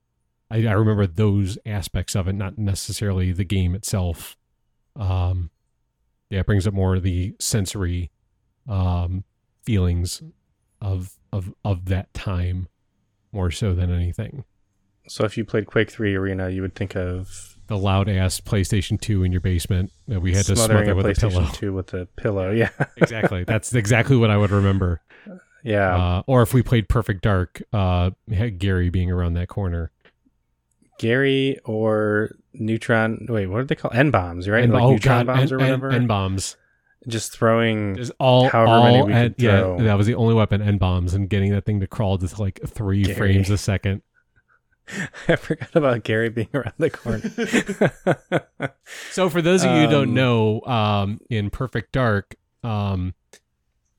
I, 0.51 0.66
I 0.66 0.73
remember 0.73 1.07
those 1.07 1.59
aspects 1.66 2.16
of 2.16 2.27
it, 2.27 2.32
not 2.32 2.57
necessarily 2.59 3.32
the 3.32 3.45
game 3.45 3.74
itself. 3.74 4.36
Um 4.97 5.51
yeah, 6.31 6.40
it 6.40 6.47
brings 6.47 6.66
up 6.66 6.74
more 6.74 6.97
of 6.97 7.03
the 7.03 7.35
sensory 7.39 8.11
um 8.69 9.24
feelings 9.62 10.23
of 10.81 11.19
of 11.32 11.53
of 11.65 11.86
that 11.86 12.12
time 12.15 12.69
more 13.32 13.51
so 13.51 13.74
than 13.74 13.93
anything. 13.93 14.45
so 15.07 15.24
if 15.24 15.36
you 15.36 15.45
played 15.45 15.66
Quake 15.66 15.90
Three 15.90 16.15
Arena, 16.15 16.49
you 16.49 16.62
would 16.62 16.74
think 16.74 16.97
of 16.97 17.57
The 17.69 17.77
loud 17.78 18.09
ass 18.09 18.40
PlayStation 18.40 19.01
2 19.01 19.23
in 19.24 19.31
your 19.32 19.40
basement 19.40 19.93
that 20.09 20.20
we 20.20 20.35
had 20.35 20.45
to 20.47 20.57
smothering 20.57 20.86
smother 20.86 20.93
a 20.93 20.95
with 20.97 21.07
a 21.07 21.09
PlayStation 21.11 21.31
pillow. 21.31 21.49
Two 21.53 21.73
with 21.74 21.95
a 21.95 22.07
pillow. 22.16 22.51
Yeah, 22.55 22.70
exactly. 22.97 23.45
That's 23.45 23.74
exactly 23.74 24.16
what 24.16 24.31
I 24.31 24.36
would 24.39 24.51
remember. 24.51 25.01
yeah. 25.62 25.97
Uh, 25.97 26.23
or 26.27 26.43
if 26.43 26.55
we 26.55 26.62
played 26.62 26.89
Perfect 26.89 27.23
Dark, 27.23 27.62
uh, 27.73 28.11
had 28.32 28.59
Gary 28.59 28.89
being 28.90 29.11
around 29.11 29.35
that 29.35 29.49
corner. 29.49 29.90
Gary 30.99 31.59
or 31.65 32.31
neutron. 32.55 33.27
Wait, 33.28 33.47
what 33.47 33.61
are 33.61 33.65
they 33.65 33.74
called? 33.77 33.95
N 33.95 34.11
bombs, 34.11 34.49
right? 34.49 34.65
And- 34.65 34.73
like 34.73 34.82
oh 34.82 34.93
neutron 34.93 35.27
god, 35.27 35.36
bombs 35.36 35.53
and, 35.53 35.61
or 35.61 35.65
whatever. 35.65 35.90
N 35.90 36.07
bombs. 36.07 36.57
Just 37.07 37.32
throwing. 37.32 37.95
There's 37.95 38.11
all, 38.19 38.49
However 38.49 38.70
all 38.73 38.82
many 38.85 39.03
we 39.05 39.12
N- 39.12 39.32
could 39.35 39.43
yeah, 39.43 39.77
that 39.78 39.95
was 39.95 40.07
the 40.07 40.16
only 40.16 40.35
weapon. 40.35 40.61
N 40.61 40.78
bombs 40.78 41.15
and 41.15 41.28
getting 41.31 41.53
that 41.53 41.65
thing 41.65 41.81
to 41.81 41.86
crawl 41.86 42.19
to 42.19 42.43
like 42.43 42.61
three 42.66 43.05
Gary. 43.05 43.15
frames 43.16 43.51
a 43.51 43.57
second. 43.57 44.03
I 45.28 45.36
forgot 45.36 45.74
about 45.74 46.02
Gary 46.05 46.28
being 46.31 46.48
around 46.55 46.74
the 46.78 46.90
corner. 46.90 48.73
So 49.10 49.28
for 49.28 49.43
those 49.43 49.65
of 49.65 49.70
you 49.73 49.82
who 49.82 49.90
don't 49.90 50.09
Um, 50.09 50.15
know, 50.15 50.60
um, 50.62 51.20
in 51.28 51.51
Perfect 51.51 51.93
Dark, 51.93 52.36
um, 52.62 53.15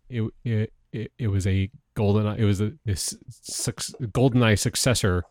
it 0.10 0.24
it 0.44 0.74
it, 0.92 1.12
it 1.20 1.28
was 1.28 1.46
a 1.46 1.70
golden 1.94 2.26
it 2.40 2.44
was 2.46 2.60
a 2.62 2.74
this 2.86 3.14
GoldenEye 3.42 4.58
successor, 4.58 5.24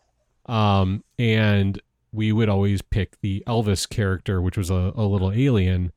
um, 0.47 1.03
and 1.19 1.81
we 2.13 2.33
would 2.33 2.49
always 2.49 2.83
pick 2.83 3.21
the 3.21 3.43
Elvis 3.47 3.89
character, 3.89 4.41
which 4.41 4.57
was 4.57 4.71
a, 4.71 4.93
a 4.95 5.03
little 5.05 5.33
alien, 5.33 5.93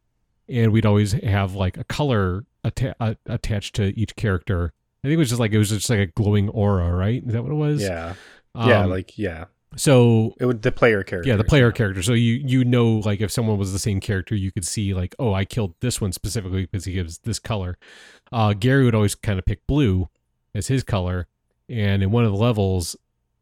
and 0.49 0.71
we'd 0.71 0.85
always 0.85 1.11
have 1.13 1.53
like 1.53 1.77
a 1.77 1.83
color 1.83 2.45
atta- 2.63 2.95
uh, 2.99 3.15
attached 3.27 3.75
to 3.75 3.97
each 3.99 4.15
character. 4.15 4.73
I 5.03 5.07
think 5.07 5.15
it 5.15 5.19
was 5.19 5.29
just 5.29 5.39
like 5.39 5.51
it 5.51 5.57
was 5.57 5.69
just 5.69 5.89
like 5.89 5.99
a 5.99 6.07
glowing 6.07 6.49
aura, 6.49 6.93
right? 6.95 7.23
Is 7.25 7.33
that 7.33 7.43
what 7.43 7.51
it 7.51 7.55
was? 7.55 7.81
yeah, 7.81 8.13
yeah, 8.55 8.81
Um, 8.83 8.89
like 8.89 9.17
yeah. 9.17 9.45
so 9.75 10.35
It 10.39 10.45
would 10.45 10.61
the 10.61 10.71
player 10.71 11.03
character. 11.03 11.29
yeah, 11.29 11.35
the 11.37 11.43
player 11.43 11.71
character. 11.71 12.01
So 12.03 12.13
you 12.13 12.33
you 12.45 12.63
know 12.65 12.95
like 13.05 13.21
if 13.21 13.31
someone 13.31 13.57
was 13.57 13.71
the 13.73 13.79
same 13.79 13.99
character, 13.99 14.35
you 14.35 14.51
could 14.51 14.65
see 14.65 14.93
like, 14.93 15.15
oh, 15.19 15.33
I 15.33 15.45
killed 15.45 15.75
this 15.79 16.01
one 16.01 16.11
specifically 16.11 16.61
because 16.65 16.85
he 16.85 16.93
gives 16.93 17.19
this 17.19 17.39
color. 17.39 17.77
Uh, 18.31 18.53
Gary 18.53 18.83
would 18.85 18.95
always 18.95 19.15
kind 19.15 19.39
of 19.39 19.45
pick 19.45 19.65
blue 19.67 20.09
as 20.53 20.67
his 20.67 20.83
color, 20.83 21.27
and 21.69 22.03
in 22.03 22.11
one 22.11 22.25
of 22.25 22.31
the 22.31 22.37
levels, 22.37 22.95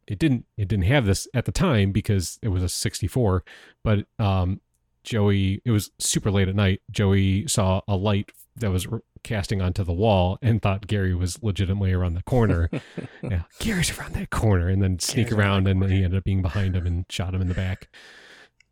it 0.07 0.19
didn't 0.19 0.45
it 0.57 0.68
didn't 0.68 0.86
have 0.86 1.06
this 1.06 1.27
at 1.34 1.45
the 1.45 1.52
time 1.52 1.91
because 1.91 2.40
it 2.41 2.49
was 2.49 2.64
a 2.64 2.69
64, 2.69 3.44
but 3.84 4.06
um, 4.19 4.61
Joey 5.03 5.61
it 5.65 5.72
was 5.72 5.91
super 5.99 6.30
late 6.31 6.48
at 6.48 6.56
night. 6.56 6.81
Joey 6.91 7.48
saw 7.48 7.81
a 7.88 7.95
light 7.95 8.31
that 8.56 8.72
was 8.72 8.88
casting 9.24 9.62
onto 9.62 9.84
the 9.84 9.94
wall 9.94 10.38
and 10.41 10.62
thought 10.62 10.88
Gary 10.88 11.14
was 11.16 11.41
legitimately 11.44 11.91
around 11.94 12.14
the 12.16 12.24
corner. 12.24 12.70
yeah, 13.24 13.44
Gary's 13.60 13.98
around 13.98 14.14
that 14.14 14.30
corner, 14.30 14.68
and 14.70 14.82
then 14.82 15.00
sneak 15.00 15.28
Gary's 15.30 15.40
around 15.40 15.68
and 15.68 15.84
he 15.86 16.04
ended 16.04 16.18
up 16.18 16.24
being 16.24 16.41
behind 16.41 16.76
him 16.76 16.86
and 16.86 17.06
shot 17.10 17.34
him 17.34 17.41
in 17.41 17.48
the 17.48 17.54
back. 17.54 17.90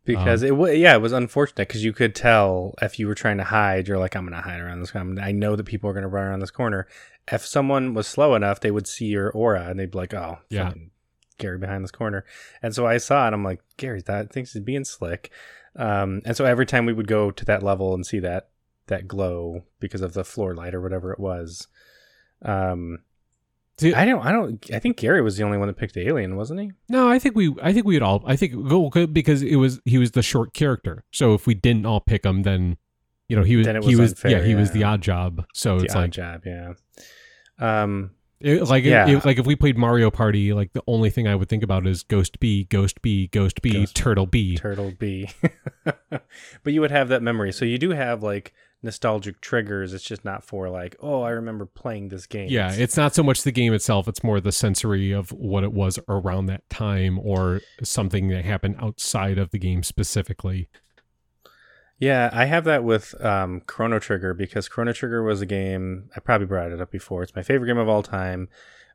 because 0.04 0.42
Um, 0.42 0.48
it 0.48 0.56
was 0.56 0.76
yeah 0.78 0.94
it 0.94 1.02
was 1.02 1.12
unfortunate 1.12 1.68
because 1.68 1.84
you 1.84 1.92
could 1.92 2.14
tell 2.14 2.74
if 2.80 2.98
you 2.98 3.06
were 3.06 3.14
trying 3.14 3.36
to 3.38 3.44
hide 3.44 3.86
you're 3.88 3.98
like 3.98 4.14
i'm 4.16 4.24
gonna 4.24 4.40
hide 4.40 4.58
around 4.60 4.80
this 4.80 4.90
corner 4.90 5.20
i 5.20 5.32
know 5.32 5.54
that 5.54 5.64
people 5.64 5.90
are 5.90 5.92
gonna 5.92 6.08
run 6.08 6.24
around 6.24 6.40
this 6.40 6.50
corner 6.50 6.86
if 7.30 7.44
someone 7.44 7.92
was 7.92 8.06
slow 8.06 8.34
enough 8.34 8.60
they 8.60 8.70
would 8.70 8.86
see 8.86 9.04
your 9.06 9.30
aura 9.32 9.66
and 9.68 9.78
they'd 9.78 9.90
be 9.90 9.98
like 9.98 10.14
oh 10.14 10.38
Yeah. 10.48 10.72
gary 11.38 11.58
behind 11.58 11.84
this 11.84 11.90
corner 11.90 12.24
and 12.62 12.74
so 12.74 12.86
i 12.86 12.96
saw 12.96 13.28
it 13.28 13.34
i'm 13.34 13.44
like 13.44 13.60
gary 13.76 14.00
that 14.06 14.32
thinks 14.32 14.54
he's 14.54 14.62
being 14.62 14.84
slick 14.84 15.30
um, 15.76 16.22
and 16.24 16.34
so 16.36 16.44
every 16.46 16.64
time 16.64 16.86
we 16.86 16.92
would 16.94 17.06
go 17.06 17.30
to 17.30 17.44
that 17.44 17.62
level 17.62 17.92
and 17.94 18.06
see 18.06 18.20
that 18.20 18.48
that 18.88 19.06
glow 19.08 19.62
because 19.80 20.00
of 20.02 20.12
the 20.14 20.24
floor 20.24 20.54
light 20.54 20.74
or 20.74 20.80
whatever 20.80 21.12
it 21.12 21.18
was 21.20 21.66
um 22.42 22.98
See- 23.80 23.94
I 23.94 24.04
don't. 24.06 24.26
I 24.26 24.32
don't. 24.32 24.70
I 24.74 24.80
think 24.80 24.96
Gary 24.96 25.22
was 25.22 25.36
the 25.36 25.44
only 25.44 25.56
one 25.56 25.68
that 25.68 25.76
picked 25.76 25.96
Alien, 25.96 26.34
wasn't 26.34 26.58
he? 26.58 26.72
No, 26.88 27.08
I 27.08 27.20
think 27.20 27.36
we, 27.36 27.54
I 27.62 27.72
think 27.72 27.86
we'd 27.86 28.02
all, 28.02 28.24
I 28.26 28.34
think 28.34 28.52
go 28.68 28.90
because 29.06 29.40
it 29.40 29.54
was 29.54 29.80
he 29.84 29.98
was 29.98 30.10
the 30.10 30.22
short 30.22 30.52
character. 30.52 31.04
So 31.12 31.32
if 31.34 31.46
we 31.46 31.54
didn't 31.54 31.86
all 31.86 32.00
pick 32.00 32.24
him, 32.24 32.42
then 32.42 32.76
you 33.28 33.36
know 33.36 33.44
he 33.44 33.54
was 33.54 33.68
it 33.68 33.76
he 33.84 33.90
was 33.94 33.98
was 34.00 34.10
unfair, 34.14 34.30
yeah 34.32 34.42
he 34.44 34.56
was 34.56 34.72
the 34.72 34.82
odd 34.82 35.00
job. 35.00 35.44
So 35.54 35.78
The 35.78 35.84
it's 35.84 35.94
odd 35.94 35.98
like 36.00 36.10
job, 36.10 36.42
yeah. 36.44 36.72
Um, 37.60 38.10
it, 38.40 38.62
like 38.64 38.82
Yeah. 38.82 39.06
it, 39.08 39.24
like 39.24 39.38
if 39.38 39.46
we 39.46 39.54
played 39.54 39.78
Mario 39.78 40.10
Party, 40.10 40.52
like 40.52 40.72
the 40.72 40.82
only 40.88 41.10
thing 41.10 41.28
I 41.28 41.36
would 41.36 41.48
think 41.48 41.62
about 41.62 41.86
is 41.86 42.02
Ghost 42.02 42.40
B, 42.40 42.64
Ghost 42.64 43.00
B, 43.00 43.28
Ghost 43.28 43.62
B, 43.62 43.70
Ghost- 43.74 43.94
Turtle 43.94 44.26
B. 44.26 44.56
Turtle 44.56 44.92
B. 44.98 45.30
but 46.10 46.72
you 46.72 46.80
would 46.80 46.90
have 46.90 47.08
that 47.10 47.22
memory. 47.22 47.52
So 47.52 47.64
you 47.64 47.78
do 47.78 47.90
have 47.90 48.24
like 48.24 48.54
nostalgic 48.82 49.40
triggers. 49.40 49.92
It's 49.92 50.04
just 50.04 50.24
not 50.24 50.44
for 50.44 50.68
like, 50.70 50.96
oh, 51.00 51.22
I 51.22 51.30
remember 51.30 51.66
playing 51.66 52.08
this 52.08 52.26
game. 52.26 52.48
yeah, 52.50 52.72
It's- 52.72 52.96
not 52.96 53.14
so 53.14 53.22
much 53.22 53.42
the 53.42 53.52
game 53.52 53.72
itself; 53.74 54.06
it's 54.08 54.22
more 54.22 54.40
the 54.40 54.52
sensory 54.52 55.12
of 55.12 55.30
what 55.32 55.64
it 55.64 55.72
was 55.72 55.98
around 56.08 56.46
that 56.46 56.68
time, 56.70 57.18
or 57.18 57.60
something 57.82 58.28
that 58.28 58.44
happened 58.44 58.76
outside 58.78 59.38
of 59.38 59.50
the 59.50 59.58
game 59.58 59.82
specifically. 59.82 60.68
yeah, 62.00 62.30
I 62.32 62.44
have 62.44 62.64
that 62.64 62.84
with 62.84 63.20
um, 63.24 63.60
Chrono 63.66 63.98
Trigger 63.98 64.32
because 64.34 64.68
Chrono 64.68 64.92
Trigger 64.92 65.22
was 65.22 65.40
a 65.40 65.46
game. 65.46 66.08
I 66.16 66.20
probably 66.20 66.46
brought 66.46 66.70
it 66.70 66.80
up 66.80 66.92
before. 66.92 67.22
It's 67.24 67.34
my 67.34 67.42
favorite 67.42 67.66
game 67.66 67.78
of 67.78 67.88
all 67.88 68.02
time. 68.04 68.48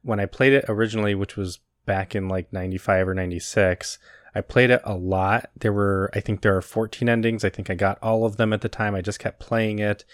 When 0.04 0.20
I 0.22 0.26
played 0.26 0.54
it 0.54 0.66
originally, 0.70 1.14
which 1.16 1.36
was 1.36 1.60
back 1.86 2.16
in 2.16 2.30
like 2.30 2.54
95 2.54 3.10
or 3.10 3.14
96, 3.14 4.00
I 4.36 4.42
played 4.42 4.70
it 4.70 4.82
a 4.84 4.96
lot. 4.96 5.50
There 5.60 5.74
were, 5.74 6.10
I 6.14 6.20
think 6.20 6.42
there 6.42 6.56
are 6.56 6.62
14 6.62 7.08
endings. 7.08 7.44
I 7.44 7.50
think 7.50 7.70
I 7.70 7.76
got 7.76 8.00
all 8.02 8.26
of 8.26 8.38
them 8.38 8.54
at 8.54 8.62
the 8.62 8.70
time. 8.70 8.96
I 8.96 9.02
just 9.02 9.20
kept 9.20 9.40
playing 9.40 9.80
it. 9.80 10.06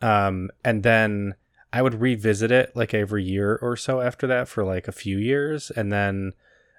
Um, 0.00 0.50
and 0.64 0.82
then 0.82 1.34
I 1.72 1.82
would 1.82 2.00
revisit 2.00 2.50
it 2.50 2.74
like 2.74 2.94
every 2.94 3.22
year 3.22 3.58
or 3.60 3.76
so 3.76 4.00
after 4.00 4.26
that 4.26 4.48
for 4.48 4.64
like 4.64 4.88
a 4.88 4.92
few 4.92 5.18
years. 5.18 5.70
And 5.70 5.92
then 5.92 6.32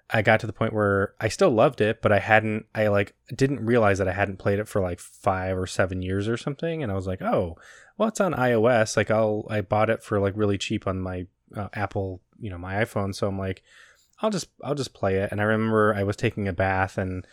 I 0.10 0.22
got 0.22 0.40
to 0.42 0.48
the 0.48 0.54
point 0.54 0.74
where 0.74 1.14
I 1.22 1.30
still 1.30 1.52
loved 1.52 1.80
it, 1.82 2.02
but 2.02 2.12
I 2.12 2.20
hadn't, 2.20 2.66
I 2.76 2.88
like 2.88 3.14
didn't 3.34 3.66
realize 3.66 4.00
that 4.00 4.10
I 4.10 4.14
hadn't 4.14 4.40
played 4.40 4.60
it 4.60 4.68
for 4.68 4.82
like 4.82 5.00
five 5.00 5.58
or 5.58 5.68
seven 5.68 6.02
years 6.02 6.28
or 6.28 6.36
something. 6.36 6.84
And 6.84 6.92
I 6.92 6.96
was 6.96 7.08
like, 7.08 7.22
oh, 7.22 7.58
well, 7.98 8.10
it's 8.10 8.20
on 8.20 8.34
iOS. 8.34 8.98
Like 8.98 9.12
I'll, 9.12 9.46
I 9.50 9.62
bought 9.62 9.90
it 9.90 10.04
for 10.04 10.20
like 10.20 10.34
really 10.36 10.58
cheap 10.58 10.88
on 10.88 11.00
my 11.00 11.28
uh, 11.56 11.70
Apple, 11.74 12.22
you 12.40 12.50
know, 12.50 12.58
my 12.58 12.84
iPhone. 12.84 13.14
So 13.16 13.28
I'm 13.28 13.38
like, 13.38 13.62
I'll 14.22 14.30
just, 14.30 14.48
I'll 14.64 14.76
just 14.76 14.94
play 14.94 15.18
it. 15.18 15.32
And 15.32 15.42
I 15.42 15.46
remember 15.46 15.94
I 15.94 16.04
was 16.04 16.16
taking 16.16 16.48
a 16.48 16.54
bath 16.54 16.98
and 16.98 17.26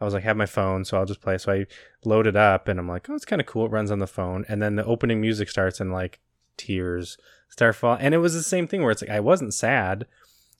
I 0.00 0.04
was 0.04 0.14
like, 0.14 0.24
have 0.24 0.36
my 0.36 0.46
phone, 0.46 0.84
so 0.84 0.98
I'll 0.98 1.06
just 1.06 1.22
play. 1.22 1.38
So 1.38 1.52
I 1.52 1.66
load 2.04 2.26
it 2.26 2.36
up 2.36 2.68
and 2.68 2.78
I'm 2.78 2.88
like, 2.88 3.08
oh, 3.08 3.14
it's 3.14 3.24
kind 3.24 3.40
of 3.40 3.46
cool. 3.46 3.66
It 3.66 3.72
runs 3.72 3.90
on 3.90 3.98
the 3.98 4.06
phone. 4.06 4.44
And 4.48 4.62
then 4.62 4.76
the 4.76 4.84
opening 4.84 5.20
music 5.20 5.48
starts 5.48 5.80
and 5.80 5.92
like 5.92 6.20
tears 6.56 7.16
start 7.48 7.74
falling. 7.76 8.02
And 8.02 8.14
it 8.14 8.18
was 8.18 8.34
the 8.34 8.42
same 8.42 8.66
thing 8.66 8.82
where 8.82 8.90
it's 8.90 9.02
like, 9.02 9.10
I 9.10 9.20
wasn't 9.20 9.54
sad. 9.54 10.06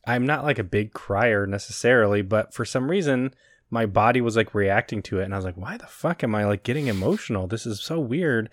I'm 0.06 0.24
not 0.24 0.44
like 0.44 0.58
a 0.58 0.64
big 0.64 0.92
crier 0.92 1.46
necessarily, 1.46 2.22
but 2.22 2.54
for 2.54 2.64
some 2.64 2.90
reason, 2.90 3.34
my 3.70 3.84
body 3.84 4.20
was 4.20 4.36
like 4.36 4.54
reacting 4.54 5.02
to 5.02 5.20
it. 5.20 5.24
And 5.24 5.34
I 5.34 5.36
was 5.36 5.44
like, 5.44 5.56
why 5.56 5.76
the 5.76 5.86
fuck 5.86 6.22
am 6.22 6.34
I 6.34 6.46
like 6.46 6.62
getting 6.62 6.86
emotional? 6.86 7.46
This 7.46 7.66
is 7.66 7.80
so 7.80 7.98
weird. 7.98 8.48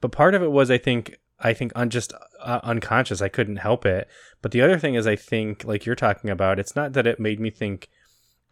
But 0.00 0.12
part 0.12 0.34
of 0.34 0.42
it 0.42 0.50
was, 0.50 0.70
I 0.70 0.78
think, 0.78 1.18
I 1.42 1.52
think 1.54 1.72
un- 1.74 1.90
just 1.90 2.12
uh, 2.40 2.60
unconscious. 2.62 3.20
I 3.20 3.28
couldn't 3.28 3.56
help 3.56 3.84
it. 3.84 4.08
But 4.40 4.52
the 4.52 4.62
other 4.62 4.78
thing 4.78 4.94
is, 4.94 5.06
I 5.06 5.16
think, 5.16 5.64
like 5.64 5.84
you're 5.84 5.94
talking 5.96 6.30
about, 6.30 6.58
it's 6.58 6.76
not 6.76 6.92
that 6.94 7.06
it 7.06 7.18
made 7.20 7.40
me 7.40 7.50
think 7.50 7.88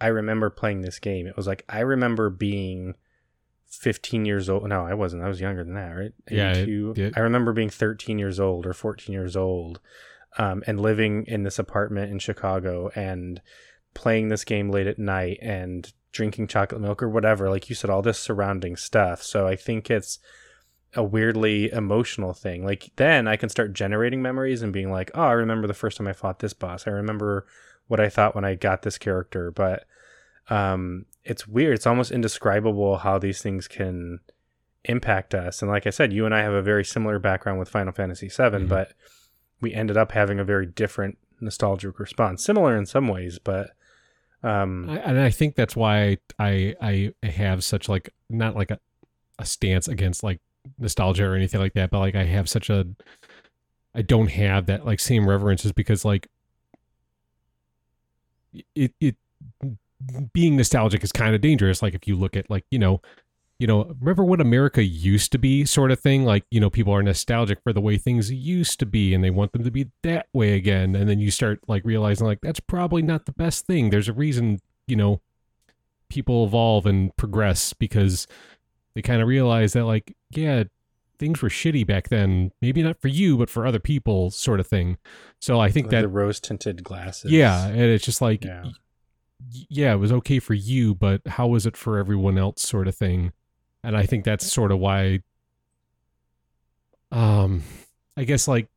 I 0.01 0.09
remember 0.09 0.51
playing 0.51 0.81
this 0.83 0.99
game. 0.99 1.27
It 1.27 1.37
was 1.37 1.47
like 1.47 1.65
I 1.69 1.81
remember 1.81 2.31
being 2.31 2.95
15 3.69 4.25
years 4.25 4.49
old. 4.49 4.69
No, 4.69 4.85
I 4.85 4.95
wasn't. 4.95 5.23
I 5.23 5.29
was 5.29 5.41
younger 5.41 5.62
than 5.65 5.75
that, 5.75 5.91
right? 5.91 6.12
Yeah, 6.31 6.53
it- 6.62 6.69
it- 6.91 6.97
I 7.17 7.21
remember 7.21 7.53
being 7.53 7.71
13 7.71 8.19
years 8.19 8.41
old 8.41 8.67
or 8.67 8.73
14 8.73 9.12
years 9.12 9.37
old 9.37 9.81
um, 10.39 10.62
and 10.67 10.81
living 10.81 11.25
in 11.27 11.43
this 11.45 11.59
apartment 11.59 12.11
in 12.11 12.19
Chicago 12.19 12.91
and 12.95 13.41
playing 13.95 14.29
this 14.29 14.45
game 14.45 14.71
late 14.71 14.87
at 14.87 14.99
night 14.99 15.39
and 15.41 15.93
drinking 16.12 16.49
chocolate 16.49 16.81
milk 16.81 17.03
or 17.03 17.09
whatever. 17.09 17.49
Like 17.49 17.69
you 17.69 17.77
said, 17.77 17.91
all 17.91 18.03
this 18.03 18.19
surrounding 18.19 18.77
stuff. 18.77 19.23
So 19.23 19.47
I 19.47 19.55
think 19.57 19.91
it's 19.91 20.19
a 20.95 21.03
weirdly 21.05 21.71
emotional 21.73 22.33
thing. 22.33 22.65
Like 22.65 22.91
then 22.97 23.29
I 23.29 23.37
can 23.37 23.49
start 23.49 23.73
generating 23.73 24.23
memories 24.23 24.62
and 24.62 24.73
being 24.73 24.91
like, 24.91 25.11
oh, 25.15 25.23
I 25.23 25.33
remember 25.33 25.67
the 25.67 25.75
first 25.75 25.97
time 25.97 26.07
I 26.09 26.12
fought 26.12 26.41
this 26.41 26.53
boss. 26.53 26.87
I 26.87 26.91
remember 26.91 27.47
what 27.87 28.01
I 28.01 28.09
thought 28.09 28.35
when 28.35 28.45
I 28.45 28.55
got 28.57 28.83
this 28.83 28.99
character. 28.99 29.51
But 29.51 29.85
um, 30.49 31.07
it's 31.25 31.47
weird. 31.47 31.75
It's 31.75 31.87
almost 31.87 32.11
indescribable 32.11 32.99
how 32.99 33.19
these 33.19 33.41
things 33.41 33.69
can 33.69 34.19
impact 34.85 35.35
us. 35.35 35.62
And 35.62 35.71
like 35.71 35.87
I 35.87 35.91
said, 35.91 36.12
you 36.12 36.25
and 36.27 36.35
I 36.35 36.41
have 36.43 36.53
a 36.55 36.62
very 36.62 36.85
similar 36.85 37.19
background 37.19 37.59
with 37.59 37.69
Final 37.69 37.93
Fantasy 37.93 38.29
VII, 38.29 38.35
Mhm. 38.65 38.69
but 38.69 38.93
we 39.61 39.75
ended 39.75 39.97
up 39.97 40.12
having 40.12 40.41
a 40.41 40.45
very 40.45 40.67
different 40.67 41.19
nostalgic 41.41 41.99
response. 42.01 42.43
Similar 42.45 42.77
in 42.77 42.87
some 42.87 43.07
ways, 43.07 43.39
but 43.39 43.71
um, 44.43 44.89
I, 44.89 44.97
and 45.01 45.21
I 45.21 45.29
think 45.31 45.55
that's 45.55 45.77
why 45.77 46.17
I 46.39 46.75
I 46.81 47.27
have 47.27 47.62
such 47.62 47.89
like 47.91 48.09
not 48.31 48.57
like 48.57 48.71
a, 48.71 48.81
a 49.39 49.45
stance 49.45 49.87
against 49.87 50.23
like 50.25 50.41
nostalgia 50.78 51.24
or 51.24 51.35
anything 51.35 51.61
like 51.61 51.74
that, 51.74 51.91
but 51.91 51.99
like 51.99 52.15
I 52.15 52.24
have 52.24 52.49
such 52.49 52.70
a 52.70 52.87
I 53.95 54.03
don't 54.03 54.31
have 54.31 54.66
that 54.66 54.87
like 54.87 55.01
same 55.01 55.28
reverence 55.28 55.65
is 55.65 55.73
because 55.73 56.05
like 56.05 56.28
it 58.74 58.93
it 59.01 59.16
being 60.32 60.57
nostalgic 60.57 61.03
is 61.05 61.12
kind 61.12 61.35
of 61.35 61.41
dangerous. 61.41 61.82
Like 61.82 61.95
if 61.95 62.07
you 62.07 62.16
look 62.16 62.37
at 62.37 62.51
like 62.51 62.65
you 62.70 62.78
know 62.78 63.01
you 63.59 63.66
know 63.66 63.95
remember 64.01 64.24
what 64.24 64.41
America 64.41 64.82
used 64.82 65.32
to 65.32 65.39
be 65.39 65.65
sort 65.65 65.91
of 65.91 66.01
thing. 66.01 66.24
Like 66.24 66.45
you 66.51 66.61
know 66.61 66.70
people 66.70 66.95
are 66.95 67.03
nostalgic 67.03 67.61
for 67.62 67.73
the 67.73 67.81
way 67.81 67.99
things 67.99 68.31
used 68.31 68.78
to 68.81 68.87
be 68.87 69.12
and 69.15 69.24
they 69.24 69.31
want 69.31 69.53
them 69.53 69.65
to 69.65 69.70
be 69.70 69.91
that 70.03 70.27
way 70.32 70.55
again. 70.55 70.95
And 70.95 71.09
then 71.09 71.19
you 71.19 71.31
start 71.31 71.61
like 71.69 71.85
realizing 71.85 72.27
like 72.27 72.41
that's 72.41 72.61
probably 72.61 73.03
not 73.03 73.27
the 73.27 73.32
best 73.32 73.66
thing. 73.66 73.91
There's 73.91 74.09
a 74.09 74.12
reason 74.12 74.61
you 74.87 74.97
know 74.97 75.20
people 76.09 76.45
evolve 76.45 76.87
and 76.87 77.16
progress 77.16 77.73
because 77.73 78.27
they 78.95 79.03
kind 79.03 79.23
of 79.23 79.28
realize 79.28 79.73
that 79.73 79.85
like 79.85 80.16
yeah 80.31 80.65
things 81.19 81.43
were 81.43 81.51
shitty 81.51 81.86
back 81.86 82.09
then. 82.09 82.51
Maybe 82.62 82.82
not 82.82 82.98
for 83.01 83.09
you 83.09 83.36
but 83.36 83.51
for 83.51 83.66
other 83.66 83.78
people 83.78 84.31
sort 84.31 84.59
of 84.61 84.66
thing. 84.66 84.97
So 85.40 85.61
i 85.61 85.70
think 85.70 85.86
like 85.86 85.90
that 85.93 86.01
the 86.02 86.09
rose 86.09 86.40
tinted 86.40 86.82
glasses. 86.82 87.31
yeah 87.31 87.66
and 87.66 87.81
it's 87.81 88.05
just 88.05 88.20
like 88.23 88.44
Yeah. 88.44 88.65
yeah 89.69 89.93
it 89.93 89.98
was 89.98 90.12
okay 90.12 90.39
for 90.39 90.55
you 90.55 90.94
but 90.94 91.20
how 91.27 91.47
was 91.48 91.66
it 91.66 91.77
for 91.77 91.98
everyone 91.98 92.39
else 92.39 92.62
sort 92.62 92.89
of 92.89 92.94
thing? 92.94 93.32
And 93.85 93.97
i 93.97 94.05
think 94.07 94.24
that's 94.24 94.51
sort 94.51 94.73
of 94.73 94.78
why 94.78 95.20
um 97.12 97.62
i 98.16 98.24
guess 98.24 98.47
like 98.47 98.69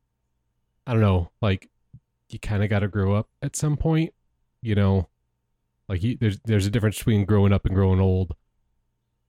i 0.86 0.92
don't 0.92 1.00
know 1.02 1.30
like 1.40 1.68
you 2.30 2.38
kind 2.38 2.64
of 2.64 2.70
got 2.70 2.80
to 2.80 2.88
grow 2.88 3.14
up 3.14 3.28
at 3.42 3.54
some 3.56 3.76
point 3.76 4.12
you 4.62 4.74
know? 4.74 5.08
Like 5.90 6.02
you, 6.02 6.16
there's 6.18 6.38
there's 6.46 6.64
a 6.64 6.70
difference 6.70 6.96
between 6.96 7.26
growing 7.26 7.52
up 7.52 7.66
and 7.66 7.74
growing 7.74 8.00
old 8.00 8.34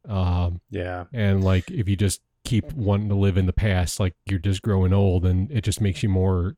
um 0.10 0.62
Yeah. 0.70 1.06
and 1.14 1.44
like 1.44 1.70
if 1.72 1.88
you 1.90 1.96
just 1.96 2.22
keep 2.44 2.72
wanting 2.74 3.10
to 3.10 3.16
live 3.16 3.38
in 3.38 3.46
the 3.48 3.54
past 3.54 4.00
like 4.00 4.14
you're 4.26 4.40
just 4.40 4.62
growing 4.62 4.94
old 4.94 5.26
and 5.26 5.52
it 5.52 5.62
just 5.64 5.82
makes 5.82 6.04
you 6.04 6.10
more 6.10 6.56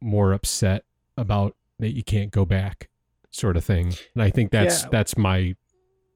more 0.00 0.32
upset 0.32 0.84
about 1.16 1.54
that 1.78 1.92
you 1.94 2.02
can't 2.02 2.30
go 2.30 2.44
back 2.44 2.88
sort 3.30 3.56
of 3.56 3.64
thing 3.64 3.92
and 4.14 4.22
i 4.22 4.30
think 4.30 4.50
that's 4.50 4.82
Yeah. 4.84 4.88
that's 4.90 5.16
my 5.16 5.54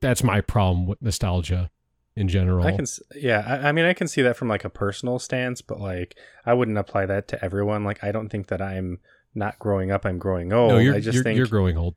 that's 0.00 0.22
my 0.22 0.40
problem 0.40 0.86
with 0.86 1.02
nostalgia 1.02 1.70
in 2.16 2.28
general 2.28 2.66
I 2.66 2.72
can, 2.72 2.86
yeah. 3.14 3.44
I, 3.46 3.68
I 3.68 3.72
mean, 3.72 3.84
I 3.84 3.92
can 3.94 4.08
see 4.08 4.20
that 4.22 4.36
from 4.36 4.48
like 4.48 4.64
a 4.64 4.68
personal 4.68 5.18
stance, 5.20 5.62
but 5.62 5.80
like, 5.80 6.16
I 6.44 6.52
wouldn't 6.54 6.76
apply 6.76 7.06
that 7.06 7.28
to 7.28 7.42
everyone. 7.42 7.84
Like, 7.84 8.02
I 8.02 8.10
don't 8.10 8.28
think 8.28 8.48
that 8.48 8.60
I'm 8.60 8.98
not 9.34 9.58
growing 9.60 9.92
up. 9.92 10.04
I'm 10.04 10.18
growing 10.18 10.52
old. 10.52 10.72
no 10.72 10.78
you're, 10.78 10.94
I 10.96 11.00
just 11.00 11.14
you're, 11.14 11.22
think 11.22 11.36
you're 11.38 11.46
growing 11.46 11.78
old 11.78 11.94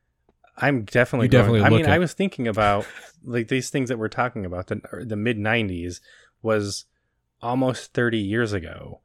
I'm 0.58 0.84
definitely 0.86 1.28
definitely 1.28 1.62
I 1.62 1.70
mean, 1.70 1.86
I 1.86 2.00
was 2.00 2.14
thinking 2.14 2.48
about 2.48 2.86
like 3.24 3.48
these 3.48 3.70
things 3.70 3.90
that 3.90 3.98
we're 3.98 4.08
talking 4.08 4.46
about. 4.46 4.68
The 4.68 4.82
the 5.06 5.16
mid 5.16 5.38
'90s 5.38 6.00
was 6.42 6.86
almost 7.42 7.94
30 7.94 8.20
years 8.20 8.54
ago, 8.54 9.02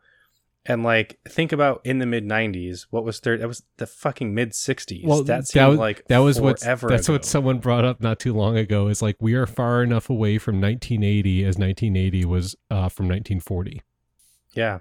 and 0.67 0.83
like 0.83 1.19
think 1.29 1.53
about 1.53 1.81
in 1.85 1.99
the 1.99 2.07
mid 2.07 2.25
'90s, 2.25 2.87
what 2.91 3.05
was 3.05 3.21
30? 3.21 3.41
That 3.41 3.49
was 3.49 3.63
the 3.79 3.87
fucking 3.87 4.35
mid 4.35 4.51
'60s. 4.53 5.05
Well, 5.05 5.19
that 5.19 5.27
that 5.27 5.47
seemed 5.49 5.69
was- 5.69 5.79
like 5.79 6.07
that 6.09 6.19
was 6.19 6.41
what 6.41 6.61
that's 6.61 6.83
ago. 6.83 7.15
what 7.15 7.25
someone 7.25 7.59
brought 7.59 7.85
up 7.85 8.01
not 8.01 8.19
too 8.19 8.35
long 8.35 8.57
ago 8.57 8.89
is 8.89 9.01
like 9.01 9.17
we 9.21 9.35
are 9.35 9.47
far 9.47 9.83
enough 9.83 10.11
away 10.11 10.39
from 10.39 10.61
1980 10.61 11.45
as 11.45 11.57
1980 11.57 12.25
was 12.25 12.55
uh, 12.71 12.89
from 12.89 13.07
1940 13.07 13.83
yeah. 14.53 14.81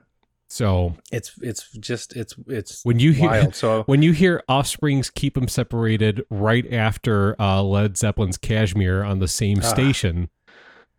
So 0.50 0.96
It's 1.12 1.34
it's 1.42 1.70
just 1.74 2.16
it's 2.16 2.34
it's 2.48 2.84
when 2.86 3.00
you 3.00 3.12
hear 3.12 3.30
wild. 3.30 3.56
So 3.56 3.84
when 3.86 4.02
you 4.02 4.14
hear 4.14 4.42
Offspring's 4.48 5.10
"Keep 5.10 5.34
Them 5.36 5.48
Separated" 5.48 6.24
right 6.30 6.72
after 6.72 7.40
uh, 7.42 7.62
Led 7.62 7.98
Zeppelin's 7.98 8.38
"Kashmir" 8.38 9.04
on 9.04 9.20
the 9.20 9.28
same 9.28 9.60
Ah. 9.62 9.68
station, 9.68 10.30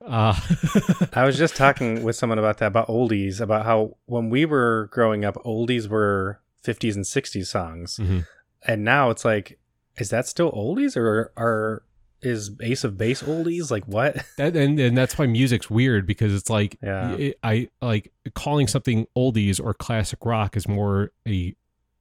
uh, 0.06 0.38
I 1.14 1.24
was 1.24 1.38
just 1.38 1.56
talking 1.56 2.02
with 2.02 2.14
someone 2.16 2.38
about 2.38 2.58
that 2.58 2.66
about 2.66 2.88
oldies, 2.88 3.40
about 3.40 3.64
how 3.64 3.96
when 4.04 4.28
we 4.28 4.44
were 4.44 4.88
growing 4.92 5.24
up, 5.24 5.36
oldies 5.44 5.88
were 5.88 6.40
50s 6.62 6.94
and 6.94 7.04
60s 7.06 7.46
songs, 7.46 7.96
Mhm. 7.96 8.26
and 8.66 8.84
now 8.84 9.08
it's 9.08 9.24
like, 9.24 9.58
is 9.96 10.10
that 10.10 10.26
still 10.26 10.52
oldies 10.52 10.94
or 10.96 11.32
are 11.38 11.82
is 12.22 12.50
Ace 12.60 12.84
of 12.84 12.96
Base 12.98 13.22
oldies? 13.22 13.70
Like 13.70 13.84
what? 13.84 14.16
that 14.36 14.56
and, 14.56 14.78
and 14.80 14.96
that's 14.96 15.16
why 15.18 15.26
music's 15.26 15.70
weird 15.70 16.06
because 16.06 16.34
it's 16.34 16.50
like 16.50 16.76
Yeah. 16.82 17.14
it, 17.16 17.38
I 17.42 17.68
like 17.80 18.12
calling 18.34 18.66
something 18.66 19.06
oldies 19.16 19.60
or 19.62 19.74
classic 19.74 20.24
rock 20.24 20.56
is 20.56 20.66
more 20.68 21.12
a 21.26 21.54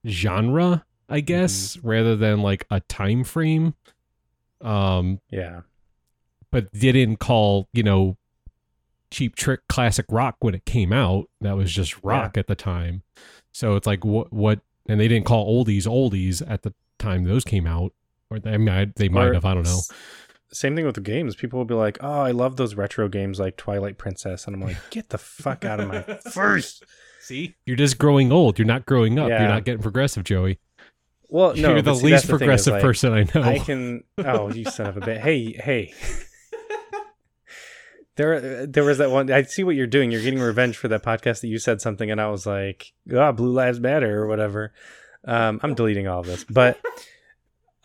genre, 0.08 0.86
I 1.10 1.20
guess, 1.20 1.78
rather 1.84 2.16
than 2.16 2.42
like 2.42 2.66
a 2.72 2.80
time 2.82 3.24
frame. 3.24 3.76
Um, 4.62 5.20
Yeah, 5.30 5.62
but 6.52 6.72
they 6.74 6.92
didn't 6.92 7.18
call 7.20 7.68
you 7.74 7.84
know 7.84 8.18
cheap 9.12 9.36
trick 9.36 9.62
classic 9.70 10.06
rock 10.10 10.36
when 10.40 10.54
it 10.56 10.66
came 10.66 10.92
out 10.92 11.30
that 11.40 11.56
was 11.56 11.72
just 11.72 12.04
rock 12.04 12.38
at 12.38 12.48
the 12.48 12.56
time 12.56 13.04
so 13.54 13.78
it's 13.78 13.88
like 13.88 14.04
what 14.04 14.34
what 14.34 14.60
and 14.90 15.00
they 15.00 15.08
didn't 15.08 15.26
call 15.26 15.48
oldies 15.48 15.84
oldies 15.88 16.42
at 16.46 16.64
the 16.64 16.74
time 17.00 17.24
those 17.24 17.46
came 17.46 17.66
out 17.66 17.94
or 18.30 18.40
they, 18.40 18.52
I 18.52 18.58
mean, 18.58 18.70
I- 18.70 18.92
they 18.96 19.10
might 19.10 19.28
Or 19.30 19.34
have 19.34 19.46
i 19.46 19.54
don't 19.54 19.64
know 19.66 19.80
Same 20.52 20.76
thing 20.76 20.86
with 20.86 20.96
the 20.96 21.02
games. 21.02 21.36
People 21.36 21.58
will 21.60 21.66
be 21.66 21.74
like, 21.76 21.98
"Oh, 22.02 22.22
I 22.22 22.32
love 22.32 22.56
those 22.56 22.74
retro 22.76 23.10
games 23.10 23.38
like 23.40 23.58
Twilight 23.58 23.98
Princess," 23.98 24.46
and 24.48 24.56
I'm 24.56 24.62
like, 24.62 24.78
"Get 24.92 25.10
the 25.10 25.18
fuck 25.18 25.66
out 25.66 25.80
of 25.82 25.88
my 25.90 26.02
face!" 26.04 26.82
see 27.20 27.56
you're 27.66 27.76
just 27.76 27.98
growing 27.98 28.32
old 28.32 28.58
you're 28.58 28.66
not 28.66 28.86
growing 28.86 29.20
up 29.20 29.28
Yeah. 29.28 29.40
you're 29.42 29.50
not 29.50 29.66
getting 29.66 29.82
progressive 29.82 30.24
joey 30.24 30.60
Well, 31.30 31.54
no, 31.56 31.72
you're 31.72 31.82
the 31.82 31.96
see, 31.96 32.06
least 32.06 32.28
the 32.28 32.38
thing 32.38 32.50
is, 32.52 32.64
progressive 32.66 32.74
like, 32.76 32.82
person 32.82 33.14
i 33.14 33.24
know 33.36 33.44
I 33.44 33.60
can. 33.60 34.04
Oh, 34.20 34.50
you 34.54 34.64
son 34.66 34.86
of 34.88 34.96
a 34.98 35.02
bitch! 35.02 35.20
Hey, 35.20 35.52
hey. 35.52 35.94
There, 38.16 38.66
there 38.66 38.84
was 38.84 38.98
that 38.98 39.12
one. 39.12 39.32
I 39.32 39.44
see 39.44 39.64
what 39.64 39.76
you're 39.76 39.86
doing. 39.86 40.10
You're 40.12 40.24
getting 40.24 40.40
revenge 40.40 40.76
for 40.76 40.88
that 40.88 41.04
podcast 41.04 41.42
that 41.42 41.50
you 41.50 41.60
said 41.60 41.82
something, 41.82 42.10
and 42.10 42.20
I 42.20 42.30
was 42.30 42.48
like, 42.48 42.92
"Ah, 43.16 43.32
Blue 43.32 43.52
Lives 43.52 43.80
Matter" 43.80 44.20
or 44.24 44.26
whatever. 44.28 44.74
Um, 45.24 45.60
I'm 45.62 45.76
deleting 45.76 46.08
all 46.08 46.22
of 46.22 46.26
this, 46.26 46.44
but 46.44 46.80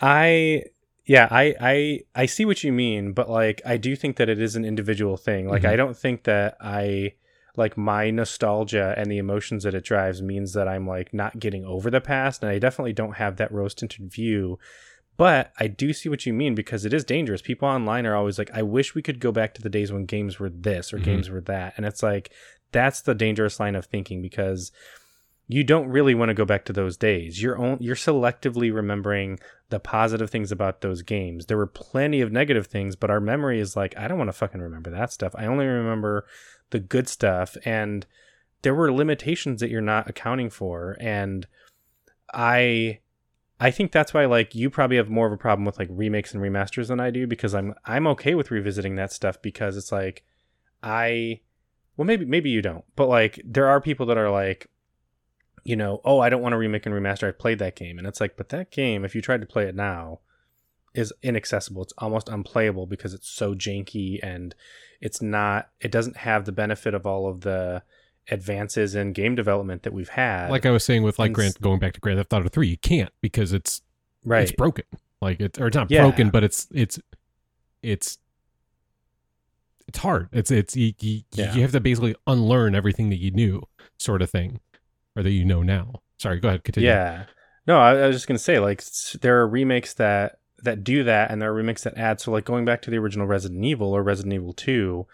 I, 0.02 0.64
yeah, 1.06 1.28
I, 1.30 1.54
I, 1.60 2.00
I 2.14 2.26
see 2.26 2.44
what 2.44 2.62
you 2.64 2.72
mean, 2.72 3.12
but 3.12 3.30
like, 3.30 3.62
I 3.64 3.76
do 3.76 3.96
think 3.96 4.16
that 4.16 4.28
it 4.28 4.40
is 4.40 4.56
an 4.56 4.64
individual 4.64 5.16
thing. 5.16 5.48
Like, 5.48 5.62
Mhm. 5.62 5.68
I 5.70 5.76
don't 5.76 5.96
think 5.96 6.24
that 6.24 6.56
I 6.60 7.14
like 7.56 7.76
my 7.76 8.10
nostalgia 8.10 8.94
and 8.96 9.10
the 9.10 9.18
emotions 9.18 9.64
that 9.64 9.74
it 9.74 9.84
drives 9.84 10.22
means 10.22 10.54
that 10.54 10.66
I'm 10.68 10.86
like 10.86 11.12
not 11.12 11.38
getting 11.38 11.64
over 11.64 11.90
the 11.90 12.00
past, 12.00 12.42
and 12.42 12.50
I 12.50 12.58
definitely 12.58 12.94
don't 12.94 13.16
have 13.16 13.36
that 13.36 13.52
rose 13.52 13.74
tinted 13.74 14.10
view. 14.12 14.58
But 15.18 15.52
I 15.60 15.66
do 15.66 15.92
see 15.92 16.08
what 16.08 16.24
you 16.24 16.32
mean 16.32 16.54
because 16.54 16.86
it 16.86 16.94
is 16.94 17.04
dangerous. 17.04 17.42
People 17.42 17.68
online 17.68 18.06
are 18.06 18.16
always 18.16 18.38
like, 18.38 18.50
I 18.54 18.62
wish 18.62 18.94
we 18.94 19.02
could 19.02 19.20
go 19.20 19.30
back 19.30 19.52
to 19.54 19.62
the 19.62 19.68
days 19.68 19.92
when 19.92 20.06
games 20.06 20.40
were 20.40 20.48
this 20.48 20.92
or 20.92 20.98
Mhm. 20.98 21.04
games 21.04 21.28
were 21.30 21.42
that. 21.42 21.74
And 21.76 21.84
it's 21.84 22.02
like, 22.02 22.32
that's 22.72 23.02
the 23.02 23.14
dangerous 23.14 23.60
line 23.60 23.74
of 23.76 23.84
thinking 23.84 24.22
because 24.22 24.72
you 25.52 25.62
don't 25.64 25.88
really 25.88 26.14
want 26.14 26.30
to 26.30 26.34
go 26.34 26.44
back 26.44 26.64
to 26.64 26.72
those 26.72 26.96
days. 26.96 27.42
You're 27.42 27.58
on, 27.58 27.78
you're 27.80 27.94
selectively 27.94 28.72
remembering 28.74 29.38
the 29.68 29.78
positive 29.78 30.30
things 30.30 30.50
about 30.50 30.80
those 30.80 31.02
games. 31.02 31.46
There 31.46 31.58
were 31.58 31.66
plenty 31.66 32.20
of 32.20 32.32
negative 32.32 32.66
things, 32.66 32.96
but 32.96 33.10
our 33.10 33.20
memory 33.20 33.60
is 33.60 33.76
like, 33.76 33.96
I 33.98 34.08
don't 34.08 34.18
want 34.18 34.28
to 34.28 34.32
fucking 34.32 34.60
remember 34.60 34.90
that 34.90 35.12
stuff. 35.12 35.34
I 35.36 35.46
only 35.46 35.66
remember 35.66 36.26
the 36.70 36.80
good 36.80 37.06
stuff. 37.06 37.56
And 37.64 38.06
there 38.62 38.74
were 38.74 38.90
limitations 38.92 39.60
that 39.60 39.70
you're 39.70 39.82
not 39.82 40.08
accounting 40.08 40.48
for. 40.48 40.96
And 41.00 41.46
I 42.32 43.00
I 43.60 43.70
think 43.70 43.92
that's 43.92 44.14
why 44.14 44.24
like 44.24 44.54
you 44.54 44.70
probably 44.70 44.96
have 44.96 45.08
more 45.08 45.26
of 45.26 45.32
a 45.32 45.36
problem 45.36 45.64
with 45.64 45.78
like 45.78 45.88
remakes 45.90 46.34
and 46.34 46.42
remasters 46.42 46.88
than 46.88 46.98
I 46.98 47.10
do 47.10 47.26
because 47.26 47.54
I'm 47.54 47.74
I'm 47.84 48.06
okay 48.08 48.34
with 48.34 48.50
revisiting 48.50 48.96
that 48.96 49.12
stuff 49.12 49.40
because 49.40 49.76
it's 49.76 49.92
like 49.92 50.24
I 50.82 51.40
well 51.96 52.06
maybe 52.06 52.24
maybe 52.24 52.50
you 52.50 52.60
don't 52.60 52.84
but 52.96 53.08
like 53.08 53.40
there 53.44 53.68
are 53.68 53.80
people 53.80 54.06
that 54.06 54.18
are 54.18 54.30
like 54.30 54.68
you 55.64 55.76
know 55.76 56.00
oh 56.04 56.18
I 56.20 56.28
don't 56.28 56.42
want 56.42 56.52
to 56.52 56.56
remake 56.58 56.86
and 56.86 56.94
remaster 56.94 57.28
I 57.28 57.32
played 57.32 57.58
that 57.60 57.76
game 57.76 57.98
and 57.98 58.06
it's 58.06 58.20
like 58.20 58.36
but 58.36 58.48
that 58.50 58.70
game 58.70 59.04
if 59.04 59.14
you 59.14 59.22
tried 59.22 59.40
to 59.40 59.46
play 59.46 59.64
it 59.64 59.74
now 59.74 60.20
is 60.94 61.10
inaccessible. 61.22 61.82
It's 61.84 61.94
almost 61.96 62.28
unplayable 62.28 62.84
because 62.86 63.14
it's 63.14 63.26
so 63.26 63.54
janky 63.54 64.20
and 64.22 64.54
it's 65.00 65.22
not. 65.22 65.70
It 65.80 65.90
doesn't 65.90 66.18
have 66.18 66.44
the 66.44 66.52
benefit 66.52 66.92
of 66.92 67.06
all 67.06 67.26
of 67.26 67.40
the 67.40 67.82
advances 68.30 68.94
in 68.94 69.14
game 69.14 69.34
development 69.34 69.84
that 69.84 69.94
we've 69.94 70.10
had. 70.10 70.50
Like 70.50 70.66
I 70.66 70.70
was 70.70 70.84
saying 70.84 71.02
with 71.02 71.18
like 71.18 71.28
And 71.28 71.34
Grand, 71.34 71.60
going 71.62 71.78
back 71.78 71.94
to 71.94 72.00
Grand 72.00 72.18
Theft 72.18 72.32
Auto 72.34 72.48
Three, 72.50 72.68
you 72.68 72.76
can't 72.76 73.10
because 73.22 73.54
it's 73.54 73.80
right, 74.22 74.42
it's 74.42 74.52
broken. 74.52 74.84
Like 75.22 75.40
it's 75.40 75.58
or 75.58 75.68
it's 75.68 75.76
not 75.76 75.90
Yeah. 75.90 76.02
broken, 76.02 76.28
but 76.28 76.44
it's 76.44 76.68
it's 76.74 76.98
it's 77.82 78.18
it's 79.88 79.98
hard. 79.98 80.28
It's 80.32 80.50
it's 80.50 80.76
you, 80.76 80.92
you, 81.00 81.22
Yeah. 81.32 81.54
you 81.54 81.62
have 81.62 81.72
to 81.72 81.80
basically 81.80 82.14
unlearn 82.26 82.74
everything 82.74 83.10
that 83.10 83.16
you 83.18 83.30
knew, 83.30 83.62
sort 83.98 84.22
of 84.22 84.30
thing, 84.30 84.60
or 85.16 85.22
that 85.22 85.30
you 85.30 85.44
know 85.44 85.62
now. 85.62 86.02
Sorry, 86.18 86.40
go 86.40 86.48
ahead. 86.48 86.64
Continue. 86.64 86.88
Yeah. 86.88 87.24
No, 87.66 87.78
I, 87.78 87.90
I 87.98 88.06
was 88.06 88.16
just 88.16 88.26
gonna 88.26 88.38
say 88.38 88.58
like 88.58 88.82
there 89.20 89.38
are 89.40 89.48
remakes 89.48 89.94
that 89.94 90.38
that 90.62 90.84
do 90.84 91.02
that, 91.04 91.30
and 91.30 91.40
there 91.42 91.50
are 91.50 91.54
remakes 91.54 91.82
that 91.84 91.96
add. 91.96 92.20
So 92.20 92.30
like 92.32 92.44
going 92.44 92.64
back 92.64 92.82
to 92.82 92.90
the 92.90 92.96
original 92.98 93.26
Resident 93.26 93.64
Evil 93.64 93.92
or 93.92 94.02
Resident 94.02 94.34
Evil 94.34 94.52
Two 94.52 95.06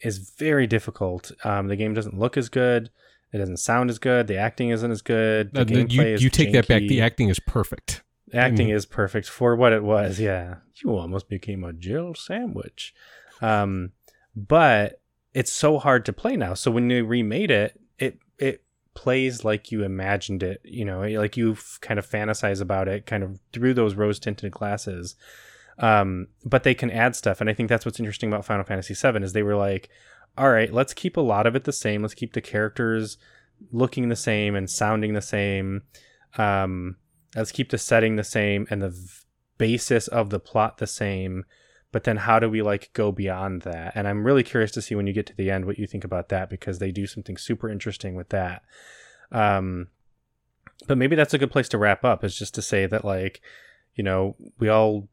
is 0.00 0.18
very 0.38 0.66
difficult. 0.66 1.30
Um, 1.44 1.68
the 1.68 1.76
game 1.76 1.92
doesn't 1.94 2.18
look 2.18 2.36
as 2.36 2.48
good. 2.48 2.90
It 3.32 3.38
doesn't 3.38 3.58
sound 3.58 3.90
as 3.90 3.98
good. 3.98 4.26
The 4.26 4.36
acting 4.36 4.70
isn't 4.70 4.90
as 4.90 5.02
good. 5.02 5.52
The 5.52 5.60
Uh, 5.60 5.64
the- 5.64 5.86
you 5.88 6.02
is 6.02 6.22
you 6.24 6.30
take 6.30 6.52
that 6.52 6.66
back. 6.68 6.80
The 6.82 7.00
acting 7.00 7.28
is 7.28 7.38
perfect. 7.38 8.02
acting 8.32 8.68
Mhm. 8.68 8.74
is 8.74 8.86
perfect 8.86 9.28
for 9.28 9.56
what 9.56 9.72
it 9.72 9.82
was. 9.82 10.20
Yeah, 10.20 10.56
you 10.82 10.90
almost 10.96 11.28
became 11.28 11.64
a 11.64 11.72
Jill 11.72 12.14
sandwich. 12.14 12.94
Um, 13.42 13.90
but 14.36 15.00
it's 15.34 15.52
so 15.52 15.78
hard 15.78 16.04
to 16.06 16.12
play 16.12 16.36
now. 16.36 16.54
So 16.54 16.70
when 16.70 16.88
they 16.88 17.02
remade 17.02 17.50
it, 17.50 17.80
it 17.98 18.18
it 18.38 18.62
plays 18.94 19.44
like 19.44 19.70
you 19.70 19.82
imagined 19.82 20.42
it. 20.42 20.60
You 20.64 20.84
know, 20.84 21.00
like 21.00 21.36
you 21.36 21.56
kind 21.80 21.98
of 21.98 22.08
fantasize 22.08 22.60
about 22.60 22.88
it, 22.88 23.06
kind 23.06 23.22
of 23.22 23.40
through 23.52 23.74
those 23.74 23.94
rose 23.94 24.18
tinted 24.18 24.52
glasses. 24.52 25.16
Um, 25.78 26.28
but 26.44 26.62
they 26.62 26.74
can 26.74 26.90
add 26.90 27.16
stuff, 27.16 27.40
and 27.40 27.48
I 27.48 27.54
think 27.54 27.68
that's 27.68 27.86
what's 27.86 27.98
interesting 27.98 28.30
about 28.30 28.44
Final 28.44 28.64
Fantasy 28.64 28.94
VII 28.94 29.22
is 29.22 29.32
they 29.32 29.42
were 29.42 29.56
like, 29.56 29.88
all 30.36 30.50
right, 30.50 30.72
let's 30.72 30.94
keep 30.94 31.16
a 31.16 31.22
lot 31.22 31.46
of 31.46 31.56
it 31.56 31.64
the 31.64 31.72
same. 31.72 32.02
Let's 32.02 32.14
keep 32.14 32.34
the 32.34 32.40
characters 32.40 33.16
looking 33.72 34.08
the 34.08 34.16
same 34.16 34.54
and 34.54 34.68
sounding 34.70 35.14
the 35.14 35.22
same. 35.22 35.82
Um, 36.36 36.96
let's 37.34 37.52
keep 37.52 37.70
the 37.70 37.78
setting 37.78 38.16
the 38.16 38.24
same 38.24 38.66
and 38.70 38.82
the 38.82 38.90
v- 38.90 39.08
basis 39.58 40.08
of 40.08 40.30
the 40.30 40.40
plot 40.40 40.78
the 40.78 40.86
same 40.86 41.44
but 41.92 42.04
then 42.04 42.18
how 42.18 42.38
do 42.38 42.48
we 42.48 42.62
like 42.62 42.92
go 42.92 43.12
beyond 43.12 43.62
that? 43.62 43.92
And 43.94 44.06
i'm 44.06 44.24
really 44.24 44.42
curious 44.42 44.70
to 44.72 44.82
see 44.82 44.94
when 44.94 45.06
you 45.06 45.12
get 45.12 45.26
to 45.26 45.36
the 45.36 45.50
end 45.50 45.64
what 45.64 45.78
you 45.78 45.86
think 45.86 46.04
about 46.04 46.28
that 46.28 46.50
because 46.50 46.78
they 46.78 46.90
do 46.90 47.06
something 47.06 47.36
super 47.36 47.68
interesting 47.68 48.14
with 48.14 48.28
that. 48.30 48.62
Um 49.32 49.88
but 50.86 50.98
maybe 50.98 51.16
that's 51.16 51.34
a 51.34 51.38
good 51.38 51.50
place 51.50 51.68
to 51.70 51.78
wrap 51.78 52.04
up 52.04 52.24
is 52.24 52.36
just 52.36 52.54
to 52.54 52.62
say 52.62 52.86
that 52.86 53.04
like 53.04 53.40
you 53.94 54.04
know 54.04 54.36
we 54.58 54.68
all 54.68 55.08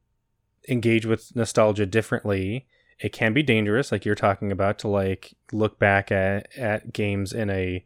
engage 0.69 1.05
with 1.05 1.35
nostalgia 1.35 1.85
differently. 1.85 2.67
It 2.99 3.13
can 3.13 3.33
be 3.33 3.43
dangerous 3.43 3.91
like 3.91 4.05
you're 4.05 4.15
talking 4.15 4.51
about 4.51 4.79
to 4.79 4.87
like 4.87 5.35
look 5.51 5.79
back 5.79 6.11
at 6.11 6.47
at 6.57 6.93
games 6.93 7.33
in 7.33 7.49
a 7.49 7.85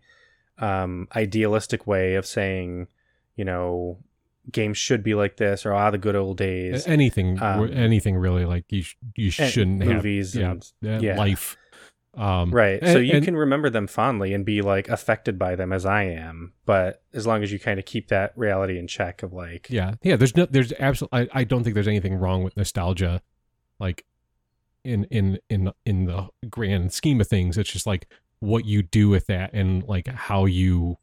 um 0.60 1.08
idealistic 1.16 1.88
way 1.88 2.16
of 2.16 2.26
saying 2.26 2.88
you 3.36 3.46
know 3.46 3.98
games 4.52 4.78
should 4.78 5.04
be 5.04 5.14
like 5.14 5.38
this 5.38 5.66
or 5.66 5.74
ah 5.74 5.92
the 5.92 5.98
good 5.98 6.16
old 6.16 6.38
days 6.38 6.88
anything, 6.88 7.42
Um, 7.42 7.72
anything 7.74 8.16
really. 8.18 8.46
Like 8.46 8.66
you, 8.72 8.82
sh- 8.84 8.96
you 9.16 9.30
shouldn't 9.30 9.84
have 9.84 9.98
movies 9.98 10.36
yeah, 10.36 10.52
and 10.82 11.02
yeah. 11.02 11.18
life. 11.18 11.58
Um, 12.14 12.52
right 12.52 12.80
and- 12.82 12.92
so 12.92 12.98
you 13.00 13.14
and- 13.14 13.24
can 13.24 13.38
remember 13.38 13.70
them 13.70 13.88
fondly 13.88 14.34
and 14.34 14.44
be 14.46 14.62
like 14.62 14.90
affected 14.90 15.40
by 15.40 15.56
them 15.56 15.72
as 15.72 15.86
i 15.86 16.04
am 16.04 16.52
but 16.66 17.02
as 17.14 17.26
long 17.26 17.42
as 17.42 17.54
you 17.54 17.60
kind 17.60 17.80
of 17.80 17.86
keep 17.86 18.10
that 18.10 18.34
reality 18.36 18.78
in 18.78 18.86
check 18.88 19.24
of 19.24 19.32
like 19.32 19.68
Yeah, 19.70 19.94
yeah. 20.04 20.18
There's 20.18 20.36
no, 20.36 20.46
there's 20.46 20.74
absolutely. 20.78 21.30
I, 21.34 21.40
I 21.40 21.44
don't 21.46 21.64
think 21.64 21.74
there's 21.74 21.88
anything 21.88 22.16
wrong 22.16 22.44
with 22.44 22.58
nostalgia, 22.58 23.22
like 23.80 24.06
in 24.84 25.06
in 25.06 25.40
in 25.50 25.72
in 25.86 26.06
the 26.06 26.28
grand 26.50 26.92
scheme 26.92 27.22
of 27.22 27.28
things. 27.28 27.58
It's 27.58 27.72
just 27.72 27.88
like 27.88 28.08
what 28.40 28.66
you 28.66 28.82
do 28.82 29.08
with 29.08 29.28
that 29.28 29.54
and 29.54 29.84
like 29.84 30.08
how 30.08 30.44
you 30.46 30.98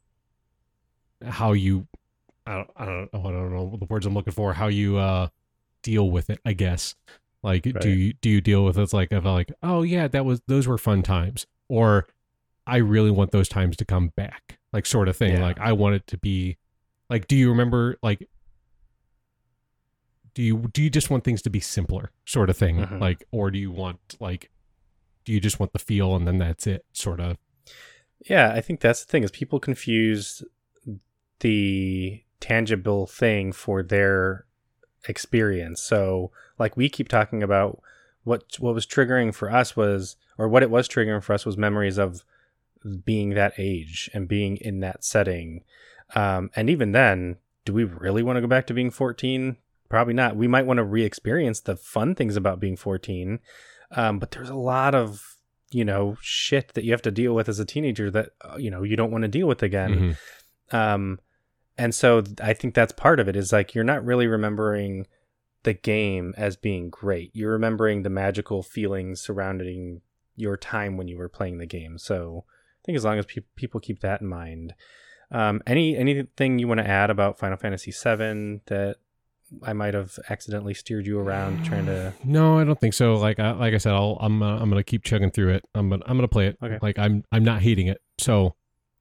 how 1.25 1.53
you 1.53 1.87
I 2.47 2.55
don't 2.55 2.69
I 2.75 2.85
don't 2.85 3.13
know 3.13 3.19
I 3.21 3.31
don't 3.31 3.53
know 3.53 3.77
the 3.79 3.85
words 3.85 4.05
I'm 4.05 4.13
looking 4.13 4.33
for. 4.33 4.53
How 4.53 4.67
you 4.67 4.97
uh 4.97 5.27
deal 5.83 6.09
with 6.11 6.29
it, 6.29 6.39
I 6.45 6.53
guess. 6.53 6.95
Like 7.43 7.65
Right. 7.65 7.79
do 7.81 7.89
you 7.89 8.13
do 8.13 8.29
you 8.29 8.41
deal 8.41 8.65
with 8.65 8.77
it 8.77 8.91
like 8.93 9.11
of 9.11 9.25
like 9.25 9.51
oh 9.63 9.81
yeah 9.83 10.07
that 10.07 10.25
was 10.25 10.41
those 10.47 10.67
were 10.67 10.77
fun 10.77 11.03
times 11.03 11.45
or 11.69 12.07
I 12.67 12.77
really 12.77 13.11
want 13.11 13.31
those 13.31 13.47
times 13.49 13.77
to 13.77 13.85
come 13.85 14.09
back 14.15 14.59
like 14.73 14.85
sort 14.85 15.07
of 15.07 15.15
thing 15.15 15.33
Yeah. 15.33 15.41
like 15.43 15.59
I 15.59 15.71
want 15.73 15.95
it 15.95 16.05
to 16.07 16.17
be 16.17 16.57
like 17.09 17.27
do 17.27 17.35
you 17.35 17.49
remember 17.49 17.97
like 18.03 18.27
do 20.33 20.43
you 20.43 20.57
do 20.73 20.83
you 20.83 20.89
just 20.89 21.09
want 21.09 21.23
things 21.23 21.41
to 21.43 21.49
be 21.49 21.59
simpler 21.59 22.11
sort 22.25 22.49
of 22.49 22.57
thing 22.57 22.77
Mhm. 22.77 22.99
like 22.99 23.23
or 23.31 23.51
do 23.51 23.57
you 23.59 23.71
want 23.71 24.17
like 24.19 24.49
do 25.25 25.33
you 25.33 25.39
just 25.39 25.59
want 25.59 25.73
the 25.73 25.79
feel 25.79 26.15
and 26.15 26.27
then 26.27 26.37
that's 26.39 26.67
it 26.67 26.85
sort 26.93 27.19
of 27.19 27.37
Yeah, 28.27 28.51
I 28.53 28.59
think 28.61 28.79
that's 28.81 29.05
the 29.05 29.09
thing 29.11 29.23
is 29.23 29.31
people 29.31 29.59
confuse 29.61 30.43
the 31.39 32.21
tangible 32.39 33.05
thing 33.07 33.51
for 33.51 33.83
their 33.83 34.45
experience. 35.07 35.81
So, 35.81 36.31
like 36.57 36.75
we 36.77 36.89
keep 36.89 37.07
talking 37.07 37.41
about 37.43 37.81
what 38.23 38.43
what 38.59 38.73
was 38.75 38.85
triggering 38.85 39.33
for 39.33 39.51
us 39.51 39.75
was 39.75 40.15
or 40.37 40.47
what 40.47 40.63
it 40.63 40.69
was 40.69 40.87
triggering 40.87 41.23
for 41.23 41.33
us 41.33 41.45
was 41.45 41.57
memories 41.57 41.97
of 41.97 42.23
being 43.05 43.31
that 43.31 43.53
age 43.57 44.09
and 44.13 44.27
being 44.27 44.57
in 44.57 44.79
that 44.81 45.03
setting. 45.03 45.63
Um, 46.15 46.49
and 46.55 46.69
even 46.69 46.91
then, 46.91 47.37
do 47.65 47.73
we 47.73 47.83
really 47.83 48.23
want 48.23 48.37
to 48.37 48.41
go 48.41 48.47
back 48.47 48.67
to 48.67 48.73
being 48.73 48.89
14? 48.91 49.57
Probably 49.89 50.13
not. 50.13 50.35
We 50.35 50.47
might 50.47 50.65
want 50.65 50.77
to 50.77 50.83
re-experience 50.83 51.61
the 51.61 51.75
fun 51.75 52.15
things 52.15 52.35
about 52.35 52.59
being 52.59 52.77
14. 52.77 53.39
Um, 53.91 54.19
but 54.19 54.31
there's 54.31 54.49
a 54.49 54.55
lot 54.55 54.95
of 54.95 55.35
you 55.71 55.85
know 55.85 56.17
shit 56.21 56.73
that 56.73 56.83
you 56.83 56.91
have 56.91 57.01
to 57.03 57.11
deal 57.11 57.33
with 57.35 57.47
as 57.47 57.59
a 57.59 57.65
teenager 57.65 58.09
that 58.09 58.29
uh, 58.41 58.57
you 58.57 58.71
know 58.71 58.81
you 58.83 58.95
don't 58.95 59.11
want 59.11 59.21
to 59.21 59.27
deal 59.27 59.47
with 59.47 59.61
again 59.61 60.15
Mhm. 60.71 60.75
um 60.75 61.19
and 61.79 61.95
so 61.95 62.21
i 62.41 62.53
think 62.53 62.73
that's 62.75 62.91
part 62.91 63.19
of 63.19 63.27
it 63.27 63.35
is 63.35 63.51
like 63.51 63.73
you're 63.73 63.83
not 63.83 64.05
really 64.05 64.27
remembering 64.27 65.07
the 65.63 65.73
game 65.73 66.33
as 66.37 66.55
being 66.55 66.89
great 66.89 67.31
you're 67.33 67.53
remembering 67.53 68.03
the 68.03 68.09
magical 68.09 68.61
feelings 68.61 69.21
surrounding 69.21 70.01
your 70.35 70.57
time 70.57 70.97
when 70.97 71.07
you 71.07 71.17
were 71.17 71.29
playing 71.29 71.57
the 71.57 71.65
game 71.65 71.97
so 71.97 72.43
i 72.47 72.81
think 72.85 72.95
as 72.95 73.03
long 73.03 73.17
as 73.17 73.25
pe- 73.25 73.41
people 73.55 73.79
keep 73.79 74.01
that 74.01 74.21
in 74.21 74.27
mind 74.27 74.73
um 75.31 75.61
any 75.65 75.97
anything 75.97 76.59
you 76.59 76.67
want 76.67 76.79
to 76.79 76.87
add 76.87 77.09
about 77.09 77.39
final 77.39 77.57
fantasy 77.57 77.91
7 77.91 78.61
that 78.67 78.97
i 79.63 79.73
might 79.73 79.93
have 79.93 80.17
accidentally 80.29 80.73
steered 80.73 81.05
you 81.07 81.19
around 81.19 81.63
trying 81.65 81.85
to 81.85 82.13
No, 82.23 82.59
I 82.59 82.63
don't 82.63 82.79
think 82.79 82.93
so. 82.93 83.15
Like 83.15 83.39
I, 83.39 83.51
like 83.51 83.73
I 83.73 83.77
said, 83.77 83.93
I'll 83.93 84.17
I'm 84.21 84.43
uh, 84.43 84.59
I'm 84.59 84.69
gonna 84.69 84.83
keep 84.83 85.03
chugging 85.03 85.31
through 85.31 85.55
it. 85.55 85.65
I'm 85.73 85.89
gonna 85.89 86.03
I'm 86.05 86.17
gonna 86.17 86.27
play 86.27 86.47
it. 86.47 86.57
Okay. 86.61 86.77
Like 86.81 86.99
I'm 86.99 87.23
I'm 87.31 87.43
not 87.43 87.61
hating 87.61 87.87
it. 87.87 87.99
So 88.19 88.53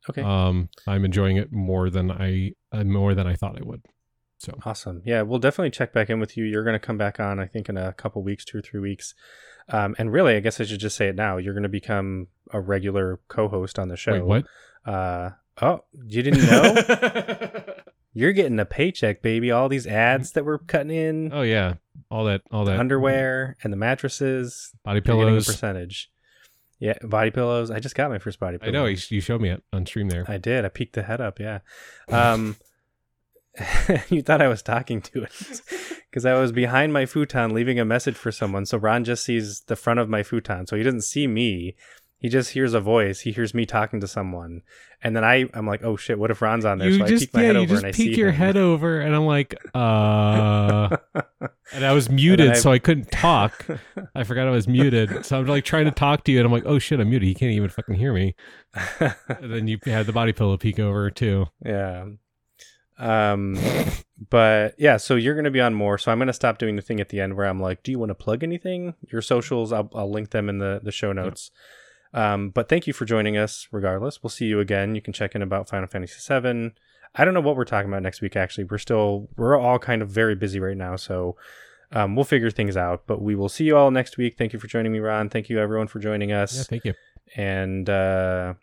okay 0.09 0.23
um 0.23 0.69
I'm 0.87 1.05
enjoying 1.05 1.37
it 1.37 1.53
more 1.53 1.91
than 1.91 2.11
I 2.11 2.53
uh, 2.73 2.85
more 2.85 3.15
than 3.15 3.27
I 3.27 3.35
thought 3.35 3.59
I 3.59 3.65
would. 3.65 3.83
So 4.39 4.57
Awesome. 4.65 5.03
Yeah, 5.05 5.23
we'll 5.23 5.41
definitely 5.41 5.71
check 5.71 5.93
back 5.93 6.09
in 6.11 6.21
with 6.21 6.37
you. 6.37 6.45
You're 6.45 6.63
going 6.63 6.75
to 6.75 6.87
come 6.87 6.97
back 6.97 7.19
on, 7.19 7.41
I 7.41 7.47
think, 7.47 7.69
in 7.69 7.77
a 7.77 7.93
couple 7.93 8.23
weeks, 8.23 8.45
two 8.45 8.59
or 8.59 8.63
three 8.63 8.79
weeks. 8.79 9.15
Um, 9.69 9.97
and 9.99 10.13
really, 10.13 10.37
I 10.37 10.41
guess 10.41 10.61
I 10.61 10.65
should 10.65 10.79
just 10.79 10.97
say 10.97 11.09
it 11.09 11.17
now. 11.17 11.39
You're 11.39 11.55
going 11.55 11.65
to 11.65 11.69
become 11.69 12.29
a 12.53 12.61
regular 12.61 13.19
co-host 13.27 13.81
on 13.81 13.89
the 13.89 13.97
show. 13.97 14.13
wait, 14.13 14.45
what? 14.85 14.93
Uh, 14.93 15.31
oh, 15.61 15.85
you 16.07 16.23
didn't 16.23 16.47
know? 16.47 17.65
You're 18.13 18.33
getting 18.33 18.59
a 18.59 18.65
paycheck, 18.65 19.23
baby. 19.23 19.51
All 19.51 19.69
these 19.69 19.87
ads 19.87 20.33
that 20.33 20.45
we're 20.45 20.59
cutting 20.59 20.91
in, 20.91 21.33
oh 21.33 21.43
yeah, 21.43 21.75
all 22.11 22.25
that 22.25 22.43
all 22.51 22.65
that 22.65 22.79
underwear 22.81 23.57
and 23.63 23.73
the 23.73 23.77
mattresses, 23.77 24.73
body 24.85 24.97
you're 24.97 25.01
getting 25.03 25.23
a 25.23 25.27
pillows. 25.27 25.47
percentage. 25.47 26.11
Yeah, 26.79 26.95
body 27.03 27.31
pillows. 27.31 27.71
I 27.71 27.81
just 27.81 27.95
got 27.95 28.11
my 28.11 28.19
first 28.19 28.39
body 28.39 28.59
pillow. 28.59 28.69
I 28.69 28.73
know 28.73 28.87
you, 28.87 29.21
showed 29.21 29.41
me 29.41 29.51
it 29.51 29.63
on 29.73 29.85
stream 29.85 30.09
there. 30.09 30.25
I 30.29 30.39
did. 30.39 30.65
I 30.65 30.69
peeked 30.69 30.95
the 30.95 31.03
head 31.03 31.21
up. 31.21 31.41
Yeah. 31.41 31.61
Um, 32.09 32.57
you 34.09 34.23
thought 34.23 34.43
I 34.43 34.49
was 34.49 34.63
talking 34.63 35.03
to 35.03 35.25
it 35.25 35.33
because 36.11 36.25
I 36.25 36.35
was 36.35 36.53
behind 36.53 36.93
my 36.93 37.07
futon 37.07 37.53
leaving 37.53 37.81
a 37.81 37.85
message 37.85 38.17
for 38.17 38.31
someone. 38.31 38.67
So 38.67 38.79
Ron 38.79 39.05
just 39.05 39.25
sees 39.25 39.63
the 39.63 39.77
front 39.77 39.99
of 39.99 40.09
my 40.09 40.23
futon, 40.23 40.67
so 40.67 40.77
he 40.77 40.83
doesn't 40.83 41.03
see 41.03 41.27
me. 41.27 41.75
He 42.21 42.29
just 42.29 42.51
hears 42.51 42.75
a 42.75 42.81
voice. 42.81 43.21
He 43.21 43.31
hears 43.31 43.55
me 43.55 43.65
talking 43.65 44.01
to 44.01 44.09
someone, 44.09 44.63
and 45.03 45.15
then 45.15 45.23
I, 45.25 45.49
I'm 45.55 45.67
like, 45.69 45.85
"Oh 45.85 45.97
shit! 45.97 46.19
What 46.19 46.33
if 46.33 46.43
Ron's 46.43 46.65
on 46.65 46.79
there?" 46.79 46.89
you 46.91 46.99
so 46.99 47.05
I 47.05 47.09
just 47.09 47.27
peek 47.27 47.35
my 47.35 47.41
yeah, 47.43 47.47
head 47.47 47.55
you 47.57 47.63
over 47.63 47.69
just 47.75 47.83
and 47.85 47.89
I 47.89 47.93
peek 47.93 48.15
see 48.15 48.19
your 48.19 48.31
him. 48.31 48.35
head 48.35 48.57
over, 48.57 49.01
and 49.01 49.15
I'm 49.15 49.25
like, 49.25 49.55
uh, 49.75 50.97
and 51.73 51.85
I 51.87 51.93
was 51.93 52.11
muted, 52.11 52.51
I- 52.51 52.55
so 52.55 52.73
I 52.73 52.81
couldn't 52.81 53.13
talk. 53.13 53.65
I 54.17 54.25
forgot 54.25 54.49
I 54.49 54.51
was 54.51 54.67
muted, 54.67 55.25
so 55.25 55.39
I'm 55.39 55.47
like 55.47 55.65
trying 55.65 55.85
to 55.85 55.93
talk 55.93 56.25
to 56.25 56.33
you, 56.33 56.39
and 56.39 56.47
I'm 56.47 56.53
like, 56.53 56.67
oh 56.67 56.81
shit, 56.81 56.99
I'm 56.99 57.09
muted. 57.09 57.29
He 57.29 57.35
can't 57.35 57.53
even 57.53 57.69
fucking 57.69 57.95
hear 57.95 58.13
me. 58.13 58.35
And 59.01 59.53
then 59.53 59.69
you 59.69 59.79
had 59.85 60.07
the 60.07 60.13
body 60.13 60.33
pillow 60.33 60.57
peek 60.57 60.79
over 60.81 61.11
too. 61.11 61.47
yeah. 61.65 62.07
Um, 62.99 63.57
but 64.31 64.75
yeah, 64.77 64.97
so 64.97 65.15
you're 65.15 65.35
going 65.35 65.45
to 65.45 65.53
be 65.53 65.61
on 65.61 65.73
more. 65.75 65.99
So 65.99 66.11
I'm 66.11 66.19
going 66.19 66.27
to 66.27 66.33
stop 66.33 66.59
doing 66.59 66.75
the 66.75 66.83
thing 66.83 67.01
at 67.01 67.11
the 67.11 67.21
end 67.21 67.37
where 67.37 67.47
I'm 67.47 67.61
like, 67.61 67.85
do 67.85 67.93
you 67.93 67.99
want 68.01 68.11
to 68.11 68.15
plug 68.17 68.43
anything? 68.43 68.95
Your 69.13 69.23
socials, 69.23 69.73
I'll, 69.73 69.89
I'll 69.95 70.11
link 70.11 70.31
them 70.31 70.49
in 70.49 70.59
the, 70.59 70.81
the 70.83 70.91
show 70.91 71.13
notes. 71.13 71.53
Um, 72.15 72.51
but 72.51 72.69
thank 72.69 72.87
you 72.87 72.93
for 72.93 73.05
joining 73.05 73.37
us 73.37 73.69
regardless. 73.71 74.23
We'll 74.23 74.31
see 74.31 74.47
you 74.47 74.61
again. 74.61 74.95
You 74.95 75.03
can 75.03 75.13
check 75.13 75.35
in 75.35 75.43
about 75.43 75.69
Final 75.69 75.87
Fantasy 75.89 76.15
VII. 76.27 76.73
I 77.15 77.25
don't 77.25 77.35
know 77.35 77.41
what 77.41 77.57
we're 77.57 77.65
talking 77.65 77.89
about 77.91 78.03
next 78.03 78.21
week, 78.21 78.37
actually. 78.37 78.65
We're 78.65 78.79
still, 78.79 79.29
we're 79.37 79.59
all 79.59 79.79
kind 79.79 80.03
of 80.03 80.09
very 80.11 80.35
busy 80.35 80.61
right 80.61 80.77
now. 80.77 80.97
So, 80.97 81.37
um, 81.93 82.15
we'll 82.17 82.25
figure 82.25 82.51
things 82.51 82.77
out. 82.77 83.05
But 83.07 83.23
we 83.23 83.35
will 83.35 83.49
see 83.49 83.65
you 83.65 83.77
all 83.77 83.91
next 83.91 84.19
week. 84.19 84.37
Thank 84.37 84.53
you 84.53 84.59
for 84.59 84.67
joining 84.67 84.93
me, 84.93 84.99
Ron. 84.99 85.29
Thank 85.31 85.49
you 85.49 85.59
everyone 85.59 85.87
for 85.89 85.99
joining 86.01 86.33
us. 86.33 86.57
Yeah, 86.57 86.63
thank 86.65 86.85
you. 86.85 86.95
and 87.35 87.89
uh, 87.89 88.55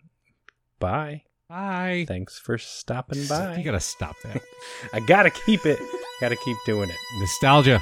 bye. 0.80 1.24
Bye. 1.50 2.06
Thanks 2.08 2.38
for 2.40 2.58
stopping 2.58 3.26
by. 3.30 3.56
You 3.58 3.64
gotta 3.64 3.80
stop 3.80 4.16
that. 4.24 4.42
I 4.94 5.00
gotta 5.00 5.30
keep 5.32 5.66
it. 5.66 5.80
Gotta 6.22 6.36
keep 6.36 6.58
doing 6.66 6.90
it. 6.90 6.96
Nostalgia. 7.20 7.82